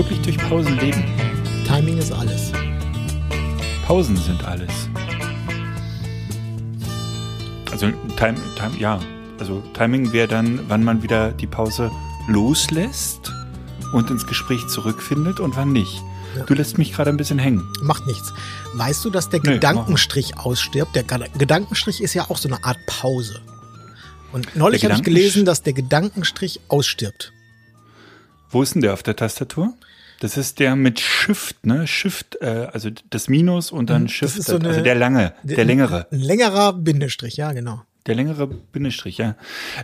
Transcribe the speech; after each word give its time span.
Wirklich 0.00 0.20
durch 0.22 0.38
Pausen 0.38 0.78
leben. 0.78 1.04
Timing 1.66 1.98
ist 1.98 2.10
alles. 2.10 2.52
Pausen 3.86 4.16
sind 4.16 4.42
alles. 4.44 4.70
Also 7.70 7.88
Time, 8.16 8.38
Time, 8.56 8.78
ja, 8.78 8.98
also 9.38 9.62
Timing 9.74 10.10
wäre 10.12 10.26
dann, 10.26 10.60
wann 10.68 10.84
man 10.84 11.02
wieder 11.02 11.32
die 11.32 11.46
Pause 11.46 11.90
loslässt 12.28 13.30
und 13.92 14.08
ins 14.10 14.26
Gespräch 14.26 14.66
zurückfindet 14.68 15.38
und 15.38 15.54
wann 15.56 15.70
nicht. 15.72 16.00
Ja. 16.34 16.44
Du 16.44 16.54
lässt 16.54 16.78
mich 16.78 16.92
gerade 16.94 17.10
ein 17.10 17.18
bisschen 17.18 17.38
hängen. 17.38 17.62
Macht 17.82 18.06
nichts. 18.06 18.32
Weißt 18.74 19.04
du, 19.04 19.10
dass 19.10 19.28
der 19.28 19.40
Nee, 19.44 19.54
Gedankenstrich 19.54 20.38
ausstirbt? 20.38 20.94
Der 20.96 21.04
Geda- 21.04 21.28
Gedankenstrich 21.36 22.00
ist 22.00 22.14
ja 22.14 22.30
auch 22.30 22.38
so 22.38 22.48
eine 22.48 22.64
Art 22.64 22.78
Pause. 22.86 23.38
Und 24.32 24.56
neulich 24.56 24.82
habe 24.84 24.94
ich 24.94 25.02
gelesen, 25.02 25.44
dass 25.44 25.62
der 25.62 25.74
Gedankenstrich 25.74 26.60
ausstirbt. 26.68 27.32
Wo 28.48 28.62
ist 28.62 28.74
denn 28.74 28.80
der 28.82 28.94
auf 28.94 29.02
der 29.02 29.14
Tastatur? 29.16 29.74
Das 30.20 30.36
ist 30.36 30.58
der 30.60 30.76
mit 30.76 31.00
Shift, 31.00 31.64
ne? 31.64 31.86
Shift, 31.86 32.36
äh, 32.42 32.68
also 32.72 32.90
das 33.08 33.28
Minus 33.28 33.72
und 33.72 33.88
dann 33.88 34.02
Mhm, 34.02 34.08
Shift, 34.08 34.42
so 34.42 34.58
also 34.58 34.82
der 34.82 34.94
lange, 34.94 35.32
der 35.42 35.64
längere. 35.64 36.06
Ein 36.12 36.20
längerer 36.20 36.74
Bindestrich, 36.74 37.36
ja, 37.36 37.52
genau. 37.52 37.82
Der 38.06 38.14
längere 38.14 38.46
Bindestrich, 38.46 39.16
ja. 39.16 39.34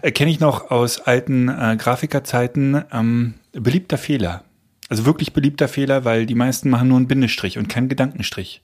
Äh, 0.02 0.12
Kenne 0.12 0.30
ich 0.30 0.38
noch 0.38 0.70
aus 0.70 1.00
alten 1.00 1.48
äh, 1.48 1.76
Grafikerzeiten. 1.78 2.84
Ähm, 2.92 3.34
beliebter 3.52 3.96
Fehler. 3.96 4.44
Also 4.90 5.06
wirklich 5.06 5.32
beliebter 5.32 5.68
Fehler, 5.68 6.04
weil 6.04 6.26
die 6.26 6.34
meisten 6.34 6.68
machen 6.68 6.88
nur 6.88 6.98
einen 6.98 7.08
Bindestrich 7.08 7.56
und 7.56 7.68
keinen 7.68 7.88
Gedankenstrich. 7.88 8.62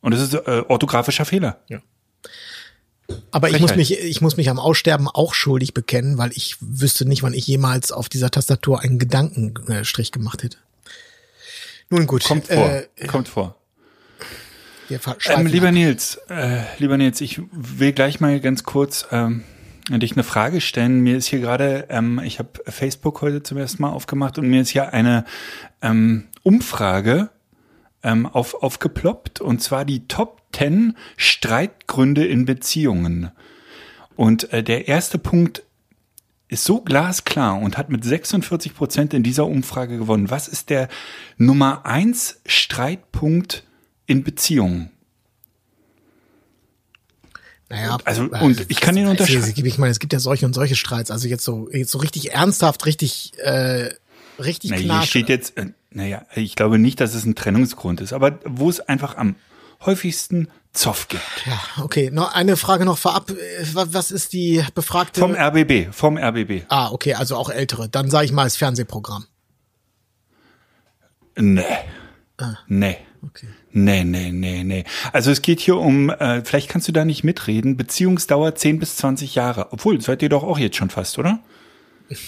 Und 0.00 0.12
das 0.12 0.22
ist 0.22 0.34
äh, 0.34 0.64
orthografischer 0.68 1.26
Fehler. 1.26 1.58
Aber 3.30 3.50
ich 3.50 3.60
muss, 3.60 3.76
mich, 3.76 3.98
ich 3.98 4.20
muss 4.20 4.36
mich 4.36 4.50
am 4.50 4.58
Aussterben 4.58 5.08
auch 5.08 5.34
schuldig 5.34 5.74
bekennen, 5.74 6.18
weil 6.18 6.30
ich 6.32 6.56
wüsste 6.60 7.06
nicht, 7.06 7.22
wann 7.22 7.34
ich 7.34 7.46
jemals 7.46 7.92
auf 7.92 8.08
dieser 8.08 8.30
Tastatur 8.30 8.80
einen 8.80 8.98
Gedankenstrich 8.98 10.10
gemacht 10.10 10.42
hätte. 10.42 10.58
Nun 11.90 12.06
gut. 12.06 12.24
Kommt 12.24 12.48
vor. 12.48 12.82
Äh, 12.96 13.06
kommt 13.06 13.28
vor. 13.28 13.56
Ähm, 14.90 15.46
lieber 15.46 15.68
ab. 15.68 15.74
Nils, 15.74 16.18
äh, 16.28 16.60
lieber 16.78 16.96
Nils, 16.96 17.20
ich 17.20 17.40
will 17.52 17.92
gleich 17.92 18.20
mal 18.20 18.38
ganz 18.40 18.62
kurz 18.62 19.06
ähm, 19.10 19.42
an 19.90 20.00
dich 20.00 20.12
eine 20.12 20.22
Frage 20.22 20.60
stellen. 20.60 21.00
Mir 21.00 21.16
ist 21.16 21.26
hier 21.26 21.40
gerade, 21.40 21.86
ähm, 21.88 22.20
ich 22.24 22.38
habe 22.38 22.50
Facebook 22.66 23.20
heute 23.20 23.42
zum 23.42 23.58
ersten 23.58 23.82
Mal 23.82 23.90
aufgemacht 23.90 24.38
und 24.38 24.48
mir 24.48 24.62
ist 24.62 24.70
hier 24.70 24.92
eine 24.92 25.24
ähm, 25.82 26.28
Umfrage 26.42 27.30
ähm, 28.06 28.24
auf, 28.26 28.54
aufgeploppt 28.62 29.40
und 29.40 29.60
zwar 29.62 29.84
die 29.84 30.06
Top 30.08 30.40
10 30.54 30.96
Streitgründe 31.16 32.24
in 32.24 32.46
Beziehungen. 32.46 33.30
Und 34.14 34.50
äh, 34.52 34.62
der 34.62 34.88
erste 34.88 35.18
Punkt 35.18 35.62
ist 36.48 36.64
so 36.64 36.80
glasklar 36.80 37.58
und 37.60 37.76
hat 37.76 37.90
mit 37.90 38.04
46 38.04 38.74
Prozent 38.74 39.12
in 39.12 39.22
dieser 39.22 39.46
Umfrage 39.46 39.98
gewonnen. 39.98 40.30
Was 40.30 40.48
ist 40.48 40.70
der 40.70 40.88
Nummer 41.36 41.84
eins 41.84 42.40
Streitpunkt 42.46 43.64
in 44.06 44.22
Beziehungen? 44.24 44.90
Naja, 47.68 47.98
Also, 48.04 48.32
äh, 48.32 48.40
und 48.44 48.64
ich 48.70 48.80
kann 48.80 48.96
ihn 48.96 49.04
das- 49.04 49.10
unterscheiden. 49.28 49.66
Ich 49.66 49.78
meine, 49.78 49.90
es 49.90 49.98
gibt 49.98 50.12
ja 50.12 50.20
solche 50.20 50.46
und 50.46 50.54
solche 50.54 50.76
Streits. 50.76 51.10
Also 51.10 51.26
jetzt 51.26 51.42
so, 51.44 51.68
jetzt 51.72 51.90
so 51.90 51.98
richtig 51.98 52.32
ernsthaft, 52.32 52.86
richtig, 52.86 53.32
äh, 53.38 53.90
richtig 54.38 54.70
Na, 54.70 54.76
hier 54.76 54.86
knatsch. 54.86 55.08
steht 55.08 55.28
jetzt, 55.28 55.56
äh, 55.58 55.66
naja, 55.90 56.24
ich 56.34 56.56
glaube 56.56 56.78
nicht, 56.78 57.00
dass 57.00 57.14
es 57.14 57.24
ein 57.24 57.34
Trennungsgrund 57.34 58.00
ist, 58.00 58.12
aber 58.12 58.38
wo 58.44 58.68
es 58.68 58.80
einfach 58.80 59.16
am 59.16 59.36
häufigsten 59.84 60.48
Zoff 60.72 61.08
gibt. 61.08 61.22
Ja, 61.46 61.60
okay. 61.82 62.10
Noch 62.12 62.34
eine 62.34 62.56
Frage 62.56 62.84
noch 62.84 62.98
vorab. 62.98 63.30
Wa- 63.72 63.86
Was 63.90 64.10
ist 64.10 64.32
die 64.32 64.62
befragte? 64.74 65.20
Vom 65.20 65.34
RBB, 65.34 65.92
vom 65.92 66.18
RBB. 66.18 66.64
ah, 66.68 66.90
okay, 66.92 67.14
also 67.14 67.36
auch 67.36 67.48
ältere. 67.50 67.88
Dann 67.88 68.10
sage 68.10 68.26
ich 68.26 68.32
mal 68.32 68.44
das 68.44 68.56
Fernsehprogramm. 68.56 69.24
Nee. 71.38 71.64
Ah. 72.38 72.56
Nee. 72.66 72.96
Okay. 73.22 73.48
Nee, 73.72 74.04
nee, 74.04 74.30
nee, 74.32 74.64
nee. 74.64 74.84
Also 75.12 75.30
es 75.30 75.42
geht 75.42 75.60
hier 75.60 75.76
um, 75.76 76.10
äh, 76.10 76.42
vielleicht 76.44 76.68
kannst 76.68 76.88
du 76.88 76.92
da 76.92 77.04
nicht 77.04 77.24
mitreden, 77.24 77.76
Beziehungsdauer 77.76 78.54
10 78.54 78.78
bis 78.78 78.96
20 78.96 79.34
Jahre. 79.34 79.72
Obwohl, 79.72 80.00
seid 80.00 80.22
ihr 80.22 80.28
doch 80.28 80.42
auch 80.44 80.58
jetzt 80.58 80.76
schon 80.76 80.90
fast, 80.90 81.18
oder? 81.18 81.40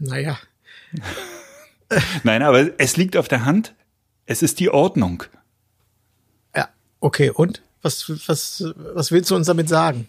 Naja. 0.00 0.38
Nein, 2.22 2.42
aber 2.42 2.78
es 2.78 2.96
liegt 2.96 3.16
auf 3.16 3.28
der 3.28 3.44
Hand, 3.44 3.74
es 4.26 4.42
ist 4.42 4.60
die 4.60 4.70
Ordnung. 4.70 5.24
Ja, 6.54 6.68
okay. 7.00 7.30
Und? 7.30 7.62
Was, 7.82 8.08
was, 8.28 8.64
was 8.76 9.12
willst 9.12 9.30
du 9.30 9.36
uns 9.36 9.46
damit 9.46 9.68
sagen? 9.68 10.08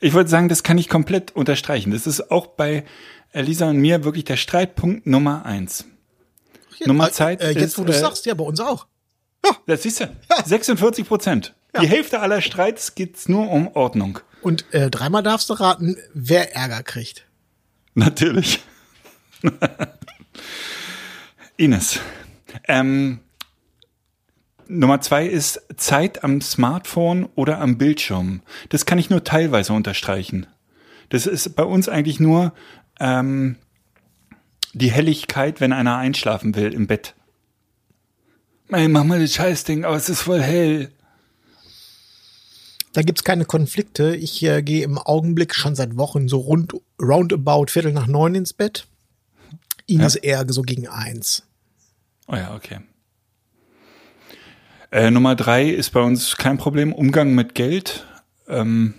Ich 0.00 0.12
wollte 0.12 0.30
sagen, 0.30 0.48
das 0.48 0.64
kann 0.64 0.78
ich 0.78 0.88
komplett 0.88 1.36
unterstreichen. 1.36 1.92
Das 1.92 2.08
ist 2.08 2.32
auch 2.32 2.48
bei 2.48 2.84
Elisa 3.30 3.70
und 3.70 3.76
mir 3.78 4.02
wirklich 4.02 4.24
der 4.24 4.36
Streitpunkt 4.36 5.06
Nummer 5.06 5.46
eins. 5.46 5.84
Nummer 6.84 7.12
Zeit 7.12 7.40
Äh, 7.40 7.52
jetzt, 7.52 7.62
ist, 7.62 7.78
wo 7.78 7.84
du 7.84 7.92
äh, 7.92 7.98
sagst, 7.98 8.26
ja, 8.26 8.34
bei 8.34 8.42
uns 8.44 8.58
auch. 8.58 8.86
Das 9.66 9.82
siehst 9.82 10.00
du. 10.00 10.08
46 10.44 11.06
Prozent. 11.06 11.54
Die 11.80 11.88
Hälfte 11.88 12.20
aller 12.20 12.40
Streits 12.42 12.94
geht's 12.94 13.28
nur 13.28 13.48
um 13.50 13.68
Ordnung. 13.68 14.18
Und 14.42 14.64
äh, 14.72 14.90
dreimal 14.90 15.22
darfst 15.22 15.48
du 15.50 15.54
raten, 15.54 15.96
wer 16.12 16.54
Ärger 16.54 16.82
kriegt. 16.82 17.26
Natürlich. 17.94 18.60
Ines. 21.62 22.00
Ähm, 22.66 23.20
Nummer 24.66 25.00
zwei 25.00 25.26
ist 25.26 25.60
Zeit 25.76 26.24
am 26.24 26.40
Smartphone 26.40 27.28
oder 27.36 27.60
am 27.60 27.78
Bildschirm. 27.78 28.42
Das 28.70 28.84
kann 28.84 28.98
ich 28.98 29.10
nur 29.10 29.22
teilweise 29.22 29.72
unterstreichen. 29.72 30.48
Das 31.08 31.26
ist 31.26 31.54
bei 31.54 31.62
uns 31.62 31.88
eigentlich 31.88 32.18
nur 32.18 32.52
ähm, 32.98 33.58
die 34.72 34.90
Helligkeit, 34.90 35.60
wenn 35.60 35.72
einer 35.72 35.96
einschlafen 35.96 36.56
will 36.56 36.74
im 36.74 36.88
Bett. 36.88 37.14
Ey, 38.70 38.88
mach 38.88 39.04
mal 39.04 39.20
das 39.20 39.34
Scheißding 39.34 39.84
aus, 39.84 40.04
es 40.04 40.08
ist 40.08 40.22
voll 40.22 40.42
hell. 40.42 40.90
Da 42.92 43.02
gibt's 43.02 43.22
keine 43.22 43.44
Konflikte. 43.44 44.16
Ich 44.16 44.42
äh, 44.42 44.62
gehe 44.62 44.82
im 44.82 44.98
Augenblick 44.98 45.54
schon 45.54 45.76
seit 45.76 45.96
Wochen 45.96 46.26
so 46.26 46.38
rund 46.38 46.74
roundabout 47.00 47.66
Viertel 47.68 47.92
nach 47.92 48.08
neun 48.08 48.34
ins 48.34 48.52
Bett. 48.52 48.88
Ines 49.86 50.16
eher 50.16 50.44
so 50.48 50.62
gegen 50.62 50.88
eins. 50.88 51.44
Oh 52.26 52.36
ja, 52.36 52.54
okay. 52.54 52.80
Äh, 54.90 55.10
Nummer 55.10 55.34
drei 55.34 55.68
ist 55.68 55.90
bei 55.90 56.00
uns 56.00 56.36
kein 56.36 56.58
Problem. 56.58 56.92
Umgang 56.92 57.34
mit 57.34 57.54
Geld. 57.54 58.06
Ähm, 58.46 58.94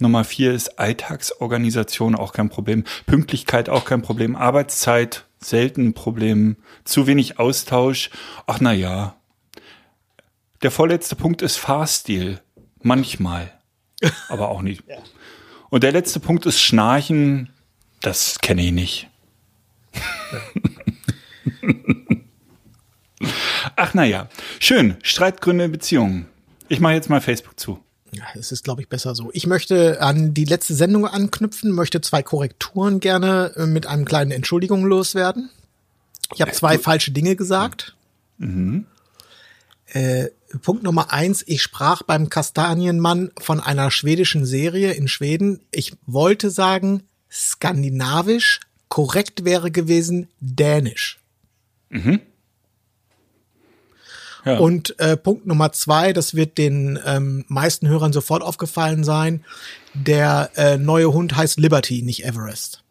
Nummer 0.00 0.24
vier 0.24 0.52
ist 0.52 0.78
Alltagsorganisation, 0.78 2.16
auch 2.16 2.32
kein 2.32 2.48
Problem. 2.48 2.84
Pünktlichkeit, 3.06 3.68
auch 3.68 3.84
kein 3.84 4.02
Problem. 4.02 4.34
Arbeitszeit, 4.34 5.26
selten 5.38 5.88
ein 5.88 5.94
Problem. 5.94 6.56
Zu 6.84 7.06
wenig 7.06 7.38
Austausch. 7.38 8.10
Ach 8.46 8.60
na 8.60 8.72
ja. 8.72 9.16
Der 10.62 10.70
vorletzte 10.70 11.16
Punkt 11.16 11.42
ist 11.42 11.56
Fahrstil. 11.56 12.40
Manchmal. 12.82 13.52
Aber 14.28 14.48
auch 14.48 14.62
nicht. 14.62 14.82
Und 15.68 15.84
der 15.84 15.92
letzte 15.92 16.18
Punkt 16.18 16.46
ist 16.46 16.60
Schnarchen. 16.60 17.50
Das 18.00 18.40
kenne 18.40 18.62
ich 18.62 18.72
nicht. 18.72 19.08
Ach 23.82 23.94
na 23.94 24.04
ja, 24.04 24.28
schön. 24.58 24.96
Streitgründe 25.02 25.64
in 25.64 25.72
Beziehungen. 25.72 26.26
Ich 26.68 26.80
mache 26.80 26.92
jetzt 26.92 27.08
mal 27.08 27.22
Facebook 27.22 27.58
zu. 27.58 27.82
Ja, 28.12 28.24
es 28.34 28.52
ist, 28.52 28.62
glaube 28.62 28.82
ich, 28.82 28.90
besser 28.90 29.14
so. 29.14 29.30
Ich 29.32 29.46
möchte 29.46 30.02
an 30.02 30.34
die 30.34 30.44
letzte 30.44 30.74
Sendung 30.74 31.06
anknüpfen, 31.06 31.72
möchte 31.72 32.02
zwei 32.02 32.22
Korrekturen 32.22 33.00
gerne 33.00 33.52
äh, 33.56 33.64
mit 33.64 33.86
einem 33.86 34.04
kleinen 34.04 34.32
Entschuldigung 34.32 34.84
loswerden. 34.84 35.48
Ich 36.34 36.42
habe 36.42 36.52
zwei 36.52 36.78
falsche 36.78 37.12
Dinge 37.12 37.36
gesagt. 37.36 37.96
Äh, 39.86 40.26
Punkt 40.60 40.82
Nummer 40.82 41.10
eins, 41.10 41.42
ich 41.46 41.62
sprach 41.62 42.02
beim 42.02 42.28
Kastanienmann 42.28 43.30
von 43.40 43.60
einer 43.60 43.90
schwedischen 43.90 44.44
Serie 44.44 44.92
in 44.92 45.08
Schweden. 45.08 45.60
Ich 45.70 45.94
wollte 46.04 46.50
sagen 46.50 47.04
skandinavisch, 47.32 48.60
korrekt 48.88 49.46
wäre 49.46 49.70
gewesen 49.70 50.28
dänisch. 50.38 51.18
Ja. 54.44 54.58
Und 54.58 54.98
äh, 54.98 55.16
Punkt 55.16 55.46
Nummer 55.46 55.72
zwei, 55.72 56.12
das 56.12 56.34
wird 56.34 56.58
den 56.58 56.98
ähm, 57.04 57.44
meisten 57.48 57.88
Hörern 57.88 58.12
sofort 58.12 58.42
aufgefallen 58.42 59.04
sein, 59.04 59.44
der 59.94 60.50
äh, 60.56 60.76
neue 60.76 61.12
Hund 61.12 61.36
heißt 61.36 61.58
Liberty, 61.58 62.02
nicht 62.02 62.24
Everest. 62.24 62.82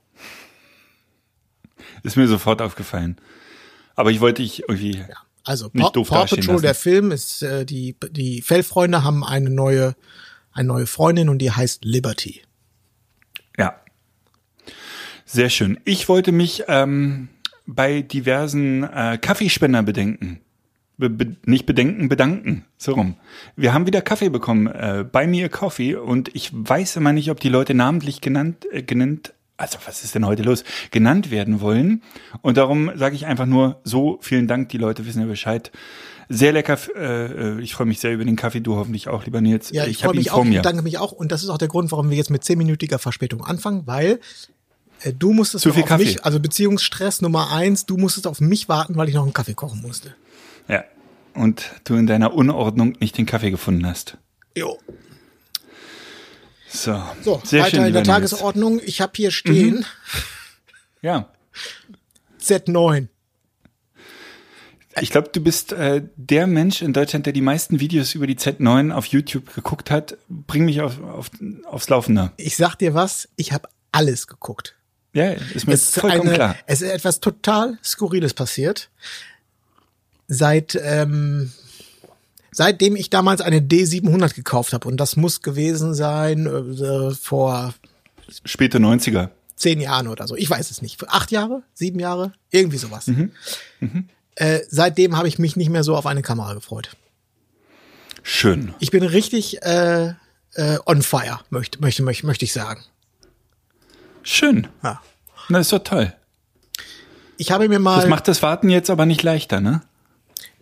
Ist 2.04 2.18
mir 2.18 2.28
sofort 2.28 2.62
aufgefallen. 2.62 3.18
Aber 3.96 4.12
ich 4.12 4.22
wollte 4.22 4.42
dich 4.42 4.62
irgendwie 4.68 4.98
Ja. 4.98 5.06
Also 5.46 5.70
Nicht 5.74 5.84
Paw, 5.84 5.92
doof 5.94 6.10
Paw 6.10 6.26
Patrol, 6.26 6.46
lassen. 6.46 6.62
der 6.62 6.76
Film, 6.76 7.12
ist 7.12 7.42
äh, 7.42 7.66
die 7.66 7.96
die 8.12 8.42
Fellfreunde 8.42 9.04
haben 9.04 9.24
eine 9.24 9.50
neue 9.50 9.96
eine 10.52 10.68
neue 10.68 10.86
Freundin 10.86 11.30
und 11.30 11.40
die 11.40 11.52
heißt 11.52 11.86
Liberty. 11.86 12.42
Ja. 13.58 13.80
Sehr 15.26 15.50
schön. 15.50 15.80
Ich 15.86 16.08
wollte 16.10 16.32
mich 16.32 16.64
ähm, 16.68 17.30
bei 17.66 18.02
diversen 18.02 18.84
äh, 18.84 19.18
Kaffeespender 19.20 19.82
bedenken. 19.82 20.42
Be 21.00 21.10
be 21.10 21.38
nicht 21.46 21.66
bedenken, 21.66 22.10
bedanken. 22.10 22.66
So 22.78 22.92
rum. 22.92 23.16
Wir 23.56 23.74
haben 23.74 23.88
wieder 23.88 24.02
Kaffee 24.02 24.28
bekommen 24.28 24.68
äh, 24.68 25.06
bei 25.10 25.28
mir 25.28 25.48
Coffee 25.48 25.96
und 25.96 26.30
ich 26.36 26.52
weiß 26.52 26.98
immer 26.98 27.14
nicht, 27.14 27.32
ob 27.32 27.40
die 27.40 27.48
Leute 27.48 27.74
namentlich 27.74 28.20
genannt, 28.20 28.68
äh, 28.70 28.84
genannt, 28.84 29.34
also 29.56 29.78
was 29.86 30.04
ist 30.04 30.14
denn 30.14 30.26
heute 30.26 30.44
los, 30.44 30.66
genannt 30.92 31.32
werden 31.32 31.62
wollen. 31.62 32.04
Und 32.42 32.58
darum 32.58 32.92
sage 32.96 33.16
ich 33.16 33.26
einfach 33.26 33.46
nur 33.46 33.80
so, 33.86 34.20
vielen 34.20 34.50
Dank, 34.50 34.68
die 34.70 34.78
Leute 34.78 35.06
wissen 35.06 35.22
ja 35.22 35.26
Bescheid. 35.26 35.72
Sehr 36.28 36.52
lecker, 36.52 36.78
äh, 36.98 37.60
äh, 37.60 37.62
ich 37.62 37.76
freue 37.76 37.88
mich 37.88 38.02
sehr 38.02 38.14
über 38.14 38.26
den 38.26 38.36
Kaffee, 38.36 38.60
du 38.60 38.76
hoffentlich 38.76 39.08
auch, 39.08 39.24
lieber 39.24 39.40
Nils. 39.40 39.72
Ja, 39.72 39.86
ich, 39.86 39.92
ich 39.92 39.98
freue 40.00 40.16
mich 40.16 40.32
auch, 40.32 40.44
ich 40.44 40.60
danke 40.60 40.82
mich 40.82 40.98
auch 40.98 41.14
und 41.14 41.32
das 41.32 41.44
ist 41.44 41.50
auch 41.50 41.58
der 41.58 41.70
Grund, 41.70 41.94
warum 41.94 42.10
wir 42.10 42.18
jetzt 42.18 42.30
mit 42.30 42.44
zehnminütiger 42.44 43.00
Verspätung 43.00 43.46
anfangen, 43.46 43.84
weil 43.86 44.20
äh, 45.04 45.14
du 45.14 45.32
musstest 45.32 45.66
auf 45.66 45.86
Kaffee. 45.86 46.04
mich, 46.04 46.26
also 46.26 46.42
Beziehungsstress 46.42 47.22
Nummer 47.22 47.54
eins, 47.54 47.86
du 47.86 47.96
musstest 47.96 48.28
auf 48.28 48.42
mich 48.42 48.68
warten, 48.68 48.98
weil 48.98 49.08
ich 49.08 49.16
noch 49.16 49.24
einen 49.24 49.32
Kaffee 49.32 49.54
kochen 49.54 49.82
musste. 49.82 50.14
Ja. 50.70 50.86
Und 51.34 51.72
du 51.84 51.96
in 51.96 52.08
deiner 52.08 52.34
Unordnung 52.34 52.96
nicht 53.00 53.18
den 53.18 53.26
Kaffee 53.26 53.52
gefunden 53.52 53.86
hast. 53.86 54.18
Jo. 54.56 54.80
So, 56.70 57.02
So, 57.24 57.42
sehr 57.44 57.64
weiter 57.64 57.78
schön, 57.78 57.86
in 57.88 57.94
der. 57.94 58.04
Tagesordnung. 58.04 58.80
Ich 58.86 59.02
habe 59.02 59.14
hier 59.16 59.32
stehen 59.32 59.86
Ja, 61.02 61.30
Z9. 62.42 63.08
ich 65.02 65.10
glaube, 65.12 65.30
du 65.32 65.42
bist 65.42 65.72
äh, 65.72 66.04
der 66.16 66.46
Mensch 66.46 66.82
in 66.82 66.94
Deutschland, 66.94 67.26
der 67.26 67.34
die 67.34 67.42
meisten 67.42 67.80
Videos 67.80 68.14
über 68.16 68.28
die 68.28 68.36
Z9 68.36 68.92
auf 68.92 69.06
YouTube 69.06 69.54
geguckt 69.54 69.90
hat. 69.92 70.18
Bring 70.30 70.66
mich 70.66 70.82
auf, 70.82 71.02
auf, 71.02 71.32
aufs 71.66 71.90
Laufende. 71.90 72.32
Ich 72.38 72.56
sag 72.58 72.76
dir 72.76 72.94
was, 72.94 73.30
ich 73.36 73.52
habe 73.54 73.70
alles 73.92 74.28
geguckt. 74.28 74.76
Ja, 75.14 75.32
ist 75.32 75.66
mir 75.66 75.74
Es 75.74 75.96
vollkommen 75.98 76.28
eine, 76.28 76.34
klar. 76.36 76.56
es 76.68 76.82
ist 76.82 76.92
etwas 76.92 77.20
total 77.20 77.80
Skurriles 77.84 78.34
passiert. 78.36 78.90
Seit 80.30 80.80
ähm, 80.82 81.52
seitdem 82.52 82.96
ich 82.96 83.10
damals 83.10 83.42
eine 83.42 83.60
D700 83.60 84.36
gekauft 84.36 84.74
habe 84.74 84.88
und 84.88 84.98
das 84.98 85.16
muss 85.16 85.42
gewesen 85.42 85.94
sein 85.94 86.46
äh, 86.46 87.12
vor 87.12 87.74
Späte 88.46 88.78
90er. 88.78 89.30
zehn 89.56 89.82
Jahren 89.82 90.08
oder 90.08 90.28
so. 90.28 90.36
Ich 90.36 90.50
weiß 90.50 90.70
es 90.72 90.82
nicht. 90.82 91.04
Acht 91.10 91.32
Jahre, 91.32 91.64
sieben 91.74 92.00
Jahre, 92.00 92.34
irgendwie 92.52 92.78
sowas. 92.78 93.08
Mhm. 93.08 93.32
Äh, 94.36 94.60
seitdem 94.70 95.18
habe 95.18 95.28
ich 95.28 95.40
mich 95.40 95.56
nicht 95.56 95.70
mehr 95.70 95.84
so 95.84 95.96
auf 95.96 96.06
eine 96.06 96.22
Kamera 96.22 96.54
gefreut. 96.54 96.92
Schön. 98.24 98.74
Ich 98.80 98.92
bin 98.92 99.04
richtig 99.04 99.64
äh, 99.64 100.14
äh, 100.54 100.78
on 100.86 101.02
fire, 101.02 101.40
möchte, 101.50 101.82
möchte, 101.82 102.04
möchte, 102.04 102.26
möchte 102.26 102.46
ich 102.46 102.54
sagen. 102.54 102.84
Schön. 104.22 104.68
Ja. 104.84 105.02
Na, 105.50 105.60
ist 105.60 105.74
doch 105.74 105.84
toll. 105.84 106.14
Ich 107.38 107.52
habe 107.52 107.68
mir 107.68 107.80
mal. 107.80 108.02
Das 108.02 108.10
macht 108.10 108.28
das 108.28 108.44
Warten 108.44 108.70
jetzt 108.70 108.90
aber 108.90 109.06
nicht 109.06 109.24
leichter, 109.24 109.62
ne? 109.62 109.82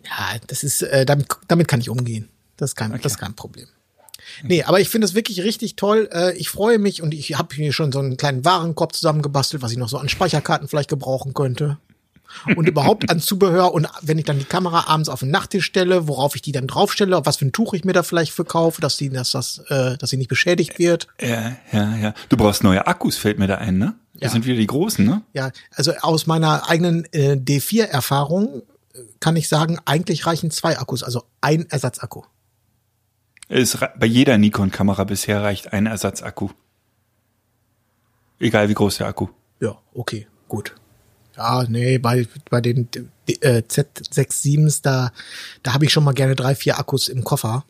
Ja, 0.10 0.38
das 0.48 0.64
ist, 0.64 0.82
äh, 0.82 1.06
damit, 1.06 1.28
damit 1.48 1.68
kann 1.68 1.80
ich 1.82 1.90
umgehen. 1.90 2.30
Das 2.58 2.72
ist 2.72 2.76
kein, 2.76 2.92
das 3.02 3.14
ist 3.14 3.18
kein 3.20 3.36
Problem. 3.36 3.68
Nee, 4.44 4.64
aber 4.64 4.80
ich 4.80 4.90
finde 4.90 5.06
es 5.06 5.14
wirklich 5.14 5.42
richtig 5.42 5.76
toll. 5.76 6.10
Äh, 6.12 6.36
ich 6.38 6.50
freue 6.50 6.80
mich 6.80 7.02
und 7.02 7.14
ich 7.14 7.38
habe 7.38 7.56
mir 7.58 7.72
schon 7.72 7.92
so 7.92 8.00
einen 8.00 8.18
kleinen 8.18 8.44
Warenkorb 8.46 8.94
zusammengebastelt, 8.94 9.62
was 9.64 9.72
ich 9.72 9.78
noch 9.78 9.90
so 9.90 9.98
an 9.98 10.10
Speicherkarten 10.10 10.68
vielleicht 10.68 10.90
gebrauchen 10.90 11.34
könnte. 11.34 11.78
Und 12.56 12.68
überhaupt 12.68 13.10
an 13.10 13.20
Zubehör. 13.22 13.74
Und 13.74 13.88
wenn 14.02 14.18
ich 14.18 14.26
dann 14.26 14.38
die 14.38 14.44
Kamera 14.46 14.88
abends 14.88 15.08
auf 15.08 15.22
den 15.22 15.32
Nachttisch 15.32 15.66
stelle, 15.66 16.08
worauf 16.10 16.36
ich 16.36 16.42
die 16.42 16.52
dann 16.52 16.68
draufstelle, 16.68 17.16
auf 17.18 17.26
was 17.26 17.38
für 17.38 17.46
ein 17.46 17.54
Tuch 17.54 17.74
ich 17.74 17.86
mir 17.86 17.94
da 17.94 18.04
vielleicht 18.04 18.34
für 18.34 18.44
kaufe, 18.44 18.82
dass 18.82 18.98
die, 18.98 19.10
dass 19.10 19.32
das, 19.32 19.60
äh, 19.70 19.98
dass 19.98 20.10
sie 20.10 20.18
nicht 20.18 20.28
beschädigt 20.28 20.78
wird. 20.78 21.08
Ja, 21.22 21.56
ja, 21.72 21.96
ja. 21.96 22.14
Du 22.28 22.36
brauchst 22.38 22.64
neue 22.64 22.86
Akkus, 22.86 23.16
fällt 23.18 23.40
mir 23.40 23.48
da 23.48 23.56
ein, 23.56 23.78
ne? 23.78 23.96
Das 24.16 24.24
Ja. 24.24 24.30
sind 24.32 24.46
wieder 24.46 24.58
die 24.58 24.68
großen, 24.68 25.06
ne? 25.06 25.22
Ja, 25.34 25.52
also 25.72 25.94
aus 26.02 26.26
meiner 26.28 26.68
eigenen 26.70 27.06
äh, 27.14 27.38
D4-Erfahrung 27.38 28.62
äh, 28.62 28.62
kann 29.20 29.36
ich 29.36 29.48
sagen, 29.48 29.80
eigentlich 29.86 30.26
reichen 30.26 30.52
zwei 30.52 30.78
Akkus, 30.80 31.04
also 31.04 31.24
ein 31.42 31.70
Ersatzakku. 31.70 32.24
Es, 33.50 33.78
bei 33.98 34.06
jeder 34.06 34.38
Nikon-Kamera 34.38 35.04
bisher 35.06 35.42
reicht 35.42 35.72
ein 35.74 35.86
Ersatzakku. 35.86 36.50
Egal 38.40 38.70
wie 38.70 38.74
groß 38.74 38.98
der 38.98 39.08
Akku. 39.08 39.28
Ja, 39.60 39.78
okay, 39.94 40.28
gut. 40.48 40.76
Ja, 41.36 41.64
nee, 41.68 41.98
bei, 41.98 42.28
bei 42.50 42.62
den 42.62 42.88
äh, 43.42 43.62
Z67s, 43.62 44.82
da, 44.82 45.12
da 45.64 45.74
habe 45.74 45.86
ich 45.86 45.92
schon 45.94 46.04
mal 46.04 46.14
gerne 46.14 46.36
drei, 46.36 46.56
vier 46.56 46.78
Akkus 46.80 47.08
im 47.08 47.24
Koffer. 47.24 47.64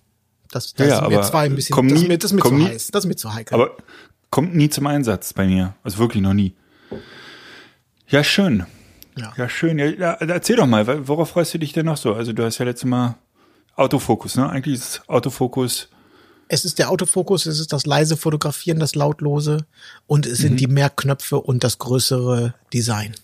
Das, 0.51 0.73
das 0.73 0.87
Ja, 0.87 0.95
ist 0.95 1.01
mir 1.09 1.17
aber 1.17 1.21
zwei 1.27 1.45
ein 1.45 1.55
bisschen, 1.55 1.73
komm 1.73 1.89
das, 1.89 1.97
ist 1.97 2.01
nie- 2.03 2.07
mir, 2.07 2.17
das 2.17 2.31
ist 2.31 2.35
mir 2.35 2.41
zu 2.43 2.53
nie- 2.53 2.65
heiß. 2.67 2.87
Das 2.87 3.03
ist 3.03 3.07
mir 3.09 3.15
zu 3.17 3.33
heikel. 3.33 3.53
Aber 3.53 3.77
kommt 4.29 4.55
nie 4.55 4.69
zum 4.69 4.87
Einsatz 4.87 5.33
bei 5.33 5.45
mir. 5.47 5.75
Also 5.83 5.97
wirklich 5.99 6.23
noch 6.23 6.33
nie. 6.33 6.53
Ja, 8.07 8.23
schön. 8.23 8.65
Ja. 9.17 9.33
Ja, 9.35 9.49
schön. 9.49 9.79
Ja, 9.79 10.13
erzähl 10.13 10.55
doch 10.55 10.67
mal, 10.67 11.07
worauf 11.07 11.29
freust 11.29 11.53
du 11.53 11.57
dich 11.57 11.73
denn 11.73 11.85
noch 11.85 11.97
so? 11.97 12.13
Also 12.13 12.33
du 12.33 12.43
hast 12.43 12.57
ja 12.59 12.65
letztes 12.65 12.87
Mal 12.87 13.15
Autofokus, 13.75 14.35
ne? 14.35 14.49
Eigentlich 14.49 14.75
ist 14.75 15.01
Autofokus. 15.07 15.89
es 16.49 16.65
ist 16.65 16.79
der 16.79 16.89
Autofokus, 16.89 17.45
es 17.45 17.59
ist 17.59 17.73
das 17.73 17.85
leise 17.85 18.15
Fotografieren, 18.17 18.79
das 18.79 18.95
lautlose 18.95 19.65
und 20.07 20.25
es 20.25 20.37
sind 20.39 20.59
die 20.59 20.67
mehr 20.67 20.89
Knöpfe 20.89 21.39
und 21.39 21.63
das 21.63 21.77
größere 21.77 22.53
Design. 22.73 23.15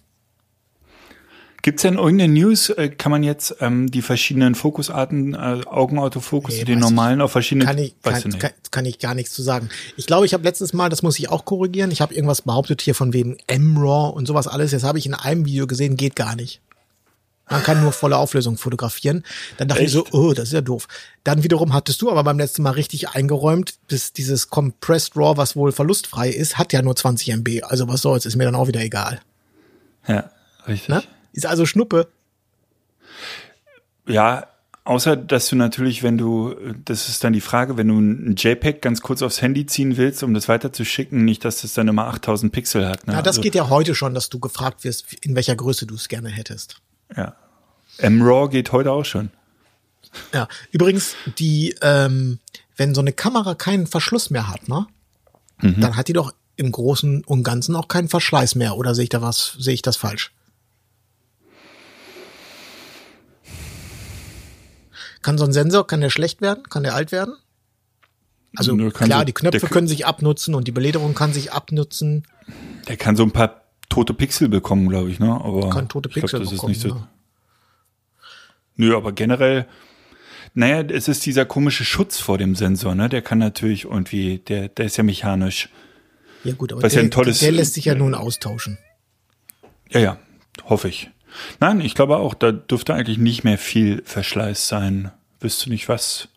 Gibt's 1.63 1.81
denn 1.81 1.95
irgendeine 1.95 2.31
News? 2.33 2.69
Äh, 2.69 2.89
Kann 2.89 3.09
man 3.11 3.23
jetzt 3.23 3.55
ähm, 3.61 3.89
die 3.89 4.01
verschiedenen 4.01 4.53
Fokusarten, 4.53 5.33
äh, 5.33 5.61
Augenautofokus, 5.65 6.53
Nee, 6.55 6.65
den 6.65 6.79
weiß 6.81 6.85
ich- 6.85 6.91
normalen 6.95 7.21
auf 7.21 7.31
verschiedene, 7.31 7.65
Kann 7.65 7.77
ich, 7.77 7.95
kann, 8.03 8.21
kann, 8.37 8.51
kann 8.69 8.85
ich 8.85 8.99
gar 8.99 9.15
nichts 9.15 9.33
zu 9.33 9.41
sagen. 9.41 9.69
Ich 9.97 10.05
glaube, 10.05 10.25
ich 10.25 10.33
habe 10.33 10.43
letztes 10.43 10.73
Mal, 10.73 10.89
das 10.89 11.03
muss 11.03 11.17
ich 11.17 11.29
auch 11.29 11.45
korrigieren, 11.45 11.89
ich 11.89 12.01
habe 12.01 12.13
irgendwas 12.13 12.41
behauptet 12.41 12.81
hier 12.81 12.93
von 12.93 13.13
wegen 13.13 13.37
M-RAW 13.47 14.09
und 14.13 14.27
sowas 14.27 14.47
alles. 14.47 14.71
Jetzt 14.73 14.83
habe 14.83 14.99
ich 14.99 15.05
in 15.05 15.13
einem 15.13 15.45
Video 15.45 15.65
gesehen, 15.65 15.95
geht 15.95 16.15
gar 16.17 16.35
nicht. 16.35 16.59
Man 17.49 17.61
kann 17.63 17.81
nur 17.81 17.91
volle 17.91 18.17
Auflösung 18.17 18.57
fotografieren. 18.57 19.23
Dann 19.57 19.67
dachte 19.67 19.83
ich 19.83 19.91
so, 19.91 20.05
oh, 20.11 20.33
das 20.33 20.45
ist 20.47 20.53
ja 20.53 20.61
doof. 20.61 20.87
Dann 21.23 21.43
wiederum 21.43 21.73
hattest 21.73 22.01
du 22.01 22.09
aber 22.09 22.23
beim 22.23 22.37
letzten 22.39 22.61
Mal 22.63 22.71
richtig 22.71 23.09
eingeräumt, 23.09 23.75
bis 23.87 24.11
dieses 24.13 24.49
Compressed 24.49 25.15
RAW, 25.15 25.37
was 25.37 25.55
wohl 25.55 25.71
verlustfrei 25.71 26.29
ist, 26.29 26.57
hat 26.57 26.73
ja 26.73 26.81
nur 26.81 26.95
20 26.95 27.29
MB. 27.29 27.63
Also 27.63 27.87
was 27.87 28.01
soll's, 28.01 28.25
ist 28.25 28.35
mir 28.37 28.45
dann 28.45 28.55
auch 28.55 28.67
wieder 28.67 28.79
egal. 28.81 29.21
ja, 30.07 30.29
richtig. 30.67 30.89
Ne? 30.89 31.03
Ist 31.33 31.45
also 31.45 31.65
Schnuppe. 31.65 32.07
Ja, 34.07 34.47
außer 34.85 35.15
dass 35.15 35.47
du 35.49 35.55
natürlich, 35.55 36.03
wenn 36.03 36.17
du, 36.17 36.55
das 36.85 37.09
ist 37.09 37.23
dann 37.23 37.33
die 37.33 37.41
Frage, 37.41 37.77
wenn 37.77 37.87
du 37.87 37.99
ein 37.99 38.35
JPEG 38.37 38.81
ganz 38.81 39.01
kurz 39.01 39.21
aufs 39.21 39.41
Handy 39.41 39.65
ziehen 39.65 39.97
willst, 39.97 40.23
um 40.23 40.33
das 40.33 40.47
weiterzuschicken, 40.47 41.23
nicht, 41.25 41.43
dass 41.45 41.61
das 41.61 41.73
dann 41.73 41.87
immer 41.87 42.07
8000 42.07 42.51
Pixel 42.51 42.87
hat. 42.87 43.07
Ne? 43.07 43.13
Ja, 43.13 43.21
das 43.21 43.33
Also, 43.37 43.41
geht 43.41 43.55
ja 43.55 43.69
heute 43.69 43.95
schon, 43.95 44.13
dass 44.13 44.29
du 44.29 44.39
gefragt 44.39 44.83
wirst, 44.83 45.13
in 45.21 45.35
welcher 45.35 45.55
Größe 45.55 45.85
du 45.85 45.95
es 45.95 46.07
gerne 46.07 46.29
hättest. 46.29 46.77
Ja. 47.15 47.35
MRAW 48.01 48.49
geht 48.49 48.71
heute 48.71 48.91
auch 48.91 49.05
schon. 49.05 49.29
Ja, 50.33 50.47
übrigens, 50.71 51.15
die, 51.39 51.75
ähm, 51.81 52.39
wenn 52.75 52.93
so 52.93 53.01
eine 53.01 53.13
Kamera 53.13 53.55
keinen 53.55 53.87
Verschluss 53.87 54.29
mehr 54.29 54.49
hat, 54.49 54.67
ne, 54.67 54.87
dann 55.61 55.95
hat 55.95 56.07
die 56.09 56.13
doch 56.13 56.33
im 56.57 56.71
Großen 56.71 57.23
und 57.23 57.43
Ganzen 57.43 57.75
auch 57.75 57.87
keinen 57.87 58.09
Verschleiß 58.09 58.55
mehr. 58.55 58.75
Oder 58.75 58.93
sehe 58.95 59.03
ich 59.03 59.09
da 59.09 59.21
was, 59.21 59.55
sehe 59.59 59.73
ich 59.73 59.81
das 59.81 59.95
falsch? 59.95 60.31
Kann 65.23 65.37
so 65.39 65.45
ein 65.45 65.53
Sensor, 65.53 65.87
kann 65.87 66.01
der 66.01 66.09
schlecht 66.11 66.41
werden? 66.41 66.63
Kann 66.69 66.83
der 66.83 66.93
alt 66.93 67.11
werden? 67.11 67.33
Also 68.55 68.75
Nö, 68.75 68.91
klar, 68.91 69.19
so- 69.19 69.25
die 69.25 69.33
Knöpfe 69.33 69.59
der- 69.61 69.69
können 69.69 69.87
sich 69.87 70.05
abnutzen 70.05 70.53
und 70.53 70.67
die 70.67 70.71
Belederung 70.71 71.15
kann 71.15 71.33
sich 71.33 71.51
abnutzen. 71.51 72.27
Der 72.87 72.97
kann 72.97 73.15
so 73.15 73.23
ein 73.23 73.31
paar 73.31 73.61
tote 73.89 74.13
Pixel 74.13 74.47
bekommen, 74.49 74.87
glaube 74.89 75.09
ich, 75.09 75.19
ne? 75.19 75.31
Aber 75.33 75.69
Kann 75.71 75.89
tote 75.89 76.09
glaub, 76.09 76.21
Pixel 76.21 76.39
das 76.41 76.51
bekommen, 76.51 76.71
ist 76.73 76.83
nicht 76.83 76.91
so. 76.93 76.99
ja. 76.99 77.07
Nö, 78.75 78.95
aber 78.95 79.11
generell, 79.11 79.67
naja, 80.53 80.81
es 80.81 81.07
ist 81.07 81.25
dieser 81.25 81.45
komische 81.45 81.85
Schutz 81.85 82.19
vor 82.19 82.37
dem 82.37 82.55
Sensor, 82.55 82.95
ne? 82.95 83.09
Der 83.09 83.21
kann 83.21 83.37
natürlich 83.39 83.85
irgendwie, 83.85 84.39
der, 84.39 84.67
der 84.69 84.85
ist 84.85 84.97
ja 84.97 85.03
mechanisch. 85.03 85.69
Ja 86.43 86.53
gut, 86.53 86.73
aber 86.73 86.81
der, 86.87 87.03
ja 87.03 87.09
tolles- 87.09 87.39
der 87.39 87.51
lässt 87.53 87.73
sich 87.75 87.85
ja 87.85 87.95
nun 87.95 88.13
austauschen. 88.15 88.77
Ja, 89.89 89.99
ja, 89.99 90.17
hoffe 90.65 90.89
ich. 90.89 91.09
Nein, 91.59 91.81
ich 91.81 91.95
glaube 91.95 92.17
auch, 92.17 92.33
da 92.33 92.51
dürfte 92.51 92.93
eigentlich 92.93 93.17
nicht 93.17 93.43
mehr 93.43 93.57
viel 93.57 94.01
Verschleiß 94.05 94.67
sein. 94.67 95.11
Wisst 95.39 95.65
du 95.65 95.69
nicht 95.69 95.89
was? 95.89 96.27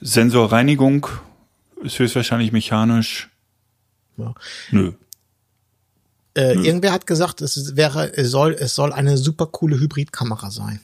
Sensorreinigung 0.00 1.06
ist 1.82 1.98
höchstwahrscheinlich 1.98 2.52
mechanisch. 2.52 3.28
Ja. 4.16 4.34
Nö. 4.70 4.92
Äh, 6.34 6.54
Irgendwer 6.54 6.92
hat 6.92 7.06
gesagt, 7.06 7.40
es 7.40 7.76
wäre, 7.76 8.16
es 8.16 8.30
soll, 8.30 8.56
es 8.58 8.74
soll 8.74 8.92
eine 8.92 9.16
super 9.16 9.46
coole 9.46 9.78
Hybridkamera 9.78 10.50
sein. 10.50 10.80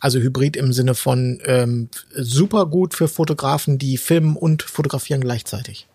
Also 0.00 0.20
Hybrid 0.20 0.56
im 0.56 0.72
Sinne 0.72 0.94
von 0.94 1.40
ähm, 1.44 1.88
super 2.14 2.66
gut 2.66 2.94
für 2.94 3.08
Fotografen, 3.08 3.78
die 3.78 3.98
filmen 3.98 4.36
und 4.36 4.62
fotografieren 4.62 5.20
gleichzeitig. 5.20 5.86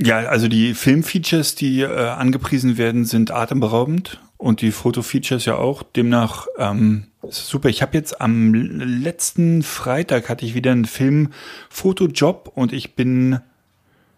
Ja, 0.00 0.18
also 0.28 0.48
die 0.48 0.74
Filmfeatures, 0.74 1.54
die 1.54 1.80
äh, 1.80 1.86
angepriesen 1.86 2.76
werden, 2.76 3.04
sind 3.04 3.30
atemberaubend 3.30 4.20
und 4.38 4.62
die 4.62 4.70
Fotofeatures 4.70 5.44
ja 5.44 5.56
auch. 5.56 5.82
Demnach 5.82 6.46
ähm, 6.56 7.08
super. 7.28 7.68
Ich 7.68 7.82
habe 7.82 7.96
jetzt 7.96 8.20
am 8.20 8.54
letzten 8.54 9.62
Freitag 9.62 10.28
hatte 10.28 10.46
ich 10.46 10.54
wieder 10.54 10.72
einen 10.72 10.86
Film-Fotojob 10.86 12.52
und 12.54 12.72
ich 12.72 12.94
bin 12.94 13.40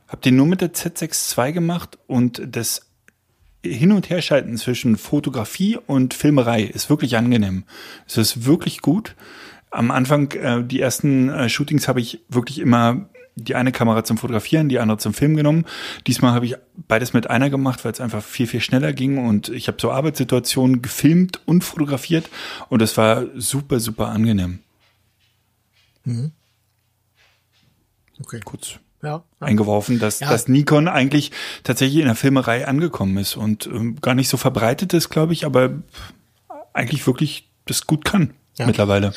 habe 0.07 0.23
den 0.23 0.37
nur 0.37 0.47
mit 0.47 0.61
der 0.61 0.73
Z6 0.73 1.39
II 1.39 1.53
gemacht 1.53 1.99
und 2.07 2.43
das 2.45 2.91
Hin- 3.65 3.93
und 3.93 4.11
Herschalten 4.11 4.57
zwischen 4.57 4.97
Fotografie 4.97 5.77
und 5.77 6.15
Filmerei 6.15 6.63
ist 6.63 6.91
wirklich 6.91 7.17
angenehm. 7.17 7.65
Es 8.07 8.17
ist 8.17 8.45
wirklich 8.45 8.81
gut. 8.81 9.15
Am 9.71 9.91
Anfang, 9.91 10.33
äh, 10.33 10.65
die 10.65 10.81
ersten 10.81 11.29
äh, 11.29 11.49
Shootings 11.49 11.87
habe 11.87 12.01
ich 12.01 12.21
wirklich 12.29 12.59
immer 12.59 13.09
die 13.37 13.55
eine 13.55 13.73
Kamera 13.73 14.05
zum 14.05 14.19
Fotografieren, 14.19 14.69
die 14.69 14.79
andere 14.79 14.99
zum 14.99 15.15
Film 15.15 15.37
genommen. 15.37 15.65
Diesmal 16.07 16.33
habe 16.33 16.47
ich 16.47 16.57
beides 16.89 17.13
mit 17.13 17.31
einer 17.31 17.49
gemacht, 17.51 17.85
weil 17.85 17.93
es 17.93 18.01
einfach 18.01 18.23
viel, 18.23 18.47
viel 18.47 18.61
schneller 18.61 18.93
ging 18.93 19.19
und 19.19 19.49
ich 19.49 19.69
habe 19.69 19.79
so 19.81 19.91
Arbeitssituationen 19.91 20.83
gefilmt 20.83 21.41
und 21.47 21.63
fotografiert 21.65 22.29
und 22.69 22.83
es 22.83 22.97
war 22.97 23.25
super, 23.37 23.81
super 23.81 24.09
angenehm. 24.09 24.59
Mhm. 26.05 26.33
Okay. 28.21 28.41
Kurz 28.45 28.73
Ja. 29.03 29.09
ja. 29.09 29.25
eingeworfen, 29.41 29.99
dass, 29.99 30.21
Ja. 30.21 30.29
dass 30.31 30.49
Nikon 30.49 30.89
eigentlich 30.89 31.31
tatsächlich 31.63 32.01
in 32.01 32.07
der 32.07 32.15
Filmerei 32.17 32.67
angekommen 32.69 33.17
ist 33.17 33.37
und 33.37 33.67
ähm, 33.67 33.97
gar 34.01 34.15
nicht 34.15 34.29
so 34.29 34.37
verbreitet 34.37 34.93
ist, 34.93 35.09
glaube 35.09 35.33
ich, 35.33 35.47
aber 35.47 35.71
eigentlich 36.75 37.07
wirklich 37.07 37.49
das 37.65 37.87
gut 37.87 38.05
kann 38.05 38.35
mittlerweile. 38.59 39.13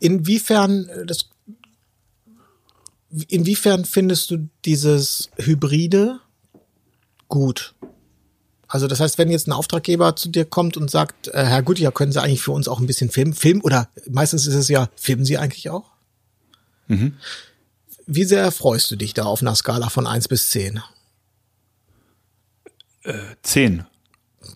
Inwiefern 0.00 0.86
äh, 0.88 1.06
das 1.06 1.30
inwiefern 3.28 3.84
findest 3.84 4.30
du 4.30 4.48
dieses 4.64 5.30
Hybride 5.36 6.20
gut? 7.28 7.74
Also 8.66 8.88
das 8.88 9.00
heißt, 9.00 9.18
wenn 9.18 9.30
jetzt 9.30 9.46
ein 9.46 9.52
Auftraggeber 9.52 10.16
zu 10.16 10.28
dir 10.28 10.44
kommt 10.44 10.76
und 10.76 10.90
sagt, 10.90 11.28
äh, 11.28 11.44
Herr 11.44 11.62
Gutjahr, 11.62 11.92
können 11.92 12.12
Sie 12.12 12.20
eigentlich 12.20 12.42
für 12.42 12.52
uns 12.52 12.66
auch 12.66 12.80
ein 12.80 12.86
bisschen 12.86 13.10
filmen? 13.10 13.34
Film 13.34 13.60
oder 13.62 13.88
meistens 14.08 14.46
ist 14.46 14.54
es 14.54 14.68
ja, 14.68 14.88
filmen 14.96 15.24
Sie 15.24 15.38
eigentlich 15.38 15.70
auch? 15.70 15.90
Wie 18.06 18.24
sehr 18.24 18.50
freust 18.50 18.90
du 18.90 18.96
dich 18.96 19.14
da 19.14 19.24
auf 19.24 19.42
einer 19.42 19.54
Skala 19.54 19.88
von 19.88 20.06
eins 20.06 20.28
bis 20.28 20.50
zehn? 20.50 20.82
Zehn. 23.42 23.84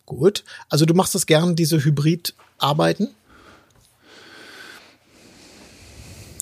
Gut. 0.05 0.45
Also 0.69 0.85
du 0.85 0.95
machst 0.95 1.15
das 1.15 1.27
gern, 1.27 1.55
diese 1.55 1.83
Hybrid-Arbeiten? 1.85 3.09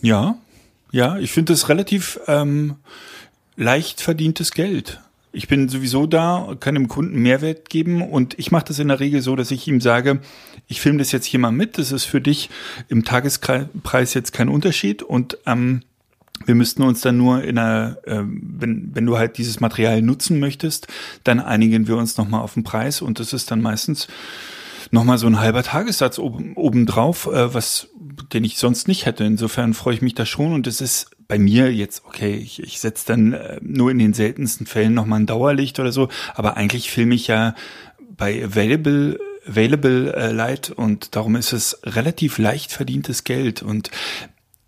Ja, 0.03 0.39
ja, 0.97 1.19
ich 1.19 1.31
finde 1.31 1.53
das 1.53 1.69
relativ 1.69 2.19
ähm, 2.27 2.77
leicht 3.55 4.01
verdientes 4.01 4.53
Geld. 4.53 4.99
Ich 5.31 5.47
bin 5.47 5.69
sowieso 5.69 6.07
da, 6.07 6.57
kann 6.59 6.75
dem 6.75 6.89
Kunden 6.89 7.21
Mehrwert 7.21 7.69
geben 7.69 8.01
und 8.01 8.39
ich 8.39 8.51
mache 8.51 8.65
das 8.69 8.79
in 8.79 8.89
der 8.89 8.99
Regel 8.99 9.21
so, 9.21 9.37
dass 9.37 9.51
ich 9.51 9.69
ihm 9.69 9.83
sage, 9.83 10.21
ich 10.69 10.81
filme 10.81 10.99
das 10.99 11.13
jetzt 11.13 11.27
hier 11.27 11.39
mal 11.39 11.53
mit, 11.53 11.77
das 11.77 11.93
ist 11.93 12.07
für 12.07 12.23
dich 12.23 12.49
im 12.89 13.05
Tagespreis 13.05 14.15
jetzt 14.15 14.33
kein 14.33 14.49
Unterschied 14.49 15.03
und 15.03 15.37
ähm, 15.45 15.83
wir 16.47 16.55
müssten 16.55 16.83
uns 16.83 17.03
dann 17.03 17.19
nur 17.19 17.45
in 17.45 17.59
einer, 17.59 17.99
äh, 18.05 18.23
wenn, 18.25 18.95
wenn 18.95 19.05
du 19.05 19.19
halt 19.19 19.37
dieses 19.37 19.61
Material 19.61 20.01
nutzen 20.01 20.41
möchtest, 20.41 20.87
dann 21.25 21.41
einigen 21.41 21.89
wir 21.89 21.99
uns 21.99 22.17
nochmal 22.17 22.41
auf 22.41 22.55
den 22.55 22.65
Preis 22.65 23.03
und 23.03 23.21
das 23.21 23.35
ist 23.35 23.51
dann 23.51 23.61
meistens 23.61 24.09
nochmal 24.91 25.19
so 25.19 25.27
ein 25.27 25.41
halber 25.41 25.63
Tagessatz 25.63 26.19
oben, 26.19 26.55
obendrauf, 26.55 27.27
äh, 27.27 27.53
was, 27.53 27.89
den 28.33 28.45
ich 28.45 28.59
sonst 28.59 28.89
nicht 28.89 29.07
hätte. 29.07 29.25
Insofern 29.25 29.75
freue 29.75 29.95
ich 29.95 30.03
mich 30.03 30.15
da 30.15 30.27
schon 30.27 30.53
und 30.53 30.67
es 30.67 30.81
ist 30.81 31.11
bei 31.29 31.39
mir 31.39 31.73
jetzt, 31.73 32.05
okay, 32.05 32.35
ich, 32.35 32.63
ich 32.63 32.81
setze 32.81 33.07
dann 33.07 33.33
äh, 33.33 33.59
nur 33.63 33.91
in 33.91 33.99
den 33.99 34.15
seltensten 34.15 34.67
Fällen 34.67 34.95
nochmal 34.95 35.21
ein 35.21 35.27
Dauerlicht 35.27 35.79
oder 35.81 35.93
so, 35.93 36.09
aber 36.35 36.57
eigentlich 36.57 36.91
filme 36.91 37.15
ich 37.15 37.27
ja 37.27 37.55
bei 38.17 38.45
Available 38.45 39.19
Available 39.49 40.13
äh, 40.15 40.33
Light 40.33 40.71
und 40.71 41.15
darum 41.15 41.37
ist 41.37 41.53
es 41.53 41.79
relativ 41.85 42.39
leicht 42.39 42.73
verdientes 42.73 43.23
Geld 43.23 43.63
und 43.63 43.91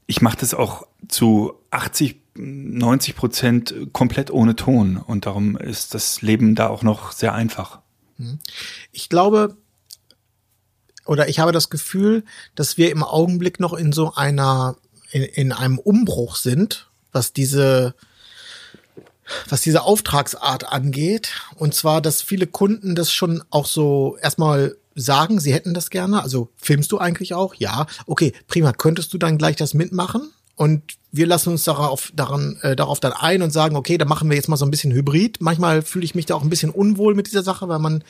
ich 0.06 0.22
mache 0.22 0.38
das 0.38 0.54
auch 0.54 0.86
zu 1.08 1.54
80, 1.70 2.16
90 2.36 3.16
Prozent 3.16 3.74
komplett 3.92 4.30
ohne 4.30 4.54
Ton 4.54 4.96
und 4.96 5.26
darum 5.26 5.56
ist 5.56 5.94
das 5.94 6.22
Leben 6.22 6.54
da 6.54 6.68
auch 6.68 6.82
noch 6.82 7.10
sehr 7.12 7.34
einfach. 7.34 7.80
Ich 8.92 9.08
glaube, 9.08 9.56
oder 11.08 11.28
ich 11.28 11.38
habe 11.38 11.52
das 11.52 11.70
Gefühl, 11.70 12.22
dass 12.54 12.76
wir 12.76 12.90
im 12.90 13.02
Augenblick 13.02 13.60
noch 13.60 13.72
in 13.72 13.92
so 13.92 14.12
einer, 14.14 14.76
in, 15.10 15.22
in 15.22 15.52
einem 15.52 15.78
Umbruch 15.78 16.36
sind, 16.36 16.90
was 17.12 17.32
diese, 17.32 17.94
was 19.48 19.62
diese 19.62 19.84
Auftragsart 19.84 20.70
angeht. 20.70 21.30
Und 21.56 21.74
zwar, 21.74 22.02
dass 22.02 22.20
viele 22.20 22.46
Kunden 22.46 22.94
das 22.94 23.10
schon 23.10 23.42
auch 23.48 23.64
so 23.64 24.18
erstmal 24.20 24.76
sagen, 24.94 25.40
sie 25.40 25.54
hätten 25.54 25.72
das 25.72 25.88
gerne. 25.88 26.22
Also 26.22 26.50
filmst 26.58 26.92
du 26.92 26.98
eigentlich 26.98 27.32
auch? 27.32 27.54
Ja. 27.54 27.86
Okay, 28.06 28.34
prima. 28.46 28.74
Könntest 28.74 29.14
du 29.14 29.16
dann 29.16 29.38
gleich 29.38 29.56
das 29.56 29.72
mitmachen? 29.72 30.30
Und 30.56 30.82
wir 31.10 31.26
lassen 31.26 31.50
uns 31.50 31.64
darauf, 31.64 32.12
daran, 32.14 32.58
äh, 32.60 32.76
darauf 32.76 33.00
dann 33.00 33.14
ein 33.14 33.40
und 33.40 33.50
sagen, 33.50 33.76
okay, 33.76 33.96
da 33.96 34.04
machen 34.04 34.28
wir 34.28 34.36
jetzt 34.36 34.48
mal 34.48 34.58
so 34.58 34.66
ein 34.66 34.70
bisschen 34.70 34.92
Hybrid. 34.92 35.40
Manchmal 35.40 35.80
fühle 35.80 36.04
ich 36.04 36.14
mich 36.14 36.26
da 36.26 36.34
auch 36.34 36.42
ein 36.42 36.50
bisschen 36.50 36.70
unwohl 36.70 37.14
mit 37.14 37.28
dieser 37.28 37.42
Sache, 37.42 37.66
weil 37.68 37.78
man, 37.78 38.04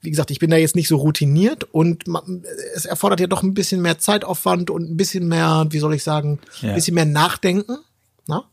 wie 0.00 0.10
gesagt, 0.10 0.30
ich 0.30 0.38
bin 0.38 0.50
da 0.50 0.56
jetzt 0.56 0.76
nicht 0.76 0.88
so 0.88 0.96
routiniert 0.96 1.64
und 1.72 2.06
man, 2.06 2.44
es 2.74 2.84
erfordert 2.86 3.20
ja 3.20 3.26
doch 3.26 3.42
ein 3.42 3.54
bisschen 3.54 3.82
mehr 3.82 3.98
Zeitaufwand 3.98 4.70
und 4.70 4.88
ein 4.90 4.96
bisschen 4.96 5.26
mehr, 5.26 5.66
wie 5.70 5.78
soll 5.80 5.94
ich 5.94 6.04
sagen, 6.04 6.38
ein 6.62 6.68
Ja. 6.68 6.74
bisschen 6.74 6.94
mehr 6.94 7.04
Nachdenken. 7.04 7.78
Na? 8.26 8.44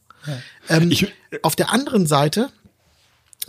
Ähm, 0.69 0.89
Ich- 0.91 1.07
auf 1.43 1.55
der 1.55 1.71
anderen 1.71 2.07
Seite 2.07 2.49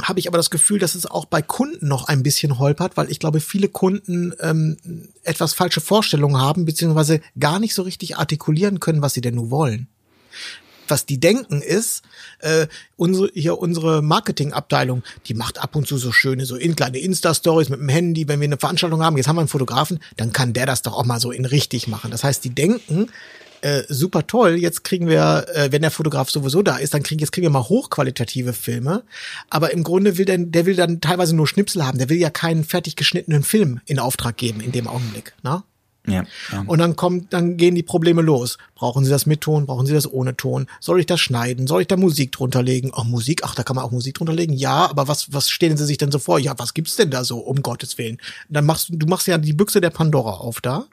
habe 0.03 0.19
ich 0.21 0.29
aber 0.29 0.37
das 0.37 0.51
Gefühl, 0.51 0.79
dass 0.79 0.95
es 0.95 1.07
auch 1.07 1.25
bei 1.25 1.41
Kunden 1.41 1.89
noch 1.89 2.09
ein 2.09 2.23
bisschen 2.23 2.59
holpert, 2.59 2.99
weil 2.99 3.11
ich 3.11 3.19
glaube, 3.19 3.41
viele 3.41 3.69
Kunden 3.69 4.35
ähm, 4.41 4.77
etwas 5.23 5.55
falsche 5.55 5.81
Vorstellungen 5.81 6.37
haben, 6.39 6.67
beziehungsweise 6.67 7.23
gar 7.41 7.59
nicht 7.61 7.73
so 7.75 7.81
richtig 7.81 8.19
artikulieren 8.19 8.79
können, 8.79 9.01
was 9.01 9.15
sie 9.15 9.23
denn 9.23 9.37
nun 9.37 9.51
wollen. 9.51 9.89
Was 10.89 11.07
die 11.07 11.19
denken 11.19 11.63
ist, 11.63 12.03
äh, 12.41 12.67
unsere, 12.97 13.31
hier 13.35 13.59
unsere 13.59 14.03
Marketingabteilung, 14.03 15.03
die 15.27 15.35
macht 15.35 15.59
ab 15.59 15.77
und 15.77 15.87
zu 15.87 15.99
so 15.99 16.13
schöne, 16.13 16.47
so 16.47 16.57
in 16.57 16.77
kleine 16.77 16.99
Insta-Stories 16.99 17.69
mit 17.69 17.81
dem 17.81 17.89
Handy, 17.89 18.29
wenn 18.29 18.41
wir 18.41 18.47
eine 18.47 18.57
Veranstaltung 18.57 19.03
haben, 19.03 19.17
jetzt 19.17 19.29
haben 19.29 19.37
wir 19.37 19.41
einen 19.41 19.49
Fotografen, 19.49 20.01
dann 20.17 20.33
kann 20.33 20.53
der 20.53 20.67
das 20.67 20.83
doch 20.83 20.95
auch 20.95 21.05
mal 21.05 21.21
so 21.21 21.31
in 21.31 21.45
richtig 21.45 21.89
machen. 21.89 22.11
Das 22.11 22.25
heißt, 22.25 22.45
die 22.45 22.55
denken, 22.55 23.09
äh, 23.63 23.83
super 23.89 24.27
toll, 24.27 24.57
jetzt 24.57 24.85
kriegen 24.85 25.09
wir, 25.09 25.47
äh, 25.55 25.73
wenn 25.73 25.83
der 25.83 25.91
Fotograf 25.91 26.31
sowieso 26.31 26.63
da 26.63 26.77
ist, 26.77 26.95
dann 26.95 27.03
kriegen 27.03 27.21
jetzt 27.21 27.33
kriegen 27.33 27.47
wir 27.47 27.51
mal 27.51 27.69
hochqualitative 27.69 28.53
Filme. 28.53 29.03
Aber 29.51 29.73
im 29.73 29.83
Grunde 29.83 30.19
will 30.19 30.25
der, 30.25 30.39
der 30.39 30.67
will 30.67 30.77
dann 30.77 31.01
teilweise 31.01 31.35
nur 31.35 31.47
Schnipsel 31.47 31.85
haben. 31.85 31.99
Der 31.99 32.09
will 32.09 32.19
ja 32.19 32.31
keinen 32.31 32.65
fertig 32.65 32.97
geschnittenen 32.97 33.43
Film 33.43 33.81
in 33.87 33.99
Auftrag 33.99 34.37
geben 34.37 34.61
in 34.61 34.73
dem 34.73 34.87
Augenblick. 34.87 35.35
Ne? 35.43 35.63
Ja, 36.07 36.25
ja. 36.53 36.65
Und 36.67 36.79
dann 36.79 36.97
kommt, 36.97 37.33
dann 37.33 37.57
gehen 37.57 37.75
die 37.75 37.83
Probleme 37.83 38.23
los. 38.23 38.59
Brauchen 38.75 39.05
Sie 39.05 39.11
das 39.11 39.27
mit 39.27 39.41
Ton? 39.41 39.67
Brauchen 39.67 39.87
Sie 39.87 39.93
das 39.95 40.11
ohne 40.11 40.37
Ton? 40.37 40.67
Soll 40.81 41.01
ich 41.01 41.07
das 41.07 41.21
schneiden? 41.21 41.67
Soll 41.67 41.83
ich 41.83 41.89
da 41.89 41.97
Musik 41.97 42.33
drunter 42.33 42.63
legen? 42.63 42.93
Ach, 42.95 43.05
Musik? 43.05 43.41
Ach, 43.45 43.55
da 43.55 43.63
kann 43.63 43.77
man 43.77 43.85
auch 43.85 43.91
Musik 43.91 44.15
drunter 44.15 44.33
legen? 44.35 44.53
Ja, 44.53 44.89
aber 44.89 45.09
was, 45.09 45.33
was 45.33 45.51
stellen 45.51 45.77
Sie 45.77 45.85
sich 45.85 45.99
denn 45.99 46.13
so 46.13 46.19
vor? 46.19 46.39
Ja, 46.39 46.55
was 46.59 46.75
gibt's 46.75 46.97
denn 46.97 47.11
da 47.11 47.25
so, 47.25 47.39
um 47.39 47.63
Gottes 47.63 47.99
Willen? 47.99 48.19
Dann 48.49 48.67
machst 48.67 48.89
du, 48.91 48.97
du 48.97 49.07
machst 49.07 49.27
ja 49.27 49.39
die 49.39 49.53
Büchse 49.53 49.81
der 49.81 49.91
Pandora 49.91 50.33
auf 50.35 50.61
da. 50.61 50.85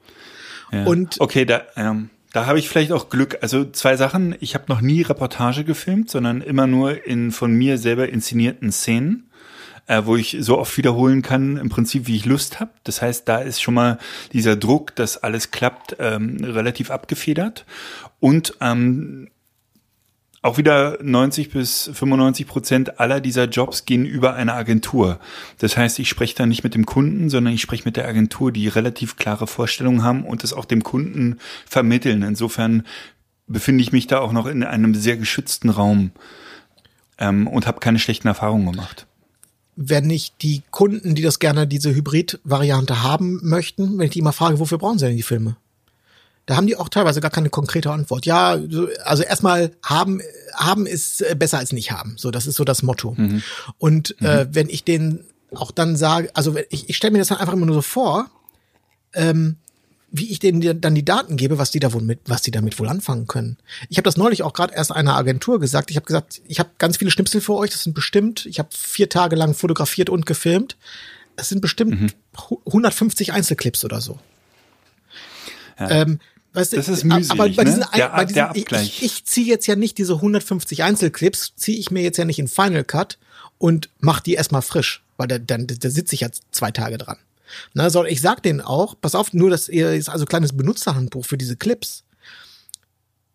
Ja. 0.71 0.85
Und- 0.85 1.19
okay, 1.19 1.45
da, 1.45 1.61
ähm, 1.75 2.09
da 2.31 2.47
habe 2.47 2.57
ich 2.57 2.67
vielleicht 2.67 2.91
auch 2.91 3.09
Glück. 3.09 3.37
Also 3.41 3.63
zwei 3.65 3.95
Sachen. 3.95 4.35
Ich 4.39 4.55
habe 4.55 4.65
noch 4.67 4.81
nie 4.81 5.03
Reportage 5.03 5.63
gefilmt, 5.63 6.09
sondern 6.09 6.41
immer 6.41 6.65
nur 6.65 7.05
in 7.05 7.31
von 7.31 7.53
mir 7.53 7.77
selber 7.77 8.09
inszenierten 8.09 8.71
Szenen, 8.71 9.29
äh, 9.87 10.03
wo 10.05 10.15
ich 10.15 10.37
so 10.39 10.59
oft 10.59 10.77
wiederholen 10.77 11.21
kann, 11.21 11.57
im 11.57 11.69
Prinzip 11.69 12.07
wie 12.07 12.15
ich 12.15 12.25
Lust 12.25 12.59
habe. 12.59 12.71
Das 12.83 13.01
heißt, 13.01 13.27
da 13.27 13.39
ist 13.39 13.61
schon 13.61 13.73
mal 13.73 13.97
dieser 14.31 14.55
Druck, 14.55 14.95
dass 14.95 15.17
alles 15.17 15.51
klappt, 15.51 15.95
ähm, 15.99 16.37
relativ 16.43 16.91
abgefedert. 16.91 17.65
Und 18.19 18.55
ähm, 18.61 19.27
auch 20.43 20.57
wieder 20.57 20.97
90 21.01 21.51
bis 21.51 21.89
95 21.93 22.47
Prozent 22.47 22.99
aller 22.99 23.21
dieser 23.21 23.45
Jobs 23.45 23.85
gehen 23.85 24.05
über 24.05 24.33
eine 24.35 24.53
Agentur. 24.53 25.19
Das 25.59 25.77
heißt, 25.77 25.99
ich 25.99 26.09
spreche 26.09 26.35
da 26.35 26.45
nicht 26.45 26.65
mit 26.65 26.75
dem 26.75 26.85
Kunden, 26.85 27.29
sondern 27.29 27.53
ich 27.53 27.61
spreche 27.61 27.85
mit 27.85 27.95
der 27.95 28.07
Agentur, 28.07 28.51
die 28.51 28.67
relativ 28.67 29.15
klare 29.15 29.47
Vorstellungen 29.47 30.03
haben 30.03 30.25
und 30.25 30.43
das 30.43 30.51
auch 30.51 30.65
dem 30.65 30.83
Kunden 30.83 31.39
vermitteln. 31.65 32.23
Insofern 32.23 32.83
befinde 33.47 33.83
ich 33.83 33.93
mich 33.93 34.07
da 34.07 34.19
auch 34.19 34.33
noch 34.33 34.45
in 34.45 34.63
einem 34.63 34.95
sehr 34.95 35.15
geschützten 35.15 35.69
Raum 35.69 36.11
ähm, 37.19 37.47
und 37.47 37.65
habe 37.65 37.79
keine 37.79 37.99
schlechten 37.99 38.27
Erfahrungen 38.27 38.69
gemacht. 38.69 39.07
Wenn 39.75 40.09
ich 40.09 40.33
die 40.41 40.61
Kunden, 40.71 41.15
die 41.15 41.21
das 41.21 41.39
gerne 41.39 41.65
diese 41.67 41.93
Hybrid-Variante 41.95 43.03
haben 43.03 43.39
möchten, 43.43 43.97
wenn 43.97 44.05
ich 44.05 44.11
die 44.13 44.21
mal 44.21 44.31
frage, 44.31 44.59
wofür 44.59 44.77
brauchen 44.77 44.99
sie 44.99 45.07
denn 45.07 45.15
die 45.17 45.23
Filme? 45.23 45.55
Da 46.45 46.57
haben 46.57 46.67
die 46.67 46.75
auch 46.75 46.89
teilweise 46.89 47.21
gar 47.21 47.31
keine 47.31 47.49
konkrete 47.49 47.89
Antwort. 47.91 48.25
Ja, 48.25 48.59
so- 48.69 48.89
also 49.05 49.23
erstmal 49.23 49.71
haben, 49.81 50.21
haben 50.53 50.85
ist 50.85 51.21
äh, 51.21 51.35
besser 51.37 51.57
als 51.57 51.71
nicht 51.71 51.91
haben. 51.91 52.15
So, 52.17 52.31
das 52.31 52.47
ist 52.47 52.55
so 52.57 52.63
das 52.65 52.83
Motto. 52.83 53.15
Und 53.77 54.15
Äh, 54.21 54.47
wenn 54.51 54.69
ich 54.69 54.83
den 54.83 55.21
auch 55.55 55.71
dann 55.71 55.95
sage, 55.95 56.29
also 56.33 56.55
ich, 56.69 56.89
ich 56.89 56.97
stelle 56.97 57.11
mir 57.13 57.19
das 57.19 57.29
dann 57.29 57.37
einfach 57.37 57.53
immer 57.53 57.65
nur 57.65 57.75
so 57.75 57.81
vor, 57.81 58.29
ähm, 59.13 59.55
wie 60.15 60.31
ich 60.31 60.37
denen 60.39 60.79
dann 60.79 60.93
die 60.93 61.03
Daten 61.03 61.37
gebe, 61.37 61.57
was 61.57 61.71
die 61.71 61.79
da 61.79 61.91
wohl 61.91 62.03
mit, 62.03 62.19
was 62.27 62.43
die 62.43 62.51
damit 62.51 62.77
wohl 62.79 62.87
anfangen 62.87 63.25
können. 63.27 63.57
Ich 63.89 63.97
habe 63.97 64.03
das 64.03 64.15
neulich 64.15 64.43
auch 64.43 64.53
gerade 64.53 64.73
erst 64.75 64.91
einer 64.91 65.15
Agentur 65.17 65.59
gesagt. 65.59 65.89
Ich 65.89 65.97
habe 65.97 66.05
gesagt, 66.05 66.39
ich 66.47 66.59
habe 66.59 66.69
ganz 66.77 66.97
viele 66.97 67.09
Schnipsel 67.09 67.41
für 67.41 67.55
euch. 67.55 67.71
Das 67.71 67.81
sind 67.83 67.93
bestimmt, 67.93 68.45
ich 68.45 68.59
habe 68.59 68.69
vier 68.71 69.09
Tage 69.09 69.35
lang 69.35 69.55
fotografiert 69.55 70.09
und 70.11 70.27
gefilmt. 70.27 70.77
Es 71.35 71.49
sind 71.49 71.61
bestimmt 71.61 71.99
Mhm. 71.99 72.09
150 72.65 73.33
Einzelclips 73.33 73.83
oder 73.83 74.01
so. 74.01 74.19
Ähm, 75.79 76.19
weißt 76.53 76.73
du, 76.73 76.77
Das 76.77 76.87
ist 76.87 77.03
aber 77.03 77.15
mühselig, 77.17 77.37
bei 77.57 77.63
ne? 77.63 77.69
diesen, 77.71 77.85
Der- 77.95 78.09
bei 78.09 78.25
diesen 78.25 78.49
ich, 78.53 79.01
ich 79.03 79.25
ziehe 79.25 79.47
jetzt 79.47 79.65
ja 79.65 79.75
nicht 79.75 79.97
diese 79.97 80.13
150 80.21 80.83
Einzelclips, 80.83 81.53
ziehe 81.55 81.77
ich 81.79 81.89
mir 81.91 82.03
jetzt 82.03 82.17
ja 82.17 82.25
nicht 82.25 82.37
in 82.39 82.47
Final 82.47 82.83
Cut 82.83 83.17
und 83.57 83.89
mach 83.99 84.19
die 84.19 84.35
erstmal 84.35 84.61
frisch, 84.61 85.01
weil 85.17 85.27
da, 85.27 85.39
dann 85.39 85.65
da 85.67 85.89
sitze 85.89 86.13
ich 86.13 86.21
ja 86.21 86.29
zwei 86.51 86.69
Tage 86.71 86.99
dran. 86.99 87.17
Na, 87.73 87.89
so, 87.89 88.05
ich 88.05 88.21
sag 88.21 88.43
denen 88.43 88.61
auch, 88.61 88.95
pass 88.99 89.15
auf, 89.15 89.33
nur 89.33 89.49
dass 89.49 89.69
ihr 89.69 89.93
ist 89.93 90.09
also 90.09 90.25
kleines 90.25 90.55
Benutzerhandbuch 90.55 91.25
für 91.25 91.37
diese 91.37 91.57
Clips. 91.57 92.03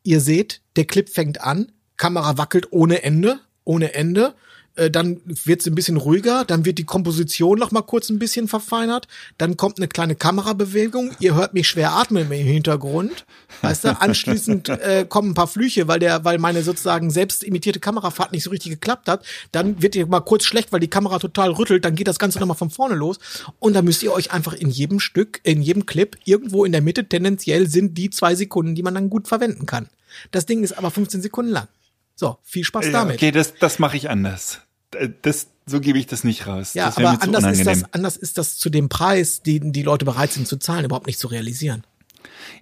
Ihr 0.03 0.21
seht, 0.21 0.63
der 0.77 0.87
Clip 0.87 1.09
fängt 1.09 1.41
an, 1.41 1.73
Kamera 1.97 2.39
wackelt 2.39 2.69
ohne 2.71 3.03
Ende, 3.03 3.41
ohne 3.65 3.95
Ende. 3.95 4.35
Äh, 4.79 4.91
Dann 4.91 5.21
wird 5.27 5.61
es 5.61 5.67
ein 5.67 5.75
bisschen 5.75 5.97
ruhiger, 5.97 6.45
dann 6.45 6.65
wird 6.65 6.79
die 6.79 6.85
Komposition 6.85 7.59
noch 7.59 7.73
mal 7.73 7.83
kurz 7.83 8.09
ein 8.11 8.19
bisschen 8.19 8.47
verfeinert, 8.49 9.09
dann 9.37 9.57
kommt 9.57 9.79
eine 9.79 9.89
kleine 9.89 10.15
Kamerabewegung, 10.15 11.11
ihr 11.19 11.35
hört 11.35 11.53
mich 11.53 11.69
schwer 11.69 11.93
atmen 11.93 12.31
im 12.31 12.47
Hintergrund, 12.47 13.27
weißt 13.63 13.85
du, 13.85 14.01
anschließend 14.01 14.69
äh, 14.69 15.05
kommen 15.09 15.31
ein 15.31 15.35
paar 15.35 15.49
Flüche, 15.49 15.89
weil 15.89 15.99
der, 15.99 16.25
weil 16.25 16.39
meine 16.39 16.63
sozusagen 16.63 17.11
selbst 17.11 17.43
imitierte 17.43 17.81
Kamerafahrt 17.81 18.33
nicht 18.33 18.45
so 18.45 18.51
richtig 18.51 18.73
geklappt 18.73 19.09
hat, 19.09 19.25
dann 19.51 19.83
wird 19.83 19.97
ihr 19.97 20.07
mal 20.07 20.21
kurz 20.21 20.45
schlecht, 20.45 20.73
weil 20.73 20.81
die 20.81 20.89
Kamera 20.89 21.19
total 21.19 21.51
rüttelt, 21.51 21.85
dann 21.85 21.97
geht 21.97 22.07
das 22.07 22.19
Ganze 22.21 22.39
noch 22.39 22.47
mal 22.47 22.55
von 22.55 22.71
vorne 22.71 22.95
los 22.95 23.19
und 23.59 23.75
dann 23.75 23.85
müsst 23.85 24.03
ihr 24.05 24.13
euch 24.13 24.31
einfach 24.31 24.53
in 24.53 24.71
jedem 24.71 25.01
Stück, 25.01 25.41
in 25.43 25.61
jedem 25.61 25.87
Clip, 25.87 26.17
irgendwo 26.25 26.65
in 26.65 26.73
der 26.73 26.83
Mitte 26.83 27.09
tendenziell 27.09 27.69
sind 27.69 27.99
die 27.99 28.11
zwei 28.11 28.35
Sekunden, 28.37 28.75
die 28.77 28.83
man 28.85 28.95
dann 28.95 29.11
gut 29.11 29.27
verwenden 29.27 29.67
kann. 29.67 29.89
Das 30.31 30.47
Ding 30.47 30.63
ist 30.63 30.79
aber 30.79 30.91
15 30.91 31.21
Sekunden 31.21 31.51
lang. 31.51 31.69
So, 32.15 32.39
viel 32.43 32.65
Spaß 32.65 32.91
damit. 32.91 33.17
okay, 33.17 33.31
das, 33.31 33.55
das 33.55 33.79
mache 33.79 33.97
ich 33.97 34.11
anders. 34.11 34.61
Äh, 34.95 35.09
Das, 35.23 35.49
so 35.67 35.81
gebe 35.81 35.99
ich 35.99 36.07
das 36.07 36.25
nicht 36.25 36.47
raus. 36.47 36.75
Ja, 36.75 36.87
das 36.87 36.97
aber 36.97 37.23
anders 37.23 37.45
ist, 37.45 37.61
unangenehm. 37.61 37.65
das, 37.65 37.95
anders 37.95 38.17
ist 38.17 38.39
das 38.39 38.57
zu 38.57 38.71
dem 38.71 38.89
Preis, 38.89 39.43
den 39.43 39.73
die 39.73 39.83
Leute 39.83 40.05
bereit 40.05 40.33
sind 40.33 40.49
zu 40.49 40.57
zahlen, 40.57 40.85
überhaupt 40.85 41.07
nicht 41.07 41.19
zu 41.19 41.29
realisieren. 41.29 41.85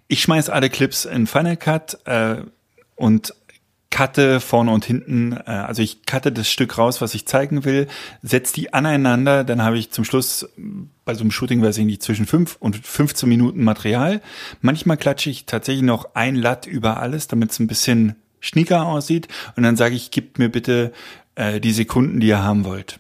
Ich 0.09 0.23
schmeiß 0.23 0.49
alle 0.49 0.71
Clips 0.71 1.05
in 1.05 1.27
Final 1.27 1.57
Cut 1.57 1.99
äh, 2.07 2.37
und 2.97 3.35
cutte 3.91 4.41
vorne 4.41 4.73
und 4.73 4.85
hinten, 4.85 5.33
äh, 5.33 5.43
also 5.47 5.81
ich 5.83 6.05
cutte 6.05 6.33
das 6.33 6.51
Stück 6.51 6.77
raus, 6.77 7.01
was 7.01 7.15
ich 7.15 7.27
zeigen 7.27 7.65
will, 7.65 7.87
setz 8.23 8.53
die 8.53 8.75
aneinander, 8.75 9.45
dann 9.45 9.63
habe 9.63 9.79
ich 9.79 9.91
zum 9.91 10.05
Schluss 10.05 10.49
bei 11.05 11.15
so 11.15 11.21
einem 11.21 11.31
Shooting, 11.31 11.63
weiß 11.63 11.79
ich 11.79 11.87
nicht, 11.87 12.03
zwischen 12.03 12.27
5 12.27 12.57
und 12.59 12.77
15 12.85 13.29
Minuten 13.29 13.63
Material. 13.65 14.21
Manchmal 14.61 14.97
klatsche 14.97 15.31
ich 15.31 15.47
tatsächlich 15.47 15.85
noch 15.85 16.15
ein 16.15 16.35
Latt 16.35 16.67
über 16.67 16.99
alles, 16.99 17.29
damit 17.29 17.53
es 17.53 17.59
ein 17.59 17.69
bisschen 17.69 18.17
schnicker 18.41 18.85
aussieht 18.87 19.29
und 19.57 19.63
dann 19.63 19.77
sage 19.77 19.95
ich, 19.95 20.11
gebt 20.11 20.39
mir 20.39 20.49
bitte 20.51 20.93
äh, 21.37 21.61
die 21.61 21.73
Sekunden, 21.73 22.21
die 22.21 22.27
ihr 22.27 22.43
haben 22.43 22.65
wollt. 22.65 22.99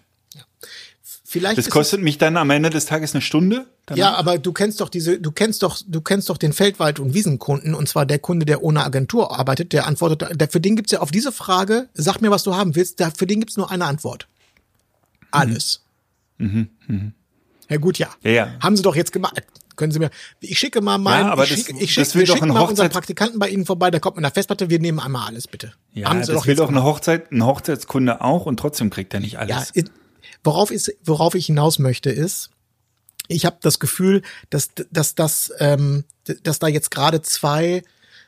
Vielleicht 1.28 1.59
Das 1.59 1.71
kostet 1.71 2.00
mich 2.00 2.19
dann 2.19 2.37
am 2.37 2.50
Ende 2.50 2.71
des 2.71 2.87
Tages 2.87 3.12
eine 3.12 3.21
Stunde. 3.21 3.66
es, 3.90 3.97
ja, 3.97 4.14
aber 4.14 4.38
du 4.38 4.52
kennst 4.52 4.81
doch 4.81 4.88
diese, 4.88 5.19
du 5.19 5.33
kennst 5.33 5.62
doch, 5.62 5.76
du 5.85 6.00
kennst 6.00 6.31
doch 6.31 6.38
den 6.38 6.52
Feldwald- 6.52 7.00
und 7.00 7.14
Wiesenkunden 7.14 7.75
und 7.75 7.88
zwar 7.88 8.07
der 8.07 8.21
Kunde, 8.21 8.47
der 8.47 8.62
ohne 8.62 8.85
Agentur 8.85 9.37
arbeitet, 9.37 9.73
der 9.73 9.87
antwortet, 9.87 10.40
der, 10.40 10.49
für 10.49 10.61
den 10.61 10.76
gibt's 10.76 10.93
ja 10.93 11.00
auf 11.00 11.11
diese 11.11 11.33
Frage, 11.33 11.88
sag 11.95 12.21
mir, 12.21 12.31
was 12.31 12.45
du 12.45 12.55
haben 12.55 12.76
willst, 12.76 13.00
der, 13.00 13.11
für 13.11 13.26
den 13.26 13.40
gibt's 13.40 13.57
nur 13.57 13.71
eine 13.71 13.87
Antwort. 13.87 14.28
Alles. 15.33 15.83
Ja 16.38 17.76
gut, 17.78 17.99
ja. 17.99 18.09
Ja, 18.23 18.31
ja. 18.31 18.55
Haben 18.61 18.76
sie 18.76 18.83
doch 18.83 18.95
jetzt 18.95 19.12
gemacht. 19.12 19.43
Können 19.76 19.92
Sie 19.92 19.99
mir, 19.99 20.11
ich 20.40 20.59
schicke 20.59 20.80
mal 20.80 20.99
meinen, 20.99 21.26
Ja, 21.26 21.33
aber 21.33 21.45
ich 21.45 21.50
das- 21.50 21.59
schicke, 21.61 21.78
ich 21.78 21.95
das 21.95 22.06
schicke, 22.09 22.18
will 22.18 22.26
doch 22.26 22.35
schicken 22.35 22.50
ein 22.50 22.54
mal 22.54 22.62
unseren 22.62 22.90
Praktikanten 22.90 23.38
bei 23.38 23.49
Ihnen 23.49 23.66
vorbei, 23.66 23.90
der 23.90 24.00
kommt 24.00 24.16
mit 24.16 24.25
einer 24.25 24.33
Festplatte, 24.33 24.71
wir 24.71 24.78
nehmen 24.80 24.99
einmal 25.00 25.26
alles, 25.28 25.47
bitte. 25.47 25.73
Ja, 25.92 26.09
Haben 26.09 26.23
Sie 26.25 26.33
das 26.33 26.40
doch 26.42 26.47
will 26.47 26.56
doch 26.56 26.68
eine 26.68 26.83
Hochzeit, 26.83 27.30
ein 27.30 27.45
Hochzeitskunde 27.45 28.21
auch 28.23 28.47
und 28.47 28.59
trotzdem 28.59 28.90
kriegt 28.90 29.12
er 29.14 29.21
nicht 29.21 29.35
Ja, 29.35 29.40
alles. 29.40 29.75
i- 29.76 29.85
worauf, 30.42 30.71
ist, 30.71 30.92
worauf 31.04 31.35
ich 31.35 31.47
hinaus 31.47 31.78
möchte, 31.78 32.11
ist, 32.11 32.50
ich 33.28 33.45
habe 33.45 33.56
das 33.61 33.78
Gefühl, 33.80 34.23
dass, 34.50 34.71
dass, 34.90 35.14
dass, 35.14 35.52
ähm, 35.59 36.04
dass 36.42 36.59
da 36.59 36.68
jetzt 36.68 36.90
gerade 36.90 37.23
zwei 37.23 37.83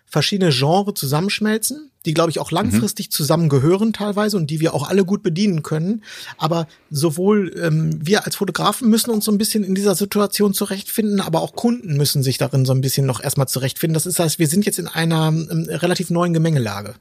verschiedene 0.09 0.51
Genres 0.51 0.95
zusammenschmelzen, 0.95 1.91
die, 2.07 2.15
glaube 2.15 2.31
ich, 2.31 2.39
auch 2.39 2.51
langfristig 2.51 3.11
zusammengehören 3.11 3.93
teilweise 3.93 4.37
und 4.37 4.49
die 4.49 4.61
wir 4.61 4.75
auch 4.75 4.89
alle 4.89 5.05
gut 5.05 5.23
bedienen 5.23 5.63
können. 5.63 6.03
Aber 6.39 6.67
sowohl 6.91 7.55
ähm, 7.63 7.99
wir 8.05 8.25
als 8.25 8.37
Fotografen 8.37 8.89
müssen 8.89 9.11
uns 9.11 9.27
so 9.27 9.33
ein 9.33 9.39
bisschen 9.39 9.65
in 9.65 9.75
dieser 9.75 9.95
Situation 9.95 10.55
zurechtfinden, 10.55 11.21
aber 11.21 11.43
auch 11.43 11.55
Kunden 11.55 11.97
müssen 11.97 12.23
sich 12.23 12.39
darin 12.39 12.65
so 12.65 12.73
ein 12.73 12.81
bisschen 12.81 13.07
noch 13.07 13.23
erstmal 13.23 13.49
zurechtfinden. 13.49 13.95
Das 13.95 14.07
ist 14.07 14.19
heißt, 14.19 14.39
wir 14.39 14.49
sind 14.49 14.65
jetzt 14.65 14.79
in 14.79 14.89
einer 14.89 15.29
ähm, 15.29 15.67
relativ 15.69 16.11
neuen 16.11 16.33
Gemengelage. 16.33 16.95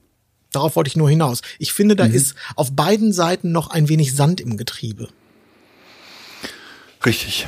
Darauf 0.51 0.75
wollte 0.75 0.89
ich 0.89 0.97
nur 0.97 1.09
hinaus. 1.09 1.41
Ich 1.59 1.73
finde, 1.73 1.95
da 1.95 2.05
ist 2.05 2.35
auf 2.55 2.71
beiden 2.71 3.13
Seiten 3.13 3.51
noch 3.51 3.69
ein 3.69 3.89
wenig 3.89 4.15
Sand 4.15 4.41
im 4.41 4.57
Getriebe. 4.57 5.09
Richtig. 7.05 7.47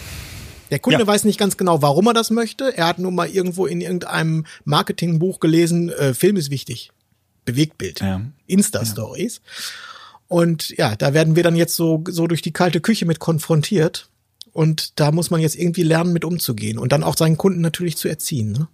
Der 0.71 0.79
Kunde 0.79 0.99
Ja. 0.99 1.07
weiß 1.07 1.23
nicht 1.23 1.39
ganz 1.39 1.57
genau, 1.57 1.81
warum 1.81 2.07
er 2.07 2.13
das 2.13 2.29
möchte. 2.29 2.75
Er 2.77 2.87
hat 2.87 2.99
nur 2.99 3.11
mal 3.11 3.27
irgendwo 3.29 3.65
in 3.65 3.81
irgendeinem 3.81 4.45
Marketingbuch 4.65 5.39
gelesen, 5.39 5.89
äh, 5.89 6.13
Film 6.13 6.37
ist 6.37 6.49
wichtig. 6.51 6.91
Bewegtbild. 7.45 8.01
Ja. 8.01 8.21
Insta-Stories. 8.47 9.41
Und 10.27 10.69
ja, 10.77 10.95
da 10.95 11.13
werden 11.13 11.35
wir 11.35 11.43
dann 11.43 11.55
jetzt 11.55 11.75
so, 11.75 12.03
so 12.07 12.27
durch 12.27 12.41
die 12.43 12.53
kalte 12.53 12.81
Küche 12.81 13.05
mit 13.05 13.19
konfrontiert. 13.19 14.09
Und 14.51 14.99
da 14.99 15.11
muss 15.11 15.31
man 15.31 15.41
jetzt 15.41 15.55
irgendwie 15.55 15.83
lernen, 15.83 16.13
mit 16.13 16.25
umzugehen. 16.25 16.77
Und 16.77 16.91
dann 16.91 17.03
auch 17.03 17.17
seinen 17.17 17.37
Kunden 17.37 17.61
natürlich 17.61 17.97
zu 17.97 18.07
erziehen. 18.07 18.51
Ne? 18.51 18.67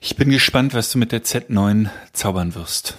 Ich 0.00 0.16
bin 0.16 0.30
gespannt, 0.30 0.74
was 0.74 0.90
du 0.90 0.98
mit 0.98 1.12
der 1.12 1.24
Z9 1.24 1.88
zaubern 2.12 2.54
wirst. 2.54 2.96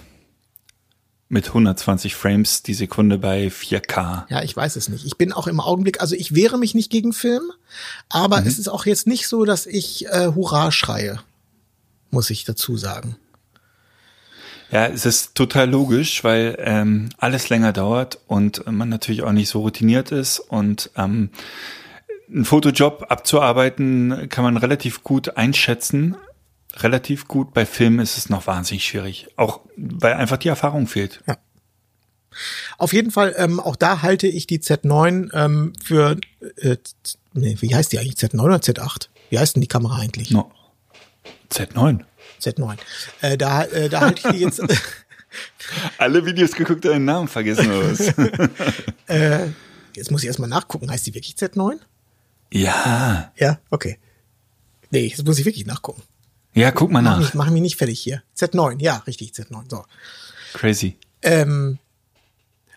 Mit 1.32 1.46
120 1.48 2.14
Frames 2.14 2.62
die 2.62 2.74
Sekunde 2.74 3.16
bei 3.16 3.46
4K. 3.46 4.26
Ja, 4.28 4.42
ich 4.42 4.54
weiß 4.54 4.76
es 4.76 4.90
nicht. 4.90 5.06
Ich 5.06 5.16
bin 5.16 5.32
auch 5.32 5.46
im 5.46 5.60
Augenblick, 5.60 6.02
also 6.02 6.14
ich 6.14 6.34
wehre 6.34 6.58
mich 6.58 6.74
nicht 6.74 6.90
gegen 6.90 7.14
Film, 7.14 7.50
aber 8.10 8.42
Mhm. 8.42 8.46
es 8.48 8.58
ist 8.58 8.68
auch 8.68 8.84
jetzt 8.84 9.06
nicht 9.06 9.26
so, 9.26 9.46
dass 9.46 9.64
ich 9.64 10.04
äh, 10.08 10.26
Hurra 10.34 10.70
schreie, 10.72 11.20
muss 12.10 12.28
ich 12.28 12.44
dazu 12.44 12.76
sagen. 12.76 13.16
Ja, 14.70 14.88
es 14.88 15.06
ist 15.06 15.34
total 15.34 15.70
logisch, 15.70 16.22
weil 16.22 16.54
ähm, 16.58 17.08
alles 17.16 17.48
länger 17.48 17.72
dauert 17.72 18.18
und 18.26 18.70
man 18.70 18.90
natürlich 18.90 19.22
auch 19.22 19.32
nicht 19.32 19.48
so 19.48 19.60
routiniert 19.60 20.12
ist 20.12 20.38
und 20.38 20.90
ähm, 20.98 21.30
einen 22.30 22.44
Fotojob 22.44 23.06
abzuarbeiten 23.08 24.28
kann 24.28 24.44
man 24.44 24.58
relativ 24.58 25.02
gut 25.02 25.38
einschätzen. 25.38 26.14
Relativ 26.76 27.28
gut. 27.28 27.52
Bei 27.52 27.66
Filmen 27.66 28.00
ist 28.00 28.16
es 28.16 28.28
noch 28.28 28.46
wahnsinnig 28.46 28.84
schwierig. 28.84 29.28
Auch 29.36 29.60
weil 29.76 30.14
einfach 30.14 30.36
die 30.36 30.48
Erfahrung 30.48 30.86
fehlt. 30.86 31.22
Auf 32.78 32.92
jeden 32.92 33.10
Fall, 33.10 33.34
ähm, 33.36 33.60
auch 33.60 33.76
da 33.76 34.02
halte 34.02 34.26
ich 34.26 34.46
die 34.46 34.58
Z9 34.58 35.34
ähm, 35.34 35.72
für, 35.82 36.16
äh, 36.56 36.76
nee, 37.34 37.56
wie 37.60 37.74
heißt 37.74 37.92
die 37.92 37.98
eigentlich? 37.98 38.14
Z9 38.14 38.40
oder 38.40 38.56
Z8? 38.56 39.08
Wie 39.28 39.38
heißt 39.38 39.54
denn 39.54 39.60
die 39.60 39.68
Kamera 39.68 39.96
eigentlich? 39.96 40.30
No. 40.30 40.50
Z9. 41.50 42.00
Z9. 42.40 42.78
Äh, 43.20 43.36
da, 43.36 43.64
äh, 43.64 43.88
da 43.88 44.00
halte 44.00 44.22
ich 44.24 44.34
die 44.34 44.42
jetzt, 44.42 44.62
Alle 45.98 46.24
Videos 46.26 46.52
geguckt, 46.52 46.84
deinen 46.84 47.04
Namen 47.04 47.28
vergessen 47.28 47.70
oder 47.70 47.90
was? 47.90 48.12
jetzt 49.96 50.10
muss 50.10 50.22
ich 50.22 50.26
erstmal 50.26 50.48
nachgucken, 50.48 50.90
heißt 50.90 51.06
die 51.06 51.14
wirklich 51.14 51.34
Z9? 51.34 51.78
ja. 52.50 53.32
Ja, 53.36 53.58
okay. 53.70 53.98
Nee, 54.90 55.06
jetzt 55.06 55.24
muss 55.24 55.38
ich 55.38 55.46
wirklich 55.46 55.66
nachgucken. 55.66 56.02
Ja, 56.54 56.70
guck 56.70 56.90
mal 56.90 57.02
Mach 57.02 57.12
nach. 57.12 57.18
mich, 57.20 57.34
mach 57.34 57.50
mich 57.50 57.62
nicht 57.62 57.76
fertig 57.76 58.00
hier. 58.00 58.22
Z9, 58.36 58.80
ja, 58.82 58.96
richtig, 59.06 59.30
Z9. 59.32 59.70
So. 59.70 59.84
Crazy. 60.54 60.96
Ähm, 61.22 61.78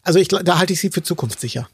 also 0.03 0.19
ich, 0.19 0.27
da 0.29 0.57
halte 0.57 0.73
ich 0.73 0.79
sie 0.79 0.89
für 0.91 1.03
zukunftssicher. 1.03 1.67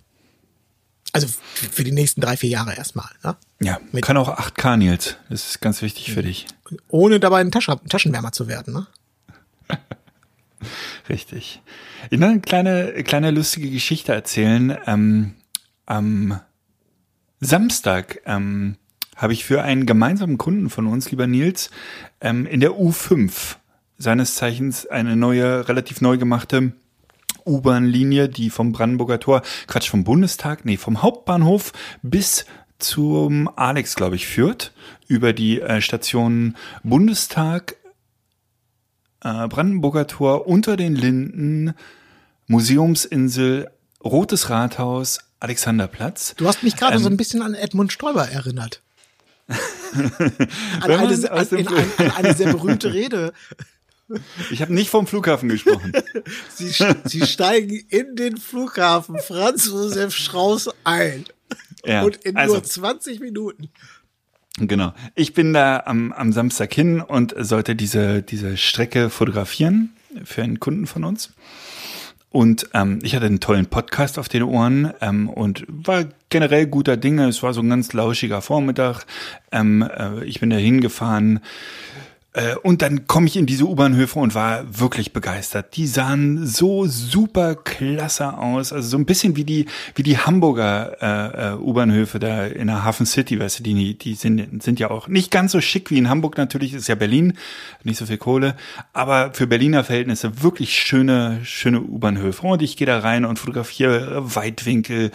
Also 1.14 1.28
für 1.54 1.84
die 1.84 1.92
nächsten 1.92 2.22
drei, 2.22 2.38
vier 2.38 2.50
Jahre 2.50 2.74
erstmal. 2.76 3.10
Ne? 3.24 3.36
Ja, 3.62 3.80
Mit- 3.92 4.04
kann 4.06 4.18
auch 4.18 4.30
8K, 4.30 4.78
Nils. 4.78 5.18
Das 5.30 5.46
ist 5.50 5.62
ganz 5.62 5.82
wichtig 5.82 6.12
für 6.14 6.24
dich. 6.24 6.48
Ohne 6.88 7.20
dabei 7.20 7.42
ein 7.42 7.52
Tasche, 7.52 7.80
Taschenwärmer 7.90 8.32
zu 8.32 8.48
werden. 8.48 8.74
Ne? 8.74 8.88
Richtig. 11.10 11.62
Ich 12.10 12.20
will 12.20 12.28
eine 12.28 12.40
kleine, 12.40 13.04
kleine 13.04 13.32
lustige 13.32 13.70
Geschichte 13.70 14.14
erzählen. 14.14 14.78
Ähm, 14.86 15.36
am 15.86 16.40
Samstag 17.40 18.22
ähm, 18.26 18.78
habe 19.22 19.34
ich 19.34 19.46
für 19.46 19.62
einen 19.62 19.86
gemeinsamen 19.86 20.38
Kunden 20.38 20.70
von 20.70 20.88
uns, 20.88 21.12
lieber 21.12 21.28
Nils, 21.28 21.70
ähm, 22.22 22.46
in 22.46 22.60
der 22.60 22.72
U5 22.72 23.58
seines 23.98 24.36
Zeichens 24.36 24.88
eine 24.88 25.16
neue, 25.16 25.68
relativ 25.70 26.02
neu 26.02 26.18
gemachte 26.18 26.74
U-Bahn-Linie, 27.46 28.30
die 28.30 28.50
vom 28.50 28.72
Brandenburger 28.72 29.20
Tor, 29.20 29.44
Quatsch, 29.68 29.90
vom 29.90 30.04
Bundestag, 30.04 30.66
nee, 30.66 30.78
vom 30.78 31.02
Hauptbahnhof 31.02 31.72
bis 32.02 32.46
zum 32.80 33.50
Alex, 33.56 33.96
glaube 33.96 34.16
ich, 34.16 34.26
führt, 34.28 34.74
über 35.08 35.34
die 35.34 35.62
äh, 35.62 35.82
Station 35.82 36.56
Bundestag, 36.84 37.76
äh, 39.24 39.48
Brandenburger 39.48 40.08
Tor, 40.08 40.48
unter 40.48 40.78
den 40.78 40.96
Linden, 40.96 41.76
Museumsinsel, 42.48 43.70
Rotes 44.04 44.50
Rathaus, 44.50 45.20
Alexanderplatz. 45.40 46.34
Du 46.38 46.48
hast 46.48 46.64
mich 46.64 46.76
gerade 46.76 46.96
Ähm, 46.96 47.04
so 47.04 47.10
ein 47.10 47.18
bisschen 47.18 47.44
an 47.44 47.54
Edmund 47.54 47.92
Stoiber 47.92 48.28
erinnert. 48.28 48.82
An, 50.82 50.92
eine, 50.92 51.32
an, 51.32 51.48
in 51.50 51.68
ein, 51.68 51.92
an 51.98 52.12
eine 52.12 52.34
sehr 52.34 52.52
berühmte 52.52 52.94
Rede. 52.94 53.34
Ich 54.50 54.62
habe 54.62 54.74
nicht 54.74 54.90
vom 54.90 55.08
Flughafen 55.08 55.50
gesprochen. 55.50 55.94
Sie, 56.50 56.74
sie 57.06 57.26
steigen 57.26 57.82
in 57.90 58.16
den 58.16 58.38
Flughafen 58.38 59.18
Franz 59.20 59.68
Josef 59.68 60.16
Strauß 60.16 60.70
ein. 60.84 61.26
Ja, 61.86 62.04
Und 62.04 62.18
in 62.18 62.38
also, 62.38 62.56
nur 62.56 62.64
20 62.64 63.20
Minuten. 63.20 63.70
genau. 64.58 64.94
Ich 65.16 65.34
bin 65.34 65.54
da 65.54 65.84
am, 65.86 66.12
am 66.12 66.32
Samstag 66.34 66.74
hin 66.74 67.02
und 67.02 67.34
sollte 67.38 67.76
diese, 67.76 68.22
diese 68.22 68.58
Strecke 68.58 69.10
fotografieren 69.10 69.94
für 70.24 70.44
einen 70.44 70.60
Kunden 70.60 70.88
von 70.88 71.04
uns. 71.04 71.34
Und 72.32 72.70
ähm, 72.74 73.00
ich 73.04 73.13
hatte 73.13 73.26
einen 73.26 73.41
tollen 73.41 73.65
Podcast 73.65 74.17
auf 74.17 74.30
den 74.30 74.44
Ohren 74.44 74.94
ähm, 75.02 75.28
und 75.28 75.65
war 75.67 76.06
generell 76.30 76.65
guter 76.65 76.96
Dinge. 76.96 77.28
Es 77.28 77.44
war 77.44 77.54
so 77.54 77.62
ein 77.62 77.70
ganz 77.70 77.91
lauschiger 77.91 78.41
Vormittag. 78.41 79.04
Ähm, 79.52 79.82
äh, 79.82 80.24
ich 80.24 80.39
bin 80.39 80.50
da 80.50 80.56
hingefahren. 80.56 81.41
Äh, 82.34 82.56
und 82.56 82.82
dann 82.82 83.08
komme 83.08 83.28
ich 83.28 83.36
in 83.36 83.46
diese 83.46 83.65
U-Bahnhöfe 83.65 84.17
und 84.20 84.34
war 84.36 84.63
wirklich 84.80 85.12
begeistert. 85.12 85.76
Die 85.76 85.86
sahen 85.86 86.46
so 86.46 86.86
super 86.86 87.56
klasse 87.56 88.38
aus. 88.38 88.72
Also 88.72 88.89
so 88.89 88.98
ein 88.98 89.06
bisschen 89.06 89.36
wie 89.36 89.44
die, 89.44 89.65
wie 89.96 90.04
die 90.04 90.17
Hamburger 90.17 90.98
äh, 91.02 91.54
äh, 91.54 91.58
U-Bahnhöfe 91.58 92.20
da 92.20 92.46
in 92.46 92.67
der 92.67 92.86
Hafen 92.86 93.06
City, 93.06 93.39
weißt 93.39 93.60
du, 93.60 93.63
die, 93.63 93.98
die 93.98 94.15
sind, 94.15 94.63
sind 94.63 94.80
ja 94.80 94.89
auch 94.91 95.10
nicht 95.10 95.30
ganz 95.30 95.52
so 95.52 95.60
schick 95.60 95.91
wie 95.91 95.98
in 95.98 96.10
Hamburg 96.10 96.38
natürlich, 96.38 96.74
ist 96.74 96.88
ja 96.88 96.96
Berlin, 96.96 97.34
nicht 97.84 97.98
so 97.98 98.06
viel 98.06 98.17
Kohle, 98.17 98.56
aber 98.94 99.34
für 99.34 99.48
Berliner 99.48 99.84
Verhältnisse 99.84 100.41
wirklich 100.41 100.74
schöne, 100.74 101.41
schöne 101.44 101.82
U-Bahnhöfe. 101.82 102.48
Und 102.48 102.62
ich 102.62 102.78
gehe 102.78 102.88
da 102.88 103.00
rein 103.00 103.26
und 103.26 103.39
fotografiere 103.39 104.36
Weitwinkel, 104.36 105.12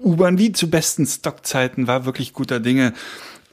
U-Bahn 0.00 0.38
wie 0.38 0.52
zu 0.52 0.70
besten 0.70 1.06
Stockzeiten, 1.06 1.86
war 1.86 2.04
wirklich 2.04 2.32
guter 2.32 2.60
Dinge. 2.60 2.92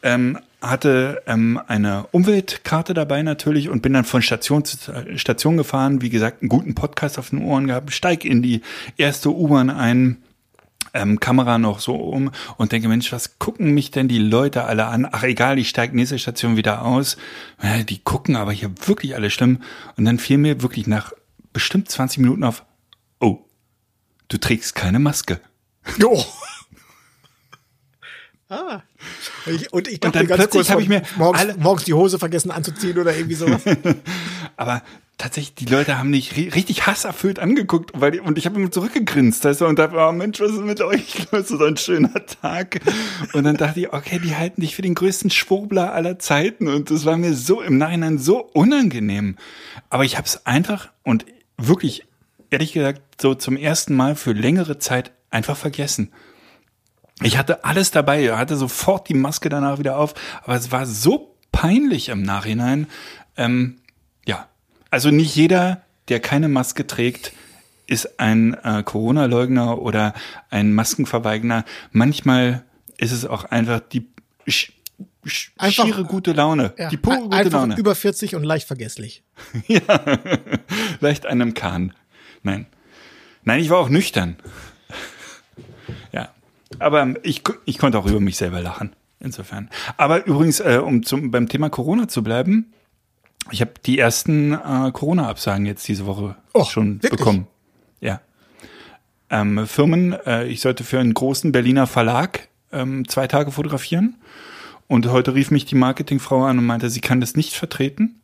Ähm, 0.03 0.37
hatte 0.69 1.23
ähm, 1.27 1.59
eine 1.67 2.07
Umweltkarte 2.11 2.93
dabei 2.93 3.21
natürlich 3.23 3.69
und 3.69 3.81
bin 3.81 3.93
dann 3.93 4.05
von 4.05 4.21
Station 4.21 4.65
zu 4.65 4.77
Station 5.17 5.57
gefahren. 5.57 6.01
Wie 6.01 6.09
gesagt, 6.09 6.41
einen 6.41 6.49
guten 6.49 6.75
Podcast 6.75 7.17
auf 7.19 7.29
den 7.29 7.43
Ohren 7.43 7.67
gehabt, 7.67 7.91
steig 7.91 8.25
in 8.25 8.41
die 8.41 8.61
erste 8.97 9.29
U-Bahn 9.29 9.69
ein, 9.69 10.17
ähm, 10.95 11.19
Kamera 11.19 11.57
noch 11.57 11.79
so 11.79 11.95
um 11.95 12.31
und 12.57 12.71
denke, 12.71 12.87
Mensch, 12.87 13.11
was 13.11 13.37
gucken 13.37 13.73
mich 13.73 13.91
denn 13.91 14.07
die 14.07 14.17
Leute 14.17 14.63
alle 14.63 14.85
an? 14.85 15.07
Ach 15.11 15.23
egal, 15.23 15.59
ich 15.59 15.69
steige 15.69 15.95
nächste 15.95 16.17
Station 16.17 16.57
wieder 16.57 16.83
aus. 16.83 17.17
Ja, 17.61 17.83
die 17.83 17.99
gucken 17.99 18.35
aber 18.35 18.53
hier 18.53 18.71
wirklich 18.85 19.13
alle 19.15 19.29
schlimm. 19.29 19.61
Und 19.97 20.05
dann 20.05 20.17
fiel 20.17 20.37
mir 20.37 20.61
wirklich 20.61 20.87
nach 20.87 21.11
bestimmt 21.53 21.89
20 21.89 22.19
Minuten 22.19 22.43
auf, 22.43 22.63
oh, 23.19 23.39
du 24.29 24.37
trägst 24.37 24.73
keine 24.73 24.99
Maske. 24.99 25.39
Jo. 25.99 26.23
Ah. 28.47 28.83
Und 29.45 29.53
ich, 29.61 29.73
und 29.73 29.87
ich 29.87 29.99
dachte 29.99 30.19
dann 30.19 30.27
ganz 30.27 30.39
plötzlich 30.39 30.61
kurz, 30.67 30.69
hab 30.71 30.79
ich 30.79 30.89
mir 30.89 31.03
morgens, 31.17 31.39
alle- 31.39 31.55
morgens 31.57 31.83
die 31.85 31.93
Hose 31.93 32.17
vergessen 32.19 32.49
anzuziehen 32.51 32.97
oder 32.97 33.15
irgendwie 33.15 33.35
sowas. 33.35 33.61
Aber 34.57 34.81
tatsächlich, 35.17 35.53
die 35.55 35.65
Leute 35.65 35.97
haben 35.97 36.09
mich 36.09 36.31
ri- 36.33 36.53
richtig 36.53 36.87
hasserfüllt 36.87 37.39
angeguckt, 37.39 37.91
weil 37.93 38.19
und 38.21 38.37
ich 38.37 38.45
habe 38.45 38.59
immer 38.59 38.71
zurückgegrinst, 38.71 39.43
weißt 39.45 39.61
du, 39.61 39.65
und 39.67 39.77
dachte, 39.79 39.95
oh 39.97 40.11
Mensch, 40.11 40.39
was 40.39 40.51
ist 40.51 40.61
mit 40.61 40.81
euch 40.81 41.31
los? 41.31 41.47
So 41.49 41.63
ein 41.63 41.77
schöner 41.77 42.25
Tag. 42.41 42.79
Und 43.33 43.43
dann 43.43 43.55
dachte 43.57 43.79
ich, 43.81 43.93
okay, 43.93 44.19
die 44.23 44.35
halten 44.35 44.61
dich 44.61 44.75
für 44.75 44.81
den 44.81 44.95
größten 44.95 45.29
Schwurbler 45.29 45.93
aller 45.93 46.17
Zeiten. 46.19 46.67
Und 46.67 46.89
das 46.89 47.05
war 47.05 47.15
mir 47.17 47.33
so 47.33 47.61
im 47.61 47.77
Nachhinein 47.77 48.17
so 48.17 48.39
unangenehm. 48.41 49.35
Aber 49.89 50.05
ich 50.05 50.17
habe 50.17 50.27
es 50.27 50.45
einfach 50.45 50.89
und 51.03 51.25
wirklich, 51.57 52.05
ehrlich 52.49 52.73
gesagt, 52.73 53.01
so 53.21 53.35
zum 53.35 53.57
ersten 53.57 53.95
Mal 53.95 54.15
für 54.15 54.33
längere 54.33 54.79
Zeit 54.79 55.11
einfach 55.29 55.55
vergessen. 55.57 56.11
Ich 57.23 57.37
hatte 57.37 57.63
alles 57.63 57.91
dabei, 57.91 58.35
hatte 58.35 58.57
sofort 58.57 59.07
die 59.09 59.13
Maske 59.13 59.49
danach 59.49 59.79
wieder 59.79 59.97
auf, 59.97 60.13
aber 60.43 60.55
es 60.55 60.71
war 60.71 60.85
so 60.85 61.35
peinlich 61.51 62.09
im 62.09 62.21
Nachhinein. 62.23 62.87
Ähm, 63.37 63.77
ja, 64.25 64.47
also 64.91 65.11
nicht 65.11 65.35
jeder, 65.35 65.81
der 66.09 66.19
keine 66.19 66.49
Maske 66.49 66.85
trägt, 66.87 67.31
ist 67.87 68.19
ein 68.19 68.53
äh, 68.63 68.83
Corona-Leugner 68.83 69.79
oder 69.81 70.13
ein 70.49 70.73
Maskenverweigner. 70.73 71.63
Manchmal 71.91 72.63
ist 72.97 73.11
es 73.11 73.25
auch 73.25 73.45
einfach 73.45 73.79
die 73.79 74.07
sch 74.47 74.71
sch 75.25 75.51
Einfach- 75.57 75.85
schiere 75.85 76.03
gute 76.03 76.33
Laune, 76.33 76.73
Ja, 76.77 76.89
die 76.89 76.97
pure 76.97 77.19
gute 77.21 77.35
einfach 77.37 77.59
Laune. 77.61 77.77
über 77.77 77.95
40 77.95 78.35
und 78.35 78.43
leicht 78.43 78.67
vergesslich. 78.67 79.23
Leicht 80.99 81.25
einem 81.25 81.53
Kahn. 81.53 81.93
Nein. 82.43 82.65
Nein, 83.43 83.59
ich 83.59 83.69
war 83.69 83.77
auch 83.79 83.89
nüchtern. 83.89 84.37
Aber 86.79 87.13
ich, 87.23 87.41
ich 87.65 87.77
konnte 87.77 87.97
auch 87.97 88.05
über 88.05 88.19
mich 88.19 88.37
selber 88.37 88.61
lachen. 88.61 88.95
Insofern. 89.19 89.69
Aber 89.97 90.25
übrigens, 90.25 90.59
äh, 90.59 90.79
um 90.83 91.03
zum, 91.03 91.31
beim 91.31 91.47
Thema 91.49 91.69
Corona 91.69 92.07
zu 92.07 92.21
bleiben, 92.23 92.73
ich 93.51 93.61
habe 93.61 93.71
die 93.85 93.97
ersten 93.99 94.53
äh, 94.53 94.91
Corona-Absagen 94.91 95.65
jetzt 95.65 95.87
diese 95.87 96.05
Woche 96.05 96.35
Oh, 96.53 96.63
schon 96.65 97.01
wirklich? 97.01 97.19
bekommen. 97.19 97.47
Ja. 98.01 98.21
Ähm, 99.29 99.65
Firmen, 99.67 100.13
äh, 100.25 100.45
ich 100.47 100.61
sollte 100.61 100.83
für 100.83 100.99
einen 100.99 101.13
großen 101.13 101.51
Berliner 101.51 101.87
Verlag 101.87 102.49
ähm, 102.71 103.07
zwei 103.07 103.27
Tage 103.27 103.51
fotografieren. 103.51 104.15
Und 104.87 105.07
heute 105.07 105.33
rief 105.33 105.49
mich 105.49 105.65
die 105.65 105.75
Marketingfrau 105.75 106.43
an 106.43 106.59
und 106.59 106.65
meinte, 106.65 106.89
sie 106.89 107.01
kann 107.01 107.19
das 107.21 107.35
nicht 107.35 107.53
vertreten. 107.53 108.21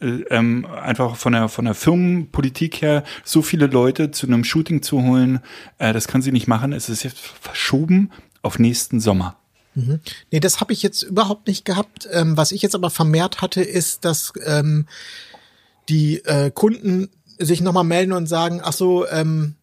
Äh, 0.00 0.24
ähm, 0.30 0.66
einfach 0.66 1.16
von 1.16 1.32
der 1.32 1.48
von 1.48 1.64
der 1.64 1.74
Firmenpolitik 1.74 2.82
her 2.82 3.04
so 3.24 3.42
viele 3.42 3.66
Leute 3.66 4.10
zu 4.10 4.26
einem 4.26 4.44
Shooting 4.44 4.82
zu 4.82 5.02
holen, 5.02 5.40
äh, 5.78 5.92
das 5.92 6.08
kann 6.08 6.22
sie 6.22 6.32
nicht 6.32 6.48
machen. 6.48 6.72
Es 6.72 6.88
ist 6.88 7.02
jetzt 7.02 7.18
verschoben 7.18 8.10
auf 8.42 8.58
nächsten 8.58 9.00
Sommer. 9.00 9.36
Nee, 9.74 10.40
das 10.40 10.60
habe 10.60 10.72
ich 10.72 10.82
jetzt 10.82 11.02
überhaupt 11.02 11.46
nicht 11.46 11.64
gehabt. 11.64 12.08
Ähm, 12.10 12.36
was 12.36 12.52
ich 12.52 12.60
jetzt 12.62 12.74
aber 12.74 12.90
vermehrt 12.90 13.40
hatte, 13.40 13.62
ist, 13.62 14.04
dass 14.04 14.32
ähm, 14.44 14.86
die 15.88 16.24
äh, 16.24 16.50
Kunden 16.50 17.08
sich 17.38 17.60
nochmal 17.60 17.84
melden 17.84 18.12
und 18.12 18.26
sagen, 18.26 18.60
ach 18.62 18.72
so, 18.72 19.06
ähm, 19.08 19.54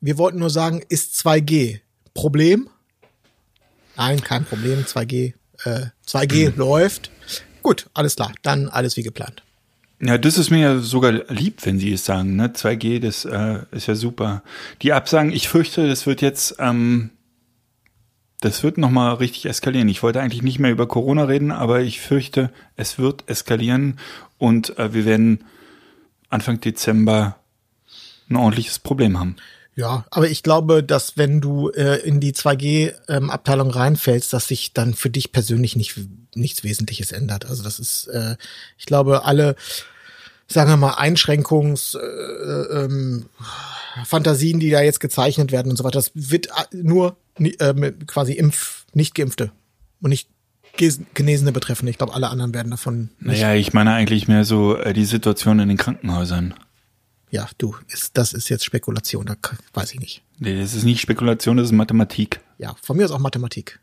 wir 0.00 0.18
wollten 0.18 0.38
nur 0.38 0.50
sagen, 0.50 0.82
ist 0.88 1.14
2G. 1.16 1.80
Problem? 2.14 2.68
Nein, 3.96 4.22
kein 4.22 4.44
Problem, 4.44 4.84
2G. 4.84 5.34
Äh, 5.64 5.86
2G 6.06 6.52
läuft. 6.56 7.10
Gut, 7.62 7.88
alles 7.94 8.16
klar, 8.16 8.32
dann 8.42 8.68
alles 8.68 8.96
wie 8.96 9.02
geplant. 9.02 9.42
Ja, 10.04 10.18
das 10.18 10.36
ist 10.36 10.50
mir 10.50 10.58
ja 10.58 10.78
sogar 10.80 11.12
lieb, 11.28 11.64
wenn 11.64 11.78
Sie 11.78 11.92
es 11.92 12.04
sagen. 12.04 12.34
Ne? 12.34 12.48
2G, 12.48 12.98
das 12.98 13.24
äh, 13.24 13.60
ist 13.70 13.86
ja 13.86 13.94
super. 13.94 14.42
Die 14.82 14.92
Absagen, 14.92 15.30
ich 15.30 15.48
fürchte, 15.48 15.86
das 15.86 16.06
wird 16.06 16.20
jetzt, 16.22 16.56
ähm, 16.58 17.10
das 18.40 18.64
wird 18.64 18.78
nochmal 18.78 19.14
richtig 19.14 19.46
eskalieren. 19.46 19.88
Ich 19.88 20.02
wollte 20.02 20.20
eigentlich 20.20 20.42
nicht 20.42 20.58
mehr 20.58 20.72
über 20.72 20.88
Corona 20.88 21.24
reden, 21.24 21.52
aber 21.52 21.82
ich 21.82 22.00
fürchte, 22.00 22.50
es 22.74 22.98
wird 22.98 23.22
eskalieren 23.28 24.00
und 24.38 24.76
äh, 24.76 24.92
wir 24.92 25.04
werden 25.04 25.44
Anfang 26.30 26.60
Dezember 26.60 27.36
ein 28.28 28.34
ordentliches 28.34 28.80
Problem 28.80 29.20
haben. 29.20 29.36
Ja, 29.76 30.04
aber 30.10 30.28
ich 30.28 30.42
glaube, 30.42 30.82
dass 30.82 31.16
wenn 31.16 31.40
du 31.40 31.70
äh, 31.70 32.00
in 32.00 32.18
die 32.18 32.32
2G-Abteilung 32.32 33.70
reinfällst, 33.70 34.32
dass 34.32 34.48
sich 34.48 34.72
dann 34.74 34.94
für 34.94 35.10
dich 35.10 35.30
persönlich 35.30 35.76
nicht, 35.76 35.94
nichts 36.34 36.64
Wesentliches 36.64 37.12
ändert. 37.12 37.46
Also 37.46 37.62
das 37.62 37.78
ist, 37.78 38.08
äh, 38.08 38.36
ich 38.76 38.84
glaube, 38.84 39.24
alle, 39.24 39.54
sagen 40.52 40.70
wir 40.70 40.76
mal, 40.76 40.94
Einschränkungs, 40.94 41.94
äh, 41.94 42.84
ähm, 42.84 43.26
Fantasien, 44.04 44.60
die 44.60 44.70
da 44.70 44.80
jetzt 44.80 45.00
gezeichnet 45.00 45.52
werden 45.52 45.70
und 45.70 45.76
so 45.76 45.84
weiter, 45.84 45.98
das 45.98 46.12
wird 46.14 46.46
äh, 46.46 46.76
nur 46.76 47.16
äh, 47.38 47.92
quasi 48.06 48.32
Impf, 48.32 48.84
nicht 48.94 49.14
Geimpfte 49.14 49.52
und 50.00 50.10
nicht 50.10 50.28
Genesene 51.14 51.52
betreffen. 51.52 51.86
Ich 51.88 51.98
glaube, 51.98 52.14
alle 52.14 52.30
anderen 52.30 52.54
werden 52.54 52.70
davon 52.70 53.10
nicht. 53.18 53.40
Naja, 53.40 53.54
ich 53.54 53.72
meine 53.74 53.92
eigentlich 53.92 54.26
mehr 54.26 54.44
so 54.44 54.76
äh, 54.76 54.94
die 54.94 55.04
Situation 55.04 55.58
in 55.58 55.68
den 55.68 55.76
Krankenhäusern. 55.76 56.54
Ja, 57.30 57.48
du, 57.58 57.74
ist, 57.88 58.16
das 58.16 58.32
ist 58.32 58.48
jetzt 58.48 58.64
Spekulation, 58.64 59.26
da 59.26 59.36
weiß 59.74 59.92
ich 59.94 60.00
nicht. 60.00 60.22
Nee, 60.38 60.58
das 60.60 60.74
ist 60.74 60.84
nicht 60.84 61.00
Spekulation, 61.00 61.56
das 61.56 61.66
ist 61.66 61.72
Mathematik. 61.72 62.40
Ja, 62.58 62.74
von 62.82 62.96
mir 62.96 63.04
ist 63.04 63.10
auch 63.10 63.18
Mathematik. 63.18 63.80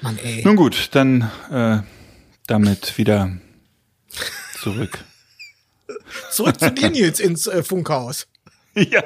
Mann, 0.00 0.18
ey. 0.22 0.42
Nun 0.44 0.56
gut, 0.56 0.88
dann 0.92 1.30
äh, 1.50 1.80
damit 2.46 2.98
wieder 2.98 3.36
zurück. 4.60 5.04
Zurück 6.30 6.58
zu 6.58 6.70
dir, 6.70 6.90
Nils, 6.90 7.20
ins 7.20 7.46
äh, 7.46 7.62
Funkhaus. 7.62 8.26
ja. 8.74 9.02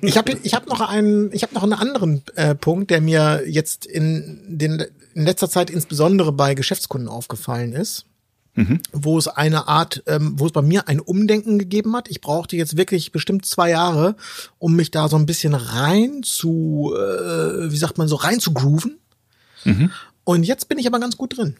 Ich 0.00 0.16
habe 0.16 0.32
ich 0.42 0.54
hab 0.54 0.66
noch 0.66 0.80
einen, 0.80 1.32
ich 1.32 1.42
habe 1.42 1.54
noch 1.54 1.62
einen 1.62 1.74
anderen 1.74 2.22
äh, 2.34 2.54
Punkt, 2.54 2.90
der 2.90 3.00
mir 3.00 3.42
jetzt 3.46 3.84
in, 3.84 4.40
den, 4.46 4.84
in 5.14 5.24
letzter 5.24 5.50
Zeit 5.50 5.70
insbesondere 5.70 6.32
bei 6.32 6.54
Geschäftskunden 6.54 7.08
aufgefallen 7.08 7.74
ist, 7.74 8.06
wo 8.92 9.18
es 9.18 9.28
eine 9.28 9.68
Art, 9.68 10.02
ähm, 10.06 10.34
wo 10.38 10.46
es 10.46 10.52
bei 10.52 10.62
mir 10.62 10.88
ein 10.88 11.00
Umdenken 11.00 11.58
gegeben 11.58 11.94
hat. 11.94 12.08
Ich 12.10 12.20
brauchte 12.20 12.56
jetzt 12.56 12.76
wirklich 12.76 13.12
bestimmt 13.12 13.44
zwei 13.44 13.70
Jahre, 13.70 14.16
um 14.58 14.76
mich 14.76 14.90
da 14.90 15.08
so 15.08 15.16
ein 15.16 15.26
bisschen 15.26 15.54
rein 15.54 16.22
zu, 16.22 16.94
äh, 16.96 17.70
wie 17.70 17.76
sagt 17.76 17.98
man 17.98 18.08
so, 18.08 18.16
rein 18.16 18.40
zu 18.40 18.52
grooven. 18.54 18.98
Und 20.24 20.44
jetzt 20.44 20.68
bin 20.68 20.78
ich 20.78 20.86
aber 20.86 21.00
ganz 21.00 21.16
gut 21.16 21.36
drin. 21.36 21.56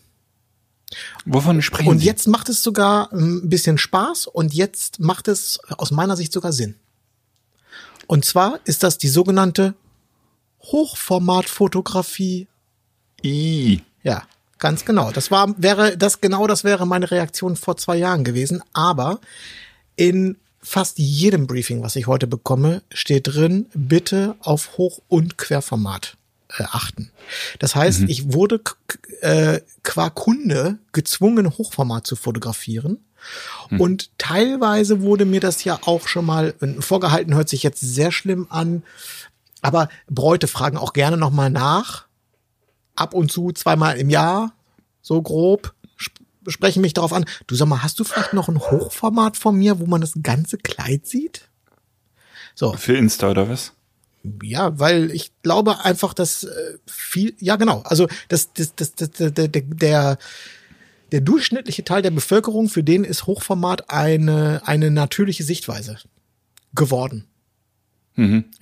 Wovon 1.25 1.63
sprechen 1.63 1.89
Und 1.89 1.99
Sie? 2.01 2.07
jetzt 2.07 2.27
macht 2.29 2.49
es 2.49 2.63
sogar 2.63 3.13
ein 3.13 3.49
bisschen 3.49 3.79
Spaß 3.79 4.27
und 4.27 4.55
jetzt 4.55 5.01
macht 5.01 5.29
es 5.29 5.59
aus 5.79 5.91
meiner 5.91 6.17
Sicht 6.17 6.33
sogar 6.33 6.53
Sinn. 6.53 6.77
Und 8.07 8.25
zwar 8.25 8.61
ist 8.65 8.83
das 8.83 8.99
die 8.99 9.09
sogenannte 9.09 9.75
Hochformatfotografie 10.65 12.49
I. 13.25 13.83
Ja, 14.03 14.23
ganz 14.59 14.85
genau. 14.85 15.13
Das 15.13 15.31
war, 15.31 15.55
wäre, 15.57 15.97
das 15.97 16.21
genau 16.21 16.47
das 16.47 16.65
wäre 16.65 16.87
meine 16.87 17.11
Reaktion 17.11 17.57
vor 17.57 17.77
zwei 17.77 17.97
Jahren 17.97 18.25
gewesen. 18.25 18.63
Aber 18.73 19.21
in 19.97 20.37
fast 20.61 20.99
jedem 20.99 21.47
Briefing, 21.47 21.83
was 21.83 21.97
ich 21.97 22.07
heute 22.07 22.27
bekomme, 22.27 22.83
steht 22.93 23.29
drin, 23.29 23.67
bitte 23.75 24.37
auf 24.41 24.77
Hoch- 24.79 25.01
und 25.09 25.39
Querformat 25.39 26.17
äh, 26.59 26.65
achten. 26.65 27.11
Das 27.59 27.75
heißt, 27.75 28.03
ich 28.09 28.33
wurde 28.33 28.61
äh, 29.21 29.61
qua 29.83 30.11
Kunde 30.11 30.79
gezwungen, 30.93 31.51
Hochformat 31.51 32.07
zu 32.07 32.17
fotografieren. 32.17 32.99
Und 33.79 34.11
teilweise 34.19 35.01
wurde 35.03 35.25
mir 35.25 35.39
das 35.41 35.63
ja 35.63 35.79
auch 35.83 36.09
schon 36.09 36.25
mal 36.27 36.55
vorgehalten, 36.81 37.35
hört 37.35 37.49
sich 37.49 37.63
jetzt 37.63 37.81
sehr 37.81 38.11
schlimm 38.11 38.49
an. 38.51 38.83
Aber 39.61 39.89
Bräute 40.09 40.49
fragen 40.49 40.77
auch 40.77 40.93
gerne 40.93 41.17
nochmal 41.17 41.49
nach. 41.51 42.07
Ab 42.97 43.15
und 43.15 43.31
zu, 43.31 43.53
zweimal 43.53 43.97
im 43.97 44.11
Jahr, 44.11 44.53
so 45.03 45.23
grob, 45.23 45.73
sp- 45.97 46.19
sprechen 46.49 46.81
mich 46.83 46.95
darauf 46.95 47.13
an. 47.13 47.25
Du 47.47 47.55
sag 47.55 47.67
mal, 47.69 47.83
hast 47.85 48.01
du 48.01 48.05
vielleicht 48.05 48.33
noch 48.33 48.49
ein 48.49 48.59
Hochformat 48.59 49.37
von 49.37 49.57
mir, 49.57 49.79
wo 49.79 49.87
man 49.87 50.01
das 50.01 50.15
ganze 50.23 50.59
Kleid 50.59 51.07
sieht? 51.07 51.49
So, 52.57 52.73
Für 52.75 52.97
Insta 52.97 53.31
oder 53.31 53.49
was? 53.49 53.73
Ja, 54.43 54.79
weil 54.79 55.11
ich 55.11 55.33
glaube 55.43 55.85
einfach, 55.85 56.15
dass 56.15 56.45
äh, 56.45 56.79
viel, 56.87 57.35
ja 57.39 57.57
genau, 57.57 57.83
also 57.83 58.09
das, 58.29 58.53
das, 58.53 58.75
das, 58.75 58.95
das, 58.95 59.11
der, 59.11 59.31
der, 59.31 59.49
der, 59.49 60.19
der 61.11 61.21
durchschnittliche 61.21 61.85
Teil 61.85 62.03
der 62.03 62.11
Bevölkerung, 62.11 62.69
für 62.69 62.83
den 62.83 63.05
ist 63.05 63.27
Hochformat 63.27 63.91
eine, 63.91 64.63
eine 64.65 64.91
natürliche 64.91 65.45
Sichtweise 65.45 65.99
geworden. 66.75 67.27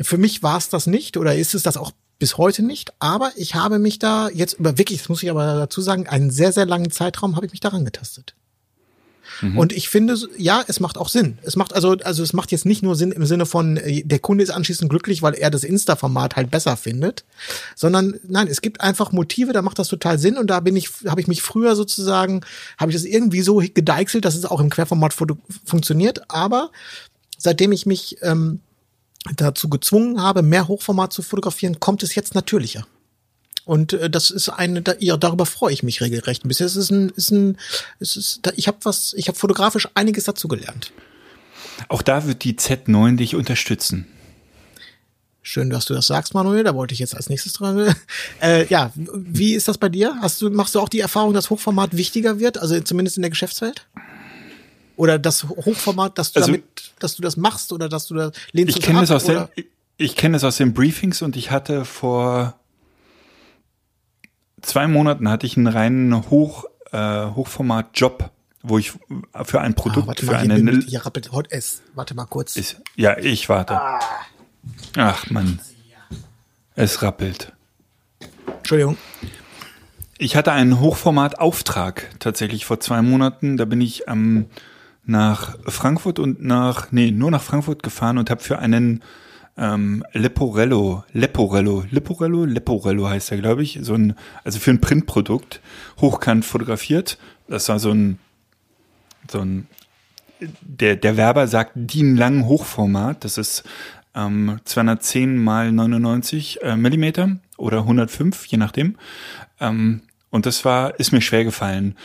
Für 0.00 0.18
mich 0.18 0.42
war 0.42 0.58
es 0.58 0.68
das 0.68 0.86
nicht 0.86 1.16
oder 1.16 1.34
ist 1.34 1.54
es 1.54 1.62
das 1.62 1.76
auch 1.76 1.92
bis 2.18 2.36
heute 2.36 2.62
nicht, 2.62 2.92
aber 2.98 3.32
ich 3.36 3.54
habe 3.54 3.78
mich 3.78 3.98
da 3.98 4.28
jetzt 4.28 4.54
über 4.54 4.78
wirklich, 4.78 4.98
das 4.98 5.08
muss 5.08 5.22
ich 5.22 5.30
aber 5.30 5.54
dazu 5.54 5.80
sagen, 5.80 6.06
einen 6.06 6.30
sehr, 6.30 6.52
sehr 6.52 6.66
langen 6.66 6.90
Zeitraum 6.90 7.36
habe 7.36 7.46
ich 7.46 7.52
mich 7.52 7.60
daran 7.60 7.84
getastet. 7.84 8.34
Und 9.56 9.72
ich 9.72 9.88
finde, 9.88 10.16
ja, 10.36 10.62
es 10.66 10.80
macht 10.80 10.98
auch 10.98 11.08
Sinn. 11.08 11.38
Es 11.42 11.56
macht 11.56 11.74
also, 11.74 11.96
also 12.04 12.22
es 12.22 12.32
macht 12.32 12.52
jetzt 12.52 12.66
nicht 12.66 12.82
nur 12.82 12.96
Sinn 12.96 13.12
im 13.12 13.24
Sinne 13.26 13.46
von, 13.46 13.76
äh, 13.76 14.02
der 14.04 14.18
Kunde 14.18 14.44
ist 14.44 14.50
anschließend 14.50 14.90
glücklich, 14.90 15.22
weil 15.22 15.34
er 15.34 15.50
das 15.50 15.64
Insta-Format 15.64 16.36
halt 16.36 16.50
besser 16.50 16.76
findet, 16.76 17.24
sondern 17.74 18.18
nein, 18.26 18.48
es 18.48 18.60
gibt 18.60 18.80
einfach 18.80 19.12
Motive, 19.12 19.52
da 19.52 19.62
macht 19.62 19.78
das 19.78 19.88
total 19.88 20.18
Sinn 20.18 20.36
und 20.36 20.48
da 20.48 20.60
bin 20.60 20.76
ich, 20.76 20.90
habe 21.06 21.20
ich 21.20 21.26
mich 21.26 21.42
früher 21.42 21.76
sozusagen, 21.76 22.42
habe 22.78 22.90
ich 22.90 22.96
das 22.96 23.04
irgendwie 23.04 23.42
so 23.42 23.56
gedeichselt, 23.56 24.24
dass 24.24 24.34
es 24.34 24.44
auch 24.44 24.60
im 24.60 24.70
Querformat 24.70 25.14
funktioniert, 25.64 26.30
aber 26.30 26.70
seitdem 27.38 27.72
ich 27.72 27.86
mich 27.86 28.18
ähm, 28.22 28.60
dazu 29.36 29.68
gezwungen 29.68 30.22
habe, 30.22 30.42
mehr 30.42 30.68
Hochformat 30.68 31.12
zu 31.12 31.22
fotografieren, 31.22 31.80
kommt 31.80 32.02
es 32.02 32.14
jetzt 32.14 32.34
natürlicher. 32.34 32.86
Und 33.70 33.92
äh, 33.92 34.10
das 34.10 34.30
ist 34.32 34.48
eine, 34.48 34.82
da, 34.82 34.94
ja, 34.98 35.16
darüber 35.16 35.46
freue 35.46 35.72
ich 35.72 35.84
mich 35.84 36.00
regelrecht. 36.00 36.42
Bisher 36.42 36.66
ist 36.66 36.74
es 36.74 36.90
ein, 36.90 37.10
ist 37.10 37.30
ein, 37.30 37.56
es 38.00 38.16
ist, 38.16 38.40
da, 38.42 38.50
ich 38.56 38.66
habe 38.66 38.78
was, 38.82 39.14
ich 39.16 39.28
habe 39.28 39.38
fotografisch 39.38 39.86
einiges 39.94 40.24
dazu 40.24 40.48
gelernt. 40.48 40.90
Auch 41.88 42.02
da 42.02 42.26
wird 42.26 42.42
die 42.42 42.54
Z9 42.54 43.16
dich 43.16 43.36
unterstützen. 43.36 44.08
Schön, 45.42 45.70
dass 45.70 45.84
du 45.84 45.94
das 45.94 46.08
sagst, 46.08 46.34
Manuel. 46.34 46.64
Da 46.64 46.74
wollte 46.74 46.94
ich 46.94 46.98
jetzt 46.98 47.14
als 47.14 47.28
nächstes 47.28 47.52
dran. 47.52 47.94
Äh, 48.42 48.66
ja, 48.66 48.90
wie 48.96 49.54
ist 49.54 49.68
das 49.68 49.78
bei 49.78 49.88
dir? 49.88 50.16
Hast 50.20 50.42
du, 50.42 50.50
machst 50.50 50.74
du 50.74 50.80
auch 50.80 50.88
die 50.88 50.98
Erfahrung, 50.98 51.32
dass 51.32 51.48
Hochformat 51.48 51.96
wichtiger 51.96 52.40
wird, 52.40 52.58
also 52.58 52.80
zumindest 52.80 53.18
in 53.18 53.22
der 53.22 53.30
Geschäftswelt? 53.30 53.86
Oder 54.96 55.20
das 55.20 55.44
Hochformat, 55.44 56.18
dass 56.18 56.32
du 56.32 56.40
Also- 56.40 56.48
damit, 56.50 56.64
dass 56.98 57.14
du 57.14 57.22
das 57.22 57.36
machst 57.36 57.72
oder 57.72 57.88
dass 57.88 58.08
du 58.08 58.16
da 58.16 58.32
lehnst 58.50 58.76
Ich 58.76 58.82
kenne 58.82 58.98
das 58.98 59.12
aus 59.12 59.26
oder? 59.26 59.48
den, 59.54 59.64
ich, 59.96 60.10
ich 60.10 60.16
kenne 60.16 60.32
das 60.32 60.42
aus 60.42 60.56
den 60.56 60.74
Briefings 60.74 61.22
und 61.22 61.36
ich 61.36 61.52
hatte 61.52 61.84
vor 61.84 62.56
zwei 64.62 64.86
Monaten 64.86 65.28
hatte 65.28 65.46
ich 65.46 65.56
einen 65.56 65.66
reinen 65.66 66.30
Hoch, 66.30 66.64
äh, 66.92 67.26
Hochformat-Job, 67.26 68.30
wo 68.62 68.78
ich 68.78 68.92
für 69.44 69.60
ein 69.60 69.72
Ah, 69.72 69.80
Produkt, 69.80 70.06
warte 70.06 70.26
für 70.26 70.32
mal, 70.32 70.42
hier, 70.42 70.54
eine 70.54 70.62
bin, 70.62 70.80
hier 70.82 71.04
rappelt 71.04 71.32
heute 71.32 71.50
es. 71.52 71.82
Warte 71.94 72.14
mal 72.14 72.26
kurz. 72.26 72.56
ist, 72.56 72.80
ja, 72.96 73.16
ich 73.18 73.48
warte. 73.48 73.80
Ach 74.96 75.30
man, 75.30 75.60
es 76.74 77.02
rappelt. 77.02 77.52
Entschuldigung. 78.58 78.96
Ich 80.18 80.36
hatte 80.36 80.52
einen 80.52 80.80
Hochformat-Auftrag 80.80 82.10
tatsächlich 82.18 82.66
vor 82.66 82.78
zwei 82.80 83.00
Monaten. 83.00 83.56
Da 83.56 83.64
bin 83.64 83.80
ich 83.80 84.06
ähm, 84.06 84.46
nach 85.06 85.56
Frankfurt 85.66 86.18
und 86.18 86.42
nach, 86.42 86.92
nee, 86.92 87.10
nur 87.10 87.30
nach 87.30 87.42
Frankfurt 87.42 87.82
gefahren 87.82 88.18
und 88.18 88.28
habe 88.28 88.42
für 88.42 88.58
einen 88.58 89.02
ähm, 89.60 90.02
Leporello, 90.12 91.04
Leporello, 91.12 91.84
Leporello, 91.90 92.46
Leporello 92.46 93.08
heißt 93.08 93.30
er, 93.30 93.38
glaube 93.38 93.62
ich, 93.62 93.78
so 93.82 93.94
ein, 93.94 94.14
also 94.42 94.58
für 94.58 94.70
ein 94.70 94.80
Printprodukt 94.80 95.60
hochkant 96.00 96.46
fotografiert. 96.46 97.18
Das 97.46 97.68
war 97.68 97.78
so 97.78 97.92
ein, 97.92 98.18
so 99.30 99.40
ein, 99.40 99.66
der, 100.62 100.96
der 100.96 101.18
Werber 101.18 101.46
sagt 101.46 101.72
DIN 101.74 102.16
lang 102.16 102.46
Hochformat. 102.46 103.22
Das 103.22 103.36
ist 103.36 103.62
ähm, 104.14 104.58
210 104.64 105.36
mal 105.36 105.70
99 105.70 106.62
äh, 106.62 106.76
Millimeter 106.76 107.36
oder 107.58 107.80
105, 107.80 108.46
je 108.46 108.56
nachdem. 108.56 108.96
Ähm, 109.60 110.00
und 110.30 110.46
das 110.46 110.64
war, 110.64 110.98
ist 110.98 111.12
mir 111.12 111.20
schwer 111.20 111.44
gefallen. 111.44 111.96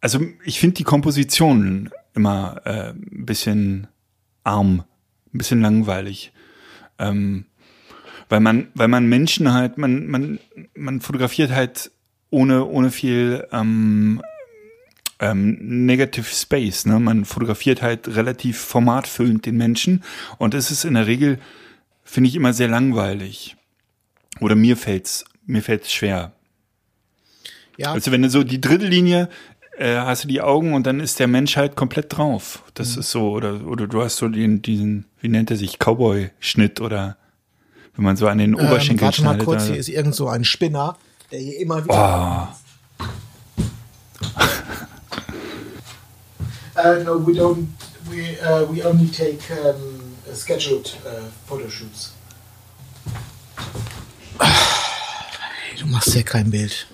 Also 0.00 0.20
ich 0.44 0.58
finde 0.58 0.74
die 0.74 0.84
Komposition 0.84 1.90
immer 2.14 2.60
äh, 2.64 2.90
ein 2.90 3.24
bisschen 3.24 3.86
arm, 4.42 4.82
ein 5.32 5.38
bisschen 5.38 5.60
langweilig. 5.60 6.32
Ähm, 6.98 7.44
weil 8.28 8.40
man, 8.40 8.68
weil 8.74 8.88
man 8.88 9.06
Menschen 9.06 9.52
halt, 9.52 9.78
man, 9.78 10.06
man, 10.06 10.38
man 10.74 11.00
fotografiert 11.00 11.50
halt 11.50 11.90
ohne, 12.30 12.64
ohne 12.66 12.90
viel 12.90 13.46
ähm, 13.52 14.20
ähm, 15.18 15.86
Negative 15.86 16.26
Space. 16.26 16.86
Ne? 16.86 16.98
Man 17.00 17.24
fotografiert 17.24 17.82
halt 17.82 18.08
relativ 18.08 18.58
formatfüllend 18.58 19.46
den 19.46 19.56
Menschen 19.56 20.04
und 20.38 20.54
es 20.54 20.70
ist 20.70 20.84
in 20.84 20.94
der 20.94 21.06
Regel, 21.06 21.38
finde 22.04 22.28
ich, 22.28 22.36
immer 22.36 22.52
sehr 22.52 22.68
langweilig. 22.68 23.56
Oder 24.40 24.54
mir 24.54 24.76
fällt's, 24.76 25.24
mir 25.46 25.62
fällt's 25.62 25.92
schwer. 25.92 26.32
Ja, 27.76 27.92
Also 27.92 28.12
wenn 28.12 28.22
du 28.22 28.30
so 28.30 28.42
die 28.42 28.60
dritte 28.60 28.86
Linie 28.86 29.28
äh, 29.78 29.96
hast 29.96 30.24
du 30.24 30.28
die 30.28 30.40
Augen 30.40 30.74
und 30.74 30.86
dann 30.86 31.00
ist 31.00 31.18
der 31.18 31.26
Mensch 31.28 31.56
halt 31.56 31.76
komplett 31.76 32.16
drauf. 32.16 32.62
Das 32.74 32.94
Mhm. 32.94 33.00
ist 33.00 33.10
so, 33.10 33.30
oder, 33.30 33.66
oder 33.66 33.86
du 33.86 34.02
hast 34.02 34.16
so 34.16 34.28
den, 34.28 34.60
diesen, 34.62 35.04
wie 35.20 35.28
nennt 35.28 35.50
er 35.50 35.56
sich, 35.56 35.78
Cowboy-Schnitt 35.78 36.80
oder 36.80 37.16
wenn 37.96 38.04
man 38.04 38.16
so 38.16 38.28
an 38.28 38.38
den 38.38 38.52
ähm, 38.58 38.66
Oberschenkeln 38.66 39.06
warte 39.08 39.22
mal 39.22 39.30
schneidet. 39.30 39.44
kurz, 39.46 39.62
da- 39.64 39.70
hier 39.72 39.76
ist 39.80 39.88
irgend 39.88 40.14
so 40.14 40.28
ein 40.28 40.44
Spinner, 40.44 40.96
der 41.30 41.40
hier 41.40 41.58
immer 41.60 41.84
wieder. 41.84 42.48
oh, 42.50 42.54
Uh, 46.76 47.02
no, 47.02 47.18
we 47.26 47.32
don't. 47.32 47.66
We 48.08 48.38
uh, 48.40 48.64
we 48.72 48.82
only 48.86 49.08
take 49.08 49.40
um, 49.50 50.00
scheduled 50.32 50.96
uh, 51.04 51.22
photoshoots. 51.48 52.12
Du 55.78 55.86
machst 55.86 56.14
ja 56.14 56.22
kein 56.22 56.50
Bild. 56.52 56.86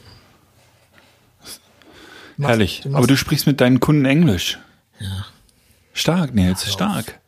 Machst- 2.37 2.49
herrlich. 2.51 2.81
du 2.85 2.95
Aber 2.95 3.07
du 3.07 3.17
sprichst 3.17 3.47
mit 3.47 3.61
deinen 3.61 3.81
Kunden 3.81 4.05
Englisch. 4.05 4.59
Ja. 5.01 5.27
Stark, 5.93 6.35
Nils, 6.35 6.71
stark. 6.71 7.21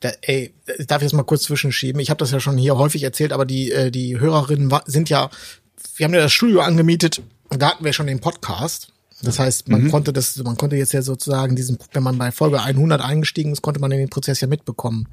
Da, 0.00 0.10
ey, 0.22 0.54
ich 0.78 0.86
darf 0.86 1.02
jetzt 1.02 1.12
mal 1.12 1.24
kurz 1.24 1.42
zwischenschieben. 1.42 2.00
Ich 2.00 2.10
habe 2.10 2.18
das 2.18 2.30
ja 2.30 2.40
schon 2.40 2.56
hier 2.56 2.76
häufig 2.78 3.02
erzählt, 3.02 3.32
aber 3.32 3.44
die 3.44 3.72
äh, 3.72 3.90
die 3.90 4.18
Hörerinnen 4.20 4.72
sind 4.86 5.10
ja, 5.10 5.28
wir 5.96 6.04
haben 6.04 6.14
ja 6.14 6.20
das 6.20 6.32
Studio 6.32 6.60
angemietet. 6.60 7.20
und 7.48 7.60
Da 7.60 7.70
hatten 7.70 7.84
wir 7.84 7.92
schon 7.92 8.06
den 8.06 8.20
Podcast. 8.20 8.92
Das 9.22 9.40
heißt, 9.40 9.68
man 9.68 9.90
konnte 9.90 10.12
das, 10.12 10.36
man 10.36 10.56
konnte 10.56 10.76
jetzt 10.76 10.92
ja 10.92 11.02
sozusagen 11.02 11.56
diesen, 11.56 11.76
wenn 11.92 12.04
man 12.04 12.16
bei 12.18 12.30
Folge 12.30 12.62
100 12.62 13.00
eingestiegen 13.00 13.50
ist, 13.52 13.62
konnte 13.62 13.80
man 13.80 13.90
den 13.90 14.08
Prozess 14.08 14.40
ja 14.40 14.46
mitbekommen. 14.46 15.08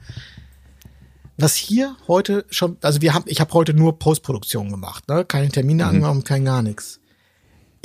Was 1.38 1.56
hier 1.56 1.98
heute 2.08 2.45
schon, 2.52 2.78
also 2.82 3.02
wir 3.02 3.13
haben, 3.15 3.26
ich 3.28 3.41
habe 3.41 3.52
heute 3.54 3.74
nur 3.74 3.98
Postproduktion 3.98 4.69
gemacht, 4.69 5.08
ne? 5.10 5.26
keine 5.26 5.50
Termine 5.50 5.88
angenommen, 5.88 6.24
kein 6.24 6.45
gar 6.45 6.62
nichts. 6.62 7.00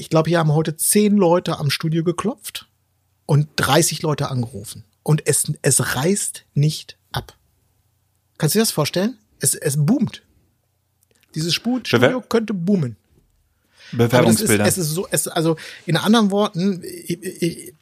Ich 0.01 0.09
glaube, 0.09 0.29
hier 0.31 0.39
haben 0.39 0.53
heute 0.53 0.77
zehn 0.77 1.17
Leute 1.17 1.59
am 1.59 1.71
Studio 1.71 2.03
geklopft 2.03 2.67
und 3.27 3.49
30 3.57 4.03
Leute 4.03 4.31
angerufen. 4.31 4.85
Und 5.03 5.27
es, 5.27 5.53
es 5.63 5.95
reißt 5.95 6.45
nicht 6.55 6.97
ab. 7.13 7.37
Kannst 8.39 8.55
du 8.55 8.59
dir 8.59 8.63
das 8.63 8.71
vorstellen? 8.71 9.19
Es, 9.41 9.55
es 9.55 9.77
boomt. 9.85 10.23
Dieses 11.35 11.55
Spu- 11.55 11.87
Studio 11.87 12.21
könnte 12.23 12.55
boomen. 12.55 12.97
Aber 13.93 13.99
das 13.99 14.07
ist, 14.07 14.11
Bewerbungsbilder. 14.11 14.67
es 14.67 14.79
ist 14.79 14.89
so, 14.91 15.07
es, 15.11 15.29
also 15.29 15.57
in 15.87 15.97
anderen 15.97 16.31
Worten, 16.31 16.83
ich, 16.85 17.23
ich, 17.23 17.75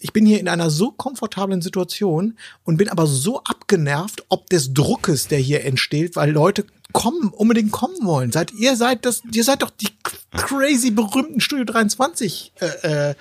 ich 0.00 0.12
bin 0.12 0.26
hier 0.26 0.40
in 0.40 0.48
einer 0.48 0.70
so 0.70 0.90
komfortablen 0.92 1.62
Situation 1.62 2.38
und 2.64 2.76
bin 2.76 2.88
aber 2.88 3.06
so 3.06 3.42
abgenervt, 3.42 4.24
ob 4.28 4.48
des 4.50 4.72
Druckes, 4.72 5.28
der 5.28 5.38
hier 5.38 5.64
entsteht, 5.64 6.16
weil 6.16 6.30
Leute 6.30 6.64
kommen, 6.92 7.28
unbedingt 7.30 7.72
kommen 7.72 7.96
wollen. 8.02 8.32
Seid 8.32 8.52
ihr 8.52 8.76
seid 8.76 9.04
das, 9.04 9.22
ihr 9.32 9.44
seid 9.44 9.62
doch 9.62 9.70
die 9.70 9.88
crazy 10.32 10.90
berühmten 10.90 11.40
Studio 11.40 11.64
23 11.64 12.52
äh, 12.60 13.10
äh, 13.10 13.14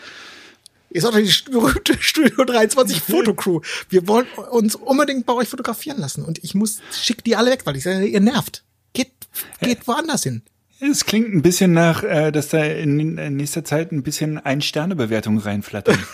Ihr 0.90 1.02
seid 1.02 1.14
doch 1.14 1.20
die 1.20 1.52
berühmte 1.52 1.98
Studio 2.00 2.46
23 2.46 3.02
Fotocrew. 3.02 3.60
Wir 3.90 4.08
wollen 4.08 4.28
uns 4.52 4.76
unbedingt 4.76 5.26
bei 5.26 5.34
euch 5.34 5.50
fotografieren 5.50 6.00
lassen. 6.00 6.24
Und 6.24 6.44
ich 6.44 6.56
muss, 6.56 6.80
schick 6.92 7.24
die 7.24 7.36
alle 7.36 7.52
weg, 7.52 7.66
weil 7.66 7.76
ich 7.76 7.84
sage, 7.84 8.06
ihr 8.06 8.22
nervt. 8.22 8.64
Geht, 8.94 9.12
geht 9.60 9.86
woanders 9.88 10.24
hin. 10.24 10.44
Es 10.80 11.06
klingt 11.06 11.34
ein 11.34 11.42
bisschen 11.42 11.74
nach, 11.74 12.04
äh, 12.04 12.32
dass 12.32 12.50
da 12.50 12.64
in, 12.64 13.18
in 13.18 13.36
nächster 13.36 13.66
Zeit 13.66 13.92
ein 13.92 14.04
bisschen 14.04 14.38
Ein-Sterne-Bewertungen 14.38 15.40
reinflattern. 15.40 15.98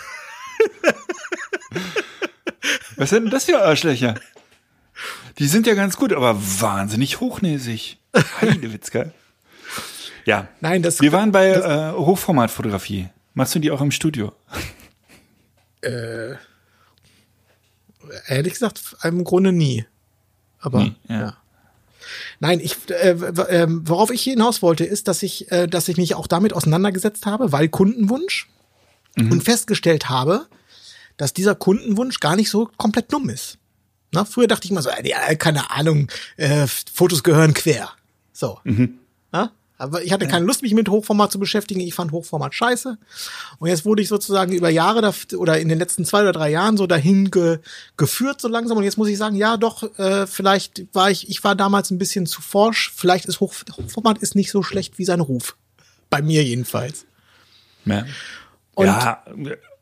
Was 2.96 3.10
sind 3.10 3.24
denn 3.24 3.30
das 3.30 3.44
für 3.44 3.60
Arschlöcher? 3.62 4.14
Die 5.38 5.46
sind 5.48 5.66
ja 5.66 5.74
ganz 5.74 5.96
gut, 5.96 6.12
aber 6.12 6.36
wahnsinnig 6.60 7.20
hochnäsig. 7.20 7.98
Heidewitzka. 8.40 9.10
Ja. 10.24 10.48
Nein, 10.60 10.82
das- 10.82 11.00
Wir 11.00 11.12
waren 11.12 11.32
bei 11.32 11.48
äh, 11.50 11.92
Hochformatfotografie. 11.92 13.08
Machst 13.34 13.54
du 13.54 13.58
die 13.58 13.70
auch 13.72 13.80
im 13.80 13.90
Studio? 13.90 14.32
Ehrlich 18.28 18.52
gesagt, 18.52 18.96
im 19.02 19.24
Grunde 19.24 19.52
nie. 19.52 19.84
Aber 20.60 20.80
Nie, 20.84 20.94
ja. 21.08 21.20
ja. 21.20 21.36
Nein, 22.38 22.60
ich, 22.60 22.76
äh, 22.90 23.18
w- 23.36 23.42
äh, 23.42 23.66
worauf 23.68 24.10
ich 24.10 24.22
hinaus 24.22 24.62
wollte, 24.62 24.84
ist, 24.84 25.08
dass 25.08 25.22
ich, 25.22 25.50
äh, 25.50 25.66
dass 25.66 25.88
ich 25.88 25.96
mich 25.96 26.14
auch 26.14 26.26
damit 26.26 26.52
auseinandergesetzt 26.52 27.26
habe, 27.26 27.50
weil 27.52 27.68
Kundenwunsch 27.68 28.48
und 29.30 29.44
festgestellt 29.44 30.08
habe, 30.08 30.46
dass 31.16 31.32
dieser 31.32 31.54
Kundenwunsch 31.54 32.20
gar 32.20 32.36
nicht 32.36 32.50
so 32.50 32.70
komplett 32.76 33.12
dumm 33.12 33.28
ist. 33.28 33.58
Na, 34.12 34.24
früher 34.24 34.46
dachte 34.46 34.66
ich 34.66 34.70
immer 34.70 34.82
so, 34.82 34.90
äh, 34.90 35.36
keine 35.36 35.70
Ahnung, 35.70 36.08
äh, 36.36 36.66
Fotos 36.66 37.22
gehören 37.22 37.54
quer. 37.54 37.90
So. 38.32 38.60
Na? 39.32 39.52
Aber 39.76 40.04
ich 40.04 40.12
hatte 40.12 40.28
keine 40.28 40.46
Lust, 40.46 40.62
mich 40.62 40.72
mit 40.72 40.88
Hochformat 40.88 41.32
zu 41.32 41.40
beschäftigen. 41.40 41.80
Ich 41.80 41.94
fand 41.94 42.12
Hochformat 42.12 42.54
scheiße. 42.54 42.96
Und 43.58 43.68
jetzt 43.68 43.84
wurde 43.84 44.02
ich 44.02 44.08
sozusagen 44.08 44.52
über 44.52 44.68
Jahre 44.68 45.02
da, 45.02 45.12
oder 45.36 45.58
in 45.58 45.68
den 45.68 45.78
letzten 45.80 46.04
zwei 46.04 46.22
oder 46.22 46.32
drei 46.32 46.50
Jahren 46.50 46.76
so 46.76 46.86
dahin 46.86 47.30
ge, 47.32 47.58
geführt 47.96 48.40
so 48.40 48.46
langsam. 48.46 48.78
Und 48.78 48.84
jetzt 48.84 48.98
muss 48.98 49.08
ich 49.08 49.18
sagen, 49.18 49.34
ja, 49.34 49.56
doch, 49.56 49.82
äh, 49.98 50.28
vielleicht 50.28 50.86
war 50.94 51.10
ich, 51.10 51.28
ich 51.28 51.42
war 51.42 51.56
damals 51.56 51.90
ein 51.90 51.98
bisschen 51.98 52.26
zu 52.26 52.40
forsch. 52.40 52.92
Vielleicht 52.94 53.26
ist 53.26 53.40
Hoch, 53.40 53.52
Hochformat 53.76 54.18
ist 54.18 54.36
nicht 54.36 54.52
so 54.52 54.62
schlecht 54.62 54.98
wie 54.98 55.04
sein 55.04 55.20
Ruf. 55.20 55.56
Bei 56.08 56.22
mir 56.22 56.44
jedenfalls. 56.44 57.04
Ja. 57.84 58.06
Und- 58.74 58.86
ja, 58.86 59.22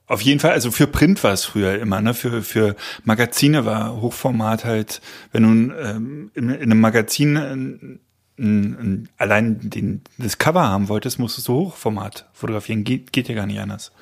auf 0.07 0.20
jeden 0.20 0.40
Fall. 0.40 0.52
Also 0.52 0.70
für 0.70 0.87
Print 0.87 1.22
war 1.24 1.33
es 1.33 1.44
früher 1.44 1.78
immer, 1.78 2.00
ne? 2.00 2.12
Für, 2.14 2.42
für 2.42 2.76
Magazine 3.05 3.64
war 3.64 4.00
Hochformat 4.00 4.64
halt, 4.64 5.00
wenn 5.33 5.42
du 5.42 5.74
ähm, 5.74 6.31
in, 6.35 6.50
in 6.50 6.62
einem 6.62 6.81
Magazin 6.81 7.37
ein, 7.37 8.00
ein, 8.38 8.62
ein, 8.74 9.09
allein 9.18 9.70
den, 9.70 10.02
das 10.18 10.38
Cover 10.38 10.62
haben 10.68 10.88
wolltest, 10.88 11.18
musstest 11.18 11.48
du 11.48 11.55
Hochformat 11.55 12.28
fotografieren. 12.33 12.85
Geht, 12.85 13.12
geht 13.12 13.28
ja 13.28 13.35
gar 13.35 13.46
nicht 13.46 13.61
anders. 13.61 13.92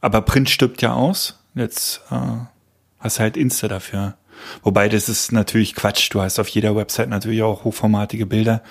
Aber 0.00 0.20
Print 0.22 0.50
stirbt 0.50 0.82
ja 0.82 0.92
aus. 0.92 1.38
Jetzt 1.54 2.00
äh, 2.10 2.16
hast 2.98 3.18
du 3.18 3.20
halt 3.22 3.36
Insta 3.36 3.68
dafür. 3.68 4.16
Wobei 4.62 4.88
das 4.88 5.08
ist 5.08 5.30
natürlich 5.30 5.74
Quatsch. 5.74 6.08
Du 6.12 6.20
hast 6.20 6.38
auf 6.40 6.48
jeder 6.48 6.74
Website 6.74 7.08
natürlich 7.08 7.42
auch 7.42 7.64
hochformatige 7.64 8.26
Bilder. 8.26 8.62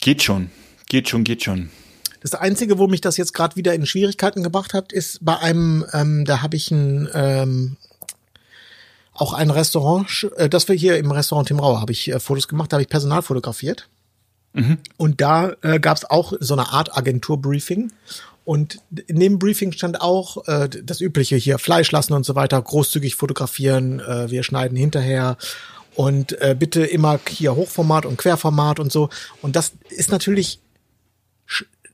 Geht 0.00 0.22
schon. 0.22 0.50
Geht 0.88 1.08
schon, 1.08 1.24
geht 1.24 1.42
schon. 1.44 1.70
Das 2.26 2.34
Einzige, 2.34 2.80
wo 2.80 2.88
mich 2.88 3.00
das 3.00 3.16
jetzt 3.18 3.34
gerade 3.34 3.54
wieder 3.54 3.72
in 3.72 3.86
Schwierigkeiten 3.86 4.42
gebracht 4.42 4.74
hat, 4.74 4.92
ist 4.92 5.24
bei 5.24 5.38
einem, 5.38 5.86
ähm, 5.92 6.24
da 6.24 6.42
habe 6.42 6.56
ich 6.56 6.72
ein, 6.72 7.08
ähm, 7.14 7.76
auch 9.12 9.32
ein 9.32 9.50
Restaurant, 9.50 10.28
äh, 10.34 10.48
das 10.48 10.66
wir 10.66 10.74
hier 10.74 10.98
im 10.98 11.12
Restaurant 11.12 11.46
Tim 11.46 11.60
Rauer 11.60 11.80
habe 11.80 11.92
ich 11.92 12.08
äh, 12.08 12.18
Fotos 12.18 12.48
gemacht, 12.48 12.72
da 12.72 12.78
habe 12.78 12.82
ich 12.82 12.88
Personal 12.88 13.22
fotografiert. 13.22 13.88
Und 14.96 15.20
da 15.20 15.52
äh, 15.62 15.78
gab 15.78 15.98
es 15.98 16.04
auch 16.04 16.32
so 16.40 16.54
eine 16.54 16.70
Art 16.70 16.96
Agenturbriefing. 16.96 17.92
Und 18.44 18.78
in 19.06 19.20
dem 19.20 19.38
Briefing 19.38 19.70
stand 19.70 20.00
auch 20.00 20.48
äh, 20.48 20.68
das 20.68 21.00
übliche 21.00 21.36
hier, 21.36 21.60
Fleisch 21.60 21.92
lassen 21.92 22.12
und 22.12 22.26
so 22.26 22.34
weiter, 22.34 22.60
großzügig 22.60 23.14
fotografieren, 23.14 24.00
äh, 24.00 24.32
wir 24.32 24.42
schneiden 24.42 24.76
hinterher 24.76 25.36
und 25.94 26.32
äh, 26.40 26.56
bitte 26.58 26.84
immer 26.84 27.20
hier 27.28 27.54
Hochformat 27.54 28.04
und 28.04 28.18
Querformat 28.18 28.80
und 28.80 28.90
so. 28.90 29.10
Und 29.42 29.54
das 29.54 29.74
ist 29.90 30.10
natürlich 30.10 30.58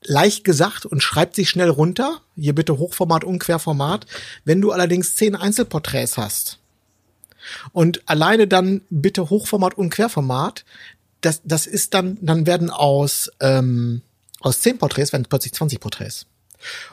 leicht 0.04 0.44
gesagt 0.44 0.86
und 0.86 1.02
schreibt 1.02 1.36
sich 1.36 1.48
schnell 1.48 1.70
runter. 1.70 2.20
Hier 2.36 2.54
bitte 2.54 2.78
Hochformat 2.78 3.24
und 3.24 3.38
Querformat. 3.38 4.06
Wenn 4.44 4.60
du 4.60 4.72
allerdings 4.72 5.16
zehn 5.16 5.34
Einzelporträts 5.34 6.16
hast 6.16 6.58
und 7.72 8.02
alleine 8.06 8.46
dann 8.46 8.82
bitte 8.90 9.30
Hochformat 9.30 9.74
und 9.74 9.90
Querformat, 9.90 10.64
das, 11.20 11.40
das 11.44 11.66
ist 11.66 11.94
dann, 11.94 12.18
dann 12.20 12.46
werden 12.46 12.70
aus, 12.70 13.30
ähm, 13.40 14.02
aus 14.40 14.60
zehn 14.60 14.78
Porträts 14.78 15.12
werden 15.12 15.26
plötzlich 15.28 15.54
20 15.54 15.80
Porträts. 15.80 16.26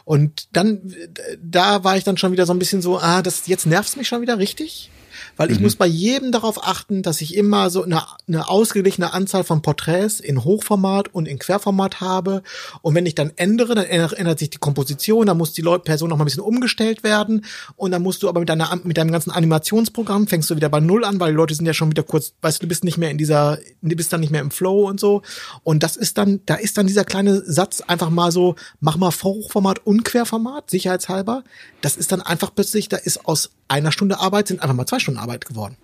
Und 0.03 0.47
dann, 0.51 0.93
da 1.41 1.83
war 1.83 1.97
ich 1.97 2.03
dann 2.03 2.17
schon 2.17 2.31
wieder 2.31 2.45
so 2.45 2.53
ein 2.53 2.59
bisschen 2.59 2.81
so, 2.81 2.99
ah, 2.99 3.21
das 3.21 3.47
jetzt 3.47 3.65
nervt's 3.65 3.95
mich 3.95 4.07
schon 4.07 4.21
wieder 4.21 4.39
richtig. 4.39 4.89
Weil 5.37 5.51
ich 5.51 5.59
muss 5.59 5.75
bei 5.75 5.87
jedem 5.87 6.31
darauf 6.31 6.65
achten, 6.65 7.01
dass 7.01 7.21
ich 7.21 7.35
immer 7.35 7.69
so 7.69 7.83
eine, 7.83 8.03
eine 8.27 8.49
ausgeglichene 8.49 9.13
Anzahl 9.13 9.43
von 9.43 9.61
Porträts 9.61 10.19
in 10.19 10.43
Hochformat 10.43 11.13
und 11.13 11.27
in 11.27 11.39
Querformat 11.39 12.01
habe. 12.01 12.43
Und 12.81 12.95
wenn 12.95 13.05
ich 13.05 13.15
dann 13.15 13.31
ändere, 13.35 13.75
dann 13.75 13.85
ändert, 13.85 14.13
ändert 14.13 14.39
sich 14.39 14.49
die 14.49 14.57
Komposition, 14.57 15.27
dann 15.27 15.37
muss 15.37 15.53
die 15.53 15.61
Leute, 15.61 15.83
Person 15.83 16.09
noch 16.09 16.17
mal 16.17 16.23
ein 16.23 16.25
bisschen 16.25 16.43
umgestellt 16.43 17.03
werden. 17.03 17.45
Und 17.75 17.91
dann 17.91 18.03
musst 18.03 18.23
du 18.23 18.29
aber 18.29 18.39
mit 18.39 18.49
deiner, 18.49 18.79
mit 18.83 18.97
deinem 18.97 19.11
ganzen 19.11 19.31
Animationsprogramm 19.31 20.27
fängst 20.27 20.49
du 20.49 20.55
wieder 20.55 20.69
bei 20.69 20.79
Null 20.79 21.05
an, 21.05 21.19
weil 21.19 21.31
die 21.31 21.37
Leute 21.37 21.55
sind 21.55 21.65
ja 21.65 21.73
schon 21.73 21.89
wieder 21.89 22.03
kurz, 22.03 22.33
weißt 22.41 22.59
du, 22.59 22.65
du 22.65 22.67
bist 22.67 22.83
nicht 22.83 22.97
mehr 22.97 23.11
in 23.11 23.17
dieser, 23.17 23.57
du 23.81 23.95
bist 23.95 24.11
dann 24.11 24.19
nicht 24.19 24.31
mehr 24.31 24.41
im 24.41 24.51
Flow 24.51 24.87
und 24.87 24.99
so. 24.99 25.21
Und 25.63 25.83
das 25.83 25.95
ist 25.95 26.17
dann, 26.17 26.41
da 26.45 26.55
ist 26.55 26.77
dann 26.77 26.87
dieser 26.87 27.05
kleine 27.05 27.41
Satz 27.41 27.81
einfach 27.81 28.09
mal 28.09 28.31
so, 28.31 28.55
mach 28.79 28.97
mal 28.97 29.11
Hochformat 29.11 29.85
und 29.85 30.03
Querformat, 30.03 30.69
sicherheitshalber. 30.69 31.43
Das 31.81 31.95
ist 31.97 32.11
dann 32.11 32.21
einfach 32.21 32.53
plötzlich, 32.53 32.89
da 32.89 32.97
ist 32.97 33.25
aus 33.25 33.51
einer 33.69 33.91
Stunde 33.91 34.19
Arbeit 34.19 34.47
sind 34.47 34.61
einfach 34.61 34.75
mal 34.75 34.85
zwei 34.85 34.99
Stunden 34.99 35.19
Arbeit 35.19 35.45
geworden. 35.45 35.77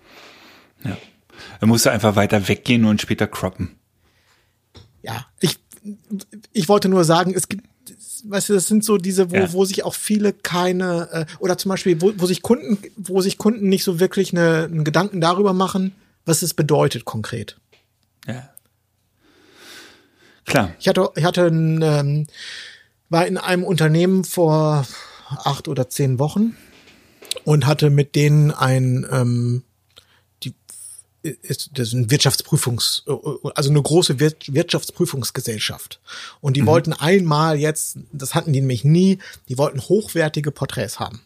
Ja. 0.84 0.96
Er 1.60 1.66
musste 1.66 1.90
einfach 1.90 2.16
weiter 2.16 2.48
weggehen 2.48 2.84
und 2.84 3.00
später 3.00 3.26
croppen. 3.26 3.76
Ja, 5.02 5.26
ich, 5.40 5.58
ich 6.52 6.68
wollte 6.68 6.88
nur 6.88 7.04
sagen, 7.04 7.32
es 7.34 7.48
gibt, 7.48 7.64
weißt 8.24 8.48
du, 8.48 8.54
das 8.54 8.66
sind 8.66 8.84
so 8.84 8.98
diese, 8.98 9.30
wo, 9.30 9.36
Ja. 9.36 9.52
wo 9.52 9.64
sich 9.64 9.84
auch 9.84 9.94
viele 9.94 10.32
keine, 10.32 11.08
äh, 11.12 11.26
oder 11.38 11.56
zum 11.58 11.68
Beispiel, 11.70 12.00
wo, 12.00 12.12
wo 12.16 12.26
sich 12.26 12.42
Kunden, 12.42 12.78
wo 12.96 13.20
sich 13.20 13.38
Kunden 13.38 13.68
nicht 13.68 13.84
so 13.84 14.00
wirklich 14.00 14.32
eine, 14.32 14.64
einen 14.64 14.84
Gedanken 14.84 15.20
darüber 15.20 15.52
machen, 15.52 15.94
was 16.24 16.42
es 16.42 16.54
bedeutet 16.54 17.04
konkret. 17.04 17.58
Ja. 18.26 18.50
Klar. 20.44 20.72
Ich 20.78 20.88
hatte, 20.88 21.10
ich 21.16 21.24
hatte 21.24 21.46
ein, 21.46 21.82
ähm, 21.82 22.26
war 23.08 23.26
in 23.26 23.36
einem 23.36 23.64
Unternehmen 23.64 24.24
vor 24.24 24.86
acht 25.28 25.68
oder 25.68 25.88
zehn 25.88 26.18
Wochen 26.18 26.56
und 27.46 27.64
hatte 27.64 27.90
mit 27.90 28.16
denen 28.16 28.50
ein, 28.50 29.06
ähm, 29.08 29.62
die, 30.42 30.52
ist, 31.22 31.70
das 31.74 31.88
ist 31.88 31.94
ein 31.94 32.10
Wirtschaftsprüfungs, 32.10 33.04
also 33.54 33.70
eine 33.70 33.80
große 33.80 34.18
Wir 34.18 34.32
Wirtschaftsprüfungsgesellschaft. 34.48 36.00
Und 36.40 36.56
die 36.56 36.66
wollten 36.66 36.92
einmal 36.92 37.56
jetzt, 37.56 37.98
das 38.12 38.34
hatten 38.34 38.52
die 38.52 38.60
nämlich 38.60 38.82
nie, 38.82 39.18
die 39.48 39.58
wollten 39.58 39.80
hochwertige 39.80 40.50
Porträts 40.50 40.98
haben. 40.98 41.20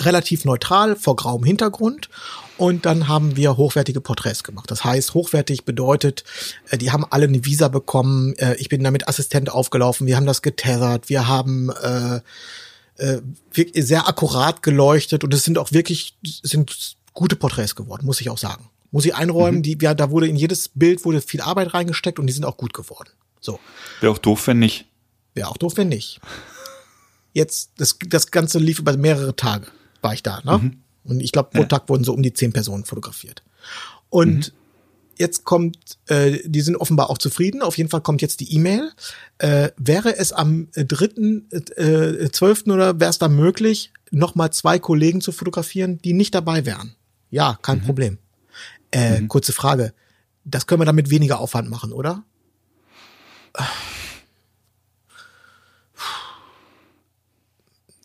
Relativ 0.00 0.46
neutral, 0.46 0.96
vor 0.96 1.16
grauem 1.16 1.44
Hintergrund. 1.44 2.08
Und 2.56 2.86
dann 2.86 3.06
haben 3.06 3.36
wir 3.36 3.58
hochwertige 3.58 4.00
Porträts 4.00 4.42
gemacht. 4.42 4.70
Das 4.70 4.84
heißt, 4.84 5.12
hochwertig 5.12 5.66
bedeutet, 5.66 6.24
äh, 6.70 6.78
die 6.78 6.92
haben 6.92 7.04
alle 7.04 7.26
eine 7.26 7.44
Visa 7.44 7.68
bekommen. 7.68 8.32
Äh, 8.36 8.54
Ich 8.54 8.70
bin 8.70 8.82
damit 8.82 9.06
Assistent 9.06 9.50
aufgelaufen. 9.50 10.06
Wir 10.06 10.16
haben 10.16 10.24
das 10.24 10.40
getethert. 10.40 11.10
Wir 11.10 11.28
haben 11.28 11.68
äh, 11.68 12.20
äh, 12.96 13.20
sehr 13.74 14.08
akkurat 14.08 14.62
geleuchtet 14.62 15.24
und 15.24 15.34
es 15.34 15.44
sind 15.44 15.58
auch 15.58 15.72
wirklich 15.72 16.16
sind 16.42 16.96
gute 17.12 17.36
Porträts 17.36 17.74
geworden, 17.74 18.06
muss 18.06 18.20
ich 18.20 18.30
auch 18.30 18.38
sagen. 18.38 18.70
Muss 18.90 19.04
ich 19.04 19.14
einräumen, 19.14 19.62
die 19.62 19.76
ja, 19.80 19.94
da 19.94 20.10
wurde 20.10 20.28
in 20.28 20.36
jedes 20.36 20.68
Bild 20.68 21.04
wurde 21.04 21.20
viel 21.20 21.40
Arbeit 21.40 21.74
reingesteckt 21.74 22.18
und 22.18 22.28
die 22.28 22.32
sind 22.32 22.44
auch 22.44 22.56
gut 22.56 22.72
geworden. 22.72 23.10
So. 23.40 23.58
Wäre 24.00 24.12
auch 24.12 24.18
doof, 24.18 24.46
wenn 24.46 24.60
nicht. 24.60 24.86
Wäre 25.34 25.48
auch 25.48 25.56
doof, 25.56 25.76
wenn 25.76 25.88
nicht. 25.88 26.20
Jetzt, 27.32 27.72
das, 27.78 27.98
das 28.06 28.30
Ganze 28.30 28.60
lief 28.60 28.78
über 28.78 28.96
mehrere 28.96 29.34
Tage, 29.34 29.66
war 30.00 30.14
ich 30.14 30.22
da, 30.22 30.40
ne? 30.44 30.72
Und 31.02 31.20
ich 31.20 31.32
glaube, 31.32 31.50
pro 31.52 31.64
Tag 31.64 31.88
wurden 31.88 32.04
so 32.04 32.14
um 32.14 32.22
die 32.22 32.32
zehn 32.32 32.52
Personen 32.52 32.84
fotografiert. 32.84 33.42
Und 34.08 34.52
jetzt 35.18 35.44
kommt, 35.44 35.98
äh, 36.06 36.38
die 36.44 36.60
sind 36.60 36.76
offenbar 36.76 37.10
auch 37.10 37.18
zufrieden. 37.18 37.62
Auf 37.62 37.78
jeden 37.78 37.90
Fall 37.90 38.00
kommt 38.00 38.22
jetzt 38.22 38.40
die 38.40 38.54
E-Mail. 38.54 38.90
Äh, 39.38 39.70
wäre 39.76 40.16
es 40.16 40.32
am 40.32 40.68
äh, 40.74 40.84
dritten, 40.84 41.48
äh, 41.50 42.30
zwölften 42.30 42.70
oder 42.70 43.00
wäre 43.00 43.10
es 43.10 43.18
da 43.18 43.28
möglich, 43.28 43.92
nochmal 44.10 44.52
zwei 44.52 44.78
Kollegen 44.78 45.20
zu 45.20 45.32
fotografieren, 45.32 45.98
die 45.98 46.12
nicht 46.12 46.34
dabei 46.34 46.66
wären? 46.66 46.94
Ja, 47.30 47.58
kein 47.62 47.82
Problem. 47.82 48.18
Äh, 48.90 49.22
Kurze 49.26 49.52
Frage. 49.52 49.92
Das 50.44 50.66
können 50.66 50.80
wir 50.80 50.86
dann 50.86 50.94
mit 50.94 51.10
weniger 51.10 51.40
Aufwand 51.40 51.68
machen, 51.68 51.92
oder? 51.92 52.22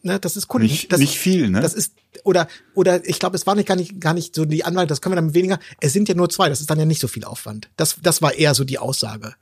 Ne, 0.01 0.19
das 0.19 0.37
ist 0.37 0.47
Kunden. 0.47 0.67
Nicht- 0.67 0.91
das, 0.91 0.99
nicht 0.99 1.17
viel, 1.19 1.49
ne? 1.49 1.59
Das 1.61 1.73
ist 1.73 1.93
oder 2.23 2.47
oder 2.73 3.05
ich 3.07 3.19
glaube, 3.19 3.35
es 3.35 3.45
war 3.45 3.55
nicht 3.55 3.67
gar 3.67 3.75
nicht 3.75 3.99
gar 3.99 4.13
nicht 4.13 4.33
so 4.35 4.45
die 4.45 4.63
Anwalt. 4.63 4.89
Das 4.89 5.01
können 5.01 5.13
wir 5.13 5.21
dann 5.21 5.33
weniger. 5.33 5.59
Es 5.81 5.93
sind 5.93 6.07
ja 6.09 6.15
nur 6.15 6.29
zwei. 6.29 6.47
Das 6.49 6.61
ist 6.61 6.69
dann 6.69 6.79
ja 6.79 6.85
nicht 6.85 7.01
so 7.01 7.07
viel 7.07 7.25
Aufwand. 7.25 7.69
Das 7.77 7.97
das 8.01 8.21
war 8.21 8.33
eher 8.33 8.55
so 8.55 8.63
die 8.63 8.77
Aussage, 8.79 9.35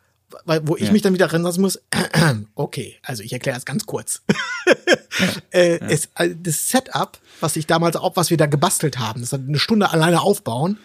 weil 0.46 0.68
wo 0.68 0.76
ich 0.76 0.86
Ja. 0.88 0.92
mich 0.92 1.02
dann 1.04 1.14
wieder 1.14 1.28
lassen 1.38 1.62
muss. 1.62 1.80
Okay, 2.56 2.98
also 3.04 3.22
ich 3.24 3.32
erkläre 3.34 3.56
das 3.56 3.66
ganz 3.66 3.86
kurz. 3.86 4.22
äh, 5.52 5.80
Es, 5.80 6.10
äh, 6.16 6.36
das 6.42 6.70
Setup, 6.70 7.20
was 7.40 7.56
ich 7.56 7.68
damals 7.68 7.96
auch, 7.96 8.16
was 8.16 8.30
wir 8.30 8.38
da 8.38 8.46
gebastelt 8.48 9.00
haben, 9.00 9.22
das 9.22 9.34
eine 9.34 9.60
Stunde 9.60 9.92
alleine 9.92 10.22
aufbauen. 10.22 10.78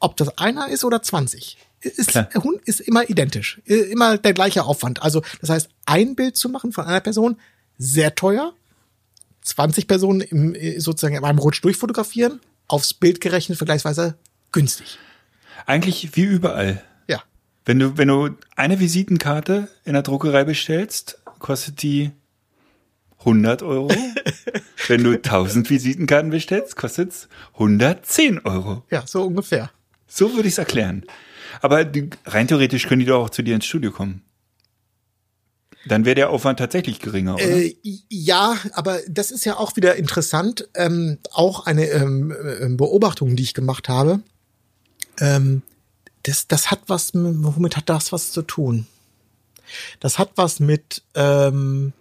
Ob 0.00 0.16
das 0.16 0.36
einer 0.38 0.68
ist 0.68 0.84
oder 0.84 1.02
20, 1.02 1.56
ist, 1.80 2.08
Klar. 2.08 2.28
Ist 2.64 2.80
immer 2.80 3.08
identisch, 3.08 3.60
immer 3.66 4.18
der 4.18 4.32
gleiche 4.34 4.64
Aufwand. 4.64 5.02
Also 5.02 5.22
das 5.40 5.50
heißt, 5.50 5.68
ein 5.86 6.16
Bild 6.16 6.36
zu 6.36 6.48
machen 6.48 6.72
von 6.72 6.84
einer 6.86 7.00
Person 7.00 7.36
sehr 7.78 8.14
teuer, 8.14 8.52
20 9.42 9.86
Personen 9.86 10.20
im, 10.20 10.54
äh, 10.54 10.78
sozusagen 10.78 11.16
in 11.16 11.24
einem 11.24 11.38
Rutsch 11.38 11.62
durchfotografieren, 11.62 12.40
aufs 12.68 12.94
Bild 12.94 13.20
gerechnet 13.20 13.58
vergleichsweise 13.58 14.16
günstig. 14.52 14.98
Eigentlich 15.66 16.16
wie 16.16 16.22
überall. 16.22 16.82
Ja, 17.08 17.22
Wenn 17.64 17.78
du, 17.78 17.98
wenn 17.98 18.08
du 18.08 18.30
eine 18.56 18.80
Visitenkarte 18.80 19.68
in 19.84 19.92
der 19.92 20.02
Druckerei 20.02 20.44
bestellst, 20.44 21.18
kostet 21.38 21.82
die 21.82 22.10
100 23.20 23.62
Euro. 23.62 23.90
wenn 24.88 25.04
du 25.04 25.12
1000 25.12 25.70
Visitenkarten 25.70 26.30
bestellst, 26.30 26.76
kostet 26.76 27.10
es 27.10 27.28
110 27.54 28.40
Euro. 28.40 28.84
ja, 28.90 29.04
so 29.06 29.24
ungefähr. 29.24 29.70
So 30.06 30.34
würde 30.34 30.48
ich 30.48 30.54
es 30.54 30.58
erklären. 30.58 31.04
Aber 31.60 31.86
rein 32.26 32.48
theoretisch 32.48 32.86
können 32.86 33.00
die 33.00 33.06
doch 33.06 33.24
auch 33.24 33.30
zu 33.30 33.42
dir 33.42 33.54
ins 33.54 33.66
Studio 33.66 33.90
kommen. 33.90 34.22
Dann 35.86 36.04
wäre 36.04 36.14
der 36.14 36.30
Aufwand 36.30 36.58
tatsächlich 36.58 37.00
geringer, 37.00 37.34
oder? 37.34 37.44
Äh, 37.44 37.76
ja, 38.08 38.56
aber 38.72 39.00
das 39.08 39.30
ist 39.30 39.44
ja 39.44 39.56
auch 39.56 39.74
wieder 39.76 39.96
interessant. 39.96 40.68
Ähm, 40.74 41.18
auch 41.32 41.66
eine 41.66 41.86
ähm, 41.86 42.32
ähm, 42.60 42.76
Beobachtung, 42.76 43.34
die 43.34 43.42
ich 43.42 43.54
gemacht 43.54 43.88
habe. 43.88 44.20
Ähm, 45.18 45.62
das, 46.22 46.46
das 46.46 46.70
hat 46.70 46.82
was, 46.86 47.14
mit- 47.14 47.34
womit 47.38 47.76
hat 47.76 47.88
das 47.88 48.12
was 48.12 48.30
zu 48.30 48.42
tun? 48.42 48.86
Das 49.98 50.18
hat 50.18 50.30
was 50.36 50.60
mit, 50.60 51.02
ähm, 51.14 51.92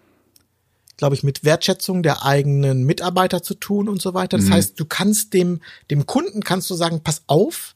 glaube 0.97 1.15
ich, 1.15 1.23
mit 1.23 1.43
Wertschätzung 1.43 2.03
der 2.03 2.23
eigenen 2.23 2.83
Mitarbeiter 2.83 3.41
zu 3.41 3.55
tun 3.55 3.89
und 3.89 3.99
so 3.99 4.13
weiter. 4.13 4.37
Das 4.37 4.51
heißt, 4.51 4.79
du 4.79 4.85
kannst 4.85 5.33
dem, 5.33 5.59
dem 5.89 6.05
Kunden 6.05 6.43
kannst 6.43 6.69
du 6.69 6.75
sagen, 6.75 7.01
pass 7.01 7.23
auf, 7.25 7.75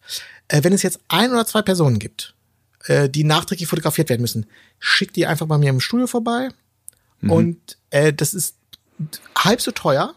äh, 0.50 0.64
wenn 0.64 0.74
es 0.74 0.84
jetzt 0.84 1.00
ein 1.08 1.32
oder 1.32 1.48
zwei 1.48 1.64
Personen 1.64 1.98
gibt, 1.98 2.35
äh, 2.88 3.10
die 3.10 3.24
nachträglich 3.24 3.68
fotografiert 3.68 4.10
werden 4.10 4.22
müssen, 4.22 4.46
schick 4.80 5.14
die 5.14 5.26
einfach 5.26 5.48
bei 5.48 5.58
mir 5.58 5.70
im 5.70 5.80
Studio 5.80 6.08
vorbei. 6.08 6.50
Und 7.30 7.78
äh, 7.90 8.14
das 8.14 8.34
ist 8.34 8.56
halb 9.38 9.62
so 9.62 9.72
teuer. 9.72 10.14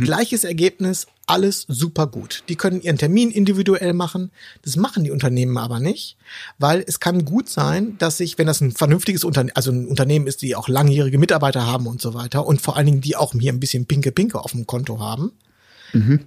Gleiches 0.00 0.44
Ergebnis, 0.44 1.06
alles 1.26 1.66
super 1.68 2.06
gut. 2.06 2.42
Die 2.48 2.56
können 2.56 2.80
ihren 2.80 2.96
Termin 2.96 3.30
individuell 3.30 3.92
machen. 3.92 4.30
Das 4.62 4.76
machen 4.76 5.04
die 5.04 5.10
Unternehmen 5.10 5.58
aber 5.58 5.78
nicht, 5.78 6.16
weil 6.58 6.82
es 6.86 7.00
kann 7.00 7.26
gut 7.26 7.50
sein, 7.50 7.98
dass 7.98 8.16
sich, 8.16 8.38
wenn 8.38 8.46
das 8.46 8.62
ein 8.62 8.72
vernünftiges 8.72 9.24
Unternehmen, 9.24 9.54
also 9.54 9.70
ein 9.72 9.86
Unternehmen 9.86 10.26
ist, 10.26 10.40
die 10.40 10.56
auch 10.56 10.68
langjährige 10.68 11.18
Mitarbeiter 11.18 11.66
haben 11.66 11.86
und 11.86 12.00
so 12.00 12.14
weiter 12.14 12.46
und 12.46 12.62
vor 12.62 12.76
allen 12.78 12.86
Dingen 12.86 13.00
die 13.02 13.14
auch 13.14 13.32
hier 13.32 13.52
ein 13.52 13.60
bisschen 13.60 13.84
pinke 13.84 14.10
pinke 14.10 14.40
auf 14.40 14.52
dem 14.52 14.66
Konto 14.66 15.00
haben, 15.00 15.32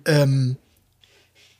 ähm, 0.06 0.58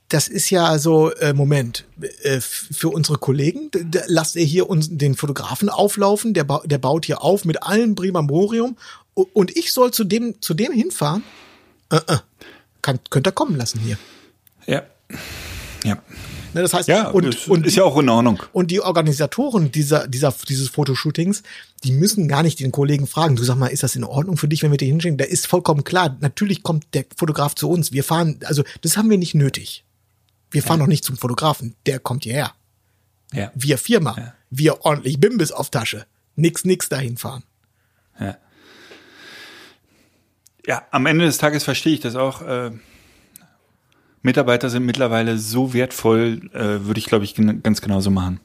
das 0.10 0.28
ist 0.28 0.50
ja 0.50 0.80
so, 0.80 1.12
äh, 1.12 1.34
Moment, 1.34 1.86
äh, 2.24 2.40
für 2.40 2.90
unsere 2.90 3.18
Kollegen, 3.18 3.70
lasst 4.08 4.36
ihr 4.36 4.46
hier 4.46 4.70
uns 4.70 4.88
den 4.90 5.16
Fotografen 5.16 5.70
auflaufen, 5.70 6.34
der, 6.34 6.46
ba 6.46 6.62
der 6.66 6.78
baut 6.78 7.06
hier 7.06 7.22
auf 7.22 7.44
mit 7.46 7.64
allem 7.64 7.96
Primamborium 7.96 8.78
u- 9.16 9.26
und 9.34 9.56
ich 9.58 9.74
soll 9.74 9.92
zu 9.92 10.04
dem, 10.06 10.42
zu 10.42 10.54
dem 10.54 10.72
hinfahren? 10.72 11.24
Äh, 11.92 11.98
äh. 12.08 12.18
Kann, 12.82 13.00
könnt 13.10 13.28
ihr 13.28 13.32
kommen 13.34 13.58
lassen 13.58 13.80
hier. 13.80 13.98
ja. 14.66 14.84
Ja. 15.84 16.02
Ne, 16.54 16.62
das 16.62 16.74
heißt, 16.74 16.88
Ja, 16.88 17.10
und, 17.10 17.26
das 17.26 17.48
und, 17.48 17.66
ist 17.66 17.76
ja 17.76 17.84
auch 17.84 17.98
in 18.00 18.10
Ordnung. 18.10 18.42
und 18.52 18.72
die 18.72 18.82
Organisatoren 18.82 19.72
dieser, 19.72 20.08
dieser, 20.08 20.34
dieses 20.48 20.70
Fotoshootings, 20.70 21.44
die 21.84 21.92
müssen 21.92 22.28
gar 22.28 22.42
nicht 22.44 22.60
den 22.60 22.72
Kollegen 22.72 23.06
fragen, 23.08 23.36
du 23.36 23.44
sag 23.44 23.58
mal, 23.58 23.68
ist 23.68 23.84
das 23.84 23.96
in 23.96 24.04
Ordnung 24.04 24.38
für 24.38 24.48
dich, 24.48 24.64
wenn 24.64 24.72
wir 24.72 24.78
dir 24.78 24.88
hinschicken? 24.88 25.18
Da 25.18 25.26
ist 25.26 25.46
vollkommen 25.48 25.84
klar, 25.84 26.18
natürlich 26.20 26.64
kommt 26.64 26.86
der 26.94 27.06
Fotograf 27.16 27.54
zu 27.56 27.70
uns. 27.70 27.92
Wir 27.92 28.04
fahren, 28.04 28.40
also 28.46 28.64
das 28.82 28.98
haben 28.98 29.10
wir 29.10 29.18
nicht 29.18 29.36
nötig. 29.36 29.84
Wir 30.52 30.64
fahren 30.64 30.80
noch 30.80 30.88
nicht 30.88 31.04
zum 31.04 31.18
Fotografen, 31.18 31.76
der 31.86 32.00
kommt 32.00 32.24
hierher. 32.24 32.54
Ja. 33.34 33.52
Wir 33.56 33.78
Firma, 33.78 34.34
wir 34.50 34.86
ordentlich 34.86 35.20
Bimbis 35.20 35.52
auf 35.52 35.70
Tasche. 35.70 36.06
Nix, 36.36 36.66
nix 36.66 36.88
dahin 36.88 37.18
fahren. 37.18 37.44
Ja. 38.20 38.38
Ja, 40.66 40.86
am 40.92 41.06
Ende 41.06 41.26
des 41.26 41.38
Tages 41.38 41.64
verstehe 41.64 41.94
ich 41.94 42.02
das 42.02 42.16
auch. 42.16 42.42
Äh, 42.42 42.72
Mitarbeiter 44.22 44.70
sind 44.70 44.86
mittlerweile 44.86 45.38
so 45.38 45.74
wertvoll, 45.74 46.50
äh, 46.54 46.86
würde 46.86 47.00
ich, 47.00 47.06
glaube 47.06 47.24
ich, 47.24 47.36
gen 47.36 47.64
ganz 47.64 47.82
genauso 47.82 48.12
machen. 48.12 48.42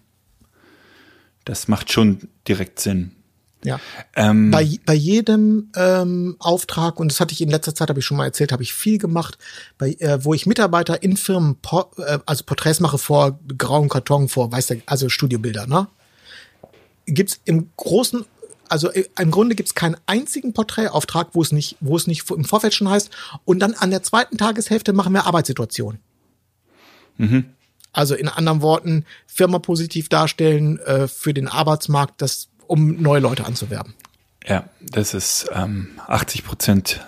Das 1.45 1.67
macht 1.67 1.93
schon 1.93 2.29
direkt 2.47 2.79
Sinn. 2.79 3.17
Ja. 3.65 3.79
Ähm, 4.17 4.51
Bei, 4.51 4.69
bei 4.85 4.95
jedem 4.95 5.71
ähm, 5.77 6.37
Auftrag, 6.41 6.99
und 6.99 7.13
das 7.13 7.21
hatte 7.21 7.33
ich 7.33 7.41
in 7.41 7.49
letzter 7.49 7.75
Zeit, 7.75 7.89
habe 7.89 8.01
ich 8.01 8.07
schon 8.07 8.17
mal 8.17 8.25
erzählt, 8.25 8.51
habe 8.51 8.63
ich 8.63 8.75
viel 8.75 8.99
gemacht, 8.99 9.39
bei, 9.79 9.93
äh, 10.01 10.25
wo 10.25 10.35
ich 10.35 10.47
Mitarbeiter 10.47 11.03
in 11.03 11.17
Firmen, 11.17 11.57
po, 11.63 11.91
äh, 11.99 12.19
also 12.27 12.43
Porträts 12.45 12.81
mache 12.81 12.99
vor 12.99 13.39
grauen 13.57 13.89
Karton, 13.89 14.29
vor, 14.29 14.51
weißt 14.51 14.71
du, 14.71 14.83
also 14.87 15.09
Studiobilder, 15.09 15.67
ne? 15.67 15.87
Gibt's 17.07 17.41
im 17.45 17.71
großen, 17.77 18.25
also 18.69 18.91
äh, 18.91 19.05
im 19.21 19.31
Grunde 19.31 19.55
gibt's 19.55 19.75
keinen 19.75 19.97
einzigen 20.07 20.53
Porträtauftrag, 20.53 21.29
wo 21.33 21.43
es 21.43 21.53
nicht, 21.53 21.77
wo 21.81 21.97
es 21.97 22.09
nicht 22.09 22.29
im 22.31 22.45
Vorfeld 22.45 22.75
schon 22.75 22.89
heißt, 22.89 23.11
und 23.45 23.61
dann 23.61 23.75
an 23.75 23.91
der 23.91 24.03
zweiten 24.03 24.39
Tageshälfte 24.39 24.93
machen 24.93 25.13
wir 25.13 25.27
Arbeitssituation. 25.27 25.99
Also 27.93 28.15
in 28.15 28.27
anderen 28.29 28.63
Worten, 28.63 29.05
Firma 29.27 29.59
positiv 29.59 30.09
darstellen 30.09 30.79
äh, 30.81 31.07
für 31.09 31.35
den 31.35 31.47
Arbeitsmarkt, 31.47 32.23
das, 32.23 32.49
um 32.73 33.03
neue 33.03 33.21
Leute 33.21 33.45
anzuwerben. 33.45 33.93
ja, 34.47 34.65
das 34.81 35.13
ist 35.13 35.51
ähm, 35.53 35.91
80 36.07 36.43
Prozent 36.43 37.07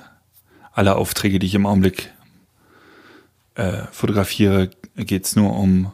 aller 0.73 0.97
Aufträge, 0.97 1.39
die 1.39 1.47
ich 1.47 1.55
im 1.55 1.65
Augenblick 1.65 2.12
äh, 3.55 3.85
fotografiere, 3.91 4.69
geht's 4.97 5.37
nur 5.37 5.57
um 5.57 5.91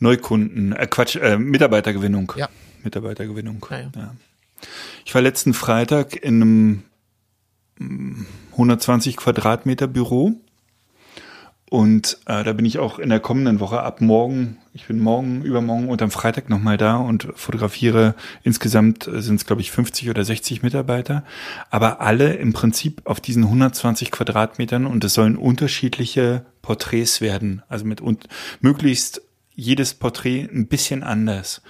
Neukunden, 0.00 0.72
äh, 0.72 0.88
Quatsch, 0.88 1.14
äh, 1.14 1.38
Mitarbeitergewinnung. 1.38 2.32
Ja. 2.36 2.48
Mitarbeitergewinnung. 2.82 3.64
Ja, 3.70 3.78
ja. 3.78 3.90
Ja. 3.94 4.14
Ich 5.04 5.14
war 5.14 5.22
letzten 5.22 5.54
Freitag 5.54 6.16
in 6.16 6.42
einem 6.42 6.82
mm, 7.78 8.26
120 8.52 9.16
Quadratmeter 9.16 9.86
Büro 9.86 10.32
und 11.70 12.18
äh, 12.26 12.44
da 12.44 12.52
bin 12.52 12.66
ich 12.66 12.78
auch 12.78 12.98
in 12.98 13.08
der 13.08 13.20
kommenden 13.20 13.58
Woche 13.58 13.82
ab 13.82 14.00
morgen, 14.00 14.58
ich 14.74 14.86
bin 14.86 14.98
morgen, 14.98 15.42
übermorgen 15.42 15.88
und 15.88 16.02
am 16.02 16.10
Freitag 16.10 16.48
nochmal 16.48 16.76
da 16.76 16.96
und 16.96 17.28
fotografiere. 17.36 18.14
Insgesamt 18.42 19.08
sind 19.10 19.36
es, 19.36 19.46
glaube 19.46 19.62
ich, 19.62 19.70
50 19.70 20.10
oder 20.10 20.24
60 20.24 20.62
Mitarbeiter, 20.62 21.24
aber 21.70 22.00
alle 22.00 22.34
im 22.34 22.52
Prinzip 22.52 23.02
auf 23.04 23.20
diesen 23.20 23.44
120 23.44 24.10
Quadratmetern 24.10 24.86
und 24.86 25.04
es 25.04 25.14
sollen 25.14 25.36
unterschiedliche 25.36 26.44
Porträts 26.60 27.20
werden. 27.20 27.62
Also 27.68 27.84
mit 27.84 28.00
und 28.00 28.28
möglichst 28.60 29.22
jedes 29.54 29.94
Porträt 29.94 30.48
ein 30.52 30.66
bisschen 30.66 31.02
anders. 31.02 31.62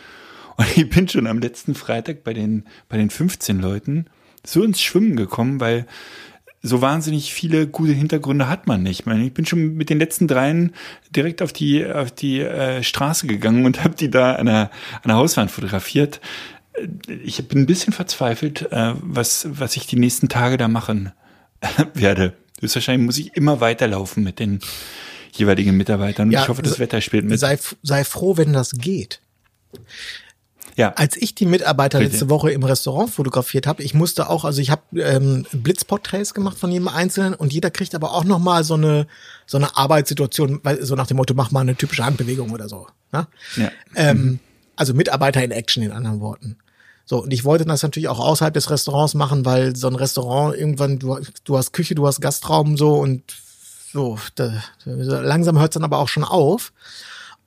Und 0.56 0.76
ich 0.76 0.88
bin 0.88 1.08
schon 1.08 1.26
am 1.26 1.38
letzten 1.38 1.74
Freitag 1.74 2.24
bei 2.24 2.32
den, 2.32 2.64
bei 2.88 2.96
den 2.96 3.10
15 3.10 3.60
Leuten 3.60 4.06
so 4.46 4.62
ins 4.62 4.80
Schwimmen 4.80 5.16
gekommen, 5.16 5.60
weil 5.60 5.86
so 6.66 6.80
wahnsinnig 6.80 7.34
viele 7.34 7.66
gute 7.66 7.92
Hintergründe 7.92 8.48
hat 8.48 8.66
man 8.66 8.82
nicht. 8.82 9.00
Ich, 9.00 9.06
meine, 9.06 9.26
ich 9.26 9.34
bin 9.34 9.44
schon 9.44 9.74
mit 9.74 9.90
den 9.90 9.98
letzten 9.98 10.26
dreien 10.26 10.72
direkt 11.14 11.42
auf 11.42 11.52
die 11.52 11.86
auf 11.86 12.10
die 12.10 12.40
äh, 12.40 12.82
Straße 12.82 13.26
gegangen 13.26 13.66
und 13.66 13.84
habe 13.84 13.94
die 13.94 14.10
da 14.10 14.36
an 14.36 14.46
der, 14.46 14.70
an 14.94 15.08
der 15.08 15.16
Hauswand 15.16 15.50
fotografiert. 15.50 16.20
Ich 17.22 17.46
bin 17.46 17.60
ein 17.60 17.66
bisschen 17.66 17.92
verzweifelt, 17.92 18.72
äh, 18.72 18.94
was 19.00 19.46
was 19.50 19.76
ich 19.76 19.86
die 19.86 19.96
nächsten 19.96 20.30
Tage 20.30 20.56
da 20.56 20.66
machen 20.66 21.12
werde. 21.94 22.32
Höchstwahrscheinlich 22.60 23.04
muss 23.04 23.18
ich 23.18 23.36
immer 23.36 23.60
weiterlaufen 23.60 24.24
mit 24.24 24.38
den 24.38 24.60
jeweiligen 25.32 25.76
Mitarbeitern. 25.76 26.28
Und 26.28 26.32
Ja, 26.32 26.42
ich 26.42 26.48
hoffe, 26.48 26.62
das 26.62 26.78
Wetter 26.78 27.02
spielt 27.02 27.26
mit. 27.26 27.38
Sei, 27.38 27.58
sei 27.82 28.04
froh, 28.04 28.38
wenn 28.38 28.54
das 28.54 28.72
geht. 28.72 29.20
Ja, 30.76 30.92
Als 30.94 31.16
ich 31.16 31.34
die 31.34 31.46
Mitarbeiter 31.46 31.98
Bitte. 31.98 32.10
letzte 32.10 32.30
Woche 32.30 32.50
im 32.50 32.64
Restaurant 32.64 33.10
fotografiert 33.10 33.66
habe, 33.66 33.82
ich 33.82 33.94
musste 33.94 34.28
auch, 34.28 34.44
also 34.44 34.60
ich 34.60 34.70
habe 34.70 34.82
ähm, 35.00 35.46
Blitzporträts 35.52 36.34
gemacht 36.34 36.58
von 36.58 36.70
jedem 36.70 36.88
Einzelnen 36.88 37.34
und 37.34 37.52
jeder 37.52 37.70
kriegt 37.70 37.94
aber 37.94 38.12
auch 38.12 38.24
noch 38.24 38.40
mal 38.40 38.64
so 38.64 38.74
eine 38.74 39.06
so 39.46 39.58
eine 39.58 39.76
Arbeitssituation, 39.76 40.60
weil, 40.62 40.82
so 40.84 40.94
nach 40.94 41.06
dem 41.06 41.16
Motto, 41.18 41.34
mach 41.34 41.50
mal 41.50 41.60
eine 41.60 41.76
typische 41.76 42.04
Handbewegung 42.04 42.50
oder 42.50 42.68
so. 42.68 42.86
Ne? 43.12 43.26
ja. 43.56 43.70
Ähm, 43.94 44.40
also 44.76 44.94
Mitarbeiter 44.94 45.42
in 45.44 45.50
Action 45.50 45.82
in 45.82 45.92
anderen 45.92 46.20
Worten. 46.20 46.56
So, 47.04 47.22
und 47.22 47.32
ich 47.32 47.44
wollte 47.44 47.64
das 47.64 47.82
natürlich 47.82 48.08
auch 48.08 48.18
außerhalb 48.18 48.54
des 48.54 48.70
Restaurants 48.70 49.14
machen, 49.14 49.44
weil 49.44 49.76
so 49.76 49.88
ein 49.88 49.94
Restaurant 49.94 50.56
irgendwann, 50.56 50.98
du, 50.98 51.18
du 51.44 51.58
hast 51.58 51.72
Küche, 51.72 51.94
du 51.94 52.06
hast 52.06 52.20
Gastraum 52.20 52.76
so 52.76 52.94
und 52.94 53.22
so, 53.92 54.18
da, 54.34 54.62
langsam 54.84 55.58
hört 55.58 55.70
es 55.70 55.74
dann 55.74 55.84
aber 55.84 55.98
auch 55.98 56.08
schon 56.08 56.24
auf. 56.24 56.72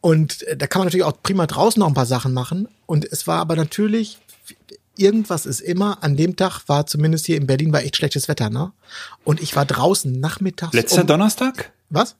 Und 0.01 0.43
äh, 0.43 0.57
da 0.57 0.67
kann 0.67 0.79
man 0.79 0.87
natürlich 0.87 1.05
auch 1.05 1.21
prima 1.21 1.47
draußen 1.47 1.79
noch 1.79 1.87
ein 1.87 1.93
paar 1.93 2.05
Sachen 2.05 2.33
machen. 2.33 2.67
Und 2.85 3.05
es 3.05 3.27
war 3.27 3.39
aber 3.39 3.55
natürlich, 3.55 4.17
irgendwas 4.95 5.45
ist 5.45 5.59
immer, 5.59 6.03
an 6.03 6.17
dem 6.17 6.35
Tag 6.35 6.61
war 6.67 6.85
zumindest 6.87 7.25
hier 7.25 7.37
in 7.37 7.47
Berlin 7.47 7.73
war 7.73 7.83
echt 7.83 7.95
schlechtes 7.95 8.27
Wetter, 8.27 8.49
ne? 8.49 8.71
Und 9.23 9.41
ich 9.41 9.55
war 9.55 9.65
draußen 9.65 10.11
nachmittags. 10.19 10.73
Letzter 10.73 11.01
um, 11.01 11.07
Donnerstag? 11.07 11.71
Was? 11.89 12.15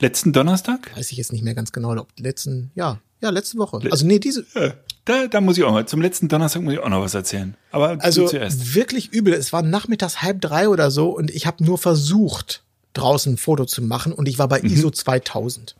Letzten 0.00 0.32
Donnerstag? 0.32 0.96
Weiß 0.96 1.10
ich 1.10 1.18
jetzt 1.18 1.32
nicht 1.32 1.42
mehr 1.42 1.54
ganz 1.54 1.72
genau, 1.72 1.96
ob 1.96 2.08
letzten, 2.18 2.70
ja, 2.74 3.00
ja, 3.20 3.30
letzte 3.30 3.58
Woche. 3.58 3.80
Also 3.90 4.06
nee, 4.06 4.20
diese, 4.20 4.46
Ja, 4.54 4.74
Da, 5.04 5.26
da 5.26 5.40
muss 5.40 5.58
ich 5.58 5.64
auch 5.64 5.72
mal, 5.72 5.86
zum 5.86 6.00
letzten 6.00 6.28
Donnerstag 6.28 6.62
muss 6.62 6.74
ich 6.74 6.78
auch 6.78 6.88
noch 6.88 7.00
was 7.00 7.14
erzählen. 7.14 7.56
Aber 7.72 7.96
Also 8.00 8.28
zuerst. 8.28 8.74
wirklich 8.74 9.12
übel. 9.12 9.34
Es 9.34 9.52
war 9.52 9.62
nachmittags 9.62 10.22
halb 10.22 10.40
drei 10.40 10.68
oder 10.68 10.90
so 10.90 11.10
und 11.10 11.30
ich 11.30 11.46
habe 11.46 11.64
nur 11.64 11.78
versucht, 11.78 12.62
draußen 12.92 13.34
ein 13.34 13.36
Foto 13.38 13.64
zu 13.64 13.82
machen 13.82 14.12
und 14.12 14.28
ich 14.28 14.38
war 14.38 14.48
bei 14.48 14.60
ISO 14.60 14.90
2000. 14.90 15.74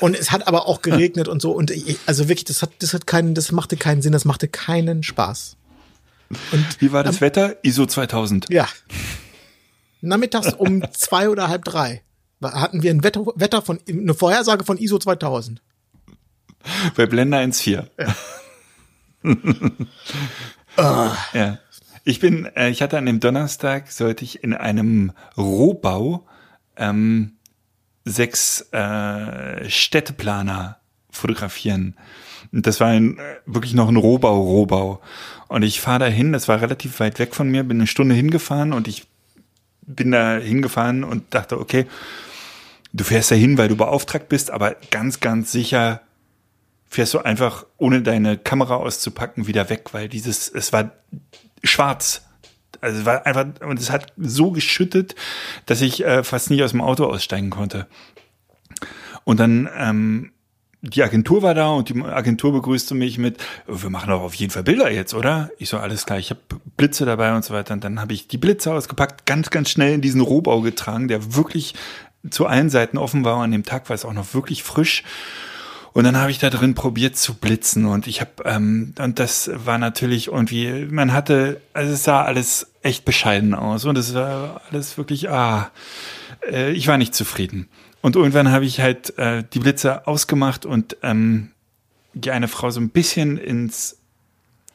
Und 0.00 0.16
es 0.16 0.30
hat 0.30 0.46
aber 0.46 0.66
auch 0.66 0.82
geregnet 0.82 1.28
und 1.28 1.40
so. 1.42 1.52
Und 1.52 1.70
ich, 1.70 1.98
also 2.06 2.28
wirklich, 2.28 2.44
das 2.44 2.62
hat, 2.62 2.70
das 2.80 2.94
hat 2.94 3.06
keinen, 3.06 3.34
das 3.34 3.52
machte 3.52 3.76
keinen 3.76 4.02
Sinn, 4.02 4.12
das 4.12 4.24
machte 4.24 4.48
keinen 4.48 5.02
Spaß. 5.02 5.56
Und, 6.52 6.80
Wie 6.80 6.92
war 6.92 7.02
das 7.02 7.16
ähm, 7.16 7.20
Wetter? 7.22 7.56
ISO 7.62 7.86
2000. 7.86 8.46
Ja. 8.50 8.68
Nachmittags 10.00 10.54
um 10.54 10.82
zwei 10.92 11.28
oder 11.28 11.48
halb 11.48 11.64
drei 11.64 12.02
hatten 12.42 12.82
wir 12.82 12.90
ein 12.90 13.04
Wetter, 13.04 13.26
Wetter 13.34 13.62
von, 13.62 13.80
eine 13.88 14.14
Vorhersage 14.14 14.64
von 14.64 14.78
ISO 14.78 14.98
2000. 14.98 15.60
Bei 16.96 17.06
Blender 17.06 17.38
1.4. 17.38 17.86
Ja. 17.98 18.14
oh. 20.76 21.10
ja. 21.36 21.58
Ich 22.04 22.20
bin, 22.20 22.46
äh, 22.56 22.70
ich 22.70 22.82
hatte 22.82 22.98
an 22.98 23.06
dem 23.06 23.20
Donnerstag, 23.20 23.90
sollte 23.90 24.24
ich 24.24 24.42
in 24.42 24.54
einem 24.54 25.12
Rohbau 25.36 26.26
ähm, 26.76 27.36
sechs 28.04 28.62
äh, 28.72 29.68
Städteplaner 29.68 30.78
fotografieren. 31.10 31.96
Und 32.52 32.66
das 32.66 32.80
war 32.80 32.88
ein, 32.88 33.18
äh, 33.18 33.36
wirklich 33.46 33.74
noch 33.74 33.88
ein 33.88 33.96
Rohbau, 33.96 34.40
Rohbau. 34.40 35.00
Und 35.48 35.62
ich 35.62 35.80
fahre 35.80 36.00
dahin, 36.00 36.32
das 36.32 36.48
war 36.48 36.60
relativ 36.60 37.00
weit 37.00 37.18
weg 37.18 37.34
von 37.34 37.48
mir, 37.48 37.64
bin 37.64 37.78
eine 37.78 37.86
Stunde 37.86 38.14
hingefahren 38.14 38.72
und 38.72 38.88
ich 38.88 39.06
bin 39.82 40.12
da 40.12 40.36
hingefahren 40.38 41.04
und 41.04 41.34
dachte, 41.34 41.58
okay, 41.60 41.86
du 42.92 43.04
fährst 43.04 43.30
da 43.30 43.34
hin, 43.34 43.58
weil 43.58 43.68
du 43.68 43.76
beauftragt 43.76 44.28
bist, 44.28 44.50
aber 44.50 44.76
ganz, 44.90 45.20
ganz 45.20 45.52
sicher 45.52 46.02
fährst 46.88 47.14
du 47.14 47.18
einfach, 47.20 47.66
ohne 47.78 48.02
deine 48.02 48.36
Kamera 48.36 48.76
auszupacken, 48.76 49.46
wieder 49.46 49.70
weg, 49.70 49.92
weil 49.92 50.08
dieses, 50.08 50.48
es 50.48 50.72
war 50.72 50.90
schwarz. 51.62 52.22
Also 52.80 53.04
war 53.04 53.26
einfach, 53.26 53.46
und 53.60 53.78
es 53.78 53.90
hat 53.90 54.12
so 54.16 54.50
geschüttet, 54.50 55.14
dass 55.66 55.80
ich 55.80 56.04
äh, 56.04 56.22
fast 56.24 56.50
nicht 56.50 56.62
aus 56.62 56.70
dem 56.70 56.80
Auto 56.80 57.04
aussteigen 57.04 57.50
konnte. 57.50 57.86
Und 59.24 59.40
dann, 59.40 59.68
ähm, 59.76 60.32
die 60.82 61.02
Agentur 61.02 61.42
war 61.42 61.54
da 61.54 61.68
und 61.68 61.90
die 61.90 62.02
Agentur 62.02 62.52
begrüßte 62.52 62.94
mich 62.94 63.18
mit, 63.18 63.36
wir 63.66 63.90
machen 63.90 64.08
doch 64.08 64.22
auf 64.22 64.34
jeden 64.34 64.50
Fall 64.50 64.62
Bilder 64.62 64.90
jetzt, 64.90 65.12
oder? 65.12 65.50
Ich 65.58 65.68
so, 65.68 65.76
alles 65.76 66.06
klar, 66.06 66.18
ich 66.18 66.30
habe 66.30 66.40
Blitze 66.78 67.04
dabei 67.04 67.34
und 67.34 67.44
so 67.44 67.52
weiter. 67.52 67.74
Und 67.74 67.84
dann 67.84 68.00
habe 68.00 68.14
ich 68.14 68.28
die 68.28 68.38
Blitze 68.38 68.72
ausgepackt, 68.72 69.26
ganz, 69.26 69.50
ganz 69.50 69.68
schnell 69.68 69.92
in 69.92 70.00
diesen 70.00 70.22
Rohbau 70.22 70.62
getragen, 70.62 71.08
der 71.08 71.34
wirklich 71.34 71.74
zu 72.30 72.46
allen 72.46 72.70
Seiten 72.70 72.96
offen 72.96 73.24
war. 73.24 73.42
An 73.42 73.52
dem 73.52 73.64
Tag 73.64 73.90
war 73.90 73.94
es 73.94 74.06
auch 74.06 74.14
noch 74.14 74.32
wirklich 74.32 74.62
frisch. 74.62 75.04
Und 75.92 76.04
dann 76.04 76.16
habe 76.16 76.30
ich 76.30 76.38
da 76.38 76.50
drin 76.50 76.74
probiert 76.74 77.16
zu 77.16 77.34
blitzen 77.34 77.84
und 77.84 78.06
ich 78.06 78.20
habe 78.20 78.30
ähm, 78.44 78.94
und 78.98 79.18
das 79.18 79.50
war 79.52 79.78
natürlich 79.78 80.28
irgendwie, 80.28 80.86
man 80.86 81.12
hatte, 81.12 81.60
also 81.72 81.92
es 81.92 82.04
sah 82.04 82.22
alles 82.22 82.72
echt 82.82 83.04
bescheiden 83.04 83.54
aus 83.54 83.84
und 83.84 83.98
es 83.98 84.14
war 84.14 84.62
alles 84.70 84.96
wirklich, 84.96 85.30
ah, 85.30 85.70
äh, 86.48 86.72
ich 86.72 86.86
war 86.86 86.96
nicht 86.96 87.14
zufrieden. 87.14 87.68
Und 88.02 88.16
irgendwann 88.16 88.50
habe 88.50 88.64
ich 88.64 88.80
halt 88.80 89.18
äh, 89.18 89.42
die 89.52 89.58
Blitze 89.58 90.06
ausgemacht 90.06 90.64
und 90.64 90.96
ähm, 91.02 91.50
die 92.14 92.30
eine 92.30 92.48
Frau 92.48 92.70
so 92.70 92.80
ein 92.80 92.90
bisschen 92.90 93.36
ins 93.36 93.98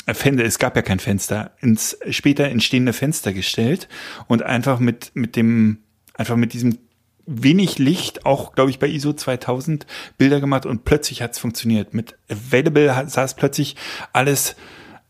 äh, 0.05 0.13
Fenster, 0.13 0.43
es 0.43 0.59
gab 0.59 0.75
ja 0.75 0.81
kein 0.81 0.99
Fenster, 0.99 1.51
ins 1.61 1.97
später 2.09 2.45
entstehende 2.45 2.93
Fenster 2.93 3.31
gestellt 3.31 3.87
und 4.27 4.43
einfach 4.43 4.79
mit 4.79 5.11
mit 5.13 5.37
dem 5.37 5.79
einfach 6.13 6.35
mit 6.35 6.53
diesem 6.53 6.77
wenig 7.25 7.79
Licht, 7.79 8.25
auch 8.25 8.53
glaube 8.53 8.69
ich 8.69 8.79
bei 8.79 8.87
ISO 8.87 9.13
2000 9.13 9.85
Bilder 10.17 10.39
gemacht 10.39 10.65
und 10.65 10.85
plötzlich 10.85 11.21
hat 11.21 11.33
es 11.33 11.39
funktioniert. 11.39 11.93
Mit 11.93 12.15
Available 12.29 13.07
es 13.15 13.33
plötzlich 13.33 13.75
alles 14.13 14.55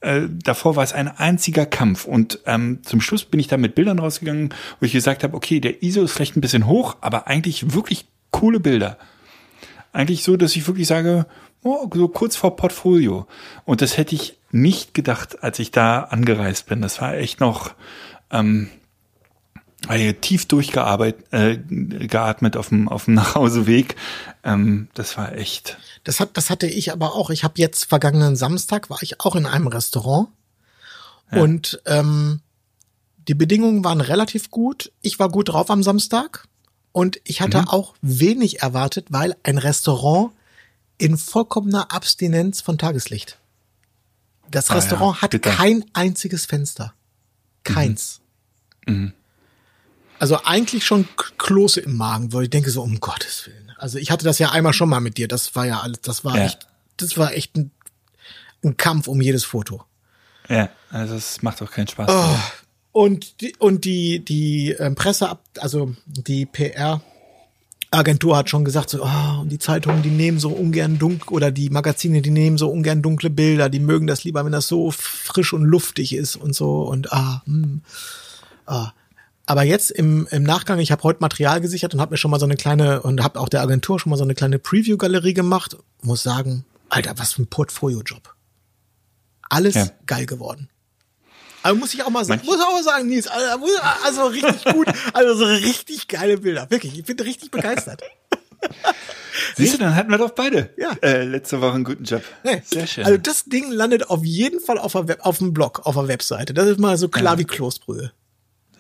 äh, 0.01 0.28
davor 0.30 0.76
war 0.76 0.84
es 0.84 0.93
ein 0.93 1.07
einziger 1.07 1.66
Kampf 1.66 2.05
und 2.05 2.39
ähm, 2.45 2.80
zum 2.84 3.01
Schluss 3.01 3.26
bin 3.26 3.39
ich 3.39 3.47
da 3.47 3.57
mit 3.57 3.76
Bildern 3.76 3.99
rausgegangen, 3.99 4.53
wo 4.80 4.86
ich 4.86 4.91
gesagt 4.91 5.24
habe, 5.24 5.36
okay, 5.36 5.59
der 5.59 5.82
ISO 5.82 6.03
ist 6.03 6.11
vielleicht 6.11 6.38
ein 6.38 6.41
bisschen 6.41 6.68
hoch, 6.68 6.97
aber 7.01 7.28
eigentlich 7.28 7.74
wirklich 7.74 8.05
coole 8.32 8.59
Bilder. 8.59 8.97
Eigentlich 9.93 10.24
so, 10.24 10.38
dass 10.38 10.55
ich 10.55 10.68
wirklich 10.68 10.88
sage, 10.88 11.26
oh, 11.63 11.89
so 11.93 12.07
kurz 12.07 12.36
vor 12.36 12.55
Portfolio. 12.55 13.26
Und 13.63 13.82
das 13.82 13.97
hätte 13.97 14.13
ich 14.13 14.38
nicht 14.51 14.93
gedacht, 14.93 15.41
als 15.43 15.57
ich 15.59 15.72
da 15.72 16.01
angereist 16.01 16.68
bin. 16.68 16.82
Das 16.82 17.01
war 17.01 17.16
echt 17.16 17.39
noch 17.39 17.74
ähm, 18.32 18.70
tief 20.21 20.45
durchgearbeitet, 20.45 21.25
äh, 21.31 21.57
geatmet 21.57 22.57
auf 22.57 22.69
dem, 22.69 22.88
auf 22.89 23.05
dem 23.05 23.13
Nachhauseweg. 23.15 23.95
Ähm, 24.43 24.88
das 24.93 25.17
war 25.17 25.33
echt. 25.33 25.77
Das 26.03 26.19
hat, 26.19 26.38
das 26.38 26.49
hatte 26.49 26.67
ich 26.67 26.91
aber 26.91 27.15
auch. 27.15 27.29
Ich 27.29 27.43
habe 27.43 27.55
jetzt 27.57 27.86
vergangenen 27.86 28.36
Samstag 28.36 28.89
war 28.89 29.01
ich 29.01 29.19
auch 29.21 29.36
in 29.36 29.45
einem 29.45 29.67
Restaurant 29.67 30.29
ja. 31.31 31.41
und 31.41 31.81
ähm, 31.86 32.41
die 33.27 33.33
Bedingungen 33.33 33.83
waren 33.83 34.01
relativ 34.01 34.51
gut. 34.51 34.91
Ich 35.01 35.19
war 35.19 35.29
gut 35.29 35.49
drauf 35.49 35.69
am 35.69 35.83
Samstag 35.83 36.47
und 36.91 37.19
ich 37.23 37.41
hatte 37.41 37.61
mhm. 37.61 37.67
auch 37.67 37.95
wenig 38.01 38.61
erwartet, 38.61 39.07
weil 39.09 39.36
ein 39.43 39.57
Restaurant 39.57 40.31
in 40.97 41.17
vollkommener 41.17 41.91
Abstinenz 41.91 42.61
von 42.61 42.77
Tageslicht. 42.77 43.38
Das 44.49 44.69
ah, 44.69 44.75
Restaurant 44.75 45.17
ja, 45.17 45.21
hat 45.23 45.41
kein 45.41 45.86
einziges 45.93 46.45
Fenster. 46.45 46.93
Keins. 47.63 48.21
Mhm. 48.86 48.93
Mhm. 48.93 49.13
Also 50.20 50.39
eigentlich 50.43 50.86
schon 50.86 51.07
Klose 51.38 51.82
im 51.82 51.97
Magen, 51.97 52.34
weil 52.34 52.43
ich 52.43 52.49
denke 52.49 52.70
so, 52.70 52.82
um 52.82 52.99
Gottes 52.99 53.47
Willen. 53.47 53.72
Also 53.78 53.97
ich 53.97 54.11
hatte 54.11 54.26
das 54.26 54.39
ja 54.39 54.51
einmal 54.51 54.74
schon 54.74 54.89
mal 54.89 55.01
mit 55.01 55.18
dir. 55.18 55.28
Das 55.28 55.55
war 55.55 55.66
ja 55.66 55.82
alles, 55.82 56.01
das 56.01 56.24
war 56.24 56.38
ja. 56.38 56.45
echt, 56.45 56.68
das 56.97 57.18
war 57.18 57.34
echt 57.34 57.55
ein, 57.57 57.72
ein, 58.63 58.78
Kampf 58.78 59.07
um 59.07 59.22
jedes 59.22 59.43
Foto. 59.43 59.84
Ja, 60.47 60.70
also 60.89 61.16
es 61.16 61.41
macht 61.41 61.59
doch 61.61 61.72
keinen 61.72 61.88
Spaß. 61.88 62.09
Oh, 62.09 63.01
und 63.03 63.41
die, 63.41 63.55
und 63.57 63.84
die, 63.84 64.24
die 64.24 64.72
ähm, 64.72 64.95
Presse, 64.95 65.38
also 65.59 65.93
die 66.05 66.45
PR, 66.45 67.01
Agentur 67.91 68.38
hat 68.38 68.49
schon 68.49 68.66
gesagt, 68.66 68.89
so, 68.89 69.03
oh, 69.03 69.41
und 69.41 69.49
die 69.49 69.59
Zeitungen, 69.59 70.01
die 70.01 70.09
nehmen 70.09 70.39
so 70.39 70.49
ungern 70.49 70.97
dunkel, 70.97 71.34
oder 71.34 71.51
die 71.51 71.70
Magazine, 71.70 72.22
die 72.22 72.32
nehmen 72.32 72.57
so 72.57 72.70
ungern 72.70 73.01
dunkle 73.01 73.30
Bilder, 73.30 73.70
die 73.70 73.80
mögen 73.80 74.07
das 74.07 74.24
lieber, 74.24 74.43
wenn 74.45 74.51
das 74.51 74.68
so 74.68 74.91
frisch 74.91 75.53
und 75.53 75.63
luftig 75.63 76.13
ist 76.13 76.36
und 76.36 76.53
so 76.55 76.82
und 76.84 77.11
ah, 77.13 77.41
hm, 77.45 77.82
ah. 78.66 78.91
Aber 79.45 79.63
jetzt 79.63 79.91
im, 79.91 80.27
im 80.31 80.43
Nachgang, 80.43 80.79
ich 80.79 80.91
habe 80.91 81.03
heute 81.03 81.19
Material 81.21 81.61
gesichert 81.61 81.93
und 81.93 82.01
habe 82.01 82.11
mir 82.11 82.17
schon 82.17 82.31
mal 82.31 82.39
so 82.39 82.45
eine 82.45 82.55
kleine 82.55 83.01
und 83.01 83.23
habe 83.23 83.39
auch 83.39 83.49
der 83.49 83.61
Agentur 83.61 83.99
schon 83.99 84.09
mal 84.09 84.17
so 84.17 84.23
eine 84.23 84.33
kleine 84.33 84.57
Preview-Galerie 84.57 85.33
gemacht. 85.33 85.77
Muss 86.01 86.23
sagen, 86.23 86.65
Alter, 86.89 87.13
was 87.17 87.33
für 87.33 87.43
ein 87.43 87.47
Portfolio-Job. 87.47 88.33
Alles 89.49 89.75
ja. 89.75 89.87
geil 90.07 90.25
geworden. 90.25 90.69
Also 91.61 91.77
muss 91.77 91.93
ich 91.93 92.03
auch 92.03 92.09
mal 92.09 92.25
sagen, 92.25 92.41
Manch 92.45 92.57
muss 92.57 92.65
auch 92.65 92.73
mal 92.73 92.83
sagen, 92.83 93.07
Nils, 93.07 93.27
also, 93.27 93.67
also 94.03 94.25
richtig 94.27 94.65
gut, 94.65 94.87
also 95.13 95.35
so 95.35 95.45
richtig 95.45 96.07
geile 96.07 96.37
Bilder. 96.37 96.69
Wirklich, 96.69 96.97
ich 96.97 97.05
bin 97.05 97.19
richtig 97.19 97.51
begeistert. 97.51 98.01
Siehst 99.57 99.73
du, 99.73 99.77
dann 99.79 99.95
hatten 99.95 100.09
wir 100.09 100.17
doch 100.17 100.31
beide 100.31 100.73
ja. 100.77 100.91
äh, 101.01 101.23
letzte 101.23 101.61
Woche 101.61 101.73
einen 101.73 101.83
guten 101.83 102.03
Job. 102.03 102.23
Nee. 102.43 102.61
Sehr 102.65 102.87
schön. 102.87 103.05
Also 103.05 103.17
das 103.17 103.45
Ding 103.45 103.71
landet 103.71 104.09
auf 104.09 104.23
jeden 104.23 104.59
Fall 104.59 104.77
auf, 104.77 104.95
Web, 104.95 105.19
auf 105.21 105.39
dem 105.39 105.53
Blog, 105.53 105.81
auf 105.85 105.95
der 105.95 106.07
Webseite. 106.07 106.53
Das 106.53 106.67
ist 106.67 106.79
mal 106.79 106.97
so 106.97 107.09
klar 107.09 107.33
ja. 107.33 107.39
wie 107.39 107.45
Kloßbrühe 107.45 108.11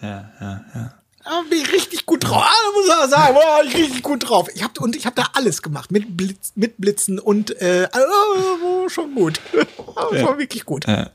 ja, 0.05 0.31
ja, 0.39 0.65
ja. 0.73 0.93
Da 1.25 1.41
bin 1.49 1.59
ich 1.59 1.73
richtig 1.73 2.05
gut 2.05 2.23
drauf. 2.23 2.43
Ah, 2.45 2.71
muss 2.75 2.87
man 2.87 3.09
sagen, 3.09 3.33
boah, 3.33 3.61
ich 3.65 3.75
richtig 3.75 4.03
gut 4.03 4.29
drauf. 4.29 4.47
Ich 4.53 4.63
hab, 4.63 4.79
und 4.79 4.95
ich 4.95 5.07
habe 5.07 5.15
da 5.15 5.27
alles 5.33 5.63
gemacht 5.63 5.91
mit 5.91 6.15
Blitz, 6.15 6.53
mit 6.55 6.77
Blitzen 6.77 7.17
und 7.17 7.59
äh, 7.61 7.87
also, 7.91 8.89
schon 8.89 9.15
gut, 9.15 9.41
ja. 10.11 10.19
schon 10.19 10.37
wirklich 10.37 10.65
gut. 10.65 10.85
Ja. 10.87 11.09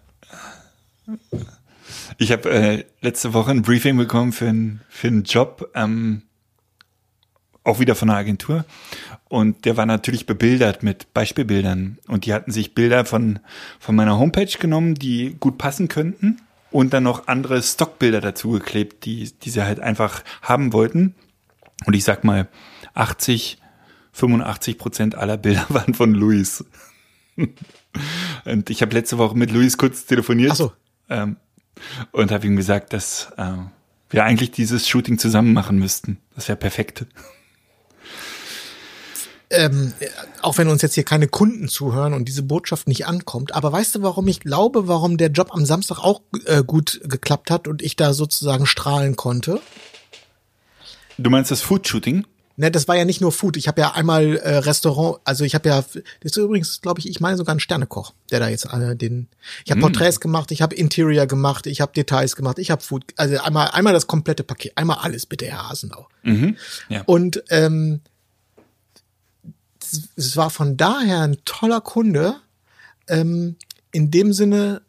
Ich 2.18 2.32
habe 2.32 2.50
äh, 2.50 2.84
letzte 3.00 3.34
Woche 3.34 3.52
ein 3.52 3.62
Briefing 3.62 3.96
bekommen 3.96 4.32
für, 4.32 4.48
ein, 4.48 4.80
für 4.88 5.06
einen 5.06 5.22
Job, 5.22 5.70
ähm, 5.76 6.22
auch 7.62 7.78
wieder 7.78 7.94
von 7.94 8.10
einer 8.10 8.18
Agentur. 8.18 8.64
Und 9.28 9.64
der 9.64 9.76
war 9.76 9.86
natürlich 9.86 10.26
bebildert 10.26 10.82
mit 10.82 11.14
Beispielbildern. 11.14 11.98
Und 12.08 12.26
die 12.26 12.34
hatten 12.34 12.50
sich 12.50 12.74
Bilder 12.74 13.04
von, 13.04 13.38
von 13.78 13.94
meiner 13.94 14.18
Homepage 14.18 14.58
genommen, 14.58 14.96
die 14.96 15.36
gut 15.38 15.56
passen 15.56 15.86
könnten 15.86 16.40
und 16.70 16.92
dann 16.92 17.02
noch 17.02 17.26
andere 17.26 17.62
Stockbilder 17.62 18.20
dazu 18.20 18.50
geklebt, 18.50 19.04
die, 19.04 19.32
die 19.42 19.50
sie 19.50 19.64
halt 19.64 19.80
einfach 19.80 20.22
haben 20.42 20.72
wollten. 20.72 21.14
Und 21.86 21.94
ich 21.94 22.04
sag 22.04 22.24
mal, 22.24 22.48
80, 22.94 23.58
85 24.12 24.78
Prozent 24.78 25.14
aller 25.14 25.36
Bilder 25.36 25.66
waren 25.68 25.94
von 25.94 26.14
Luis. 26.14 26.64
und 28.44 28.70
ich 28.70 28.82
habe 28.82 28.94
letzte 28.94 29.18
Woche 29.18 29.36
mit 29.36 29.50
Luis 29.50 29.78
kurz 29.78 30.06
telefoniert. 30.06 30.52
Ach 30.52 30.56
so. 30.56 30.72
Ähm, 31.08 31.36
und 32.12 32.30
habe 32.30 32.46
ihm 32.46 32.56
gesagt, 32.56 32.92
dass 32.92 33.32
äh, 33.36 33.52
wir 34.10 34.24
eigentlich 34.24 34.50
dieses 34.50 34.88
Shooting 34.88 35.18
zusammen 35.18 35.52
machen 35.52 35.78
müssten. 35.78 36.18
Das 36.34 36.48
wäre 36.48 36.58
perfekt 36.58 37.06
ähm, 39.50 39.92
auch 40.42 40.58
wenn 40.58 40.68
uns 40.68 40.82
jetzt 40.82 40.94
hier 40.94 41.04
keine 41.04 41.28
Kunden 41.28 41.68
zuhören 41.68 42.14
und 42.14 42.26
diese 42.26 42.42
Botschaft 42.42 42.88
nicht 42.88 43.06
ankommt, 43.06 43.54
aber 43.54 43.72
weißt 43.72 43.96
du, 43.96 44.02
warum 44.02 44.28
ich 44.28 44.40
glaube, 44.40 44.88
warum 44.88 45.16
der 45.16 45.30
Job 45.30 45.52
am 45.52 45.66
Samstag 45.66 45.98
auch 45.98 46.22
äh, 46.46 46.62
gut 46.64 47.00
geklappt 47.04 47.50
hat 47.50 47.66
und 47.66 47.82
ich 47.82 47.96
da 47.96 48.14
sozusagen 48.14 48.66
strahlen 48.66 49.16
konnte? 49.16 49.60
Du 51.18 51.30
meinst 51.30 51.50
das 51.50 51.60
Food-Shooting? 51.60 52.24
Ne, 52.60 52.70
das 52.70 52.88
war 52.88 52.96
ja 52.96 53.06
nicht 53.06 53.22
nur 53.22 53.32
Food. 53.32 53.56
Ich 53.56 53.68
habe 53.68 53.80
ja 53.80 53.92
einmal 53.92 54.36
äh, 54.36 54.58
Restaurant, 54.58 55.18
also 55.24 55.44
ich 55.44 55.54
habe 55.54 55.70
ja, 55.70 55.80
das 55.80 55.96
ist 56.20 56.36
übrigens, 56.36 56.82
glaube 56.82 57.00
ich, 57.00 57.08
ich 57.08 57.18
meine 57.18 57.38
sogar 57.38 57.54
ein 57.54 57.60
Sternekoch, 57.60 58.12
der 58.30 58.38
da 58.38 58.48
jetzt 58.50 58.66
äh, 58.66 58.94
den. 58.94 59.28
Ich 59.64 59.70
habe 59.70 59.80
mm. 59.80 59.82
Porträts 59.82 60.20
gemacht, 60.20 60.50
ich 60.50 60.60
habe 60.60 60.74
Interior 60.74 61.24
gemacht, 61.24 61.66
ich 61.66 61.80
habe 61.80 61.92
Details 61.94 62.36
gemacht, 62.36 62.58
ich 62.58 62.70
habe 62.70 62.82
Food, 62.82 63.04
also 63.16 63.38
einmal 63.38 63.68
einmal 63.68 63.94
das 63.94 64.06
komplette 64.06 64.44
Paket, 64.44 64.76
einmal 64.76 64.98
alles 64.98 65.24
bitte, 65.24 65.46
Herr 65.46 65.70
Hasenau. 65.70 66.06
Mhm. 66.22 66.58
Ja. 66.90 67.02
Und 67.06 67.42
ähm, 67.48 68.02
es, 69.92 70.08
es 70.16 70.36
war 70.36 70.50
von 70.50 70.76
daher 70.76 71.20
ein 71.20 71.38
toller 71.44 71.80
Kunde, 71.80 72.36
ähm, 73.08 73.56
in 73.92 74.10
dem 74.10 74.32
Sinne, 74.32 74.82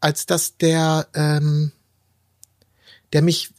als 0.00 0.26
dass 0.26 0.56
der, 0.56 1.08
ähm, 1.14 1.72
der 3.12 3.22
mich 3.22 3.50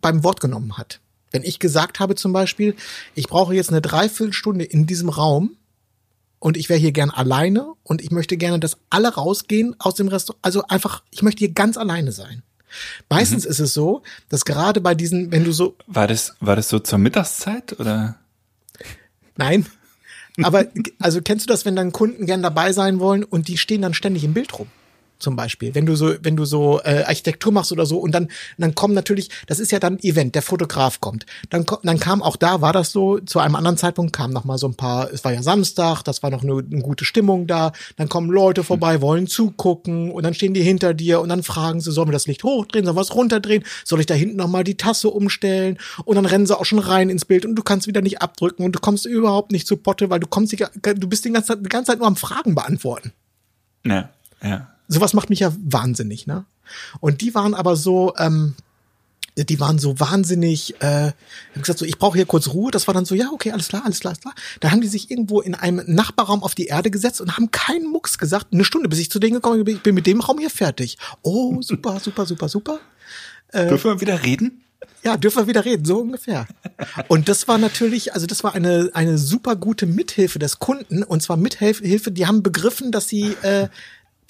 beim 0.00 0.22
Wort 0.22 0.40
genommen 0.40 0.76
hat. 0.76 1.00
Wenn 1.32 1.42
ich 1.42 1.58
gesagt 1.58 2.00
habe 2.00 2.14
zum 2.14 2.32
Beispiel, 2.32 2.76
ich 3.14 3.28
brauche 3.28 3.54
jetzt 3.54 3.70
eine 3.70 3.80
Dreiviertelstunde 3.80 4.64
in 4.64 4.86
diesem 4.86 5.08
Raum 5.08 5.56
und 6.38 6.56
ich 6.56 6.68
wäre 6.68 6.78
hier 6.78 6.92
gern 6.92 7.10
alleine 7.10 7.72
und 7.82 8.02
ich 8.02 8.10
möchte 8.10 8.36
gerne, 8.36 8.58
dass 8.58 8.78
alle 8.90 9.14
rausgehen 9.14 9.76
aus 9.78 9.94
dem 9.94 10.08
Restaurant. 10.08 10.44
Also 10.44 10.64
einfach, 10.66 11.02
ich 11.10 11.22
möchte 11.22 11.40
hier 11.40 11.52
ganz 11.52 11.76
alleine 11.76 12.12
sein. 12.12 12.42
Meistens 13.08 13.44
ist 13.44 13.58
es 13.58 13.74
so, 13.74 14.02
dass 14.28 14.44
gerade 14.44 14.80
bei 14.80 14.94
diesen, 14.94 15.32
wenn 15.32 15.44
du 15.44 15.52
so, 15.52 15.76
War 15.86 16.06
das, 16.06 16.34
war 16.40 16.56
das 16.56 16.68
so 16.68 16.78
zur 16.78 16.98
Mittagszeit 16.98 17.78
oder? 17.80 18.19
Nein, 19.40 19.66
aber 20.42 20.66
also 20.98 21.20
kennst 21.22 21.46
du 21.46 21.52
das, 21.52 21.64
wenn 21.64 21.76
dann 21.76 21.92
Kunden 21.92 22.26
gern 22.26 22.42
dabei 22.42 22.72
sein 22.72 23.00
wollen 23.00 23.24
und 23.24 23.48
die 23.48 23.58
stehen 23.58 23.82
dann 23.82 23.94
ständig 23.94 24.24
im 24.24 24.34
Bild 24.34 24.58
rum? 24.58 24.68
Zum 25.20 25.36
Beispiel, 25.36 25.74
wenn 25.74 25.86
du 25.86 25.94
so, 25.94 26.14
wenn 26.22 26.36
du 26.36 26.44
so 26.44 26.80
äh, 26.82 27.04
Architektur 27.04 27.52
machst 27.52 27.72
oder 27.72 27.86
so 27.86 27.98
und 27.98 28.12
dann, 28.12 28.28
dann 28.58 28.74
kommen 28.74 28.94
natürlich, 28.94 29.30
das 29.46 29.60
ist 29.60 29.70
ja 29.70 29.78
dann 29.78 29.94
ein 29.94 30.02
Event, 30.02 30.34
der 30.34 30.42
Fotograf 30.42 31.00
kommt. 31.00 31.26
Dann, 31.50 31.64
dann 31.82 32.00
kam 32.00 32.22
auch 32.22 32.36
da, 32.36 32.60
war 32.60 32.72
das 32.72 32.90
so, 32.90 33.18
zu 33.18 33.38
einem 33.38 33.54
anderen 33.54 33.76
Zeitpunkt 33.76 34.12
kam 34.12 34.32
noch 34.32 34.44
mal 34.44 34.58
so 34.58 34.66
ein 34.66 34.74
paar, 34.74 35.12
es 35.12 35.24
war 35.24 35.32
ja 35.32 35.42
Samstag, 35.42 36.02
das 36.02 36.22
war 36.22 36.30
noch 36.30 36.42
eine, 36.42 36.52
eine 36.58 36.82
gute 36.82 37.04
Stimmung 37.04 37.46
da, 37.46 37.72
dann 37.96 38.08
kommen 38.08 38.30
Leute 38.30 38.64
vorbei, 38.64 39.00
wollen 39.00 39.26
zugucken 39.26 40.10
und 40.10 40.22
dann 40.22 40.34
stehen 40.34 40.54
die 40.54 40.62
hinter 40.62 40.94
dir 40.94 41.20
und 41.20 41.28
dann 41.28 41.42
fragen 41.42 41.80
sie, 41.80 41.92
sollen 41.92 42.08
wir 42.08 42.12
das 42.12 42.26
Licht 42.26 42.42
hochdrehen, 42.44 42.84
sollen 42.84 42.96
wir 42.96 43.02
es 43.02 43.14
runterdrehen, 43.14 43.64
soll 43.84 44.00
ich 44.00 44.06
da 44.06 44.14
hinten 44.14 44.36
noch 44.36 44.48
mal 44.48 44.64
die 44.64 44.76
Tasse 44.76 45.10
umstellen? 45.10 45.78
Und 46.04 46.16
dann 46.16 46.26
rennen 46.26 46.46
sie 46.46 46.58
auch 46.58 46.64
schon 46.64 46.78
rein 46.78 47.10
ins 47.10 47.24
Bild 47.24 47.44
und 47.44 47.54
du 47.56 47.62
kannst 47.62 47.86
wieder 47.86 48.00
nicht 48.00 48.22
abdrücken 48.22 48.64
und 48.64 48.72
du 48.72 48.80
kommst 48.80 49.06
überhaupt 49.06 49.52
nicht 49.52 49.66
zu 49.66 49.76
Potte, 49.76 50.10
weil 50.10 50.20
du 50.20 50.26
kommst, 50.26 50.52
die, 50.52 50.56
du 50.56 51.08
bist 51.08 51.24
die 51.24 51.32
ganze, 51.32 51.48
Zeit, 51.48 51.64
die 51.64 51.68
ganze 51.68 51.92
Zeit 51.92 51.98
nur 51.98 52.06
am 52.06 52.16
Fragen 52.16 52.54
beantworten. 52.54 53.12
Ja, 53.84 54.10
ja. 54.42 54.68
Sowas 54.90 55.14
macht 55.14 55.30
mich 55.30 55.40
ja 55.40 55.54
wahnsinnig, 55.64 56.26
ne? 56.26 56.44
Und 57.00 57.20
die 57.20 57.34
waren 57.34 57.54
aber 57.54 57.76
so, 57.76 58.14
ähm, 58.18 58.54
die 59.36 59.60
waren 59.60 59.78
so 59.78 59.98
wahnsinnig, 59.98 60.74
äh, 60.82 61.08
ich 61.08 61.14
hab 61.54 61.62
gesagt 61.62 61.78
so, 61.78 61.84
ich 61.84 61.98
brauche 61.98 62.16
hier 62.16 62.26
kurz 62.26 62.48
Ruhe. 62.48 62.70
Das 62.70 62.86
war 62.86 62.94
dann 62.94 63.04
so, 63.04 63.14
ja, 63.14 63.30
okay, 63.32 63.52
alles 63.52 63.68
klar, 63.68 63.82
alles 63.84 64.00
klar, 64.00 64.10
alles 64.10 64.20
klar. 64.20 64.34
Da 64.58 64.70
haben 64.70 64.80
die 64.80 64.88
sich 64.88 65.10
irgendwo 65.10 65.40
in 65.40 65.54
einem 65.54 65.82
Nachbarraum 65.86 66.42
auf 66.42 66.54
die 66.54 66.66
Erde 66.66 66.90
gesetzt 66.90 67.20
und 67.20 67.36
haben 67.36 67.50
keinen 67.50 67.90
Mucks 67.90 68.18
gesagt. 68.18 68.48
Eine 68.52 68.64
Stunde, 68.64 68.88
bis 68.88 68.98
ich 68.98 69.10
zu 69.10 69.18
denen 69.18 69.34
gekommen 69.34 69.64
bin, 69.64 69.76
ich 69.76 69.82
bin 69.82 69.94
mit 69.94 70.06
dem 70.06 70.20
Raum 70.20 70.38
hier 70.38 70.50
fertig. 70.50 70.98
Oh, 71.22 71.58
super, 71.62 72.00
super, 72.00 72.26
super, 72.26 72.48
super. 72.48 72.80
Dürfen 73.52 73.90
wir 73.90 74.00
wieder 74.00 74.22
reden? 74.22 74.62
Ja, 75.02 75.16
dürfen 75.16 75.38
wir 75.38 75.46
wieder 75.48 75.64
reden, 75.64 75.84
so 75.84 75.98
ungefähr. 75.98 76.46
Und 77.08 77.28
das 77.28 77.48
war 77.48 77.58
natürlich, 77.58 78.14
also 78.14 78.26
das 78.26 78.44
war 78.44 78.54
eine, 78.54 78.90
eine 78.92 79.18
super 79.18 79.56
gute 79.56 79.86
Mithilfe 79.86 80.38
des 80.38 80.58
Kunden. 80.58 81.02
Und 81.02 81.22
zwar 81.22 81.36
Mithilfe, 81.36 82.12
die 82.12 82.26
haben 82.26 82.42
begriffen, 82.42 82.92
dass 82.92 83.08
sie, 83.08 83.36
äh, 83.42 83.68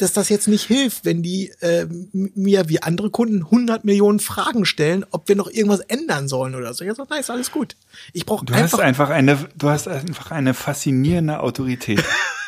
dass 0.03 0.13
das 0.13 0.29
jetzt 0.29 0.49
nicht 0.49 0.65
hilft, 0.65 1.05
wenn 1.05 1.23
die 1.23 1.51
äh, 1.61 1.87
mir 2.13 2.69
wie 2.69 2.83
andere 2.83 3.11
Kunden 3.11 3.43
100 3.45 3.85
Millionen 3.85 4.21
Fragen 4.21 4.65
stellen, 4.65 5.05
ob 5.11 5.29
wir 5.29 5.37
noch 5.37 5.51
irgendwas 5.51 5.81
ändern 5.81 6.29
sollen 6.29 6.55
oder 6.55 6.73
so. 6.75 6.85
Ich 6.85 6.95
sag, 6.95 7.11
nein, 7.11 7.21
ist 7.21 7.31
alles 7.31 7.51
gut. 7.51 7.77
Ich 8.13 8.27
brauche 8.27 8.45
Du 8.45 8.55
hast 8.55 8.75
einfach, 8.75 8.79
einfach 8.81 9.11
eine, 9.11 9.49
du 9.57 9.69
hast 9.69 9.89
einfach 9.89 10.31
eine 10.31 10.55
faszinierende 10.55 11.41
Autorität. 11.41 12.03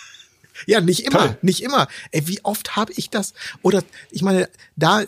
ja, 0.67 0.81
nicht 0.81 1.01
immer, 1.01 1.19
Toll. 1.19 1.39
nicht 1.43 1.63
immer. 1.63 1.89
Ey, 2.11 2.27
wie 2.27 2.45
oft 2.45 2.77
habe 2.77 2.93
ich 2.97 3.11
das? 3.11 3.35
Oder 3.63 3.83
ich 4.11 4.23
meine, 4.23 4.49
da, 4.77 5.03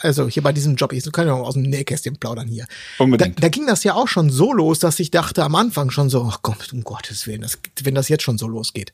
also 0.00 0.28
hier 0.28 0.42
bei 0.42 0.52
diesem 0.52 0.76
Job, 0.76 0.92
ich 0.92 1.10
kann 1.12 1.26
ja 1.26 1.34
auch 1.34 1.46
aus 1.46 1.54
dem 1.54 1.64
Nähkästchen 1.64 2.16
plaudern 2.16 2.48
hier. 2.48 2.66
Unbedingt. 2.98 3.38
Da, 3.38 3.42
da 3.42 3.48
ging 3.48 3.66
das 3.66 3.84
ja 3.84 3.94
auch 3.94 4.08
schon 4.08 4.30
so 4.30 4.52
los, 4.52 4.78
dass 4.78 5.00
ich 5.00 5.10
dachte 5.10 5.42
am 5.44 5.54
Anfang 5.54 5.90
schon 5.90 6.10
so, 6.10 6.28
ach 6.30 6.42
Gott, 6.42 6.72
um 6.72 6.84
Gottes 6.84 7.26
Willen, 7.26 7.42
das, 7.42 7.58
wenn 7.82 7.94
das 7.94 8.08
jetzt 8.08 8.22
schon 8.22 8.38
so 8.38 8.48
losgeht. 8.48 8.92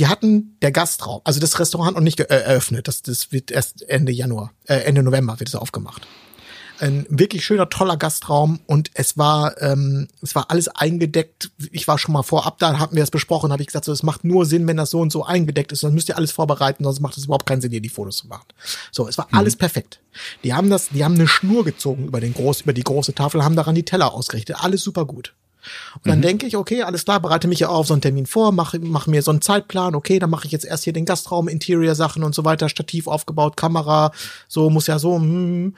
Die 0.00 0.06
hatten 0.06 0.56
der 0.62 0.72
Gastraum, 0.72 1.20
also 1.24 1.40
das 1.40 1.58
Restaurant 1.58 1.94
noch 1.94 2.02
nicht 2.02 2.20
äh, 2.20 2.24
eröffnet, 2.24 2.88
das, 2.88 3.02
das 3.02 3.32
wird 3.32 3.50
erst 3.50 3.82
Ende 3.82 4.12
Januar, 4.12 4.50
äh, 4.64 4.76
Ende 4.76 5.02
November 5.02 5.38
wird 5.38 5.50
es 5.50 5.54
aufgemacht. 5.54 6.06
Ein 6.78 7.04
wirklich 7.10 7.44
schöner, 7.44 7.68
toller 7.68 7.98
Gastraum 7.98 8.60
und 8.66 8.90
es 8.94 9.18
war, 9.18 9.60
ähm, 9.60 10.08
es 10.22 10.34
war 10.34 10.50
alles 10.50 10.68
eingedeckt. 10.68 11.50
Ich 11.70 11.86
war 11.86 11.98
schon 11.98 12.14
mal 12.14 12.22
vorab 12.22 12.58
da, 12.60 12.78
hatten 12.78 12.96
wir 12.96 13.02
es 13.02 13.10
besprochen, 13.10 13.52
habe 13.52 13.60
ich 13.60 13.66
gesagt, 13.66 13.84
so, 13.84 13.92
es 13.92 14.02
macht 14.02 14.24
nur 14.24 14.46
Sinn, 14.46 14.66
wenn 14.66 14.78
das 14.78 14.88
so 14.88 15.00
und 15.00 15.12
so 15.12 15.22
eingedeckt 15.22 15.70
ist. 15.70 15.82
Dann 15.82 15.92
müsst 15.92 16.08
ihr 16.08 16.16
alles 16.16 16.32
vorbereiten, 16.32 16.82
sonst 16.82 17.00
macht 17.00 17.18
es 17.18 17.26
überhaupt 17.26 17.44
keinen 17.44 17.60
Sinn, 17.60 17.70
hier 17.70 17.82
die 17.82 17.90
Fotos 17.90 18.16
zu 18.16 18.26
machen. 18.26 18.46
So, 18.92 19.06
es 19.06 19.18
war 19.18 19.28
alles 19.32 19.54
perfekt. 19.54 20.00
Die 20.44 20.54
haben 20.54 20.70
das, 20.70 20.88
die 20.88 21.04
haben 21.04 21.16
eine 21.16 21.28
Schnur 21.28 21.62
gezogen 21.62 22.06
über 22.06 22.20
den 22.20 22.32
groß, 22.32 22.62
über 22.62 22.72
die 22.72 22.84
große 22.84 23.14
Tafel, 23.14 23.44
haben 23.44 23.54
daran 23.54 23.74
die 23.74 23.84
Teller 23.84 24.14
ausgerichtet. 24.14 24.64
Alles 24.64 24.82
super 24.82 25.04
gut. 25.04 25.34
Und 25.96 26.08
dann 26.08 26.22
denke 26.22 26.46
ich, 26.46 26.56
okay, 26.56 26.82
alles 26.82 27.04
klar, 27.04 27.20
bereite 27.20 27.48
mich 27.48 27.60
ja 27.60 27.68
auf 27.68 27.86
so 27.86 27.94
einen 27.94 28.02
Termin 28.02 28.26
vor, 28.26 28.52
mache 28.52 28.78
mach 28.78 29.06
mir 29.06 29.22
so 29.22 29.30
einen 29.30 29.42
Zeitplan, 29.42 29.94
okay, 29.94 30.18
dann 30.18 30.30
mache 30.30 30.46
ich 30.46 30.52
jetzt 30.52 30.64
erst 30.64 30.84
hier 30.84 30.92
den 30.92 31.04
Gastraum, 31.04 31.48
Interior-Sachen 31.48 32.22
und 32.22 32.34
so 32.34 32.44
weiter, 32.44 32.68
Stativ 32.68 33.06
aufgebaut, 33.06 33.56
Kamera, 33.56 34.12
so 34.48 34.70
muss 34.70 34.86
ja 34.86 34.98
so, 34.98 35.16
hm. 35.16 35.74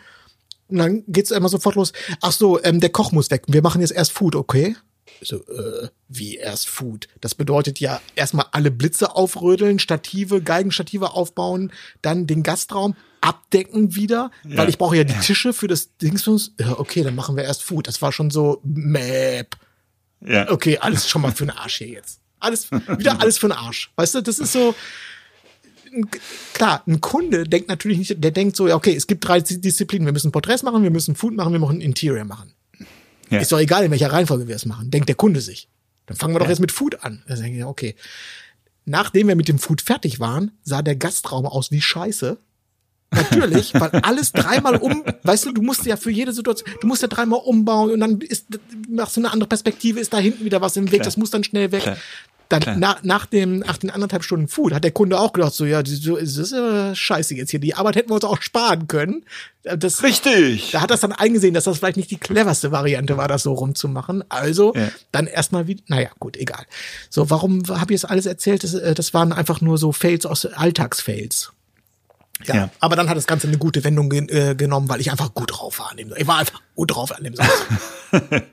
Und 0.68 0.78
dann 0.78 1.04
geht's 1.06 1.30
immer 1.30 1.50
sofort 1.50 1.74
los. 1.74 1.92
Ach 2.22 2.32
so, 2.32 2.62
ähm, 2.64 2.80
der 2.80 2.88
Koch 2.88 3.12
muss 3.12 3.30
weg. 3.30 3.44
Wir 3.46 3.60
machen 3.60 3.82
jetzt 3.82 3.92
erst 3.92 4.12
Food, 4.12 4.34
okay? 4.34 4.74
So, 5.20 5.36
äh, 5.36 5.88
wie 6.08 6.36
erst 6.36 6.68
Food? 6.68 7.08
Das 7.20 7.34
bedeutet 7.34 7.78
ja 7.78 8.00
erstmal 8.16 8.46
alle 8.52 8.70
Blitze 8.70 9.14
aufrödeln, 9.14 9.78
Stative, 9.78 10.40
Geigenstative 10.40 11.12
aufbauen, 11.12 11.72
dann 12.00 12.26
den 12.26 12.42
Gastraum 12.42 12.94
abdecken 13.20 13.94
wieder, 13.94 14.30
weil 14.42 14.68
ich 14.68 14.78
brauche 14.78 14.96
ja 14.96 15.04
die 15.04 15.14
Tische 15.14 15.52
für 15.52 15.68
das. 15.68 15.90
Ja, 16.58 16.78
okay, 16.78 17.02
dann 17.04 17.14
machen 17.14 17.36
wir 17.36 17.44
erst 17.44 17.62
Food. 17.62 17.86
Das 17.86 18.02
war 18.02 18.12
schon 18.12 18.30
so 18.30 18.60
Map. 18.64 19.56
Ja. 20.24 20.50
Okay, 20.50 20.78
alles 20.78 21.08
schon 21.08 21.22
mal 21.22 21.32
für 21.32 21.46
den 21.46 21.56
Arsch 21.56 21.78
hier 21.78 21.88
jetzt. 21.88 22.20
Alles, 22.40 22.70
wieder 22.70 23.20
alles 23.20 23.38
für 23.38 23.48
den 23.48 23.56
Arsch. 23.56 23.92
Weißt 23.96 24.14
du, 24.16 24.20
das 24.20 24.38
ist 24.38 24.52
so, 24.52 24.74
klar, 26.54 26.82
ein 26.86 27.00
Kunde 27.00 27.44
denkt 27.44 27.68
natürlich 27.68 27.98
nicht, 27.98 28.22
der 28.22 28.30
denkt 28.30 28.56
so, 28.56 28.68
ja, 28.68 28.74
okay, 28.74 28.94
es 28.94 29.06
gibt 29.06 29.26
drei 29.26 29.40
Disziplinen. 29.40 30.06
Wir 30.06 30.12
müssen 30.12 30.32
Porträts 30.32 30.62
machen, 30.62 30.82
wir 30.82 30.90
müssen 30.90 31.14
Food 31.14 31.34
machen, 31.34 31.52
wir 31.52 31.60
müssen 31.60 31.80
Interior 31.80 32.24
machen. 32.24 32.52
Ja. 33.30 33.38
Ist 33.38 33.52
doch 33.52 33.58
egal, 33.58 33.84
in 33.84 33.90
welcher 33.90 34.12
Reihenfolge 34.12 34.48
wir 34.48 34.56
es 34.56 34.66
machen, 34.66 34.90
denkt 34.90 35.08
der 35.08 35.16
Kunde 35.16 35.40
sich. 35.40 35.68
Dann 36.06 36.16
fangen 36.16 36.34
wir 36.34 36.40
doch 36.40 36.48
jetzt 36.48 36.60
mit 36.60 36.72
Food 36.72 37.02
an. 37.04 37.22
Da 37.26 37.36
denke 37.36 37.58
ich, 37.58 37.64
okay. 37.64 37.94
Nachdem 38.84 39.28
wir 39.28 39.36
mit 39.36 39.48
dem 39.48 39.58
Food 39.58 39.80
fertig 39.80 40.20
waren, 40.20 40.50
sah 40.62 40.82
der 40.82 40.96
Gastraum 40.96 41.46
aus 41.46 41.70
wie 41.70 41.80
Scheiße. 41.80 42.38
Natürlich, 43.12 43.74
weil 43.74 43.90
alles 44.02 44.32
dreimal 44.32 44.76
um, 44.76 45.04
weißt 45.22 45.46
du, 45.46 45.52
du 45.52 45.62
musst 45.62 45.84
ja 45.86 45.96
für 45.96 46.10
jede 46.10 46.32
Situation, 46.32 46.68
du 46.80 46.86
musst 46.86 47.02
ja 47.02 47.08
dreimal 47.08 47.40
umbauen 47.44 47.90
und 47.92 48.00
dann 48.00 48.20
ist, 48.20 48.46
machst 48.88 49.16
du 49.16 49.20
eine 49.20 49.30
andere 49.30 49.48
Perspektive, 49.48 50.00
ist 50.00 50.12
da 50.12 50.18
hinten 50.18 50.44
wieder 50.44 50.60
was 50.60 50.76
im 50.76 50.86
Weg, 50.86 51.00
Klar. 51.00 51.04
das 51.04 51.16
muss 51.16 51.30
dann 51.30 51.44
schnell 51.44 51.72
weg. 51.72 51.82
Klar. 51.82 51.96
Dann 52.48 52.60
Klar. 52.60 52.76
nach, 52.76 53.02
nach 53.02 53.24
dem, 53.26 53.60
nach 53.60 53.78
den 53.78 53.88
anderthalb 53.90 54.24
Stunden 54.24 54.46
Food 54.46 54.74
hat 54.74 54.84
der 54.84 54.90
Kunde 54.90 55.18
auch 55.18 55.32
gedacht, 55.32 55.54
so, 55.54 55.64
ja, 55.64 55.82
das 55.82 55.92
ist 55.94 56.52
ja 56.52 56.94
scheiße 56.94 57.34
jetzt 57.34 57.50
hier. 57.50 57.60
Die 57.60 57.74
Arbeit 57.74 57.96
hätten 57.96 58.10
wir 58.10 58.16
uns 58.16 58.24
auch 58.24 58.42
sparen 58.42 58.88
können. 58.88 59.24
Das, 59.62 60.02
Richtig. 60.02 60.70
da 60.72 60.82
hat 60.82 60.90
das 60.90 61.00
dann 61.00 61.12
eingesehen, 61.12 61.54
dass 61.54 61.64
das 61.64 61.78
vielleicht 61.78 61.96
nicht 61.96 62.10
die 62.10 62.18
cleverste 62.18 62.70
Variante 62.70 63.16
war, 63.16 63.26
das 63.26 63.44
so 63.44 63.54
rumzumachen. 63.54 64.22
Also 64.28 64.74
Ja. 64.74 64.88
dann 65.12 65.28
erstmal 65.28 65.66
wie, 65.66 65.82
naja, 65.86 66.10
gut, 66.18 66.36
egal. 66.36 66.66
So, 67.08 67.30
warum 67.30 67.62
habe 67.68 67.94
ich 67.94 68.02
das 68.02 68.10
alles 68.10 68.26
erzählt? 68.26 68.64
Das, 68.64 68.74
äh, 68.74 68.92
das 68.94 69.14
waren 69.14 69.32
einfach 69.32 69.62
nur 69.62 69.78
so 69.78 69.92
Fails 69.92 70.26
aus 70.26 70.44
Alltagsfails. 70.44 71.52
Ja, 72.44 72.54
Ja. 72.54 72.70
aber 72.80 72.96
dann 72.96 73.08
hat 73.08 73.16
das 73.16 73.26
Ganze 73.26 73.46
eine 73.46 73.58
gute 73.58 73.84
Wendung 73.84 74.10
gen 74.10 74.28
äh, 74.28 74.54
genommen, 74.56 74.88
weil 74.88 75.00
ich 75.00 75.10
einfach 75.10 75.32
gut 75.34 75.52
drauf 75.52 75.78
war 75.78 75.90
an 75.90 75.96
dem. 75.96 76.12
Ich 76.16 76.26
war 76.26 76.38
einfach 76.38 76.60
gut 76.74 76.90
drauf 76.94 77.12
an 77.16 77.24
dem 77.24 77.34
Samstag. 77.36 78.44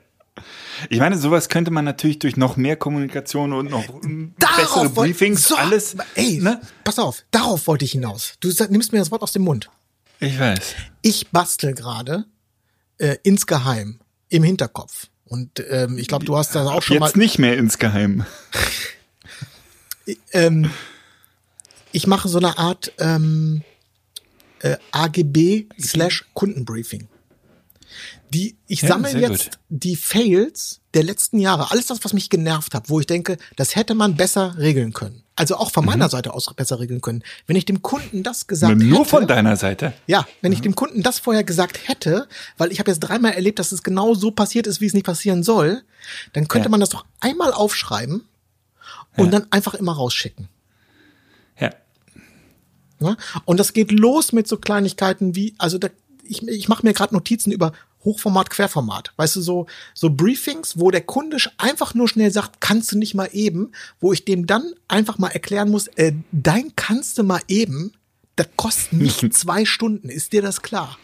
Ich 0.88 0.98
meine, 0.98 1.18
sowas 1.18 1.50
könnte 1.50 1.70
man 1.70 1.84
natürlich 1.84 2.18
durch 2.20 2.38
noch 2.38 2.56
mehr 2.56 2.74
Kommunikation 2.74 3.52
und 3.52 3.70
noch 3.70 3.84
bessere 4.38 4.96
wollt- 4.96 5.10
Briefings 5.10 5.46
so, 5.46 5.54
alles. 5.54 5.94
Ey, 6.14 6.38
Ne? 6.40 6.58
pass 6.84 6.98
auf, 6.98 7.22
darauf 7.30 7.66
wollte 7.66 7.84
ich 7.84 7.92
hinaus. 7.92 8.36
Du 8.40 8.48
nimmst 8.70 8.90
mir 8.90 8.98
das 9.00 9.10
Wort 9.10 9.20
aus 9.20 9.32
dem 9.32 9.42
Mund. 9.42 9.68
Ich 10.20 10.40
weiß. 10.40 10.74
Ich 11.02 11.28
bastel 11.28 11.74
gerade 11.74 12.24
äh, 12.96 13.18
insgeheim 13.24 14.00
im 14.30 14.42
Hinterkopf. 14.42 15.08
Und 15.26 15.62
ähm, 15.68 15.98
ich 15.98 16.08
glaube, 16.08 16.24
du 16.24 16.34
hast 16.38 16.54
das 16.54 16.66
auch 16.66 16.82
schon 16.82 16.94
Jetzt 17.02 17.14
mal. 17.14 17.20
nicht 17.22 17.38
mehr 17.38 17.58
insgeheim. 17.58 18.24
ähm, 20.32 20.70
ich 21.92 22.06
mache 22.06 22.28
so 22.28 22.38
eine 22.38 22.56
Art 22.58 22.92
ähm, 22.98 23.62
äh, 24.60 24.76
AGB 24.92 25.66
slash 25.80 26.24
Kundenbriefing. 26.34 27.08
Die, 28.32 28.56
ich 28.68 28.82
Ja, 28.82 28.88
sammle 28.90 29.18
jetzt 29.18 29.44
gut. 29.50 29.58
die 29.68 29.96
Fails 29.96 30.80
der 30.94 31.02
letzten 31.02 31.40
Jahre, 31.40 31.70
alles 31.72 31.86
das, 31.86 32.04
was 32.04 32.12
mich 32.12 32.30
genervt 32.30 32.74
hat, 32.74 32.88
wo 32.88 33.00
ich 33.00 33.06
denke, 33.06 33.36
das 33.56 33.74
hätte 33.74 33.94
man 33.96 34.14
besser 34.16 34.56
regeln 34.58 34.92
können. 34.92 35.24
Also 35.34 35.56
auch 35.56 35.72
von 35.72 35.84
meiner 35.84 36.08
Seite 36.08 36.32
aus 36.34 36.46
besser 36.54 36.78
regeln 36.78 37.00
können. 37.00 37.24
Wenn 37.46 37.56
ich 37.56 37.64
dem 37.64 37.82
Kunden 37.82 38.22
das 38.22 38.46
gesagt 38.46 38.78
Mhm. 38.78 38.88
Nur 38.90 38.98
hätte, 39.00 39.08
von 39.10 39.26
deiner 39.26 39.56
Seite. 39.56 39.92
ja, 40.06 40.26
wenn 40.42 40.52
ich 40.52 40.60
dem 40.60 40.76
Kunden 40.76 41.02
das 41.02 41.18
vorher 41.18 41.42
gesagt 41.42 41.88
hätte, 41.88 42.28
weil 42.58 42.70
ich 42.70 42.78
habe 42.78 42.90
jetzt 42.90 43.00
dreimal 43.00 43.32
erlebt, 43.32 43.58
dass 43.58 43.72
es 43.72 43.82
genau 43.82 44.14
so 44.14 44.30
passiert 44.30 44.66
ist, 44.68 44.80
wie 44.80 44.86
es 44.86 44.94
nicht 44.94 45.06
passieren 45.06 45.42
soll, 45.42 45.82
dann 46.34 46.46
könnte 46.46 46.66
Ja. 46.66 46.70
man 46.70 46.80
das 46.80 46.90
doch 46.90 47.04
einmal 47.20 47.52
aufschreiben 47.52 48.28
und 49.16 49.32
dann 49.32 49.46
einfach 49.50 49.74
immer 49.74 49.92
rausschicken. 49.94 50.48
Ne? 53.00 53.16
Und 53.44 53.58
das 53.58 53.72
geht 53.72 53.90
los 53.90 54.32
mit 54.32 54.46
so 54.46 54.56
Kleinigkeiten 54.56 55.34
wie, 55.34 55.54
also 55.58 55.78
da, 55.78 55.88
ich, 56.22 56.46
ich 56.46 56.68
mache 56.68 56.86
mir 56.86 56.92
gerade 56.92 57.14
Notizen 57.14 57.50
über 57.50 57.72
Hochformat, 58.04 58.50
Querformat. 58.50 59.12
Weißt 59.16 59.36
du, 59.36 59.40
so, 59.40 59.66
so 59.94 60.10
Briefings, 60.10 60.78
wo 60.78 60.90
der 60.90 61.02
Kunde 61.02 61.36
einfach 61.58 61.94
nur 61.94 62.08
schnell 62.08 62.30
sagt, 62.30 62.60
kannst 62.60 62.92
du 62.92 62.98
nicht 62.98 63.14
mal 63.14 63.28
eben, 63.32 63.72
wo 64.00 64.12
ich 64.12 64.24
dem 64.24 64.46
dann 64.46 64.72
einfach 64.88 65.18
mal 65.18 65.28
erklären 65.28 65.70
muss, 65.70 65.88
äh, 65.88 66.12
dein 66.32 66.72
kannst 66.76 67.18
du 67.18 67.22
mal 67.22 67.42
eben, 67.48 67.92
das 68.36 68.48
kostet 68.56 68.94
nicht 68.94 69.34
zwei 69.34 69.64
Stunden, 69.64 70.08
ist 70.08 70.32
dir 70.32 70.42
das 70.42 70.62
klar? 70.62 70.98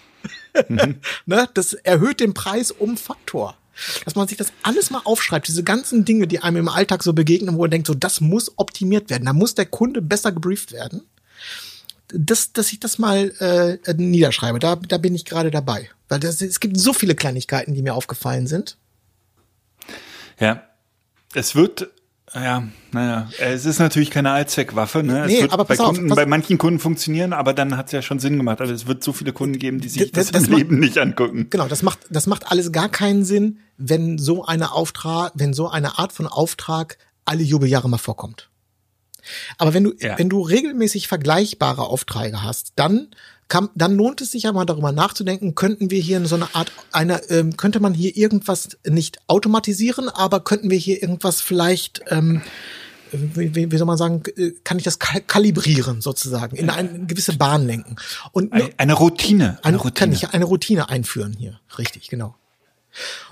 ne? 0.68 1.48
Das 1.54 1.74
erhöht 1.74 2.20
den 2.20 2.34
Preis 2.34 2.70
um 2.70 2.96
Faktor. 2.96 3.56
Dass 4.06 4.14
man 4.14 4.26
sich 4.26 4.38
das 4.38 4.54
alles 4.62 4.88
mal 4.88 5.02
aufschreibt, 5.04 5.48
diese 5.48 5.62
ganzen 5.62 6.06
Dinge, 6.06 6.26
die 6.26 6.38
einem 6.38 6.56
im 6.56 6.68
Alltag 6.70 7.02
so 7.02 7.12
begegnen, 7.12 7.56
wo 7.56 7.60
man 7.60 7.70
denkt, 7.70 7.86
so, 7.86 7.92
das 7.92 8.22
muss 8.22 8.52
optimiert 8.56 9.10
werden, 9.10 9.26
da 9.26 9.34
muss 9.34 9.54
der 9.54 9.66
Kunde 9.66 10.00
besser 10.00 10.32
gebrieft 10.32 10.72
werden. 10.72 11.02
Das, 12.08 12.52
dass 12.52 12.72
ich 12.72 12.80
das 12.80 12.98
mal 12.98 13.32
äh, 13.40 13.94
niederschreibe, 13.94 14.58
da, 14.58 14.76
da 14.76 14.98
bin 14.98 15.14
ich 15.14 15.24
gerade 15.24 15.50
dabei. 15.50 15.90
Weil 16.08 16.20
das, 16.20 16.40
es 16.40 16.60
gibt 16.60 16.78
so 16.78 16.92
viele 16.92 17.14
Kleinigkeiten, 17.14 17.74
die 17.74 17.82
mir 17.82 17.94
aufgefallen 17.94 18.46
sind. 18.46 18.76
Ja, 20.38 20.62
es 21.34 21.54
wird 21.54 21.88
ja, 22.34 22.64
naja, 22.90 23.30
es 23.38 23.64
ist 23.64 23.78
natürlich 23.78 24.10
keine 24.10 24.32
Allzweckwaffe. 24.32 25.02
Ne? 25.02 25.22
Es 25.22 25.28
Nee, 25.28 25.42
wird 25.42 25.52
aber 25.52 25.64
bei, 25.64 25.78
auf, 25.78 25.94
Kunden, 25.94 26.08
bei 26.08 26.26
manchen 26.26 26.58
Kunden 26.58 26.80
funktionieren, 26.80 27.32
aber 27.32 27.54
dann 27.54 27.76
hat 27.76 27.86
es 27.86 27.92
ja 27.92 28.02
schon 28.02 28.18
Sinn 28.18 28.36
gemacht. 28.36 28.60
Also 28.60 28.74
es 28.74 28.86
wird 28.86 29.02
so 29.02 29.12
viele 29.12 29.32
Kunden 29.32 29.58
geben, 29.58 29.80
die 29.80 29.88
sich 29.88 30.10
Das- 30.10 30.26
das, 30.26 30.32
das 30.32 30.44
im 30.44 30.50
macht- 30.50 30.58
Leben 30.58 30.78
nicht 30.80 30.98
angucken. 30.98 31.46
Genau, 31.50 31.68
das 31.68 31.82
macht, 31.82 32.00
das 32.10 32.26
macht 32.26 32.50
alles 32.50 32.72
gar 32.72 32.88
keinen 32.88 33.24
Sinn, 33.24 33.60
wenn 33.78 34.18
so 34.18 34.44
eine 34.44 34.72
Auftrag, 34.72 35.32
wenn 35.36 35.54
so 35.54 35.68
eine 35.68 35.98
Art 35.98 36.12
von 36.12 36.26
Auftrag 36.26 36.98
alle 37.24 37.42
Jubeljahre 37.44 37.88
mal 37.88 37.96
vorkommt. 37.98 38.50
Aber 39.58 39.74
wenn 39.74 39.84
du, 39.84 39.92
Ja. 39.98 40.18
wenn 40.18 40.28
du 40.28 40.40
regelmäßig 40.42 41.08
vergleichbare 41.08 41.82
Aufträge 41.82 42.42
hast, 42.42 42.72
dann 42.76 43.08
kann, 43.48 43.68
dann 43.76 43.94
lohnt 43.96 44.20
es 44.20 44.32
sich 44.32 44.42
ja 44.44 44.52
mal 44.52 44.64
darüber 44.64 44.90
nachzudenken, 44.90 45.54
könnten 45.54 45.90
wir 45.90 46.00
hier 46.00 46.24
so 46.26 46.34
eine 46.34 46.52
Art, 46.54 46.72
eine, 46.90 47.22
ähm, 47.30 47.56
könnte 47.56 47.78
man 47.78 47.94
hier 47.94 48.16
irgendwas 48.16 48.70
nicht 48.84 49.18
automatisieren, 49.28 50.08
aber 50.08 50.40
könnten 50.40 50.68
wir 50.70 50.78
hier 50.78 51.00
irgendwas 51.00 51.40
vielleicht, 51.40 52.02
ähm, 52.08 52.42
wie, 53.12 53.70
wie 53.70 53.76
soll 53.76 53.86
man 53.86 53.96
sagen, 53.96 54.22
äh, 54.36 54.50
kann 54.64 54.78
ich 54.78 54.84
das 54.84 54.98
kal 54.98 55.20
kalibrieren 55.20 56.00
sozusagen, 56.00 56.56
in 56.56 56.70
eine 56.70 57.06
gewisse 57.06 57.36
Bahn 57.36 57.64
lenken. 57.66 57.94
Und 58.32 58.52
Eine, 58.52 58.70
eine 58.78 58.94
Routine. 58.94 59.58
Eine 59.62 59.76
Routine. 59.76 59.92
kann 59.94 60.12
ich 60.12 60.28
eine 60.30 60.44
Routine 60.44 60.88
einführen 60.88 61.32
hier. 61.38 61.60
Richtig, 61.78 62.08
genau. 62.08 62.34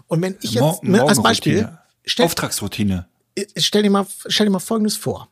Und 0.06 0.22
wenn 0.22 0.36
ich 0.42 0.54
Mor- 0.60 0.74
jetzt, 0.74 0.84
ne, 0.84 1.02
als 1.02 1.20
Beispiel, 1.22 1.68
stell, 2.04 2.26
Auftragsroutine. 2.26 3.06
stell 3.56 3.82
dir 3.82 3.90
mal, 3.90 4.06
stell 4.28 4.46
dir 4.46 4.52
mal 4.52 4.60
Folgendes 4.60 4.96
vor. 4.96 5.28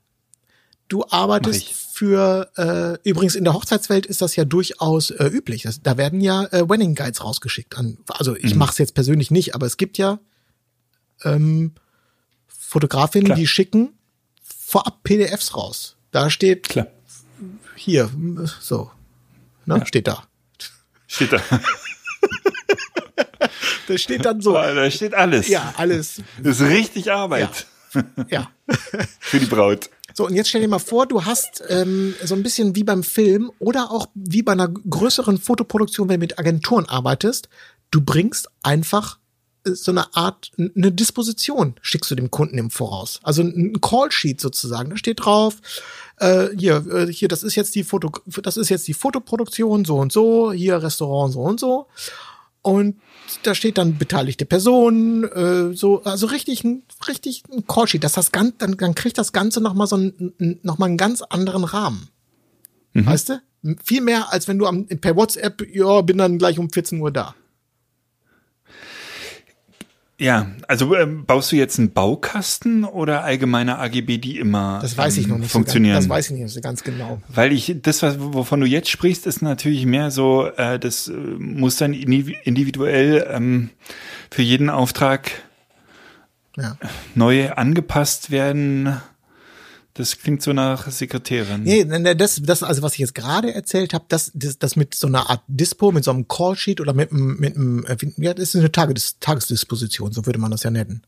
Du 0.93 1.07
arbeitest 1.09 1.73
für, 1.73 2.51
äh, 2.59 3.09
übrigens 3.09 3.35
in 3.35 3.45
der 3.45 3.55
Hochzeitswelt 3.55 4.05
ist 4.05 4.21
das 4.21 4.37
ja 4.37 4.45
durchaus 4.45 5.11
äh, 5.11 5.25
üblich. 5.25 5.63
Das, 5.63 5.81
da 5.81 5.97
werden 5.97 6.21
ja 6.21 6.45
äh, 6.53 6.69
Wedding 6.69 6.95
Guides 6.95 7.25
rausgeschickt. 7.25 7.79
An, 7.79 7.97
also 8.09 8.33
Mhm. 8.33 8.39
ich 8.43 8.55
mache 8.57 8.73
es 8.73 8.79
jetzt 8.79 8.95
persönlich 8.95 9.31
nicht, 9.31 9.55
aber 9.55 9.65
es 9.65 9.79
gibt 9.79 9.97
ja 9.97 10.19
ähm, 11.25 11.73
Fotografinnen, 12.47 13.25
Klar. 13.25 13.39
die 13.39 13.47
schicken 13.47 13.95
vorab 14.43 15.03
PDFs 15.03 15.57
raus. 15.57 15.97
Da 16.11 16.29
steht 16.29 16.69
Klar. 16.69 16.89
hier, 17.75 18.11
so, 18.61 18.91
ne, 19.65 19.83
steht 19.87 20.07
da. 20.09 20.25
Steht 21.07 21.33
da. 21.33 21.41
Da 23.89 23.99
steht 23.99 24.25
dann 24.25 24.41
so, 24.41 24.53
da 24.53 24.91
steht 24.91 25.13
alles. 25.15 25.49
ja, 25.49 25.75
alles, 25.77 26.23
Das 26.43 26.61
ist 26.61 26.69
richtig 26.69 27.11
Arbeit 27.11 27.67
ja. 28.29 28.51
für 29.21 29.41
die 29.41 29.47
Braut. 29.47 29.91
So, 30.15 30.27
und 30.27 30.35
jetzt 30.35 30.49
stell 30.49 30.61
dir 30.61 30.69
mal 30.69 30.79
vor, 30.79 31.07
du 31.07 31.25
hast 31.25 31.63
ähm, 31.69 32.15
so 32.23 32.35
ein 32.35 32.43
bisschen 32.43 32.75
wie 32.77 32.85
beim 32.85 33.03
Film 33.03 33.51
oder 33.59 33.91
auch 33.91 34.07
wie 34.15 34.43
bei 34.43 34.53
einer 34.53 34.69
größeren 34.69 35.39
Fotoproduktion, 35.39 36.09
wenn 36.09 36.21
du 36.21 36.25
mit 36.25 36.39
Agenturen 36.39 36.87
arbeitest, 36.89 37.49
du 37.91 38.01
bringst 38.01 38.49
einfach 38.63 39.19
äh, 39.65 39.71
so 39.71 39.91
eine 39.91 40.15
Art, 40.15 40.51
eine 40.59 40.93
Disposition 40.93 41.75
schickst 41.81 42.11
du 42.11 42.15
dem 42.15 42.31
Kunden 42.31 42.59
im 42.59 42.71
Voraus. 42.71 43.21
Also 43.23 43.43
ein 43.43 43.73
ein 43.73 43.81
Callsheet 43.81 44.41
sozusagen. 44.41 44.91
Da 44.91 44.97
steht 44.97 45.25
drauf, 45.25 45.57
äh, 46.19 46.49
hier, 46.57 46.87
äh, 46.91 47.13
hier, 47.13 47.29
das 47.29 47.43
ist 47.43 47.55
jetzt 47.55 47.75
die 47.75 47.85
Foto, 47.85 48.11
das 48.43 48.57
ist 48.57 48.69
jetzt 48.69 48.89
die 48.89 48.95
Fotoproduktion, 48.95 49.85
so 49.85 49.99
und 49.99 50.13
so, 50.13 50.53
hier 50.53 50.83
Restaurant, 50.83 51.33
so 51.33 51.41
und 51.41 51.61
so. 51.61 51.87
Und 52.63 53.01
da 53.43 53.55
steht 53.55 53.77
dann 53.77 53.99
beteiligte 53.99 54.45
Personen, 54.45 55.25
äh, 55.25 55.75
so, 55.75 56.03
also 56.05 56.27
richtig 56.27 56.63
ein, 56.63 56.85
richtig 57.09 57.43
ein 57.53 57.67
Callsheet. 57.67 58.05
Dass 58.05 58.13
das 58.13 58.31
ganz, 58.31 58.55
dann, 58.59 58.77
dann 58.77 58.95
kriegt 58.95 59.19
das 59.19 59.33
Ganze 59.33 59.61
nochmal 59.61 59.89
so 59.89 59.97
einen, 59.97 60.61
noch 60.63 60.79
mal 60.79 60.87
einen 60.87 60.97
ganz 60.97 61.23
anderen 61.23 61.65
Rahmen. 61.65 62.09
Weißt 62.95 63.31
du? 63.31 63.43
Viel 63.85 64.01
mehr, 64.01 64.33
als 64.33 64.49
wenn 64.49 64.59
du 64.59 64.67
am, 64.67 64.87
per 64.87 65.17
WhatsApp, 65.17 65.67
ja, 65.73 66.01
bin 66.03 66.19
dann 66.19 66.39
gleich 66.39 66.59
um 66.59 66.71
14 66.71 67.01
Uhr 67.01 67.11
da. 67.11 67.35
Ja, 70.19 70.47
also 70.69 70.95
ähm, 70.95 71.25
baust 71.27 71.51
du 71.51 71.57
jetzt 71.57 71.79
einen 71.79 71.91
Baukasten 71.93 72.85
oder 72.85 73.25
allgemeine 73.25 73.79
AGB, 73.79 74.19
die 74.19 74.39
immer 74.39 74.79
Das 74.81 74.97
weiß 74.97 75.17
ich 75.17 75.25
ähm, 75.25 75.31
noch 75.31 75.39
nicht 75.39 75.51
funktionieren? 75.51 75.95
so 75.95 76.09
ganz, 76.09 76.09
das 76.09 76.17
weiß 76.17 76.31
ich 76.31 76.43
nicht 76.43 76.53
so 76.53 76.61
ganz 76.61 76.85
genau. 76.85 77.21
Weil 77.29 77.53
ich, 77.53 77.75
das, 77.83 78.03
was, 78.03 78.17
wovon 78.21 78.61
du 78.61 78.67
jetzt 78.67 78.89
sprichst, 78.91 79.27
ist 79.27 79.43
natürlich 79.43 79.85
mehr 79.85 80.11
so, 80.13 80.47
äh, 80.57 80.79
das 80.79 81.09
äh, 81.09 81.13
muss 81.13 81.77
dann 81.77 81.93
indivi- 81.93 82.37
individuell 82.45 83.27
ähm, 83.31 83.71
für 84.31 84.43
jeden 84.43 84.71
Auftrag 84.71 85.31
Ja. 86.57 86.77
neu 87.17 87.51
angepasst 87.51 88.31
werden. 88.31 88.97
Das 89.95 90.19
klingt 90.19 90.43
so 90.43 90.53
nach 90.53 90.91
Sekretärin. 90.91 91.65
Nee, 91.65 91.85
nee, 91.85 92.15
das, 92.15 92.41
das, 92.43 92.63
also 92.63 92.81
was 92.81 92.95
ich 92.95 93.01
jetzt 93.01 93.15
gerade 93.15 93.53
erzählt 93.53 93.93
habe, 93.93 94.07
das, 94.09 94.31
das, 94.35 94.59
das 94.59 94.75
mit 94.75 94.95
so 94.95 95.07
einer 95.07 95.29
Art 95.29 95.43
Dispo, 95.49 95.93
mit 95.93 96.05
so 96.05 96.11
einem 96.11 96.29
Callsheet 96.29 96.81
oder 96.81 96.95
mit 96.95 97.13
einem, 97.13 97.37
mit 97.39 97.57
einem, 97.57 97.85
äh, 97.85 97.97
ja, 98.17 98.33
das 98.33 98.55
ist 98.55 98.57
eine 98.57 98.73
Tages, 98.73 99.19
Tagesdisposition, 99.21 100.13
so 100.13 100.25
würde 100.25 100.39
man 100.39 100.51
das 100.51 100.63
ja 100.63 100.71
nennen. 100.71 101.03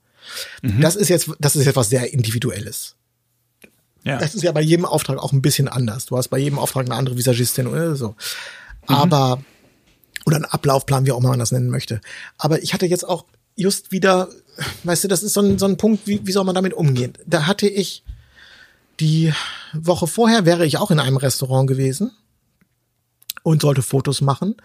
Das 0.62 0.96
ist 0.96 1.08
jetzt, 1.08 1.30
das 1.38 1.56
ist 1.56 1.66
jetzt 1.66 1.76
was 1.76 1.90
sehr 1.90 2.12
Individuelles. 2.12 2.94
Ja. 4.04 4.18
Das 4.18 4.34
ist 4.34 4.42
ja 4.42 4.52
bei 4.52 4.60
jedem 4.60 4.84
Auftrag 4.84 5.18
auch 5.18 5.32
ein 5.32 5.42
bisschen 5.42 5.68
anders. 5.68 6.06
Du 6.06 6.16
hast 6.16 6.28
bei 6.28 6.38
jedem 6.38 6.58
Auftrag 6.58 6.86
eine 6.86 6.94
andere 6.94 7.16
Visagistin 7.16 7.66
oder 7.66 7.96
so. 7.96 8.14
Aber, 8.86 9.42
oder 10.26 10.36
einen 10.36 10.44
Ablaufplan, 10.44 11.06
wie 11.06 11.12
auch 11.12 11.18
immer 11.18 11.30
man 11.30 11.38
das 11.38 11.52
nennen 11.52 11.70
möchte. 11.70 12.00
Aber 12.36 12.62
ich 12.62 12.74
hatte 12.74 12.86
jetzt 12.86 13.06
auch 13.08 13.24
just 13.56 13.92
wieder, 13.92 14.28
weißt 14.84 15.04
du, 15.04 15.08
das 15.08 15.22
ist 15.22 15.34
so 15.34 15.40
ein, 15.40 15.58
so 15.58 15.66
ein 15.66 15.78
Punkt, 15.78 16.06
wie, 16.06 16.26
wie 16.26 16.32
soll 16.32 16.44
man 16.44 16.54
damit 16.54 16.74
umgehen? 16.74 17.14
Da 17.26 17.46
hatte 17.46 17.66
ich 17.66 18.04
die 19.00 19.32
Woche 19.72 20.06
vorher 20.06 20.46
wäre 20.46 20.66
ich 20.66 20.78
auch 20.78 20.90
in 20.90 21.00
einem 21.00 21.16
Restaurant 21.16 21.68
gewesen 21.68 22.12
und 23.42 23.62
sollte 23.62 23.82
Fotos 23.82 24.20
machen. 24.20 24.56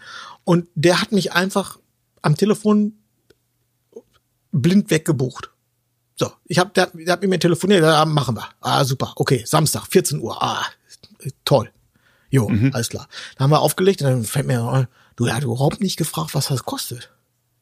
Und 0.44 0.66
der 0.74 1.00
hat 1.00 1.12
mich 1.12 1.32
einfach 1.32 1.78
am 2.22 2.36
Telefon 2.36 2.94
blind 4.52 4.90
weggebucht. 4.90 5.50
So, 6.16 6.32
ich 6.44 6.58
habe, 6.58 6.70
der, 6.74 6.90
der 6.92 7.12
hat 7.12 7.22
mit 7.22 7.30
mir 7.30 7.38
telefoniert, 7.38 7.82
ja, 7.82 8.04
machen 8.04 8.36
wir. 8.36 8.46
Ah, 8.60 8.84
super, 8.84 9.14
okay, 9.16 9.42
Samstag, 9.46 9.86
14 9.86 10.20
Uhr, 10.20 10.42
ah, 10.42 10.66
toll. 11.44 11.70
Jo, 12.30 12.50
alles 12.72 12.90
klar. 12.90 13.08
Dann 13.36 13.44
haben 13.44 13.50
wir 13.50 13.60
aufgelegt 13.60 14.02
und 14.02 14.08
dann 14.08 14.24
fällt 14.24 14.46
mir, 14.46 14.62
ein, 14.62 14.88
du, 15.16 15.28
hat 15.28 15.42
überhaupt 15.42 15.80
nicht 15.80 15.96
gefragt, 15.96 16.34
was 16.34 16.48
das 16.48 16.64
kostet. 16.64 17.10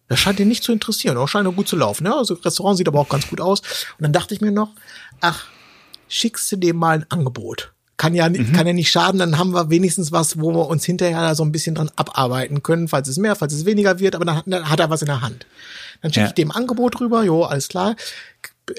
Das 0.08 0.18
scheint 0.20 0.40
ihn 0.40 0.48
nicht 0.48 0.64
zu 0.64 0.72
interessieren, 0.72 1.16
das 1.16 1.30
scheint 1.30 1.46
auch 1.46 1.54
gut 1.54 1.68
zu 1.68 1.76
laufen. 1.76 2.06
Ja, 2.06 2.16
also 2.16 2.34
das 2.34 2.44
Restaurant 2.44 2.78
sieht 2.78 2.88
aber 2.88 3.00
auch 3.00 3.08
ganz 3.08 3.28
gut 3.28 3.40
aus. 3.40 3.60
Und 3.60 4.02
dann 4.02 4.12
dachte 4.12 4.34
ich 4.34 4.40
mir 4.40 4.50
noch, 4.50 4.70
ach, 5.20 5.46
schickst 6.08 6.50
du 6.52 6.56
dem 6.56 6.76
mal 6.76 6.98
ein 6.98 7.06
Angebot. 7.10 7.72
Kann 7.96 8.14
ja, 8.14 8.28
nicht 8.28 8.54
kann 8.54 8.64
ja 8.66 8.72
nicht 8.72 8.92
schaden, 8.92 9.18
dann 9.18 9.38
haben 9.38 9.50
wir 9.52 9.70
wenigstens 9.70 10.12
was, 10.12 10.38
wo 10.40 10.52
wir 10.52 10.68
uns 10.68 10.84
hinterher 10.84 11.20
da 11.20 11.34
so 11.34 11.42
ein 11.42 11.50
bisschen 11.50 11.74
dran 11.74 11.90
abarbeiten 11.96 12.62
können, 12.62 12.86
falls 12.86 13.08
es 13.08 13.16
mehr, 13.16 13.34
falls 13.34 13.52
es 13.52 13.64
weniger 13.64 13.98
wird, 13.98 14.14
aber 14.14 14.24
dann 14.24 14.36
hat, 14.36 14.44
dann 14.46 14.70
hat 14.70 14.78
er 14.78 14.88
was 14.88 15.02
in 15.02 15.06
der 15.06 15.20
Hand. 15.20 15.46
Dann 16.00 16.12
schicke 16.12 16.24
Ja. 16.24 16.28
ich 16.28 16.34
dem 16.34 16.52
Angebot 16.52 17.00
rüber, 17.00 17.24
jo, 17.24 17.42
alles 17.42 17.66
klar. 17.66 17.96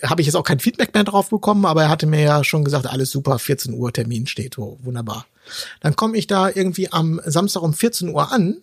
Habe 0.04 0.22
ich 0.22 0.28
jetzt 0.28 0.36
auch 0.36 0.44
kein 0.44 0.60
Feedback 0.62 0.94
mehr 0.94 1.04
drauf 1.04 1.30
bekommen, 1.32 1.66
aber 1.66 1.84
er 1.84 1.90
hatte 1.90 2.06
mir 2.08 2.22
ja 2.22 2.44
schon 2.46 2.64
gesagt, 2.64 2.88
alles 2.88 3.12
super, 3.12 3.40
14 3.40 3.74
Uhr 3.74 3.92
Termin 3.92 4.26
steht, 4.26 4.54
so, 4.56 4.80
wunderbar. 4.84 5.26
Dann 5.82 5.98
komme 5.98 6.16
ich 6.16 6.28
da 6.28 6.48
irgendwie 6.48 6.90
am 6.94 7.20
Samstag 7.26 7.62
um 7.62 7.74
14 7.74 8.08
Uhr 8.10 8.32
an, 8.32 8.62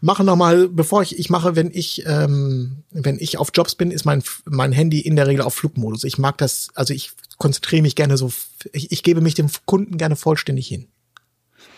mache 0.00 0.24
nochmal, 0.24 0.66
bevor 0.68 1.02
ich, 1.02 1.16
ich 1.16 1.30
mache, 1.30 1.54
wenn 1.54 1.70
ich, 1.72 2.04
ähm, 2.06 2.78
wenn 2.90 3.18
ich 3.20 3.38
auf 3.38 3.50
Jobs 3.54 3.76
bin, 3.76 3.92
ist 3.92 4.04
mein, 4.04 4.24
mein 4.46 4.72
Handy 4.72 4.98
in 4.98 5.14
der 5.14 5.28
Regel 5.28 5.42
auf 5.42 5.54
Flugmodus. 5.54 6.02
Ich 6.02 6.18
mag 6.18 6.38
das, 6.38 6.70
also 6.74 6.92
ich 6.92 7.12
konzentriere 7.40 7.82
mich 7.82 7.96
gerne 7.96 8.16
so, 8.16 8.32
ich, 8.72 8.92
ich 8.92 9.02
gebe 9.02 9.20
mich 9.20 9.34
dem 9.34 9.48
Kunden 9.64 9.96
gerne 9.98 10.14
vollständig 10.14 10.68
hin. 10.68 10.86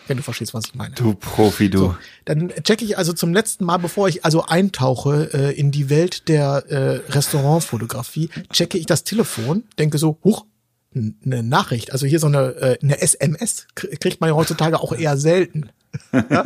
Wenn 0.07 0.17
du 0.17 0.23
verstehst, 0.23 0.53
was 0.53 0.65
ich 0.65 0.75
meine. 0.75 0.93
Du 0.95 1.13
Profi, 1.15 1.69
du. 1.69 1.77
So, 1.79 1.95
dann 2.25 2.49
checke 2.63 2.83
ich 2.83 2.97
also 2.97 3.13
zum 3.13 3.33
letzten 3.33 3.63
Mal, 3.63 3.77
bevor 3.77 4.09
ich 4.09 4.25
also 4.25 4.45
eintauche 4.45 5.29
äh, 5.33 5.57
in 5.57 5.71
die 5.71 5.89
Welt 5.89 6.27
der 6.27 6.65
äh, 6.67 7.11
Restaurantfotografie, 7.11 8.29
checke 8.51 8.77
ich 8.77 8.85
das 8.85 9.05
Telefon, 9.05 9.63
denke 9.79 9.97
so, 9.97 10.19
huch, 10.23 10.45
eine 10.93 11.41
Nachricht, 11.41 11.91
also 11.93 12.05
hier 12.05 12.19
so 12.19 12.27
eine, 12.27 12.49
äh, 12.55 12.77
eine 12.83 13.01
SMS 13.01 13.65
krie- 13.75 13.97
kriegt 13.97 14.19
man 14.21 14.29
ja 14.29 14.35
heutzutage 14.35 14.79
auch 14.79 14.91
eher 14.93 15.17
selten. 15.17 15.69
Ja? 16.11 16.43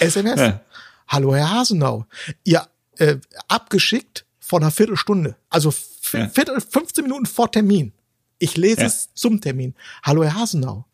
SMS. 0.00 0.38
Ja. 0.40 0.60
Hallo 1.08 1.34
Herr 1.34 1.50
Hasenau, 1.50 2.06
ihr 2.44 2.66
äh, 2.98 3.16
abgeschickt 3.48 4.24
vor 4.52 4.60
einer 4.60 4.70
Viertelstunde, 4.70 5.34
also 5.48 5.72
Ja. 6.12 6.28
Viertel, 6.28 6.60
15 6.60 7.04
Minuten 7.04 7.24
vor 7.24 7.50
Termin. 7.50 7.92
Ich 8.38 8.58
lese 8.58 8.82
Ja. 8.82 8.86
es 8.86 9.08
zum 9.14 9.40
Termin. 9.40 9.74
Hallo 10.02 10.24
Herr 10.24 10.34
Hasenau, 10.34 10.84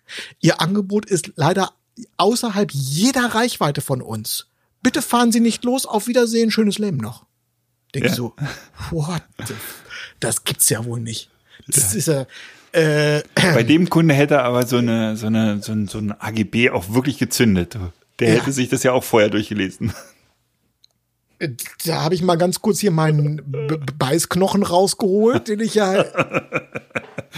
Ihr 0.40 0.60
Angebot 0.60 1.06
ist 1.06 1.32
leider 1.34 1.72
außerhalb 2.18 2.70
jeder 2.70 3.34
Reichweite 3.34 3.80
von 3.80 4.00
uns. 4.00 4.46
bitte 4.80 5.02
fahren 5.02 5.32
Sie 5.32 5.40
nicht 5.40 5.64
los, 5.64 5.86
auf 5.86 6.06
Wiedersehen, 6.06 6.52
schönes 6.52 6.78
Leben 6.78 6.98
noch. 6.98 7.26
Denk 7.96 8.04
Ja. 8.04 8.10
ich 8.12 8.16
so, 8.16 8.32
what? 8.92 9.22
the- 9.48 9.54
Das 10.20 10.44
gibt's 10.44 10.68
ja 10.68 10.84
wohl 10.84 11.00
nicht. 11.00 11.28
Das 11.66 11.96
ist 11.96 12.06
ja, 12.06 12.26
äh, 12.70 13.22
Bei 13.34 13.64
dem 13.64 13.90
Kunde 13.90 14.14
hätte 14.14 14.34
er 14.34 14.44
aber 14.44 14.64
so 14.68 14.76
eine, 14.76 15.16
so 15.16 15.26
eine, 15.26 15.60
so 15.64 15.72
ein, 15.72 15.88
so 15.88 15.98
ein 15.98 16.12
AGB 16.12 16.70
auch 16.70 16.94
wirklich 16.94 17.18
gezündet. 17.18 17.76
Der 18.20 18.28
Ja. 18.34 18.40
hätte 18.40 18.52
sich 18.52 18.68
das 18.68 18.84
ja 18.84 18.92
auch 18.92 19.02
vorher 19.02 19.30
durchgelesen. 19.30 19.92
Da 21.86 22.02
habe 22.02 22.14
ich 22.14 22.22
mal 22.22 22.36
ganz 22.36 22.60
kurz 22.60 22.80
hier 22.80 22.90
meinen 22.90 23.36
B 23.46 23.68
B- 23.68 23.78
Beißknochen 23.98 24.62
rausgeholt, 24.64 25.48
den 25.48 25.60
ich 25.60 25.74
ja, 25.74 26.02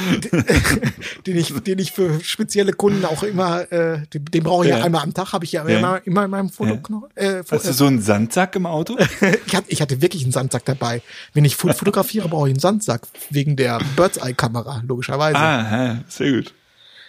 den 1.27 1.37
ich, 1.37 1.53
den 1.63 1.79
ich 1.79 1.93
für 1.93 2.21
spezielle 2.23 2.73
Kunden 2.73 3.05
auch 3.05 3.23
immer, 3.23 3.71
äh, 3.73 4.07
den, 4.15 4.25
den 4.25 4.43
brauche 4.43 4.65
ich 4.65 4.71
ja. 4.71 4.79
Ja. 4.79 4.85
einmal 4.85 5.03
am 5.03 5.13
Tag, 5.13 5.33
habe 5.33 5.45
ich 5.45 5.53
ja, 5.53 5.69
Ja. 5.69 5.79
Immer, 5.79 6.01
immer 6.07 6.25
in 6.25 6.31
meinem 6.31 6.49
Fotoknochen. 6.51 7.11
Äh, 7.15 7.43
Hast 7.51 7.67
du 7.69 7.73
so 7.73 7.87
einen 7.87 8.01
Sandsack 8.01 8.57
im 8.57 8.67
Auto? 8.67 8.97
ich, 9.47 9.55
hatte, 9.55 9.71
ich 9.71 9.83
hatte 9.83 10.01
wirklich 10.01 10.23
einen 10.23 10.33
Sandsack 10.33 10.65
dabei. 10.65 11.03
Wenn 11.35 11.45
ich 11.45 11.57
fotografiere, 11.57 12.29
brauche 12.29 12.49
ich 12.49 12.53
einen 12.55 12.61
Sandsack 12.61 13.03
wegen 13.31 13.57
der 13.57 13.81
Bird's 13.97 14.17
Eye 14.17 14.33
Kamera, 14.35 14.83
logischerweise. 14.87 15.37
ah, 15.39 15.99
sehr 16.09 16.33
gut. 16.33 16.55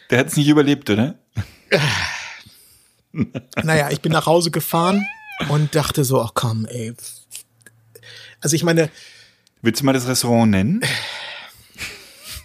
Der 0.10 0.20
hat 0.20 0.28
es 0.28 0.36
nicht 0.36 0.50
überlebt, 0.50 0.90
oder? 0.90 1.16
Naja, 3.64 3.90
ich 3.92 4.02
bin 4.02 4.12
nach 4.12 4.26
Hause 4.26 4.52
gefahren 4.52 5.06
und 5.50 5.76
dachte 5.76 6.04
so, 6.04 6.22
ach 6.22 6.32
komm, 6.34 6.66
ey. 6.66 6.94
Also 8.40 8.56
ich 8.56 8.64
meine, 8.64 8.90
Willst 9.62 9.82
du 9.82 9.86
mal 9.86 9.94
das 9.94 10.08
Restaurant 10.08 10.52
nennen? 10.52 10.82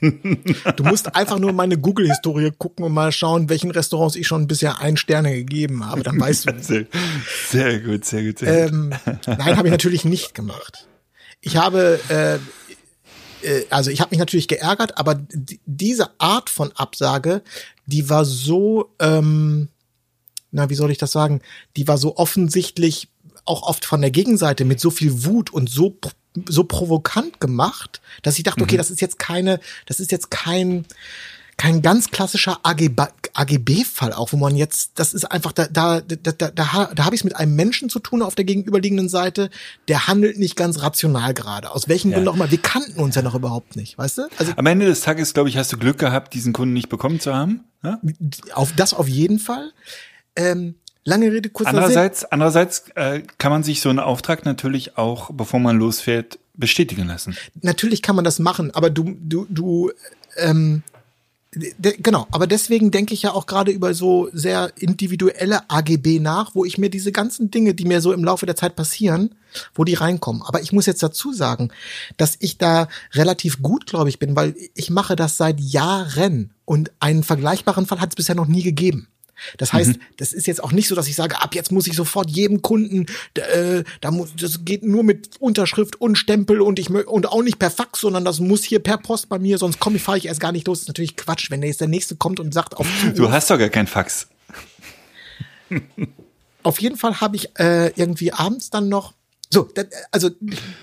du 0.00 0.84
musst 0.84 1.14
einfach 1.16 1.38
nur 1.38 1.52
meine 1.52 1.78
Google-Historie 1.78 2.52
gucken 2.56 2.84
und 2.84 2.92
mal 2.92 3.12
schauen, 3.12 3.48
welchen 3.48 3.70
Restaurants 3.70 4.16
ich 4.16 4.26
schon 4.26 4.46
bisher 4.46 4.80
ein 4.80 4.96
Sterne 4.96 5.34
gegeben 5.34 5.86
habe. 5.86 6.02
Dann 6.02 6.20
weißt 6.20 6.50
du. 6.50 6.62
Sehr, 6.62 6.86
sehr 7.48 7.80
gut, 7.80 8.04
sehr 8.04 8.24
gut, 8.24 8.38
sehr 8.38 8.68
gut. 8.68 8.74
ähm, 8.74 8.94
nein, 9.26 9.56
habe 9.56 9.68
ich 9.68 9.72
natürlich 9.72 10.04
nicht 10.04 10.34
gemacht. 10.34 10.86
Ich 11.40 11.56
habe, 11.56 12.00
äh, 12.10 12.34
äh, 13.46 13.64
also 13.70 13.90
ich 13.90 14.00
habe 14.00 14.10
mich 14.10 14.18
natürlich 14.18 14.48
geärgert, 14.48 14.98
aber 14.98 15.14
die, 15.14 15.60
diese 15.64 16.10
Art 16.18 16.50
von 16.50 16.72
Absage, 16.72 17.42
die 17.86 18.08
war 18.10 18.24
so, 18.24 18.92
ähm, 18.98 19.68
na, 20.50 20.70
wie 20.70 20.74
soll 20.74 20.90
ich 20.90 20.98
das 20.98 21.12
sagen? 21.12 21.40
Die 21.76 21.88
war 21.88 21.98
so 21.98 22.16
offensichtlich 22.16 23.08
auch 23.44 23.62
oft 23.62 23.84
von 23.84 24.00
der 24.00 24.10
Gegenseite 24.10 24.64
mit 24.64 24.80
so 24.80 24.90
viel 24.90 25.24
Wut 25.24 25.52
und 25.52 25.68
so 25.70 25.98
so 26.48 26.64
provokant 26.64 27.40
gemacht, 27.40 28.02
dass 28.22 28.36
ich 28.36 28.44
dachte, 28.44 28.62
okay, 28.62 28.76
das 28.76 28.90
ist 28.90 29.00
jetzt 29.00 29.18
keine, 29.18 29.58
das 29.86 30.00
ist 30.00 30.12
jetzt 30.12 30.30
kein 30.30 30.84
kein 31.56 31.80
ganz 31.80 32.10
klassischer 32.10 32.60
AGB, 32.64 33.04
AGB-Fall 33.32 34.12
auch, 34.12 34.32
wo 34.32 34.36
man 34.36 34.56
jetzt, 34.56 34.98
das 34.98 35.14
ist 35.14 35.24
einfach, 35.24 35.52
da, 35.52 35.66
da, 35.68 36.00
da, 36.00 36.16
da, 36.32 36.50
da, 36.50 36.90
da 36.94 37.04
habe 37.04 37.14
ich 37.14 37.20
es 37.20 37.24
mit 37.24 37.36
einem 37.36 37.54
Menschen 37.54 37.88
zu 37.88 37.98
tun 37.98 38.20
auf 38.20 38.34
der 38.34 38.44
gegenüberliegenden 38.44 39.08
Seite, 39.08 39.48
der 39.88 40.06
handelt 40.06 40.38
nicht 40.38 40.56
ganz 40.56 40.82
rational 40.82 41.32
gerade. 41.32 41.70
Aus 41.70 41.88
welchen 41.88 42.10
Ja. 42.10 42.16
Gründen 42.16 42.28
auch 42.28 42.34
immer. 42.34 42.50
Wir 42.50 42.60
kannten 42.60 43.00
uns 43.00 43.14
ja 43.14 43.22
noch 43.22 43.34
überhaupt 43.34 43.74
nicht, 43.74 43.96
weißt 43.96 44.18
du? 44.18 44.22
Also 44.36 44.52
Am 44.56 44.66
Ende 44.66 44.84
des 44.84 45.00
Tages, 45.00 45.32
glaube 45.32 45.48
ich, 45.48 45.56
hast 45.56 45.72
du 45.72 45.78
Glück 45.78 45.98
gehabt, 45.98 46.34
diesen 46.34 46.52
Kunden 46.52 46.74
nicht 46.74 46.90
bekommen 46.90 47.20
zu 47.20 47.34
haben. 47.34 47.64
Ja? 47.82 48.00
auf 48.52 48.72
das 48.72 48.92
auf 48.92 49.08
jeden 49.08 49.38
Fall. 49.38 49.72
Ähm, 50.36 50.74
lange 51.04 51.32
Rede, 51.32 51.48
kurzer 51.48 51.70
Sinn. 51.70 51.78
Andererseits, 51.78 52.24
andererseits 52.24 52.84
äh, 52.94 53.22
kann 53.38 53.50
man 53.50 53.62
sich 53.62 53.80
so 53.80 53.88
einen 53.88 53.98
Auftrag 54.00 54.44
natürlich 54.44 54.98
auch, 54.98 55.30
bevor 55.30 55.60
man 55.60 55.78
losfährt, 55.78 56.38
bestätigen 56.54 57.06
lassen. 57.06 57.36
natürlich 57.60 58.02
kann 58.02 58.16
man 58.16 58.24
das 58.24 58.38
machen, 58.38 58.70
aber 58.74 58.88
du, 58.88 59.14
du, 59.20 59.46
du, 59.50 59.92
ähm, 60.38 60.82
genau, 61.80 62.26
aber 62.30 62.46
deswegen 62.46 62.90
denke 62.90 63.14
ich 63.14 63.22
ja 63.22 63.32
auch 63.32 63.46
gerade 63.46 63.70
über 63.70 63.94
so 63.94 64.28
sehr 64.32 64.72
individuelle 64.76 65.68
AGB 65.70 66.18
nach, 66.18 66.54
wo 66.54 66.64
ich 66.64 66.78
mir 66.78 66.90
diese 66.90 67.12
ganzen 67.12 67.50
Dinge, 67.50 67.74
die 67.74 67.84
mir 67.84 68.00
so 68.00 68.12
im 68.12 68.24
Laufe 68.24 68.46
der 68.46 68.56
Zeit 68.56 68.76
passieren, 68.76 69.34
wo 69.74 69.84
die 69.84 69.94
reinkommen. 69.94 70.42
Aber 70.42 70.60
ich 70.60 70.72
muss 70.72 70.86
jetzt 70.86 71.02
dazu 71.02 71.32
sagen, 71.32 71.70
dass 72.16 72.36
ich 72.40 72.58
da 72.58 72.88
relativ 73.12 73.62
gut, 73.62 73.86
glaube 73.86 74.08
ich, 74.08 74.18
bin, 74.18 74.36
weil 74.36 74.54
ich 74.74 74.90
mache 74.90 75.16
das 75.16 75.36
seit 75.36 75.60
Jahren 75.60 76.52
und 76.64 76.90
einen 77.00 77.22
vergleichbaren 77.22 77.86
Fall 77.86 78.00
hat 78.00 78.10
es 78.10 78.16
bisher 78.16 78.34
noch 78.34 78.48
nie 78.48 78.62
gegeben. 78.62 79.08
Das 79.58 79.72
heißt, 79.72 79.98
das 80.16 80.32
ist 80.32 80.46
jetzt 80.46 80.62
auch 80.62 80.72
nicht 80.72 80.88
so, 80.88 80.94
dass 80.94 81.08
ich 81.08 81.16
sage, 81.16 81.40
ab 81.40 81.54
jetzt 81.54 81.72
muss 81.72 81.86
ich 81.86 81.94
sofort 81.94 82.30
jedem 82.30 82.62
Kunden, 82.62 83.06
äh, 83.34 83.84
da 84.00 84.10
muss, 84.10 84.30
das 84.38 84.64
geht 84.64 84.82
nur 84.82 85.02
mit 85.02 85.40
Unterschrift 85.40 86.00
und 86.00 86.16
Stempel 86.16 86.60
und 86.60 86.78
ich 86.78 86.90
und 86.90 87.26
auch 87.28 87.42
nicht 87.42 87.58
per 87.58 87.70
Fax, 87.70 88.00
sondern 88.00 88.24
das 88.24 88.40
muss 88.40 88.64
hier 88.64 88.80
per 88.80 88.98
Post 88.98 89.28
bei 89.28 89.38
mir, 89.38 89.58
sonst 89.58 89.80
komme 89.80 89.96
ich 89.96 90.02
fahre 90.02 90.18
ich 90.18 90.26
erst 90.26 90.40
gar 90.40 90.52
nicht 90.52 90.66
los. 90.66 90.78
Das 90.78 90.82
ist 90.82 90.88
natürlich 90.88 91.16
Quatsch, 91.16 91.50
wenn 91.50 91.60
der 91.60 91.68
jetzt 91.68 91.80
der 91.80 91.88
nächste 91.88 92.16
kommt 92.16 92.40
und 92.40 92.52
sagt 92.54 92.76
auf 92.76 92.86
Du 93.14 93.30
hast 93.30 93.50
doch 93.50 93.58
gar 93.58 93.68
kein 93.68 93.86
Fax. 93.86 94.28
Auf 96.62 96.80
jeden 96.80 96.96
Fall 96.96 97.20
habe 97.20 97.36
ich 97.36 97.58
äh, 97.58 97.88
irgendwie 97.96 98.32
abends 98.32 98.70
dann 98.70 98.88
noch 98.88 99.14
so, 99.48 99.62
da- 99.74 99.84
also 100.10 100.30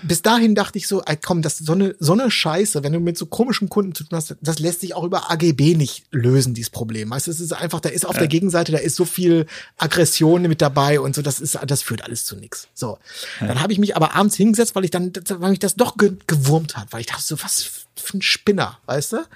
bis 0.02 0.22
dahin 0.22 0.54
dachte 0.54 0.78
ich 0.78 0.88
so, 0.88 1.02
ey, 1.02 1.16
komm, 1.16 1.42
das 1.42 1.60
ist 1.60 1.66
so 1.66 1.72
eine, 1.72 1.94
so 1.98 2.12
eine 2.14 2.30
Scheiße, 2.30 2.82
wenn 2.82 2.92
du 2.92 3.00
mit 3.00 3.18
so 3.18 3.26
komischen 3.26 3.68
Kunden 3.68 3.94
zu 3.94 4.04
tun 4.04 4.16
hast, 4.16 4.34
das 4.40 4.58
lässt 4.58 4.80
sich 4.80 4.94
auch 4.94 5.04
über 5.04 5.30
AGB 5.30 5.74
nicht 5.76 6.04
lösen, 6.10 6.54
dieses 6.54 6.70
Problem. 6.70 7.10
Weißt 7.10 7.26
du, 7.26 7.30
es 7.30 7.40
ist 7.40 7.52
einfach, 7.52 7.80
da 7.80 7.90
ist 7.90 8.06
auf 8.06 8.16
der 8.16 8.26
Gegenseite, 8.28 8.72
da 8.72 8.78
ist 8.78 8.96
so 8.96 9.04
viel 9.04 9.46
Aggression 9.76 10.42
mit 10.42 10.62
dabei 10.62 10.98
und 11.00 11.14
so, 11.14 11.20
das 11.22 11.40
ist, 11.40 11.58
das 11.66 11.82
führt 11.82 12.02
alles 12.04 12.24
zu 12.24 12.36
nichts. 12.36 12.68
So. 12.74 12.98
Dann 13.40 13.60
habe 13.60 13.72
ich 13.72 13.78
mich 13.78 13.96
aber 13.96 14.14
abends 14.14 14.34
hingesetzt, 14.36 14.74
weil 14.74 14.84
ich 14.84 14.90
dann, 14.90 15.12
weil 15.28 15.50
mich 15.50 15.58
das 15.58 15.76
doch 15.76 15.96
ge 15.98 16.14
gewurmt 16.26 16.76
hat, 16.76 16.92
weil 16.92 17.00
ich 17.00 17.06
dachte 17.06 17.22
so, 17.22 17.36
was 17.42 17.64
für 17.96 18.16
ein 18.16 18.22
Spinner, 18.22 18.78
weißt 18.86 19.12
du? 19.12 19.26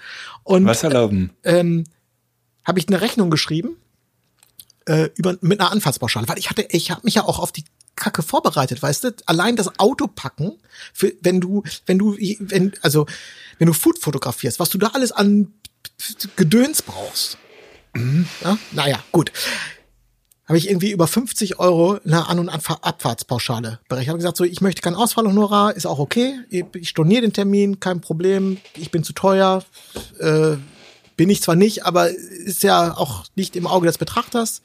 Und 0.45 0.65
Was 0.67 0.83
erlauben? 0.83 1.31
ähm, 1.45 1.85
habe 2.65 2.79
ich 2.81 2.89
eine 2.89 3.01
Rechnung 3.01 3.31
geschrieben 3.31 3.77
äh, 4.87 5.11
über 5.17 5.37
mit 5.43 5.61
einer 5.61 5.71
Anfahrtspauschale, 5.71 6.27
weil 6.29 6.39
ich 6.39 6.51
hatte, 6.51 6.67
ich 6.71 6.91
habe 6.91 7.03
mich 7.05 7.15
ja 7.15 7.25
auch 7.25 7.39
auf 7.39 7.53
die 7.53 7.65
Kacke 7.99 8.23
vorbereitet, 8.23 8.83
weißt 8.83 9.05
du? 9.05 9.15
Allein 9.27 9.57
das 9.57 9.79
Auto 9.79 10.07
packen, 10.07 10.59
für, 10.93 11.13
wenn 11.21 11.41
du, 11.41 11.63
wenn 11.87 11.99
du, 11.99 12.17
wenn, 12.39 12.73
also 12.83 13.07
wenn 13.59 13.67
du 13.67 13.73
Food 13.73 13.99
fotografierst, 13.99 14.59
was 14.61 14.71
du 14.71 14.79
da 14.79 14.89
alles 14.89 15.13
an 15.13 15.53
Gedöns 16.37 16.83
brauchst. 16.83 17.39
Ja? 18.43 18.59
Naja, 18.73 19.03
gut. 19.13 19.33
Habe 20.47 20.57
ich 20.57 20.71
irgendwie 20.71 20.93
über 20.93 21.07
50 21.07 21.59
Euro 21.59 21.99
eine 22.07 22.27
An- 22.27 22.39
und 22.39 22.49
Abfahr- 22.49 22.83
Abfahrtspauschale 22.83 23.81
berechnet. 23.89 24.09
Habe 24.09 24.19
gesagt, 24.19 24.39
so, 24.39 24.45
ich 24.45 24.63
möchte 24.63 24.81
kein 24.81 24.95
Ausfallhonorar, 24.95 25.77
ist 25.77 25.85
auch 25.87 25.99
okay. 25.99 26.41
Ich 26.49 26.89
storniere 26.89 27.21
den 27.23 27.35
Termin, 27.35 27.81
kein 27.81 28.01
Problem. 28.01 28.57
Ich 28.75 28.91
bin 28.91 29.05
zu 29.05 29.13
teuer. 29.13 29.63
Äh, 30.21 30.57
bin 31.17 31.29
ich 31.29 31.43
zwar 31.43 31.57
nicht, 31.57 31.85
aber 31.85 32.09
ist 32.11 32.63
ja 32.63 32.97
auch 32.97 33.25
nicht 33.35 33.57
im 33.57 33.67
Auge 33.67 33.89
des 33.89 33.99
Betrachters. 33.99 34.63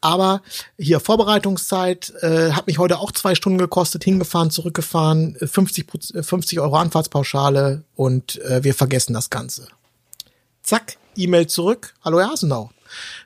Aber 0.00 0.42
hier 0.78 1.00
Vorbereitungszeit 1.00 2.12
äh, 2.20 2.52
hat 2.52 2.66
mich 2.66 2.78
heute 2.78 2.98
auch 2.98 3.12
zwei 3.12 3.34
Stunden 3.34 3.58
gekostet, 3.58 4.04
hingefahren, 4.04 4.50
zurückgefahren, 4.50 5.36
äh, 5.36 5.46
50, 5.46 5.86
Proz- 5.86 6.14
äh, 6.14 6.22
50 6.22 6.60
Euro 6.60 6.76
Anfahrtspauschale 6.76 7.84
und 7.94 8.40
äh, 8.42 8.64
wir 8.64 8.74
vergessen 8.74 9.12
das 9.12 9.30
Ganze. 9.30 9.68
Zack, 10.62 10.96
E-Mail 11.16 11.46
zurück. 11.46 11.94
Hallo 12.04 12.20
Herr 12.20 12.30
Hasenau. 12.30 12.70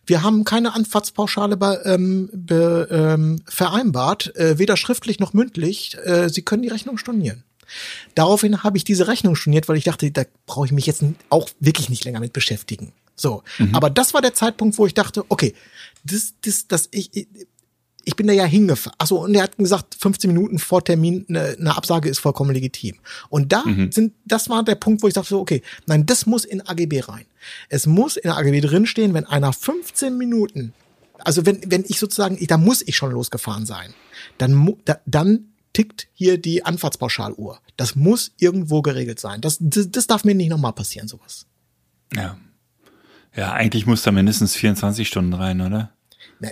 Wir 0.07 0.22
haben 0.22 0.45
keine 0.45 0.75
Anfahrtspauschale 0.75 1.57
be, 1.57 1.83
ähm, 1.85 2.29
be, 2.33 2.89
ähm, 2.91 3.43
vereinbart, 3.47 4.35
äh, 4.37 4.59
weder 4.59 4.77
schriftlich 4.77 5.20
noch 5.20 5.33
mündlich. 5.33 5.97
Äh, 6.05 6.29
Sie 6.29 6.43
können 6.43 6.62
die 6.62 6.68
Rechnung 6.68 6.99
stornieren. 6.99 7.45
Daraufhin 8.14 8.62
habe 8.62 8.77
ich 8.77 8.85
diese 8.85 9.09
Rechnung 9.09 9.37
storniert, 9.37 9.68
weil 9.68 9.77
ich 9.77 9.85
dachte, 9.85 10.11
da 10.11 10.25
brauche 10.47 10.66
ich 10.66 10.72
mich 10.72 10.87
jetzt 10.87 11.03
auch 11.31 11.49
wirklich 11.61 11.89
nicht 11.89 12.05
länger 12.05 12.20
mit 12.20 12.33
beschäftigen. 12.33 12.93
So, 13.17 13.43
aber 13.73 13.91
das 13.91 14.12
war 14.15 14.23
der 14.23 14.35
Zeitpunkt, 14.35 14.77
wo 14.79 14.87
ich 14.87 14.95
dachte, 14.95 15.25
okay, 15.29 15.55
das, 16.05 16.35
das, 16.43 16.67
das, 16.69 16.89
ich, 16.91 17.15
ich- 17.17 17.27
bin 18.17 18.27
da 18.27 18.33
ja 18.35 18.45
hingefahren. 18.45 18.95
Achso, 18.99 19.25
und 19.25 19.35
er 19.35 19.45
hat 19.45 19.57
gesagt, 19.57 19.95
15 19.99 20.31
Minuten 20.33 20.59
vor 20.59 20.85
Termin 20.85 21.25
eine, 21.29 21.57
eine 21.59 21.75
Absage 21.77 22.09
ist 22.11 22.19
vollkommen 22.19 22.53
legitim. 22.53 22.97
Und 23.31 23.51
da 23.53 23.62
sind, 23.91 24.12
das 24.27 24.51
war 24.51 24.62
der 24.62 24.75
Punkt, 24.75 25.03
wo 25.03 25.09
ich 25.09 25.15
dachte, 25.15 25.39
okay, 25.39 25.62
nein, 25.87 26.05
das 26.05 26.27
muss 26.27 26.45
in 26.45 26.61
AGB 26.61 27.01
rein. 27.01 27.25
Es 27.71 27.87
muss 27.87 28.19
in 28.19 28.29
AGB 28.31 28.61
drinstehen, 28.61 29.15
wenn 29.15 29.25
einer 29.25 29.55
15 29.55 30.19
Minuten, 30.19 30.75
also 31.19 31.47
wenn, 31.47 31.61
wenn 31.71 31.85
ich 31.89 31.99
sozusagen, 31.99 32.37
ich, 32.39 32.47
da 32.49 32.59
muss 32.59 32.83
ich 32.83 32.95
schon 32.95 33.11
losgefahren 33.11 33.65
sein, 33.65 33.95
dann, 34.37 34.75
da, 34.85 34.99
dann 35.07 35.47
tickt 35.73 36.09
hier 36.12 36.37
die 36.37 36.62
Anfahrtspauschal-Uhr. 36.65 37.59
Das 37.79 37.97
muss 37.97 38.33
irgendwo 38.39 38.83
geregelt 38.83 39.19
sein. 39.19 39.41
Das, 39.41 39.57
das, 39.61 39.91
das 39.91 40.07
darf 40.07 40.25
mir 40.25 40.35
nicht 40.35 40.51
nochmal 40.51 40.75
passieren, 40.75 41.09
sowas. 41.09 41.47
Ja. 42.15 42.37
Ja, 43.37 43.53
eigentlich 43.53 43.87
muss 43.87 44.03
da 44.03 44.12
mindestens 44.12 44.55
24 44.55 45.07
Stunden 45.09 45.32
rein, 45.32 45.61
oder? 45.61 45.91
Na, 46.41 46.51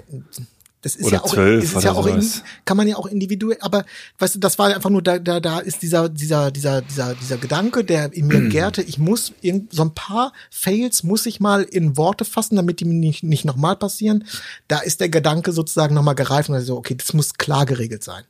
Das 0.82 0.96
ist 0.96 1.06
Oder 1.06 1.18
ja 1.18 1.22
auch, 1.22 1.32
zwölf 1.32 1.62
es 1.62 1.70
ist 1.70 1.76
oder 1.76 1.84
ja 1.84 1.92
auch 1.92 2.06
in, 2.06 2.28
kann 2.64 2.76
man 2.76 2.88
ja 2.88 2.96
auch 2.96 3.06
individuell, 3.06 3.56
aber 3.60 3.84
weißt 4.18 4.34
du, 4.34 4.38
das 4.40 4.58
war 4.58 4.74
einfach 4.74 4.90
nur 4.90 5.00
da, 5.00 5.20
da, 5.20 5.38
da 5.38 5.60
ist 5.60 5.80
dieser, 5.82 6.08
dieser, 6.08 6.50
dieser, 6.50 6.82
dieser, 6.82 7.14
dieser 7.14 7.36
Gedanke, 7.36 7.84
der 7.84 8.12
in 8.12 8.26
mir 8.26 8.40
gärte, 8.48 8.82
ich 8.82 8.98
muss 8.98 9.32
irgend, 9.42 9.72
so 9.72 9.82
ein 9.82 9.94
paar 9.94 10.32
Fails 10.50 11.04
muss 11.04 11.24
ich 11.26 11.38
mal 11.38 11.62
in 11.62 11.96
Worte 11.96 12.24
fassen, 12.24 12.56
damit 12.56 12.80
die 12.80 12.84
mir 12.84 12.94
nicht, 12.94 13.22
nicht 13.22 13.44
nochmal 13.44 13.76
passieren. 13.76 14.24
Da 14.66 14.80
ist 14.80 15.00
der 15.00 15.08
Gedanke 15.08 15.52
sozusagen 15.52 15.94
nochmal 15.94 16.16
gereift 16.16 16.50
und 16.50 16.60
so, 16.62 16.76
okay, 16.76 16.96
das 16.96 17.12
muss 17.12 17.34
klar 17.34 17.64
geregelt 17.64 18.02
sein. 18.02 18.24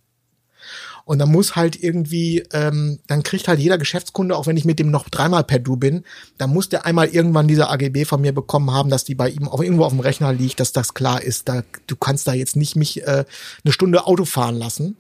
Und 1.05 1.19
dann 1.19 1.31
muss 1.31 1.57
halt 1.57 1.83
irgendwie, 1.83 2.45
ähm, 2.53 3.01
dann 3.07 3.23
kriegt 3.23 3.49
halt 3.49 3.59
jeder 3.59 3.79
Geschäftskunde, 3.79 4.37
auch 4.37 4.47
wenn 4.47 4.57
ich 4.57 4.65
mit 4.65 4.79
dem 4.79 4.91
noch 4.91 5.09
dreimal 5.09 5.45
per 5.45 5.59
Du 5.59 5.77
bin, 5.77 6.05
dann 6.39 6.51
muss 6.51 6.69
der 6.69 6.87
einmal 6.87 7.09
irgendwann 7.09 7.49
diese 7.49 7.69
AGB 7.69 8.05
von 8.05 8.21
mir 8.21 8.33
bekommen 8.33 8.71
haben, 8.71 8.91
dass 8.91 9.05
die 9.05 9.15
bei 9.15 9.29
ihm 9.29 9.49
auch 9.49 9.61
irgendwo 9.61 9.85
auf 9.85 9.93
dem 9.93 10.01
Rechner 10.01 10.33
liegt, 10.33 10.61
dass 10.61 10.73
das 10.73 10.95
klar 10.95 11.23
ist. 11.23 11.49
Da, 11.49 11.63
du 11.87 11.97
kannst 11.97 12.27
da 12.29 12.35
jetzt 12.35 12.57
nicht 12.57 12.77
mich 12.77 13.03
äh, 13.03 13.25
eine 13.65 13.73
Stunde 13.73 14.07
Auto 14.07 14.25
fahren 14.25 14.57
lassen 14.57 14.97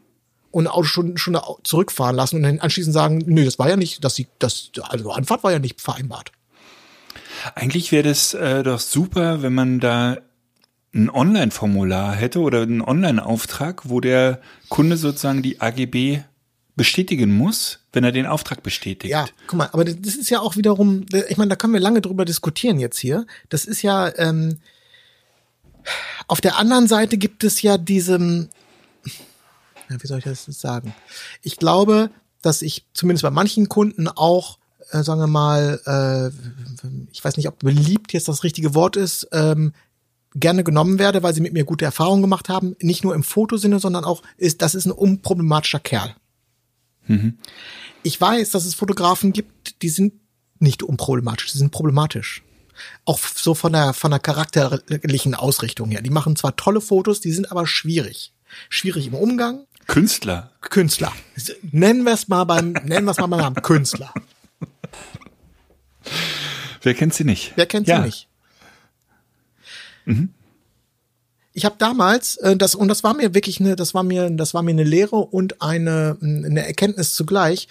und 0.51 0.67
eine 0.67 0.75
Autostunde 0.75 1.19
Stunde 1.19 1.43
zurückfahren 1.65 2.17
lassen 2.17 2.37
und 2.37 2.43
dann 2.43 2.61
anschließend 2.61 2.95
sagen, 2.95 3.23
nö, 3.27 3.45
das 3.45 3.59
war 3.59 3.69
ja 3.69 3.77
nicht, 3.77 4.05
dass 4.05 4.15
sie, 4.15 4.29
das, 4.39 4.71
also 4.83 5.11
Anfahrt 5.11 5.43
war 5.45 5.53
ja 5.53 5.59
nicht 5.59 5.81
vereinbart. 5.81 6.33
Eigentlich 7.55 7.93
wäre 7.93 8.09
das 8.09 8.35
äh, 8.35 8.63
doch 8.63 8.79
super, 8.79 9.43
wenn 9.43 9.55
man 9.55 9.81
da 9.81 10.19
ein 10.95 11.11
Online-Formular 11.11 12.15
hätte 12.15 12.41
oder 12.41 12.63
einen 12.63 12.83
Online-Auftrag, 12.83 13.89
wo 13.89 14.01
der 14.01 14.41
Kunde 14.69 14.97
sozusagen 14.97 15.43
die 15.43 15.61
AGB 15.61 16.21
bestätigen 16.77 17.33
muss, 17.33 17.81
wenn 17.93 18.05
er 18.05 18.13
den 18.13 18.27
Auftrag 18.27 18.63
bestätigt. 18.63 19.11
Ja, 19.11 19.27
guck 19.47 19.59
mal, 19.59 19.69
aber 19.73 19.85
das 19.85 20.15
ist 20.15 20.31
ja 20.31 20.41
auch 20.41 20.57
wiederum, 20.57 21.05
ich 21.29 21.37
meine, 21.37 21.51
da 21.51 21.57
können 21.57 21.73
wir 21.73 21.81
lange 21.81 22.01
drüber 22.01 22.25
diskutieren 22.25 22.79
jetzt 22.79 22.99
hier. 22.99 23.27
Das 23.49 23.65
ist 23.65 23.83
ja, 23.83 24.11
ähm, 24.19 24.59
auf 26.29 26.41
der 26.41 26.59
anderen 26.59 26.89
Seite 26.89 27.19
gibt 27.19 27.45
es 27.45 27.61
ja 27.63 27.77
diesem, 27.79 28.49
ja, 29.91 30.03
wie 30.03 30.07
soll 30.07 30.19
ich 30.19 30.25
das 30.25 30.45
sagen? 30.47 30.95
Ich 31.43 31.57
glaube, 31.57 32.11
dass 32.41 32.63
ich 32.63 32.87
zumindest 32.95 33.23
bei 33.23 33.31
manchen 33.31 33.69
Kunden 33.69 34.09
auch, 34.09 34.59
äh, 34.91 35.03
sagen 35.03 35.21
wir 35.21 35.27
mal, 35.27 35.81
äh, 35.87 36.87
ich 37.13 37.25
weiß 37.25 37.37
nicht, 37.37 37.49
ob 37.49 37.59
beliebt 37.59 38.13
jetzt 38.13 38.29
das 38.29 38.45
richtige 38.45 38.75
Wort 38.75 38.97
ist, 38.97 39.29
ähm, 39.33 39.73
gerne 40.35 40.65
genommen 40.65 40.99
werde, 40.99 41.23
weil 41.23 41.35
sie 41.35 41.41
mit 41.41 41.53
mir 41.53 41.65
gute 41.65 41.85
Erfahrungen 41.85 42.23
gemacht 42.23 42.49
haben. 42.49 42.77
Nicht 42.81 43.05
nur 43.05 43.15
im 43.15 43.23
Fotosinne, 43.23 43.79
sondern 43.79 44.05
auch 44.05 44.23
ist, 44.37 44.63
das 44.63 44.75
ist 44.75 44.87
ein 44.87 44.93
unproblematischer 44.93 45.81
Kerl. 45.81 46.15
Mhm. 47.07 47.39
Ich 48.03 48.21
weiß, 48.21 48.51
dass 48.51 48.65
es 48.65 48.75
Fotografen 48.75 49.33
gibt, 49.33 49.83
die 49.83 49.89
sind 49.89 50.15
nicht 50.59 50.83
unproblematisch, 50.83 51.53
die 51.53 51.59
sind 51.59 51.71
problematisch. 51.71 52.43
Auch 53.05 53.19
so 53.19 53.55
von 53.55 53.73
der, 53.73 53.93
von 53.93 54.11
der 54.11 54.21
charakterlichen 54.21 55.35
Ausrichtung 55.35 55.91
her. 55.91 56.03
Die 56.03 56.11
machen 56.11 56.37
zwar 56.37 56.57
tolle 56.57 56.81
Fotos, 56.81 57.21
die 57.21 57.33
sind 57.33 57.51
aber 57.51 57.67
schwierig. 57.67 58.33
Schwierig 58.69 59.07
im 59.07 59.15
Umgang. 59.15 59.67
Künstler. 59.87 60.53
Künstler. 60.61 61.13
Nennen 61.71 62.05
wir 62.05 62.13
es 62.13 62.29
mal 62.29 62.45
beim, 62.45 62.73
nennen 62.73 63.05
wir 63.05 63.11
es 63.11 63.19
mal 63.19 63.27
beim 63.27 63.41
Namen. 63.41 63.57
Künstler. 63.57 64.13
Wer 66.83 66.95
kennt 66.95 67.15
sie 67.15 67.25
nicht? 67.25 67.53
Wer 67.57 67.67
kennt 67.67 67.87
ja. 67.87 67.99
sie 67.99 68.07
nicht? 68.07 68.29
Mhm. 70.05 70.31
Ich 71.55 71.65
habe 71.65 71.77
damals 71.79 72.37
äh, 72.39 72.57
das 72.57 72.75
und 72.75 72.89
das 72.89 73.05
war 73.05 73.15
mir 73.15 73.35
wirklich 73.35 73.61
eine, 73.61 73.77
das 73.77 73.95
war 73.95 74.03
mir, 74.03 74.31
das 74.31 74.55
war 74.55 74.63
mir 74.63 74.71
eine 74.71 74.85
Lehre 74.85 75.17
und 75.17 75.61
eine 75.61 76.17
eine 76.21 76.67
Erkenntnis 76.67 77.15
zugleich. 77.15 77.69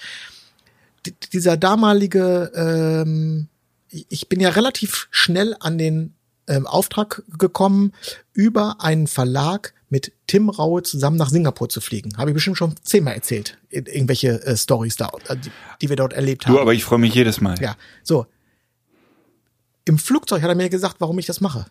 D 1.06 1.14
dieser 1.34 1.58
damalige, 1.58 2.52
ähm, 2.54 3.48
ich 3.90 4.30
bin 4.30 4.40
ja 4.40 4.50
relativ 4.50 5.08
schnell 5.10 5.56
an 5.60 5.80
den 5.80 6.14
ähm, 6.48 6.68
Auftrag 6.68 7.24
gekommen, 7.38 7.94
über 8.34 8.82
einen 8.82 9.08
Verlag 9.08 9.74
mit 9.90 10.14
Tim 10.28 10.50
Raue 10.50 10.84
zusammen 10.84 11.18
nach 11.18 11.30
Singapur 11.30 11.70
zu 11.70 11.82
fliegen. 11.82 12.18
Habe 12.18 12.32
ich 12.32 12.34
bestimmt 12.34 12.58
schon 12.58 12.76
zehnmal 12.84 13.14
erzählt, 13.16 13.58
irgendwelche 13.70 14.44
äh, 14.46 14.56
Stories 14.56 14.96
da, 14.96 15.12
äh, 15.28 15.38
die, 15.38 15.52
die 15.82 15.90
wir 15.90 15.96
dort 15.96 16.14
erlebt 16.14 16.46
haben. 16.46 16.54
Du, 16.54 16.62
aber 16.62 16.74
ich 16.74 16.84
freue 16.84 17.00
mich 17.00 17.14
jedes 17.14 17.42
Mal. 17.42 17.60
Ja, 17.62 17.76
so. 18.04 18.26
Im 19.86 19.98
Flugzeug 19.98 20.42
hat 20.42 20.50
er 20.50 20.56
mir 20.56 20.70
gesagt, 20.70 20.98
warum 21.00 21.20
ich 21.20 21.26
das 21.26 21.42
mache. 21.42 21.66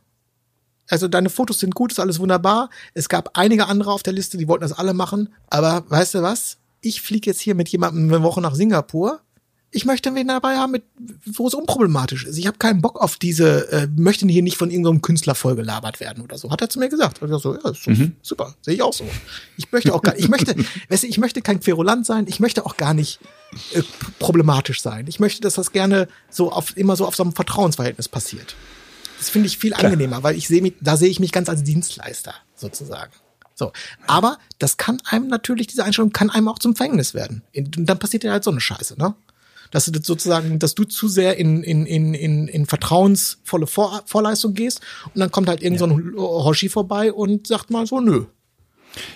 Also 0.91 1.09
deine 1.09 1.31
Fotos 1.31 1.61
sind 1.61 1.75
gut, 1.75 1.93
ist 1.93 2.01
alles 2.01 2.19
wunderbar. 2.19 2.69
Es 2.95 3.09
gab 3.09 3.39
einige 3.39 3.67
andere 3.67 3.93
auf 3.93 4.03
der 4.03 4.13
Liste, 4.13 4.37
die 4.37 4.49
wollten 4.49 4.63
das 4.63 4.73
alle 4.73 4.93
machen. 4.93 5.33
Aber 5.49 5.85
weißt 5.89 6.17
du 6.17 6.23
was? 6.23 6.59
Ich 6.81 7.01
fliege 7.01 7.31
jetzt 7.31 7.41
hier 7.41 7.55
mit 7.55 7.69
jemandem 7.69 8.13
eine 8.13 8.23
Woche 8.23 8.41
nach 8.41 8.55
Singapur. 8.55 9.21
Ich 9.73 9.85
möchte 9.85 10.13
wen 10.17 10.27
dabei 10.27 10.57
haben, 10.57 10.73
mit, 10.73 10.83
wo 11.25 11.47
es 11.47 11.55
unproblematisch 11.55 12.25
ist. 12.25 12.37
Ich 12.39 12.49
habe 12.49 12.59
keinen 12.59 12.83
Bock 12.83 13.01
auf 13.01 13.19
diese, 13.19 13.71
äh, 13.71 13.87
möchte 13.95 14.27
hier 14.27 14.43
nicht 14.43 14.57
von 14.57 14.69
irgendeinem 14.69 15.01
Künstler 15.01 15.37
vollgelabert 15.37 16.01
werden 16.01 16.25
oder 16.25 16.39
so. 16.39 16.51
Hat 16.51 16.61
er 16.61 16.69
zu 16.69 16.81
mir 16.81 16.89
gesagt. 16.89 17.23
Und 17.23 17.33
ich 17.33 17.41
so, 17.41 17.55
ja, 17.55 17.71
ist 17.71 17.87
mhm. 17.87 18.17
super, 18.21 18.57
sehe 18.63 18.75
ich 18.75 18.83
auch 18.83 18.93
so. 18.93 19.05
Ich 19.57 19.71
möchte 19.71 19.95
auch 19.95 20.03
gar, 20.03 20.19
ich 20.19 20.29
möchte, 20.29 20.57
weißt 20.89 21.05
du, 21.05 21.07
ich 21.07 21.19
möchte 21.19 21.41
kein 21.41 21.61
Querulant 21.61 22.05
sein. 22.05 22.27
Ich 22.27 22.41
möchte 22.41 22.67
auch 22.67 22.77
gar 22.77 22.95
nicht 22.95 23.21
äh, 23.73 23.83
problematisch 24.19 24.83
sein. 24.83 25.07
Ich 25.07 25.21
möchte, 25.21 25.41
dass 25.41 25.55
das 25.55 25.71
gerne 25.71 26.09
so 26.31 26.51
auf 26.51 26.77
immer 26.77 26.97
so 26.97 27.07
auf 27.07 27.15
so 27.15 27.23
einem 27.23 27.33
Vertrauensverhältnis 27.33 28.09
passiert. 28.09 28.57
Das 29.21 29.29
finde 29.29 29.49
ich 29.49 29.59
viel 29.59 29.75
angenehmer, 29.75 30.23
weil 30.23 30.35
ich 30.35 30.49
sehe 30.49 30.63
mich, 30.63 30.77
da 30.81 30.97
sehe 30.97 31.11
ich 31.11 31.21
mich 31.21 31.31
ganz 31.31 31.51
als 31.51 31.63
Dienstleister 31.63 32.35
sozusagen. 32.57 33.13
So. 33.55 33.71
Aber 34.07 34.39
das 34.59 34.79
kann 34.79 34.99
einem 35.05 35.29
natürlich, 35.29 35.67
diese 35.67 35.85
Einstellung 35.85 36.11
kann 36.11 36.31
einem 36.31 36.49
auch 36.49 36.59
zum 36.59 36.75
Verhängnis 36.75 37.13
werden. 37.13 37.43
Und 37.55 37.87
dann 37.87 37.99
passiert 37.99 38.25
ja 38.25 38.33
halt 38.33 38.45
so 38.45 38.51
eine 38.51 38.63
Scheiße, 38.63 38.99
ne? 38.99 39.15
Dass 39.73 39.85
du 39.85 39.91
das 39.93 40.07
sozusagen, 40.07 40.59
dass 40.59 40.75
du 40.75 40.85
zu 40.85 41.07
sehr 41.07 41.37
in, 41.37 41.63
in, 41.63 41.85
in, 41.85 42.15
in, 42.15 42.49
in 42.49 42.65
vertrauensvolle 42.65 43.67
Vor 43.67 44.03
Vorleistung 44.07 44.55
gehst 44.55 44.81
und 45.15 45.21
dann 45.21 45.31
kommt 45.31 45.49
halt 45.51 45.63
irgend 45.63 45.81
so 45.81 45.85
ein 45.85 46.15
Hoshi 46.17 46.71
vorbei 46.71 47.13
und 47.13 47.47
sagt 47.47 47.71
mal 47.71 47.87
so, 47.87 48.01
nö, 48.01 48.25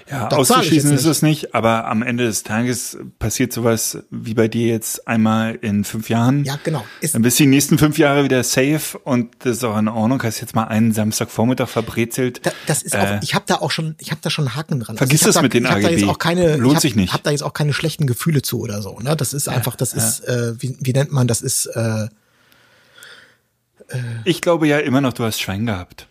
ja, 0.09 0.29
das 0.29 0.39
auszuschließen 0.51 0.93
ist 0.93 1.05
es 1.05 1.23
nicht, 1.23 1.55
aber 1.55 1.87
am 1.87 2.03
Ende 2.03 2.25
des 2.25 2.43
Tages 2.43 2.99
passiert 3.19 3.53
sowas 3.53 3.99
wie 4.11 4.35
bei 4.35 4.49
dir 4.49 4.69
jetzt 4.69 5.09
einmal 5.09 5.57
in 5.57 5.85
fünf 5.85 6.09
Jahren. 6.09 6.45
Ja, 6.45 6.59
genau. 6.63 6.85
Ist 7.01 7.15
dann 7.15 7.23
bist 7.23 7.39
du 7.39 7.45
die 7.45 7.49
nächsten 7.49 7.79
fünf 7.79 7.99
Jahre 7.99 8.25
wieder 8.25 8.43
safe 8.45 8.99
und 9.03 9.35
das 9.41 9.59
ist 9.59 9.65
auch 9.65 9.77
in 9.77 9.89
Ordnung. 9.89 10.23
Hast 10.23 10.41
jetzt 10.41 10.55
mal 10.55 10.65
einen 10.65 10.93
Samstagvormittag 10.93 11.69
verbrezelt. 11.69 12.45
Da, 12.47 12.53
das 12.67 12.83
ist 12.83 12.95
auch, 12.95 13.03
äh, 13.03 13.21
ich 13.23 13.35
habe 13.35 13.45
da 13.47 13.57
auch 13.57 13.71
schon, 13.71 13.97
ich 13.99 14.11
habe 14.11 14.21
da 14.23 14.31
schon 14.31 14.47
einen 14.47 14.57
Haken 14.57 14.81
dran. 14.81 14.97
Vergiss 14.97 15.23
also 15.23 15.39
das 15.39 15.43
mit 15.43 15.55
den 15.55 15.65
ich 15.65 15.71
AGB. 15.71 15.83
Da 15.83 15.91
jetzt 15.91 16.05
auch 16.05 16.19
keine, 16.19 16.57
Lohnt 16.57 16.77
hab, 16.77 16.83
sich 16.83 16.95
nicht. 16.95 17.09
Ich 17.09 17.13
habe 17.13 17.25
da 17.25 17.31
jetzt 17.31 17.43
auch 17.43 17.55
keine 17.55 17.73
schlechten 17.73 18.07
Gefühle 18.07 18.43
zu 18.43 18.61
oder 18.61 18.81
so. 18.83 18.99
Ne? 19.01 19.17
Das 19.17 19.33
ist 19.33 19.49
einfach, 19.49 19.77
das 19.77 19.93
ja, 19.93 19.99
ist, 19.99 20.21
Äh, 20.21 20.55
wie, 20.63 20.77
wie 20.81 20.93
nennt 20.93 21.13
man, 21.13 21.27
das 21.27 21.43
ist. 21.43 21.67
Äh, 21.67 22.09
ich 24.25 24.41
glaube 24.41 24.67
ja 24.67 24.79
immer 24.79 25.01
noch, 25.01 25.13
du 25.13 25.25
hast 25.25 25.41
Schwein 25.41 25.67
gehabt. 25.67 26.07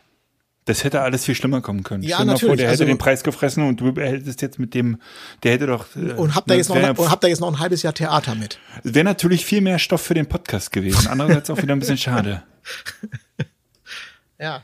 Das 0.66 0.84
hätte 0.84 1.02
alles 1.02 1.26
viel 1.26 1.36
schlimmer 1.36 1.62
kommen 1.62 1.84
können. 1.84 2.04
Ja, 2.04 2.18
Stell 2.18 2.26
natürlich. 2.26 2.48
Vor, 2.48 2.56
der 2.56 2.66
hätte 2.68 2.84
also, 2.84 2.86
den 2.86 2.98
Preis 2.98 3.24
gefressen 3.24 3.68
und 3.68 3.82
du 3.82 3.94
hättest 3.96 4.42
jetzt 4.42 4.60
mit 4.60 4.74
dem, 4.74 5.00
der 5.44 5.54
hätte 5.54 5.68
doch. 5.68 5.88
Äh, 5.96 6.14
und 6.14 6.36
habt 6.36 6.50
da 6.50 6.56
jetzt 6.56 6.70
noch, 6.70 6.76
und 6.76 7.12
habt 7.12 7.24
da 7.24 7.28
jetzt 7.28 7.42
noch 7.42 7.50
ein 7.50 7.60
halbes 7.60 7.84
Jahr 7.84 7.94
Theater 7.94 8.36
mit. 8.36 8.60
Wäre 8.84 9.04
natürlich 9.04 9.46
viel 9.46 9.62
mehr 9.62 9.80
Stoff 9.80 10.02
für 10.02 10.14
den 10.14 10.28
Podcast 10.28 10.72
gewesen. 10.72 11.08
Andererseits 11.08 11.50
auch 11.50 11.62
wieder 11.62 11.74
ein 11.74 11.80
bisschen 11.80 11.98
schade. 11.98 12.44
Ja. 14.40 14.64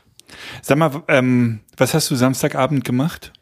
Sag 0.60 0.76
mal, 0.76 1.02
ähm, 1.08 1.60
was 1.76 1.94
hast 1.94 2.10
du 2.10 2.14
Samstagabend 2.14 2.84
gemacht? 2.84 3.32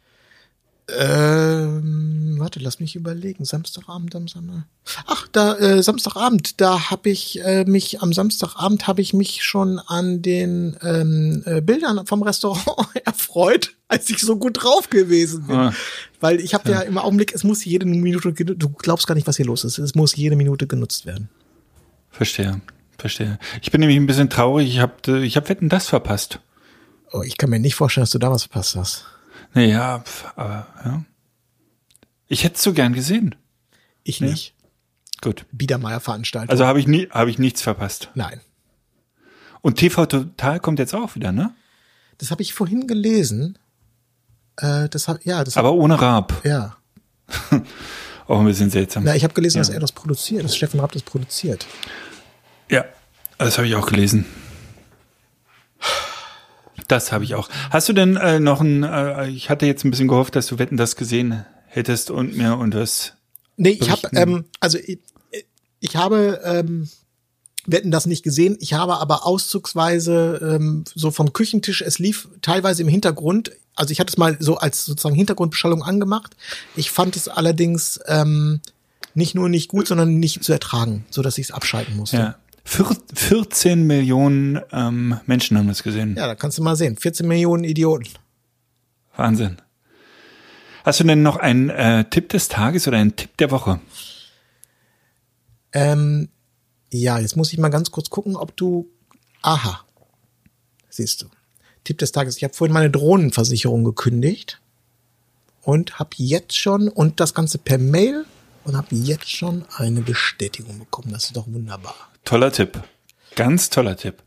Ähm, 0.97 2.37
warte, 2.39 2.59
lass 2.59 2.79
mich 2.79 2.95
überlegen. 2.95 3.45
Samstagabend 3.45 4.15
am 4.15 4.27
Samstag. 4.27 4.63
Ach, 5.05 5.27
da 5.31 5.55
äh, 5.57 5.83
Samstagabend, 5.83 6.59
da 6.61 6.89
habe 6.89 7.09
ich 7.09 7.43
äh, 7.43 7.65
mich 7.65 8.01
am 8.01 8.13
Samstagabend 8.13 8.87
habe 8.87 9.01
ich 9.01 9.13
mich 9.13 9.43
schon 9.43 9.79
an 9.79 10.21
den 10.21 10.77
ähm, 10.81 11.43
äh, 11.45 11.61
Bildern 11.61 12.05
vom 12.05 12.23
Restaurant 12.23 12.89
erfreut, 13.05 13.75
als 13.87 14.09
ich 14.09 14.19
so 14.19 14.37
gut 14.37 14.63
drauf 14.63 14.89
gewesen 14.89 15.47
bin. 15.47 15.55
Ah. 15.55 15.73
Weil 16.19 16.39
ich 16.39 16.53
habe 16.53 16.69
ja. 16.71 16.79
ja 16.79 16.81
im 16.81 16.97
Augenblick, 16.97 17.33
es 17.33 17.43
muss 17.43 17.63
jede 17.65 17.85
Minute, 17.85 18.33
du 18.33 18.69
glaubst 18.69 19.07
gar 19.07 19.15
nicht, 19.15 19.27
was 19.27 19.37
hier 19.37 19.45
los 19.45 19.63
ist. 19.63 19.77
Es 19.77 19.95
muss 19.95 20.15
jede 20.15 20.35
Minute 20.35 20.67
genutzt 20.67 21.05
werden. 21.05 21.29
Verstehe, 22.09 22.61
verstehe. 22.97 23.39
Ich 23.61 23.71
bin 23.71 23.81
nämlich 23.81 23.97
ein 23.97 24.07
bisschen 24.07 24.29
traurig. 24.29 24.69
Ich 24.69 24.79
habe, 24.79 25.25
ich 25.25 25.35
habe 25.35 25.49
Wetten 25.49 25.69
das 25.69 25.87
verpasst. 25.87 26.39
Oh, 27.11 27.23
ich 27.23 27.37
kann 27.37 27.49
mir 27.49 27.59
nicht 27.59 27.75
vorstellen, 27.75 28.03
dass 28.03 28.11
du 28.11 28.19
da 28.19 28.31
was 28.31 28.43
verpasst 28.43 28.75
hast. 28.75 29.05
Naja, 29.53 30.03
aber 30.35 30.67
ja. 30.85 31.03
Ich 32.27 32.43
hätte 32.43 32.55
es 32.55 32.61
so 32.61 32.73
gern 32.73 32.93
gesehen. 32.93 33.35
Ich 34.03 34.21
nicht. 34.21 34.53
Ja. 34.61 34.69
Gut. 35.21 35.45
Biedermeier-Veranstaltung. 35.51 36.49
Also 36.49 36.65
habe 36.65 36.79
ich 36.79 36.87
nie, 36.87 37.09
habe 37.09 37.29
ich 37.29 37.39
nichts 37.39 37.61
verpasst. 37.61 38.09
Nein. 38.13 38.39
Und 39.61 39.75
TV 39.77 40.05
Total 40.05 40.59
kommt 40.59 40.79
jetzt 40.79 40.93
auch 40.95 41.15
wieder, 41.15 41.31
ne? 41.31 41.53
Das 42.19 42.31
habe 42.31 42.41
ich 42.41 42.53
vorhin 42.53 42.87
gelesen. 42.87 43.57
Äh, 44.57 44.87
das 44.89 45.07
hab, 45.07 45.25
ja, 45.25 45.43
das 45.43 45.57
Aber 45.57 45.73
ohne 45.73 45.99
Raab. 45.99 46.41
Ja. 46.45 46.77
auch 48.27 48.39
ein 48.39 48.45
bisschen 48.45 48.69
seltsam. 48.69 49.03
Na, 49.03 49.15
ich 49.15 49.23
habe 49.23 49.33
gelesen, 49.33 49.57
ja. 49.57 49.61
dass 49.61 49.69
er 49.69 49.79
das 49.79 49.91
produziert, 49.91 50.43
dass 50.43 50.55
Steffen 50.55 50.79
Raab 50.79 50.91
das 50.91 51.03
produziert. 51.03 51.65
Ja, 52.69 52.85
das 53.37 53.57
habe 53.57 53.67
ich 53.67 53.75
auch 53.75 53.87
gelesen. 53.87 54.25
Das 56.89 57.11
habe 57.11 57.23
ich 57.23 57.35
auch. 57.35 57.49
Hast 57.69 57.87
du 57.87 57.93
denn 57.93 58.17
äh, 58.17 58.39
noch 58.39 58.61
ein, 58.61 58.83
äh, 58.83 59.29
ich 59.29 59.49
hatte 59.49 59.65
jetzt 59.65 59.85
ein 59.85 59.91
bisschen 59.91 60.07
gehofft, 60.07 60.35
dass 60.35 60.47
du 60.47 60.59
Wetten 60.59 60.75
das 60.75 60.95
gesehen 60.95 61.45
hättest 61.67 62.11
und 62.11 62.35
mir 62.35 62.57
und 62.57 62.75
was. 62.75 63.13
Nee, 63.57 63.77
ich 63.79 63.89
habe, 63.89 64.09
ähm, 64.13 64.45
also 64.59 64.79
ich, 64.79 64.99
ich 65.79 65.95
habe 65.95 66.41
ähm, 66.43 66.89
Wetten 67.67 67.91
das 67.91 68.07
nicht 68.07 68.23
gesehen. 68.23 68.57
Ich 68.59 68.73
habe 68.73 68.97
aber 68.97 69.25
auszugsweise 69.25 70.55
ähm, 70.55 70.83
so 70.95 71.11
vom 71.11 71.31
Küchentisch, 71.31 71.81
es 71.81 71.99
lief 71.99 72.27
teilweise 72.41 72.81
im 72.81 72.87
Hintergrund. 72.87 73.51
Also 73.75 73.91
ich 73.91 73.99
hatte 73.99 74.09
es 74.09 74.17
mal 74.17 74.37
so 74.39 74.57
als 74.57 74.83
sozusagen 74.85 75.15
Hintergrundbeschallung 75.15 75.83
angemacht. 75.83 76.35
Ich 76.75 76.89
fand 76.89 77.15
es 77.15 77.27
allerdings 77.27 77.99
ähm, 78.07 78.61
nicht 79.13 79.35
nur 79.35 79.47
nicht 79.47 79.69
gut, 79.69 79.87
sondern 79.87 80.19
nicht 80.19 80.43
zu 80.43 80.51
ertragen, 80.51 81.05
so 81.11 81.21
dass 81.21 81.37
ich 81.37 81.47
es 81.47 81.51
abschalten 81.51 81.95
musste. 81.95 82.17
Ja. 82.17 82.35
14 82.69 83.87
Millionen 83.87 84.61
ähm, 84.71 85.19
Menschen 85.25 85.57
haben 85.57 85.67
das 85.67 85.81
gesehen. 85.81 86.15
Ja, 86.15 86.27
da 86.27 86.35
kannst 86.35 86.57
du 86.57 86.63
mal 86.63 86.75
sehen. 86.75 86.97
14 86.97 87.27
Millionen 87.27 87.63
Idioten. 87.63 88.09
Wahnsinn. 89.15 89.57
Hast 90.83 90.99
du 90.99 91.03
denn 91.03 91.23
noch 91.23 91.37
einen 91.37 91.69
äh, 91.69 92.05
Tipp 92.09 92.29
des 92.29 92.47
Tages 92.47 92.87
oder 92.87 92.97
einen 92.97 93.15
Tipp 93.15 93.35
der 93.37 93.51
Woche? 93.51 93.79
Ähm, 95.73 96.29
ja, 96.91 97.19
jetzt 97.19 97.35
muss 97.35 97.51
ich 97.51 97.59
mal 97.59 97.69
ganz 97.69 97.91
kurz 97.91 98.09
gucken, 98.09 98.35
ob 98.35 98.55
du. 98.55 98.87
Aha. 99.41 99.83
Siehst 100.89 101.23
du. 101.23 101.27
Tipp 101.83 101.97
des 101.97 102.11
Tages. 102.11 102.37
Ich 102.37 102.43
habe 102.43 102.53
vorhin 102.53 102.73
meine 102.73 102.91
Drohnenversicherung 102.91 103.83
gekündigt 103.83 104.61
und 105.63 105.97
habe 105.99 106.11
jetzt 106.17 106.55
schon 106.55 106.87
und 106.87 107.19
das 107.19 107.33
Ganze 107.33 107.57
per 107.57 107.77
Mail 107.77 108.25
und 108.63 108.77
habe 108.77 108.95
jetzt 108.95 109.29
schon 109.29 109.65
eine 109.75 110.01
Bestätigung 110.01 110.79
bekommen. 110.79 111.11
Das 111.11 111.25
ist 111.25 111.35
doch 111.35 111.47
wunderbar. 111.47 112.08
Toller 112.25 112.51
Tipp. 112.51 112.83
Ganz 113.35 113.69
toller 113.69 113.97
Tipp. 113.97 114.23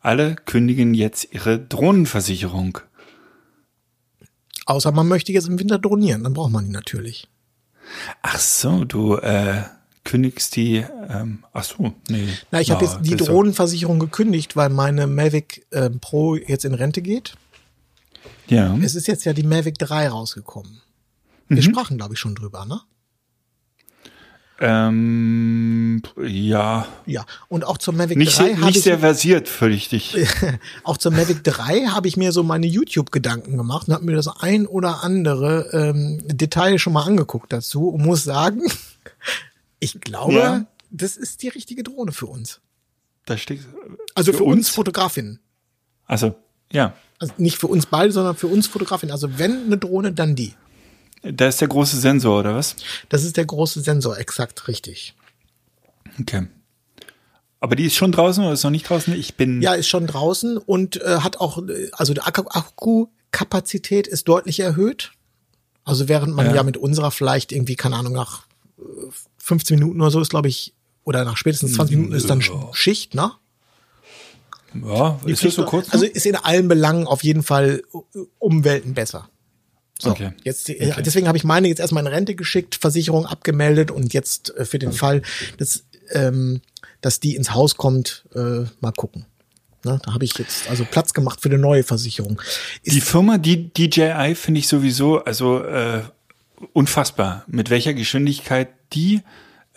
Alle 0.00 0.36
kündigen 0.36 0.94
jetzt 0.94 1.32
ihre 1.32 1.58
Drohnenversicherung. 1.58 2.78
Außer 4.66 4.92
man 4.92 5.08
möchte 5.08 5.32
jetzt 5.32 5.48
im 5.48 5.58
Winter 5.58 5.78
dronieren, 5.78 6.24
dann 6.24 6.34
braucht 6.34 6.52
man 6.52 6.66
die 6.66 6.70
natürlich. 6.70 7.28
Ach 8.22 8.38
so, 8.38 8.84
du 8.84 9.16
äh, 9.16 9.62
kündigst 10.04 10.56
die. 10.56 10.84
Ähm, 11.08 11.44
ach 11.52 11.64
so, 11.64 11.94
nee. 12.08 12.28
Na, 12.50 12.60
ich 12.60 12.70
habe 12.70 12.84
jetzt 12.84 12.98
die 13.02 13.16
Drohnenversicherung 13.16 13.98
gekündigt, 13.98 14.56
weil 14.56 14.68
meine 14.68 15.06
Mavic 15.06 15.66
äh, 15.70 15.90
Pro 15.90 16.36
jetzt 16.36 16.64
in 16.64 16.74
Rente 16.74 17.02
geht. 17.02 17.34
Ja. 18.48 18.76
Es 18.82 18.94
ist 18.94 19.06
jetzt 19.06 19.24
ja 19.24 19.32
die 19.32 19.42
Mavic 19.42 19.78
3 19.78 20.08
rausgekommen. 20.08 20.80
Mhm. 21.48 21.56
Wir 21.56 21.62
sprachen, 21.62 21.96
glaube 21.96 22.14
ich, 22.14 22.20
schon 22.20 22.34
drüber, 22.34 22.64
ne? 22.64 22.80
Ähm, 24.60 26.02
ja. 26.20 26.86
Ja. 27.06 27.24
Und 27.48 27.64
auch 27.64 27.78
zur 27.78 27.94
Mavic 27.94 28.16
Nicht, 28.18 28.38
3 28.38 28.44
sehr- 28.44 28.56
habe 28.56 28.66
nicht 28.66 28.76
ich 28.78 28.82
sehr 28.82 28.98
versiert, 28.98 29.48
völlig 29.48 29.88
dich. 29.88 30.16
auch 30.84 30.96
zur 30.96 31.12
Mavic 31.12 31.44
3 31.44 31.86
habe 31.86 32.08
ich 32.08 32.16
mir 32.16 32.32
so 32.32 32.42
meine 32.42 32.66
YouTube-Gedanken 32.66 33.56
gemacht 33.56 33.88
und 33.88 33.94
habe 33.94 34.04
mir 34.04 34.16
das 34.16 34.28
ein 34.28 34.66
oder 34.66 35.02
andere 35.04 35.70
ähm, 35.72 36.22
Detail 36.26 36.78
schon 36.78 36.92
mal 36.92 37.04
angeguckt 37.04 37.52
dazu 37.52 37.88
und 37.88 38.02
muss 38.04 38.24
sagen, 38.24 38.62
ich 39.80 40.00
glaube, 40.00 40.34
Ja. 40.34 40.66
das 40.90 41.16
ist 41.16 41.42
die 41.42 41.48
richtige 41.48 41.82
Drohne 41.82 42.12
für 42.12 42.26
uns. 42.26 42.60
Da 43.26 43.36
steht. 43.36 43.60
Also 44.14 44.32
für, 44.32 44.44
uns? 44.44 44.56
uns? 44.56 44.68
Fotografinnen. 44.70 45.38
Also, 46.06 46.34
ja. 46.72 46.94
Also 47.18 47.34
nicht 47.36 47.58
für 47.58 47.66
uns 47.66 47.86
beide, 47.86 48.12
sondern 48.12 48.36
für 48.36 48.46
uns 48.46 48.66
Fotografinnen. 48.66 49.12
Also 49.12 49.38
wenn 49.38 49.66
eine 49.66 49.76
Drohne, 49.78 50.12
dann 50.12 50.34
die. 50.34 50.54
Da 51.22 51.48
ist 51.48 51.60
der 51.60 51.68
große 51.68 51.98
Sensor, 51.98 52.40
oder 52.40 52.54
was? 52.54 52.76
Das 53.08 53.24
ist 53.24 53.36
der 53.36 53.44
große 53.44 53.80
Sensor, 53.80 54.18
exakt 54.18 54.68
richtig. 54.68 55.14
Okay. 56.20 56.46
Aber 57.60 57.74
die 57.74 57.84
ist 57.86 57.96
schon 57.96 58.12
draußen 58.12 58.44
oder 58.44 58.52
ist 58.52 58.62
noch 58.62 58.70
nicht 58.70 58.88
draußen? 58.88 59.12
Ich 59.14 59.34
bin. 59.36 59.60
Ja, 59.62 59.74
ist 59.74 59.88
schon 59.88 60.06
draußen 60.06 60.58
und 60.58 61.00
äh, 61.02 61.18
hat 61.20 61.38
auch, 61.40 61.58
äh, 61.66 61.90
also 61.92 62.14
die 62.14 62.22
Akku- 62.22 62.46
Akkukapazität 62.48 64.06
ist 64.06 64.28
deutlich 64.28 64.60
erhöht. 64.60 65.12
Also 65.84 66.08
während 66.08 66.34
man 66.34 66.46
ja, 66.46 66.56
Ja. 66.56 66.62
mit 66.62 66.76
unserer 66.76 67.10
vielleicht 67.10 67.50
irgendwie, 67.50 67.74
keine 67.74 67.96
Ahnung, 67.96 68.12
nach 68.12 68.46
äh, 68.78 68.82
15 69.38 69.78
Minuten 69.78 70.00
oder 70.00 70.10
so 70.10 70.20
ist, 70.20 70.28
glaube 70.30 70.48
ich, 70.48 70.72
oder 71.04 71.24
nach 71.24 71.36
spätestens 71.36 71.72
20 71.74 71.96
Minuten 71.96 72.14
ist 72.14 72.30
dann 72.30 72.40
Sch- 72.42 72.74
Schicht, 72.74 73.14
ne? 73.14 73.32
ja 74.74 75.18
ist 75.24 75.42
das 75.44 75.54
so 75.54 75.64
kurz? 75.64 75.88
Also 75.92 76.04
ist 76.04 76.26
in 76.26 76.36
allen 76.36 76.68
Belangen 76.68 77.06
auf 77.06 77.24
jeden 77.24 77.42
Fall 77.42 77.82
äh, 78.14 78.18
Umwelten 78.38 78.94
besser. 78.94 79.28
So, 80.00 80.10
Okay. 80.10 80.30
jetzt 80.44 80.68
äh, 80.70 80.92
deswegen 81.02 81.26
habe 81.26 81.36
ich 81.36 81.44
meine 81.44 81.68
jetzt 81.68 81.80
erstmal 81.80 82.04
in 82.06 82.12
Rente 82.12 82.34
geschickt, 82.34 82.76
Versicherung 82.76 83.26
abgemeldet 83.26 83.90
und 83.90 84.12
jetzt 84.14 84.56
äh, 84.56 84.64
für 84.64 84.78
den 84.78 84.92
Fall, 84.92 85.22
dass 85.58 85.84
ähm, 86.12 86.60
dass 87.00 87.20
die 87.20 87.36
ins 87.36 87.52
Haus 87.52 87.76
kommt, 87.76 88.24
äh, 88.34 88.64
mal 88.80 88.92
gucken. 88.96 89.26
Ne, 89.84 90.00
da 90.04 90.12
habe 90.12 90.24
ich 90.24 90.36
jetzt 90.38 90.68
also 90.68 90.84
Platz 90.84 91.12
gemacht 91.14 91.40
für 91.40 91.48
eine 91.48 91.58
neue 91.58 91.84
Versicherung. 91.84 92.40
Ist, 92.82 92.96
Die 92.96 93.00
Firma 93.00 93.38
die 93.38 93.72
DJI 93.72 94.34
finde 94.34 94.58
ich 94.60 94.66
sowieso 94.68 95.22
also 95.24 95.62
äh, 95.62 96.02
unfassbar, 96.72 97.44
mit 97.46 97.70
welcher 97.70 97.94
Geschwindigkeit 97.94 98.68
die 98.92 99.20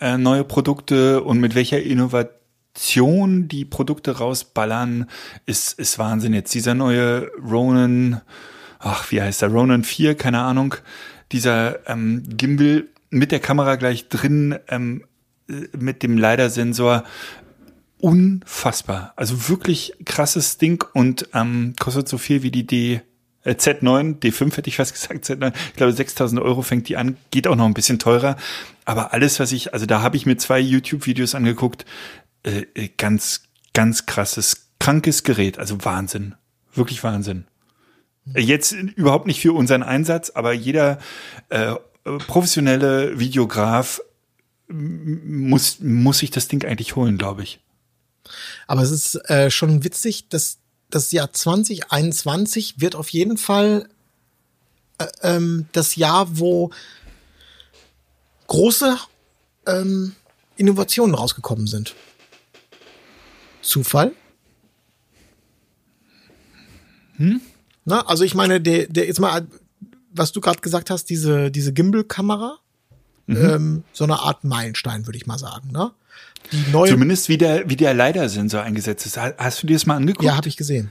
äh, 0.00 0.18
neue 0.18 0.42
Produkte 0.42 1.22
und 1.22 1.38
mit 1.38 1.54
welcher 1.54 1.80
Innovation 1.80 3.46
die 3.48 3.64
Produkte 3.64 4.18
rausballern, 4.18 5.08
ist 5.46 5.78
ist 5.78 5.98
Wahnsinn. 5.98 6.34
Jetzt 6.34 6.52
dieser 6.54 6.74
neue 6.74 7.30
Ronin, 7.40 8.20
ach 8.82 9.10
wie 9.10 9.22
heißt 9.22 9.42
der 9.42 9.48
Ronin 9.48 9.84
4, 9.84 10.16
keine 10.16 10.40
Ahnung, 10.40 10.74
dieser 11.30 11.88
ähm, 11.88 12.22
Gimbal 12.28 12.88
mit 13.10 13.32
der 13.32 13.40
Kamera 13.40 13.76
gleich 13.76 14.08
drin, 14.08 14.58
ähm, 14.68 15.04
äh, 15.48 15.68
mit 15.76 16.02
dem 16.02 16.18
LiDAR-Sensor 16.18 17.04
unfassbar. 17.98 19.12
Also 19.16 19.48
wirklich 19.48 19.94
krasses 20.04 20.58
Ding 20.58 20.84
und 20.92 21.28
ähm, 21.34 21.74
kostet 21.78 22.08
so 22.08 22.18
viel 22.18 22.42
wie 22.42 22.50
die 22.50 22.66
D, 22.66 23.00
äh, 23.44 23.52
Z9, 23.52 24.18
D5 24.18 24.56
hätte 24.56 24.68
ich 24.68 24.76
fast 24.76 24.92
gesagt, 25.08 25.24
Z9. 25.24 25.52
Ich 25.70 25.76
glaube 25.76 25.92
6000 25.92 26.40
Euro 26.40 26.62
fängt 26.62 26.88
die 26.88 26.96
an, 26.96 27.16
geht 27.30 27.46
auch 27.46 27.56
noch 27.56 27.66
ein 27.66 27.74
bisschen 27.74 27.98
teurer. 27.98 28.36
Aber 28.84 29.12
alles, 29.12 29.38
was 29.38 29.52
ich, 29.52 29.72
also 29.72 29.86
da 29.86 30.02
habe 30.02 30.16
ich 30.16 30.26
mir 30.26 30.36
zwei 30.36 30.58
YouTube-Videos 30.58 31.34
angeguckt, 31.34 31.84
äh, 32.42 32.66
äh, 32.74 32.88
ganz, 32.96 33.44
ganz 33.72 34.06
krasses, 34.06 34.68
krankes 34.80 35.22
Gerät, 35.22 35.58
also 35.58 35.84
Wahnsinn. 35.84 36.34
Wirklich 36.74 37.04
Wahnsinn. 37.04 37.44
Jetzt 38.24 38.72
überhaupt 38.72 39.26
nicht 39.26 39.40
für 39.40 39.52
unseren 39.52 39.82
Einsatz, 39.82 40.30
aber 40.30 40.52
jeder 40.52 40.98
äh, 41.48 41.74
professionelle 42.04 43.18
Videograf 43.18 44.00
muss, 44.68 45.80
muss 45.80 46.18
sich 46.18 46.30
das 46.30 46.48
Ding 46.48 46.64
eigentlich 46.64 46.96
holen, 46.96 47.18
glaube 47.18 47.42
ich. 47.42 47.60
aber 48.66 48.82
es 48.82 48.90
ist 48.90 49.16
äh, 49.28 49.50
schon 49.50 49.84
witzig, 49.84 50.28
dass 50.28 50.58
das 50.90 51.10
Jahr 51.12 51.32
2021 51.32 52.80
wird 52.80 52.94
auf 52.94 53.08
jeden 53.08 53.36
Fall 53.36 53.88
äh, 54.98 55.06
ähm, 55.22 55.66
das 55.72 55.96
Jahr, 55.96 56.38
wo 56.38 56.70
große 58.46 58.96
ähm, 59.66 60.14
Innovationen 60.56 61.14
rausgekommen 61.14 61.66
sind. 61.66 61.94
Zufall? 63.62 64.12
Hm? 67.16 67.40
Na, 67.84 68.06
also 68.06 68.24
ich 68.24 68.34
meine, 68.34 68.60
der, 68.60 68.86
der 68.86 69.06
jetzt 69.06 69.20
mal, 69.20 69.46
was 70.12 70.32
du 70.32 70.40
gerade 70.40 70.60
gesagt 70.60 70.90
hast, 70.90 71.06
diese 71.10 71.50
diese 71.50 71.72
Gimbal-Kamera, 71.72 72.58
ähm, 73.28 73.84
so 73.92 74.04
eine 74.04 74.18
Art 74.20 74.44
Meilenstein, 74.44 75.06
würde 75.06 75.16
ich 75.16 75.26
mal 75.26 75.38
sagen. 75.38 75.70
Ne? 75.72 75.90
Die 76.52 76.70
neue, 76.72 76.90
Zumindest 76.90 77.28
wie 77.28 77.38
der, 77.38 77.68
wie 77.70 77.76
der 77.76 77.94
LiDAR-Sensor 77.94 78.62
eingesetzt 78.62 79.06
ist. 79.06 79.16
Ha- 79.16 79.32
Hast 79.38 79.62
du 79.62 79.66
dir 79.66 79.74
das 79.74 79.86
mal 79.86 79.96
angeguckt? 79.96 80.24
ja, 80.24 80.36
habe 80.36 80.48
ich 80.48 80.56
gesehen. 80.56 80.90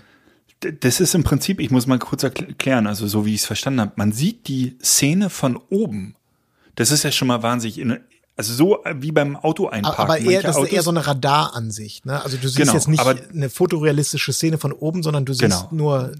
Das 0.79 0.99
ist 0.99 1.13
im 1.15 1.23
Prinzip, 1.23 1.59
ich 1.59 1.71
muss 1.71 1.87
mal 1.87 1.97
kurz 1.99 2.23
erklären, 2.23 2.85
also 2.87 3.07
so 3.07 3.25
wie 3.25 3.33
ich 3.33 3.41
es 3.41 3.45
verstanden 3.47 3.81
habe, 3.81 3.93
man 3.95 4.11
sieht 4.11 4.47
die 4.47 4.77
Szene 4.83 5.29
von 5.29 5.57
oben. 5.69 6.15
Das 6.75 6.91
ist 6.91 7.03
ja 7.03 7.11
schon 7.11 7.27
mal 7.27 7.41
wahnsinnig. 7.43 7.79
Also 8.37 8.53
so 8.53 8.79
wie 8.95 9.11
beim 9.11 9.35
Auto 9.35 9.67
einparken. 9.67 10.03
Aber 10.03 10.17
eher, 10.17 10.41
das 10.41 10.51
ist 10.55 10.57
Autos- 10.61 10.71
eher 10.71 10.81
so 10.81 10.89
eine 10.89 11.05
Radaransicht. 11.05 12.05
Ne? 12.05 12.23
Also 12.23 12.37
du 12.37 12.43
siehst 12.47 12.57
Genau, 12.57 12.73
jetzt 12.73 12.87
nicht 12.87 12.99
aber- 13.01 13.15
eine 13.31 13.49
fotorealistische 13.49 14.33
Szene 14.33 14.57
von 14.57 14.71
oben, 14.71 15.03
sondern 15.03 15.25
du 15.25 15.33
siehst 15.33 15.69
Genau. 15.69 15.69
nur. 15.71 16.11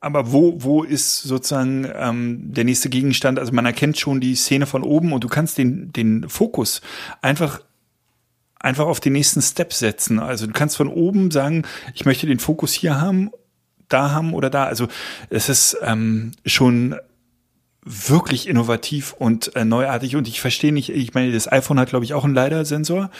aber 0.00 0.32
wo, 0.32 0.54
wo 0.62 0.82
ist 0.84 1.22
sozusagen 1.22 1.86
ähm, 1.94 2.52
der 2.54 2.64
nächste 2.64 2.88
Gegenstand? 2.88 3.38
Also 3.38 3.52
man 3.52 3.66
erkennt 3.66 3.98
schon 3.98 4.20
die 4.20 4.34
Szene 4.36 4.66
von 4.66 4.82
oben 4.82 5.12
und 5.12 5.24
du 5.24 5.28
kannst 5.28 5.58
den, 5.58 5.92
den 5.92 6.28
Fokus 6.28 6.80
einfach 7.22 7.60
einfach 8.60 8.86
auf 8.86 8.98
den 9.00 9.12
nächsten 9.12 9.40
Step 9.42 9.72
setzen. 9.72 10.18
Also 10.18 10.46
du 10.46 10.52
kannst 10.52 10.76
von 10.76 10.88
oben 10.88 11.30
sagen, 11.30 11.64
ich 11.94 12.04
möchte 12.04 12.26
den 12.26 12.38
Fokus 12.40 12.72
hier 12.72 13.00
haben, 13.00 13.30
da 13.88 14.10
haben 14.10 14.32
oder 14.34 14.50
da. 14.50 14.64
Also 14.64 14.88
es 15.30 15.48
ist 15.48 15.76
ähm, 15.82 16.32
schon 16.44 16.96
wirklich 17.88 18.48
innovativ 18.48 19.12
und 19.12 19.54
äh, 19.56 19.64
neuartig 19.64 20.16
und 20.16 20.28
ich 20.28 20.40
verstehe 20.40 20.72
nicht, 20.72 20.90
ich 20.90 21.14
meine, 21.14 21.32
das 21.32 21.50
iPhone 21.50 21.80
hat 21.80 21.88
glaube 21.88 22.04
ich 22.04 22.14
auch 22.14 22.24
einen 22.24 22.34
LiDAR-Sensor, 22.34 23.10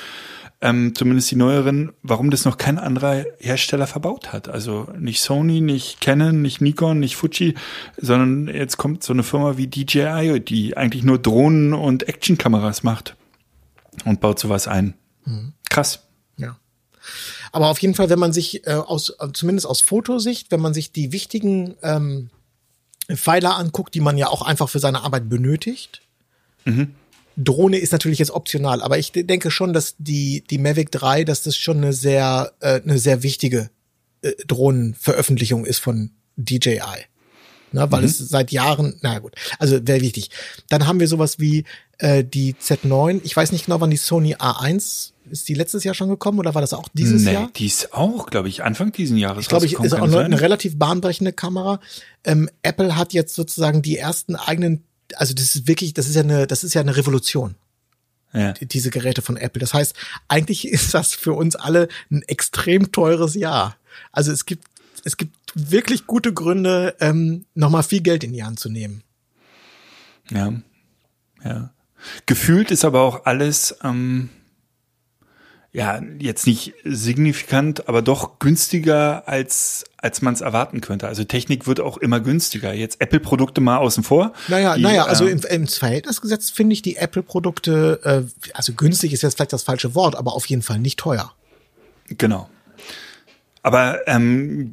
ähm, 0.61 0.95
zumindest 0.95 1.31
die 1.31 1.37
neueren, 1.37 1.93
warum 2.03 2.31
das 2.31 2.45
noch 2.45 2.59
kein 2.59 2.79
anderer 2.79 3.25
Hersteller 3.39 3.87
verbaut 3.87 4.33
hat. 4.33 4.49
Also 4.49 4.89
nicht 4.99 5.21
Sony, 5.21 5.61
nicht 5.61 6.01
Canon, 6.01 6.43
nicht 6.43 6.61
Nikon, 6.61 6.99
nicht 6.99 7.17
Fuji, 7.17 7.55
sondern 7.97 8.53
jetzt 8.55 8.77
kommt 8.77 9.05
so 9.05 9.13
eine 9.13 9.23
Firma 9.23 9.57
wie 9.57 9.69
DJI, 9.69 10.41
die 10.41 10.77
eigentlich 10.77 11.05
nur 11.05 11.19
Drohnen 11.19 11.73
und 11.75 12.09
Actionkameras 12.09 12.83
macht 12.83 13.17
und 14.05 14.21
baut 14.21 14.39
sowas 14.39 14.69
ein. 14.69 14.95
Krass. 15.71 16.07
Ja. 16.37 16.59
Aber 17.53 17.69
auf 17.69 17.79
jeden 17.79 17.95
Fall, 17.95 18.11
wenn 18.11 18.19
man 18.19 18.33
sich 18.33 18.67
äh, 18.67 18.73
aus, 18.73 19.11
äh, 19.21 19.29
zumindest 19.33 19.67
aus 19.67 19.81
Fotosicht, 19.81 20.51
wenn 20.51 20.61
man 20.61 20.75
sich 20.75 20.93
die 20.93 21.13
wichtigen 21.13 21.77
ähm, 21.83 22.31
Pfeiler 23.15 23.57
anguckt, 23.57 23.95
die 23.95 24.01
man 24.01 24.17
ja 24.19 24.29
auch 24.29 24.43
einfach 24.43 24.69
für 24.69 24.79
seine 24.81 25.03
Arbeit 25.03 25.29
benötigt. 25.29 26.03
Drohne 27.37 27.79
ist 27.79 27.93
natürlich 27.93 28.19
jetzt 28.19 28.33
optional, 28.33 28.83
aber 28.83 28.99
ich 28.99 29.13
de- 29.13 29.23
denke 29.23 29.51
schon, 29.51 29.73
dass 29.73 29.95
die, 29.99 30.43
die 30.51 30.59
Mavic 30.59 30.91
3, 30.91 31.25
dass 31.25 31.43
das 31.43 31.57
schon 31.57 31.79
eine 31.79 31.93
sehr, 31.93 32.53
äh, 32.61 32.81
eine 32.83 32.99
sehr 32.99 33.23
wichtige 33.23 33.71
äh, 34.23 34.33
Drohnenveröffentlichung 34.47 35.65
ist 35.65 35.79
von 35.79 36.11
DJI. 36.37 36.81
Ne, 37.71 37.91
weil 37.93 38.03
es 38.05 38.17
seit 38.17 38.51
Jahren, 38.51 38.97
na 39.03 39.19
gut, 39.19 39.35
also 39.59 39.79
sehr 39.85 40.01
wichtig. 40.01 40.31
Dann 40.71 40.87
haben 40.87 41.01
wir 41.01 41.07
sowas 41.07 41.39
wie 41.39 41.65
äh, 41.99 42.25
die 42.25 42.55
Z9. 42.55 43.21
Ich 43.25 43.37
weiß 43.37 43.53
nicht 43.53 43.67
genau, 43.67 43.79
wann 43.83 43.91
die 43.91 43.99
Sony 43.99 44.35
A1 44.37 45.11
ist 45.31 45.49
die 45.49 45.55
letztes 45.55 45.85
Jahr 45.85 45.95
schon 45.95 46.09
gekommen 46.09 46.39
oder 46.39 46.55
war 46.55 46.61
das 46.61 46.73
auch 46.73 46.89
dieses 46.93 47.23
nee, 47.23 47.33
Jahr? 47.33 47.51
die 47.57 47.67
ist 47.67 47.93
auch, 47.93 48.27
glaube 48.27 48.49
ich, 48.49 48.65
Anfang 48.65 48.93
diesen 48.93 49.17
Jahres 49.17 49.43
Ich 49.43 49.49
glaube, 49.49 49.67
ich 49.67 49.75
ist 49.75 49.95
auch 49.95 50.03
eine, 50.03 50.21
eine 50.21 50.41
relativ 50.41 50.79
bahnbrechende 50.79 51.33
Kamera. 51.33 51.81
Ähm, 52.25 52.49
Apple 52.63 52.97
hat 52.97 53.13
jetzt 53.13 53.35
sozusagen 53.35 53.83
die 53.83 53.97
ersten 53.97 54.37
eigenen 54.37 54.85
also 55.17 55.35
das 55.35 55.55
ist 55.55 55.67
wirklich, 55.67 55.95
das 55.95 56.09
ist 56.09 56.15
ja 56.15 56.23
eine, 56.23 56.47
das 56.47 56.65
ist 56.65 56.75
ja 56.75 56.81
eine 56.81 56.97
Revolution 56.97 57.55
Ja. 58.33 58.53
diese 58.53 58.91
Geräte 58.91 59.23
von 59.23 59.37
Apple. 59.37 59.61
Das 59.61 59.75
heißt, 59.75 59.95
eigentlich 60.29 60.69
ist 60.69 60.95
das 60.95 61.15
für 61.15 61.33
uns 61.33 61.57
alle 61.57 61.89
ein 62.11 62.23
extrem 62.23 62.93
teures 62.93 63.35
Jahr. 63.35 63.77
Also 64.13 64.33
es 64.33 64.47
gibt, 64.47 64.65
es 65.05 65.17
gibt 65.17 65.35
wirklich 65.55 66.07
gute 66.07 66.33
Gründe, 66.33 66.97
ähm, 67.01 67.47
nochmal 67.55 67.83
viel 67.83 68.01
Geld 68.01 68.25
in 68.25 68.33
die 68.33 68.45
Hand 68.45 68.59
zu 68.59 68.69
nehmen. 68.69 69.03
Ja. 70.31 70.53
Ja. 71.45 71.71
Gefühlt 72.27 72.71
ist 72.71 72.85
aber 72.85 73.01
auch 73.01 73.25
alles, 73.25 73.77
ähm, 73.83 74.29
ja, 75.73 76.01
jetzt 76.19 76.47
nicht 76.47 76.75
signifikant, 76.85 77.89
aber 77.89 78.01
doch 78.01 78.39
günstiger, 78.39 79.29
als, 79.29 79.85
als 79.99 80.23
man 80.23 80.33
es 80.33 80.41
erwarten 80.41 80.81
könnte. 80.81 81.07
Also 81.07 81.25
Technik 81.25 81.67
wird 81.67 81.81
auch 81.81 81.99
immer 81.99 82.21
günstiger. 82.21 82.73
Jetzt 82.73 83.01
Apple-Produkte 83.01 83.61
mal 83.61 83.77
außen 83.77 84.03
vor. 84.03 84.33
Naja, 84.49 84.77
Die, 84.77 84.83
naja, 84.83 85.05
also 85.05 85.27
ähm, 85.27 85.41
im, 85.49 85.63
im 85.63 85.67
Verhältnis 85.69 86.21
gesetzt 86.21 86.55
finde 86.55 86.73
ich 86.73 86.83
die 86.83 86.97
Apple-Produkte, 86.97 88.01
äh, 88.03 88.51
also 88.55 88.73
günstig 88.73 89.13
ist 89.13 89.23
jetzt 89.23 89.37
vielleicht 89.37 89.53
das 89.53 89.63
falsche 89.63 89.95
Wort, 89.95 90.17
aber 90.17 90.33
auf 90.35 90.47
jeden 90.47 90.63
Fall 90.63 90.79
nicht 90.79 90.99
teuer. 90.99 91.33
Genau. 92.09 92.49
Aber 93.63 94.07
ähm, 94.07 94.73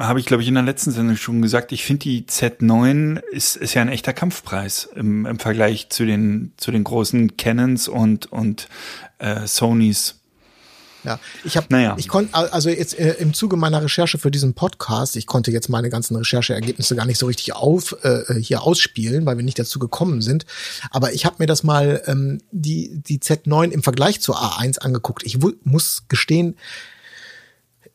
habe 0.00 0.20
ich, 0.20 0.26
glaube 0.26 0.42
ich, 0.42 0.48
in 0.48 0.54
der 0.54 0.62
letzten 0.62 0.90
Sendung 0.90 1.16
schon 1.16 1.40
gesagt, 1.40 1.72
ich 1.72 1.84
finde 1.84 2.00
die 2.00 2.24
Z9 2.24 3.22
ist, 3.32 3.56
ist 3.56 3.72
ja 3.72 3.80
ein 3.80 3.88
echter 3.88 4.12
Kampfpreis 4.12 4.90
im, 4.94 5.24
im 5.24 5.38
Vergleich 5.38 5.88
zu 5.88 6.04
den, 6.04 6.52
zu 6.58 6.70
den 6.70 6.84
großen 6.84 7.38
Canons 7.38 7.88
und, 7.88 8.30
und 8.30 8.68
äh, 9.18 9.46
Sonys. 9.46 10.17
Ja, 11.04 11.20
ich 11.44 11.56
habe, 11.56 11.66
Naja. 11.70 11.94
ich 11.98 12.08
konnte 12.08 12.34
also 12.34 12.68
jetzt 12.68 12.98
äh, 12.98 13.14
im 13.14 13.32
Zuge 13.32 13.56
meiner 13.56 13.82
Recherche 13.82 14.18
für 14.18 14.30
diesen 14.30 14.54
Podcast, 14.54 15.16
ich 15.16 15.26
konnte 15.26 15.50
jetzt 15.50 15.68
meine 15.68 15.90
ganzen 15.90 16.16
Rechercheergebnisse 16.16 16.96
gar 16.96 17.06
nicht 17.06 17.18
so 17.18 17.26
richtig 17.26 17.54
auf 17.54 17.96
äh, 18.02 18.34
hier 18.40 18.62
ausspielen, 18.62 19.24
weil 19.24 19.36
wir 19.36 19.44
nicht 19.44 19.58
dazu 19.58 19.78
gekommen 19.78 20.22
sind. 20.22 20.44
Aber 20.90 21.12
ich 21.12 21.24
habe 21.24 21.36
mir 21.38 21.46
das 21.46 21.62
mal 21.62 22.02
ähm, 22.06 22.40
die 22.50 22.90
die 22.94 23.20
Z9 23.20 23.70
im 23.70 23.82
Vergleich 23.82 24.20
zur 24.20 24.42
A1 24.42 24.78
angeguckt. 24.78 25.22
Ich 25.24 25.38
muss 25.64 26.04
gestehen, 26.08 26.56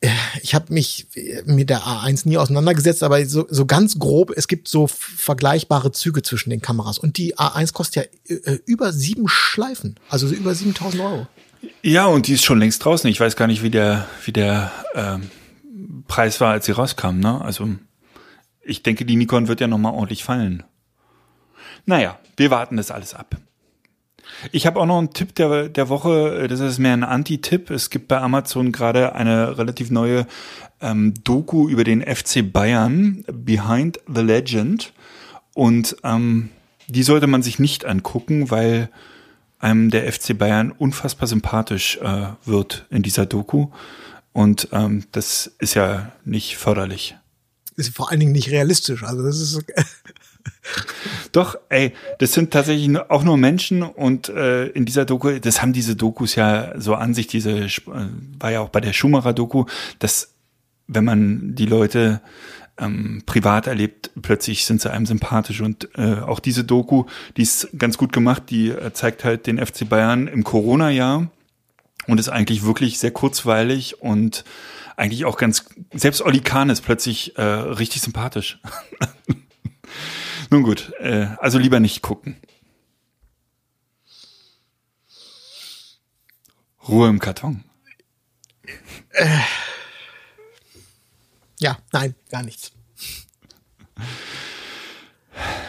äh, 0.04 0.10
ich 0.42 0.54
habe 0.54 0.74
mich 0.74 1.08
äh, 1.16 1.44
mit 1.46 1.70
der 1.70 1.82
A1 1.84 2.28
nie 2.28 2.38
auseinandergesetzt, 2.38 3.04
aber 3.04 3.26
so, 3.26 3.48
so 3.50 3.66
ganz 3.66 4.00
grob, 4.00 4.32
es 4.36 4.48
gibt 4.48 4.68
so 4.68 4.88
vergleichbare 4.88 5.92
Züge 5.92 6.22
zwischen 6.24 6.50
den 6.50 6.62
Kameras. 6.62 6.98
Und 6.98 7.18
die 7.18 7.38
A1 7.38 7.74
kostet 7.74 7.96
ja 8.28 8.36
äh, 8.36 8.60
über 8.66 8.92
sieben 8.92 9.28
Schleifen, 9.30 9.96
also 10.10 10.28
so 10.28 10.36
über 10.36 10.54
7000 10.54 11.02
Euro. 11.02 11.28
Ja, 11.82 12.06
und 12.06 12.28
die 12.28 12.34
ist 12.34 12.44
schon 12.44 12.60
längst 12.60 12.84
draußen. 12.84 13.10
Ich 13.10 13.20
weiß 13.20 13.36
gar 13.36 13.48
nicht, 13.48 13.64
wie 13.64 13.70
der, 13.70 14.08
wie 14.26 14.32
der 14.32 14.72
ähm, 14.96 15.30
Preis 16.08 16.40
war, 16.42 16.52
als 16.52 16.66
sie 16.66 16.72
rauskam. 16.72 17.20
Ne? 17.20 17.42
Also 17.42 17.70
ich 18.62 18.84
denke, 18.84 19.06
die 19.06 19.16
Nikon 19.16 19.48
wird 19.48 19.62
ja 19.62 19.68
noch 19.68 19.78
mal 19.78 19.92
ordentlich 19.92 20.24
fallen. 20.24 20.64
Naja, 21.86 22.20
wir 22.38 22.52
warten 22.52 22.78
das 22.78 22.92
alles 22.92 23.14
ab. 23.14 23.36
Ich 24.52 24.66
habe 24.66 24.80
auch 24.80 24.86
noch 24.86 24.98
einen 24.98 25.14
Tipp 25.14 25.36
der, 25.36 25.70
der 25.70 25.90
Woche, 25.90 26.48
das 26.48 26.60
ist 26.60 26.80
mehr 26.80 26.94
ein 26.94 27.04
Anti-Tipp. 27.04 27.70
Es 27.70 27.90
gibt 27.90 28.08
bei 28.08 28.20
Amazon 28.20 28.72
gerade 28.72 29.14
eine 29.14 29.58
relativ 29.58 29.92
neue 29.92 30.26
ähm, 30.82 31.14
Doku 31.24 31.70
über 31.70 31.84
den 31.84 32.02
FC 32.02 32.52
Bayern, 32.52 33.24
Behind 33.32 34.00
the 34.08 34.22
Legend. 34.22 34.94
Und 35.54 35.98
ähm, 36.04 36.50
die 36.88 37.04
sollte 37.04 37.28
man 37.28 37.44
sich 37.44 37.60
nicht 37.60 37.86
angucken, 37.86 38.50
weil 38.50 38.90
einem 39.64 39.90
der 39.90 40.12
FC 40.12 40.38
Bayern 40.38 40.72
unfassbar 40.72 41.28
sympathisch 41.28 41.98
äh, 41.98 42.28
wird 42.46 42.86
in 42.90 43.02
dieser 43.02 43.26
Doku. 43.26 43.68
Und 44.34 44.68
ähm, 44.72 45.06
das 45.12 45.52
ist 45.60 45.74
ja 45.76 46.12
nicht 46.26 46.58
förderlich. 46.58 47.16
Ist 47.76 47.96
vor 47.96 48.12
allen 48.12 48.20
Dingen 48.20 48.34
nicht 48.34 48.50
realistisch. 48.50 49.04
Also 49.04 49.24
das 49.24 49.40
ist 49.40 49.64
Doch, 51.32 51.56
ey, 51.70 51.94
das 52.20 52.34
sind 52.34 52.52
tatsächlich 52.52 52.96
auch 53.10 53.24
nur 53.24 53.38
Menschen 53.38 53.82
und 53.82 54.30
äh, 54.30 54.68
in 54.68 54.86
dieser 54.86 55.06
Doku, 55.06 55.40
das 55.40 55.62
haben 55.62 55.74
diese 55.74 55.96
Dokus 55.96 56.36
ja 56.36 56.80
so 56.80 56.96
an 56.96 57.14
sich, 57.14 57.28
diese 57.28 57.52
äh, 57.52 57.70
war 58.40 58.52
ja 58.52 58.60
auch 58.60 58.70
bei 58.70 58.82
der 58.82 58.94
Schumacher-Doku, 58.94 59.66
dass 60.00 60.34
wenn 60.88 61.06
man 61.06 61.56
die 61.56 61.66
Leute 61.66 62.22
ähm, 62.78 63.24
privat 63.26 63.68
erlebt, 63.68 64.12
plötzlich 64.22 64.66
sind 64.66 64.82
sie 64.82 64.92
einem 64.92 65.06
sympathisch 65.06 65.62
und 65.62 65.90
äh, 65.96 66.20
auch 66.20 66.40
diese 66.40 66.64
Doku, 66.64 67.06
die 67.38 67.44
ist 67.44 67.70
ganz 67.78 67.98
gut 67.98 68.14
gemacht, 68.14 68.44
die 68.50 68.70
äh, 68.70 68.94
zeigt 68.94 69.24
halt 69.24 69.48
den 69.48 69.64
FC 69.64 69.88
Bayern 69.88 70.28
im 70.28 70.44
Corona-Jahr 70.44 71.30
und 72.08 72.20
ist 72.20 72.30
eigentlich 72.30 72.64
wirklich 72.64 73.00
sehr 73.00 73.12
kurzweilig 73.12 74.02
und 74.02 74.44
eigentlich 74.96 75.26
auch 75.26 75.38
ganz, 75.38 75.66
selbst 75.94 76.22
Olli 76.22 76.40
Kahn 76.40 76.70
ist 76.70 76.82
plötzlich 76.82 77.38
äh, 77.38 77.42
richtig 77.42 78.02
sympathisch. 78.02 78.60
Nun 80.50 80.64
gut, 80.64 80.92
äh, 81.00 81.28
also 81.40 81.58
lieber 81.58 81.80
nicht 81.80 82.02
gucken. 82.02 82.38
Ruhe 86.88 87.08
im 87.08 87.20
Karton. 87.20 87.64
Ja, 91.64 91.78
nein, 91.92 92.14
gar 92.30 92.44
nichts. 92.44 92.72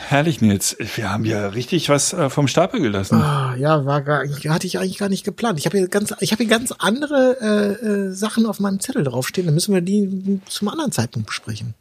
Herrlich, 0.08 0.42
Nils. 0.42 0.76
Wir 0.96 1.10
haben 1.10 1.24
ja 1.24 1.48
richtig 1.48 1.88
was 1.88 2.12
äh, 2.12 2.28
vom 2.28 2.46
Stapel 2.46 2.80
gelassen. 2.80 3.20
Ah, 3.22 3.54
ja, 3.56 3.86
war 3.86 4.02
gar, 4.02 4.24
hatte 4.48 4.66
ich 4.66 4.78
eigentlich 4.78 4.98
gar 4.98 5.08
nicht 5.08 5.24
geplant. 5.24 5.58
Ich 5.58 5.66
habe 5.66 5.78
hier 5.78 5.88
ganz, 5.88 6.14
ich 6.20 6.32
habe 6.32 6.42
hier 6.42 6.50
ganz 6.50 6.72
andere 6.72 7.38
äh, 7.40 7.86
äh, 7.86 8.12
Sachen 8.12 8.44
auf 8.44 8.60
meinem 8.60 8.80
Zettel 8.80 9.04
draufstehen. 9.04 9.46
Dann 9.46 9.54
müssen 9.54 9.72
wir 9.72 9.80
die 9.80 10.40
zum 10.46 10.68
anderen 10.68 10.92
Zeitpunkt 10.92 11.28
besprechen. 11.28 11.74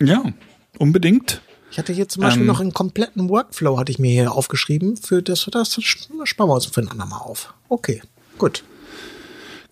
Ja, 0.00 0.22
unbedingt. 0.78 1.40
Ich 1.72 1.78
hatte 1.78 1.92
hier 1.92 2.08
zum 2.08 2.22
Beispiel 2.22 2.42
Ähm. 2.42 2.46
noch 2.46 2.60
einen 2.60 2.72
kompletten 2.72 3.28
Workflow, 3.28 3.78
hatte 3.78 3.90
ich 3.90 3.98
mir 3.98 4.12
hier 4.12 4.32
aufgeschrieben. 4.32 4.96
Für 4.96 5.22
das, 5.22 5.48
das 5.50 5.74
sparen 5.74 6.48
wir 6.48 6.54
uns 6.54 6.66
für 6.66 6.80
ein 6.80 6.88
andermal 6.88 7.20
auf. 7.20 7.52
Okay, 7.68 8.00
gut. 8.38 8.62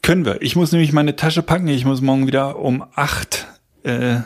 Können 0.03 0.25
wir. 0.25 0.43
Ich 0.43 0.57
muss 0.57 0.73
nämlich 0.73 0.93
meine 0.93 1.17
Tasche 1.17 1.43
packen. 1.43 1.69
Ich 1.69 1.85
muss 1.85 2.01
morgen 2.01 2.27
wieder 2.27 2.59
um 2.59 2.85
acht 2.95 3.47
äh, 3.85 4.21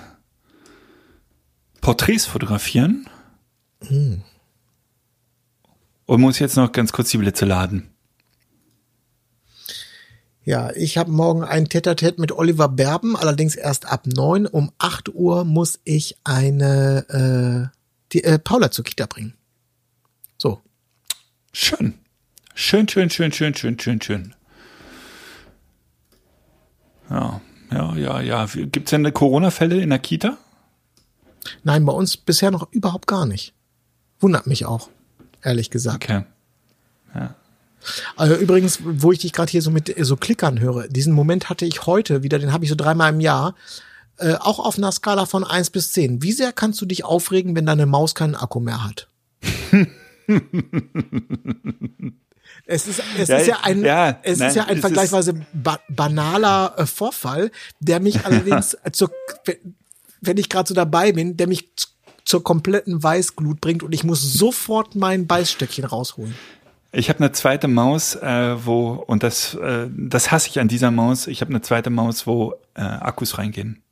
Porträts 1.80 2.26
fotografieren. 2.26 3.08
Und 6.06 6.20
muss 6.20 6.38
jetzt 6.38 6.56
noch 6.56 6.72
ganz 6.72 6.92
kurz 6.92 7.10
die 7.10 7.18
Blitze 7.18 7.44
laden. 7.44 7.90
Ja, 10.44 10.70
ich 10.74 10.96
habe 10.96 11.10
morgen 11.10 11.44
ein 11.44 11.68
Tete-a-Tete 11.68 12.18
mit 12.18 12.32
Oliver 12.32 12.68
Berben, 12.68 13.16
allerdings 13.16 13.54
erst 13.54 13.84
ab 13.86 14.06
neun. 14.06 14.46
Um 14.46 14.72
acht 14.78 15.10
Uhr 15.10 15.44
muss 15.44 15.78
ich 15.84 16.16
eine 16.24 17.70
äh, 17.72 17.76
die, 18.12 18.24
äh, 18.24 18.38
Paula 18.38 18.70
zur 18.70 18.84
Kita 18.86 19.04
bringen. 19.04 19.34
So. 20.38 20.62
Schön. 21.52 21.94
Schön, 22.54 22.88
schön, 22.88 23.10
schön, 23.10 23.32
schön, 23.32 23.54
schön, 23.54 23.78
schön, 23.78 24.00
schön. 24.00 24.34
Ja, 27.10 27.40
ja, 27.70 27.94
ja, 27.96 28.20
ja. 28.20 28.46
Gibt 28.46 28.86
es 28.86 28.90
denn 28.90 29.12
Corona-Fälle 29.12 29.80
in 29.80 29.90
der 29.90 29.98
Kita? 29.98 30.36
Nein, 31.64 31.84
bei 31.84 31.92
uns 31.92 32.16
bisher 32.16 32.50
noch 32.50 32.70
überhaupt 32.72 33.06
gar 33.06 33.26
nicht. 33.26 33.54
Wundert 34.20 34.46
mich 34.46 34.66
auch, 34.66 34.88
ehrlich 35.42 35.70
gesagt. 35.70 36.04
Okay. 36.04 36.24
Also 38.16 38.34
übrigens, 38.34 38.80
wo 38.82 39.12
ich 39.12 39.20
dich 39.20 39.32
gerade 39.32 39.50
hier 39.50 39.62
so 39.62 39.70
mit 39.70 39.94
so 39.98 40.16
Klickern 40.16 40.60
höre, 40.60 40.88
diesen 40.88 41.12
Moment 41.12 41.48
hatte 41.48 41.64
ich 41.64 41.86
heute 41.86 42.22
wieder, 42.22 42.38
den 42.38 42.52
habe 42.52 42.64
ich 42.64 42.70
so 42.70 42.76
dreimal 42.76 43.12
im 43.12 43.20
Jahr, 43.20 43.54
äh, 44.18 44.34
auch 44.34 44.58
auf 44.58 44.76
einer 44.78 44.92
Skala 44.92 45.26
von 45.26 45.44
eins 45.44 45.70
bis 45.70 45.92
zehn. 45.92 46.22
Wie 46.22 46.32
sehr 46.32 46.52
kannst 46.52 46.80
du 46.80 46.86
dich 46.86 47.04
aufregen, 47.04 47.54
wenn 47.54 47.66
deine 47.66 47.86
Maus 47.86 48.14
keinen 48.14 48.34
Akku 48.34 48.60
mehr 48.60 48.84
hat? 48.84 49.08
es 52.66 52.86
ist, 52.86 53.02
es 53.18 53.28
Ja, 53.28 53.36
ist 53.36 53.46
ja 53.46 53.58
ein, 53.62 53.84
ja, 53.84 54.18
es 54.22 54.38
nein, 54.38 54.48
ist 54.48 54.54
ja 54.56 54.64
ein 54.64 54.78
vergleichsweise 54.78 55.34
ba 55.52 55.78
banaler 55.88 56.74
äh, 56.76 56.86
Vorfall, 56.86 57.50
der 57.80 58.00
mich 58.00 58.24
allerdings 58.26 58.76
zur, 58.92 59.10
wenn 60.20 60.36
ich 60.36 60.48
gerade 60.48 60.68
so 60.68 60.74
dabei 60.74 61.12
bin, 61.12 61.36
der 61.36 61.46
mich 61.46 61.70
zur 62.24 62.44
kompletten 62.44 63.02
Weißglut 63.02 63.60
bringt 63.60 63.82
und 63.82 63.94
ich 63.94 64.04
muss 64.04 64.20
sofort 64.20 64.94
mein 64.94 65.26
Beißstöckchen 65.26 65.84
rausholen. 65.84 66.34
Ich 66.92 67.08
habe 67.10 67.20
eine 67.20 67.32
zweite 67.32 67.68
Maus, 67.68 68.14
äh, 68.16 68.56
wo, 68.64 68.92
und 68.92 69.22
das, 69.22 69.54
äh, 69.54 69.88
das 69.90 70.30
hasse 70.30 70.48
ich 70.48 70.58
an 70.58 70.68
dieser 70.68 70.90
Maus, 70.90 71.26
ich 71.26 71.40
habe 71.40 71.50
eine 71.50 71.60
zweite 71.60 71.90
Maus, 71.90 72.26
wo 72.26 72.54
äh, 72.74 72.80
Akkus 72.80 73.38
reingehen. 73.38 73.82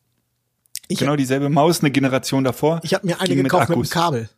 Ich, 0.89 0.99
genau 0.99 1.17
dieselbe 1.17 1.49
Maus, 1.51 1.81
eine 1.81 1.91
Generation 1.91 2.45
davor. 2.45 2.81
ich 2.85 2.95
habe 2.95 3.07
mir 3.07 3.21
eine 3.21 3.35
gekauft 3.37 3.69
mit, 3.69 3.77
Akkus. 3.79 3.91
dem 3.91 3.93
Kabel. 3.93 4.29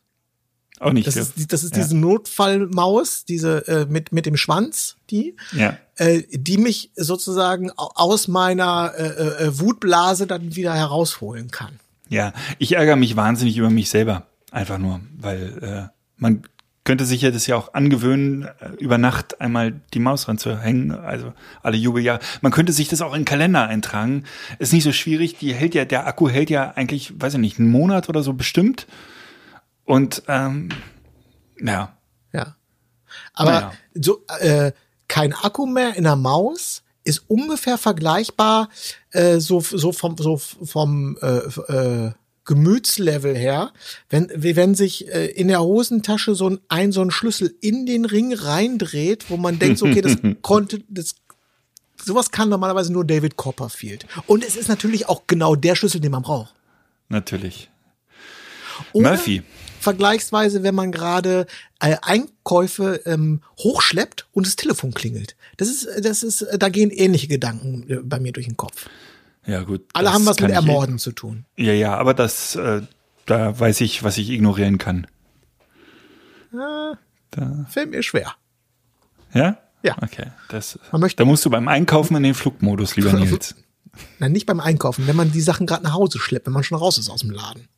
Auch 0.80 0.92
nicht. 0.92 1.06
Das 1.06 1.14
ja. 1.16 1.22
ist, 1.22 1.52
das 1.52 1.64
ist 1.64 1.76
Ja. 1.76 1.82
diese 1.82 1.96
Notfallmaus, 1.96 3.24
diese 3.24 3.66
äh, 3.68 3.86
mit 3.88 4.12
mit 4.12 4.26
dem 4.26 4.36
Schwanz, 4.36 4.96
die, 5.10 5.34
ja. 5.52 5.76
äh, 5.96 6.22
die 6.30 6.58
mich 6.58 6.90
sozusagen 6.96 7.70
au- 7.72 7.90
aus 7.94 8.28
meiner 8.28 8.92
äh, 8.96 9.06
äh, 9.06 9.44
äh, 9.46 9.58
Wutblase 9.60 10.26
dann 10.26 10.54
wieder 10.56 10.74
herausholen 10.74 11.50
kann. 11.50 11.78
Ja, 12.08 12.32
ich 12.58 12.72
ärgere 12.76 12.96
mich 12.96 13.16
wahnsinnig 13.16 13.56
über 13.56 13.70
mich 13.70 13.90
selber. 13.90 14.26
Einfach 14.50 14.78
nur, 14.78 15.00
weil 15.18 15.58
äh, 15.62 15.94
man 16.16 16.42
könnte 16.84 17.04
sich 17.04 17.20
ja 17.20 17.30
das 17.30 17.46
ja 17.46 17.54
auch 17.56 17.74
angewöhnen, 17.74 18.44
äh, 18.60 18.70
über 18.78 18.96
Nacht 18.96 19.42
einmal 19.42 19.78
die 19.92 19.98
Maus 19.98 20.26
ranzuhängen, 20.26 20.92
also 20.92 21.34
alle 21.62 21.76
Jubeljahre. 21.76 22.20
Man 22.40 22.50
könnte 22.50 22.72
sich 22.72 22.88
das 22.88 23.02
auch 23.02 23.12
in 23.12 23.20
den 23.20 23.24
Kalender 23.26 23.66
eintragen. 23.66 24.24
Ist 24.58 24.72
nicht 24.72 24.84
so 24.84 24.92
schwierig, 24.92 25.36
die 25.36 25.52
hält 25.52 25.74
ja, 25.74 25.84
der 25.84 26.06
Akku 26.06 26.30
hält 26.30 26.48
ja 26.48 26.70
eigentlich, 26.76 27.12
weiß 27.20 27.34
ich 27.34 27.40
nicht, 27.40 27.58
einen 27.58 27.70
Monat 27.70 28.08
oder 28.08 28.22
so 28.22 28.32
bestimmt. 28.32 28.86
Und 29.88 30.22
ähm, 30.28 30.68
Ja. 31.58 31.96
Ja. 32.34 32.56
Aber 33.32 33.52
Naja. 33.52 33.72
so 33.94 34.22
äh, 34.38 34.72
kein 35.08 35.32
Akku 35.32 35.64
mehr 35.64 35.96
in 35.96 36.04
der 36.04 36.14
Maus 36.14 36.82
ist 37.04 37.24
ungefähr 37.26 37.78
vergleichbar 37.78 38.68
äh, 39.12 39.38
so 39.38 39.60
so 39.60 39.92
vom 39.92 40.18
so 40.18 40.36
vom 40.36 41.16
äh, 41.22 41.38
äh, 41.72 42.12
Gemütslevel 42.44 43.34
her, 43.34 43.72
wenn 44.10 44.30
wie 44.34 44.56
wenn 44.56 44.74
sich 44.74 45.08
äh, 45.08 45.26
in 45.26 45.48
der 45.48 45.62
Hosentasche 45.62 46.34
so 46.34 46.50
ein, 46.50 46.60
ein 46.68 46.92
so 46.92 47.00
ein 47.00 47.10
Schlüssel 47.10 47.54
in 47.62 47.86
den 47.86 48.04
Ring 48.04 48.34
reindreht, 48.34 49.30
wo 49.30 49.38
man 49.38 49.58
denkt, 49.58 49.80
okay, 49.82 50.02
das 50.02 50.16
konnte 50.42 50.82
das 50.90 51.14
sowas 52.04 52.30
kann 52.30 52.50
normalerweise 52.50 52.92
nur 52.92 53.06
David 53.06 53.36
Copperfield. 53.36 54.06
Und 54.26 54.44
es 54.44 54.54
ist 54.54 54.68
natürlich 54.68 55.08
auch 55.08 55.22
genau 55.26 55.54
der 55.56 55.76
Schlüssel, 55.76 56.02
den 56.02 56.12
man 56.12 56.22
braucht. 56.22 56.54
Natürlich. 57.08 57.70
Oder 58.92 59.10
Murphy. 59.12 59.42
Vergleichsweise, 59.88 60.62
wenn 60.62 60.74
man 60.74 60.92
gerade 60.92 61.46
äh, 61.80 61.96
Einkäufe 62.02 63.00
ähm, 63.06 63.40
hochschleppt 63.58 64.26
und 64.32 64.46
das 64.46 64.56
Telefon 64.56 64.92
klingelt. 64.92 65.34
Das 65.56 65.68
ist, 65.68 65.88
das 66.02 66.22
ist, 66.22 66.46
da 66.58 66.68
gehen 66.68 66.90
ähnliche 66.90 67.26
Gedanken 67.28 67.88
äh, 67.88 67.96
bei 68.02 68.20
mir 68.20 68.32
durch 68.32 68.46
den 68.46 68.56
Kopf. 68.56 68.86
Ja, 69.46 69.62
gut. 69.62 69.82
Alle 69.94 70.12
haben 70.12 70.26
was 70.26 70.40
mit 70.40 70.50
ich- 70.50 70.56
Ermorden 70.56 70.98
zu 70.98 71.12
tun. 71.12 71.44
Ja, 71.56 71.72
ja, 71.72 71.96
aber 71.96 72.12
das, 72.14 72.54
äh, 72.56 72.82
da 73.26 73.58
weiß 73.58 73.80
ich, 73.80 74.02
was 74.02 74.18
ich 74.18 74.28
ignorieren 74.30 74.76
kann. 74.78 75.06
Da, 76.52 77.66
Fällt 77.68 77.90
mir 77.90 78.02
schwer. 78.02 78.34
ja? 79.34 79.58
Ja. 79.84 79.96
Okay. 80.02 80.26
Das, 80.48 80.76
Man 80.90 81.00
möchte- 81.02 81.16
da 81.22 81.24
musst 81.24 81.44
du 81.44 81.50
beim 81.50 81.68
Einkaufen 81.68 82.16
in 82.16 82.24
den 82.24 82.34
Flugmodus, 82.34 82.96
lieber 82.96 83.12
Nils. 83.18 83.54
Nein, 84.18 84.32
nicht 84.32 84.46
beim 84.46 84.58
Einkaufen, 84.60 85.06
wenn 85.06 85.14
man 85.16 85.30
die 85.30 85.40
Sachen 85.40 85.66
gerade 85.66 85.84
nach 85.84 85.92
Hause 85.94 86.18
schleppt, 86.18 86.46
wenn 86.46 86.52
man 86.52 86.64
schon 86.64 86.78
raus 86.78 86.98
ist 86.98 87.08
aus 87.08 87.20
dem 87.20 87.30
Laden. 87.30 87.68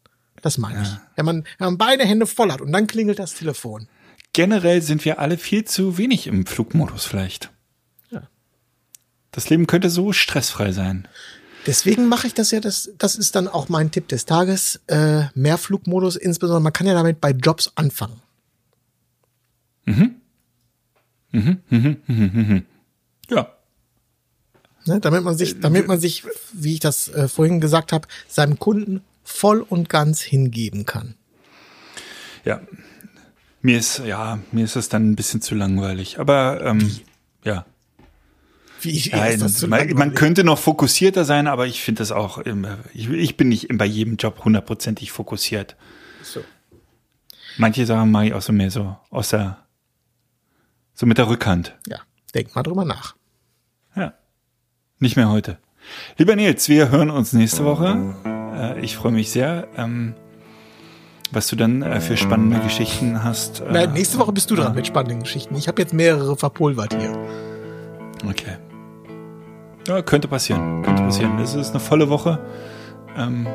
Das 0.43 0.59
meine 0.59 0.83
ich. 0.83 0.89
Wenn 1.17 1.25
man, 1.25 1.45
wenn 1.59 1.67
man 1.67 1.79
beide 1.79 2.05
Hände 2.05 2.27
voll 2.27 2.51
hat 2.53 2.61
und 2.61 2.73
dann 2.73 2.87
klingelt 2.87 3.19
das 3.19 3.35
Telefon. 3.35 3.89
Generell 4.33 4.81
sind 4.81 5.05
wir 5.05 5.19
alle 5.19 5.39
viel 5.39 5.65
zu 5.65 5.99
wenig 5.99 6.27
im 6.27 6.47
Flugmodus 6.47 7.05
vielleicht. 7.05 7.51
Ja. 8.11 8.23
Das 9.33 9.51
Leben 9.51 9.67
könnte 9.67 9.91
so 9.91 10.13
stressfrei 10.13 10.73
sein. 10.73 11.09
Deswegen 11.67 12.09
mache 12.09 12.27
ich 12.27 12.35
das 12.35 12.51
ja, 12.53 12.61
das, 12.61 12.91
das 12.97 13.17
ist 13.17 13.35
dann 13.35 13.49
auch 13.49 13.69
mein 13.69 13.91
Tipp 13.91 14.09
des 14.09 14.25
Tages. 14.25 14.81
Äh, 14.87 15.25
mehr 15.35 15.59
Flugmodus, 15.59 16.17
insbesondere 16.17 16.63
man 16.63 16.73
kann 16.73 16.87
ja 16.87 16.95
damit 16.95 17.21
bei 17.21 17.33
Jobs 17.33 17.73
anfangen. 17.75 18.21
Ja. 23.29 23.53
Ne, 24.87 25.01
damit 25.01 25.23
man 25.23 25.37
sich, 25.37 25.61
damit 25.61 25.87
man 25.87 26.01
sich, 26.01 26.25
wie 26.53 26.75
ich 26.75 26.81
das 26.81 27.09
äh, 27.09 27.29
vorhin 27.29 27.61
gesagt 27.61 27.93
habe, 27.93 28.09
seinem 28.29 28.59
Kunden 28.59 29.03
voll 29.31 29.61
und 29.61 29.89
ganz 29.89 30.21
hingeben 30.21 30.85
kann. 30.85 31.15
Ja. 32.45 32.61
Mir 33.63 33.79
ist, 33.79 33.99
ja, 33.99 34.39
mir 34.53 34.65
ist 34.65 34.77
das 34.77 34.89
dann 34.89 35.11
ein 35.11 35.17
bisschen 35.17 35.41
zu 35.43 35.55
langweilig. 35.55 36.19
Aber 36.19 36.63
ähm, 36.65 36.99
ja. 37.45 37.65
Wie 38.81 38.97
ist 38.97 39.13
Nein, 39.13 39.39
das 39.41 39.55
so 39.59 39.69
man, 39.69 39.91
man 39.91 40.15
könnte 40.15 40.43
noch 40.43 40.59
fokussierter 40.59 41.27
sein, 41.27 41.47
aber 41.47 41.67
ich 41.67 41.83
finde 41.83 41.99
das 41.99 42.13
auch, 42.13 42.39
immer- 42.39 42.79
ich, 42.95 43.11
ich 43.11 43.37
bin 43.37 43.51
nicht 43.51 43.69
bei 43.77 43.85
jedem 43.85 44.17
Job 44.17 44.45
hundertprozentig 44.45 45.13
fokussiert. 45.13 45.77
So. 46.23 46.43
Manche 47.59 47.85
Sachen 47.85 48.11
mache 48.11 48.27
ich 48.29 48.35
auch 48.35 48.43
so 48.43 48.53
mehr 48.55 48.71
so 48.71 48.97
aus 49.11 49.29
der, 49.31 49.67
so 50.95 51.05
mit 51.05 51.19
der 51.19 51.29
Rückhand. 51.29 51.77
Ja, 51.87 51.99
denk 52.35 52.55
mal 52.55 52.63
drüber 52.63 52.87
nach. 52.87 53.17
Ja. 53.95 54.15
Nicht 54.99 55.17
mehr 55.17 55.29
heute. 55.29 55.59
Lieber 56.17 56.37
Nils, 56.37 56.69
wir 56.71 56.89
hören 56.91 57.11
uns 57.11 57.35
nächste 57.35 57.65
Woche. 57.65 58.40
Äh, 58.61 58.81
ich 58.81 58.97
freue 58.97 59.13
mich 59.13 59.31
sehr, 59.31 59.67
ähm, 59.77 60.15
was 61.33 61.49
du 61.49 61.57
dann 61.57 61.83
äh, 61.83 62.01
für 62.01 62.17
spannende 62.17 62.59
Geschichten 62.61 63.23
hast. 63.25 63.61
Äh, 63.61 63.73
Nein, 63.73 63.93
nächste 63.93 64.19
Woche 64.19 64.33
bist 64.33 64.51
du 64.51 64.57
dran 64.57 64.75
mit 64.75 64.87
spannenden 64.87 65.21
Geschichten. 65.21 65.55
Ich 65.57 65.69
habe 65.69 65.81
jetzt 65.81 65.95
mehrere 65.95 66.37
verpulvert 66.37 66.95
hier. 66.99 67.13
Okay. 68.29 68.57
Ja, 69.87 70.03
könnte 70.03 70.29
passieren. 70.29 70.83
Könnte 70.83 71.03
passieren. 71.03 71.39
Es 71.39 71.55
ist 71.55 71.71
eine 71.71 71.81
volle 71.81 72.09
Woche. 72.11 72.39
Ähm, 73.17 73.47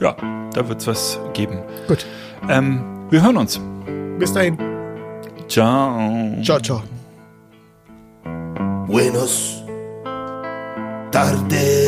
ja, 0.00 0.16
da 0.54 0.68
wird's 0.68 0.86
was 0.86 1.18
geben. 1.34 1.58
Gut. 1.88 2.06
Ähm, 2.48 2.84
wir 3.10 3.22
hören 3.22 3.36
uns. 3.36 3.60
Bis 4.18 4.32
dahin. 4.32 4.56
Ciao. 5.48 6.36
Ciao, 6.42 6.60
ciao. 6.60 6.82
Buenos 8.86 9.64
tardes, 11.10 11.87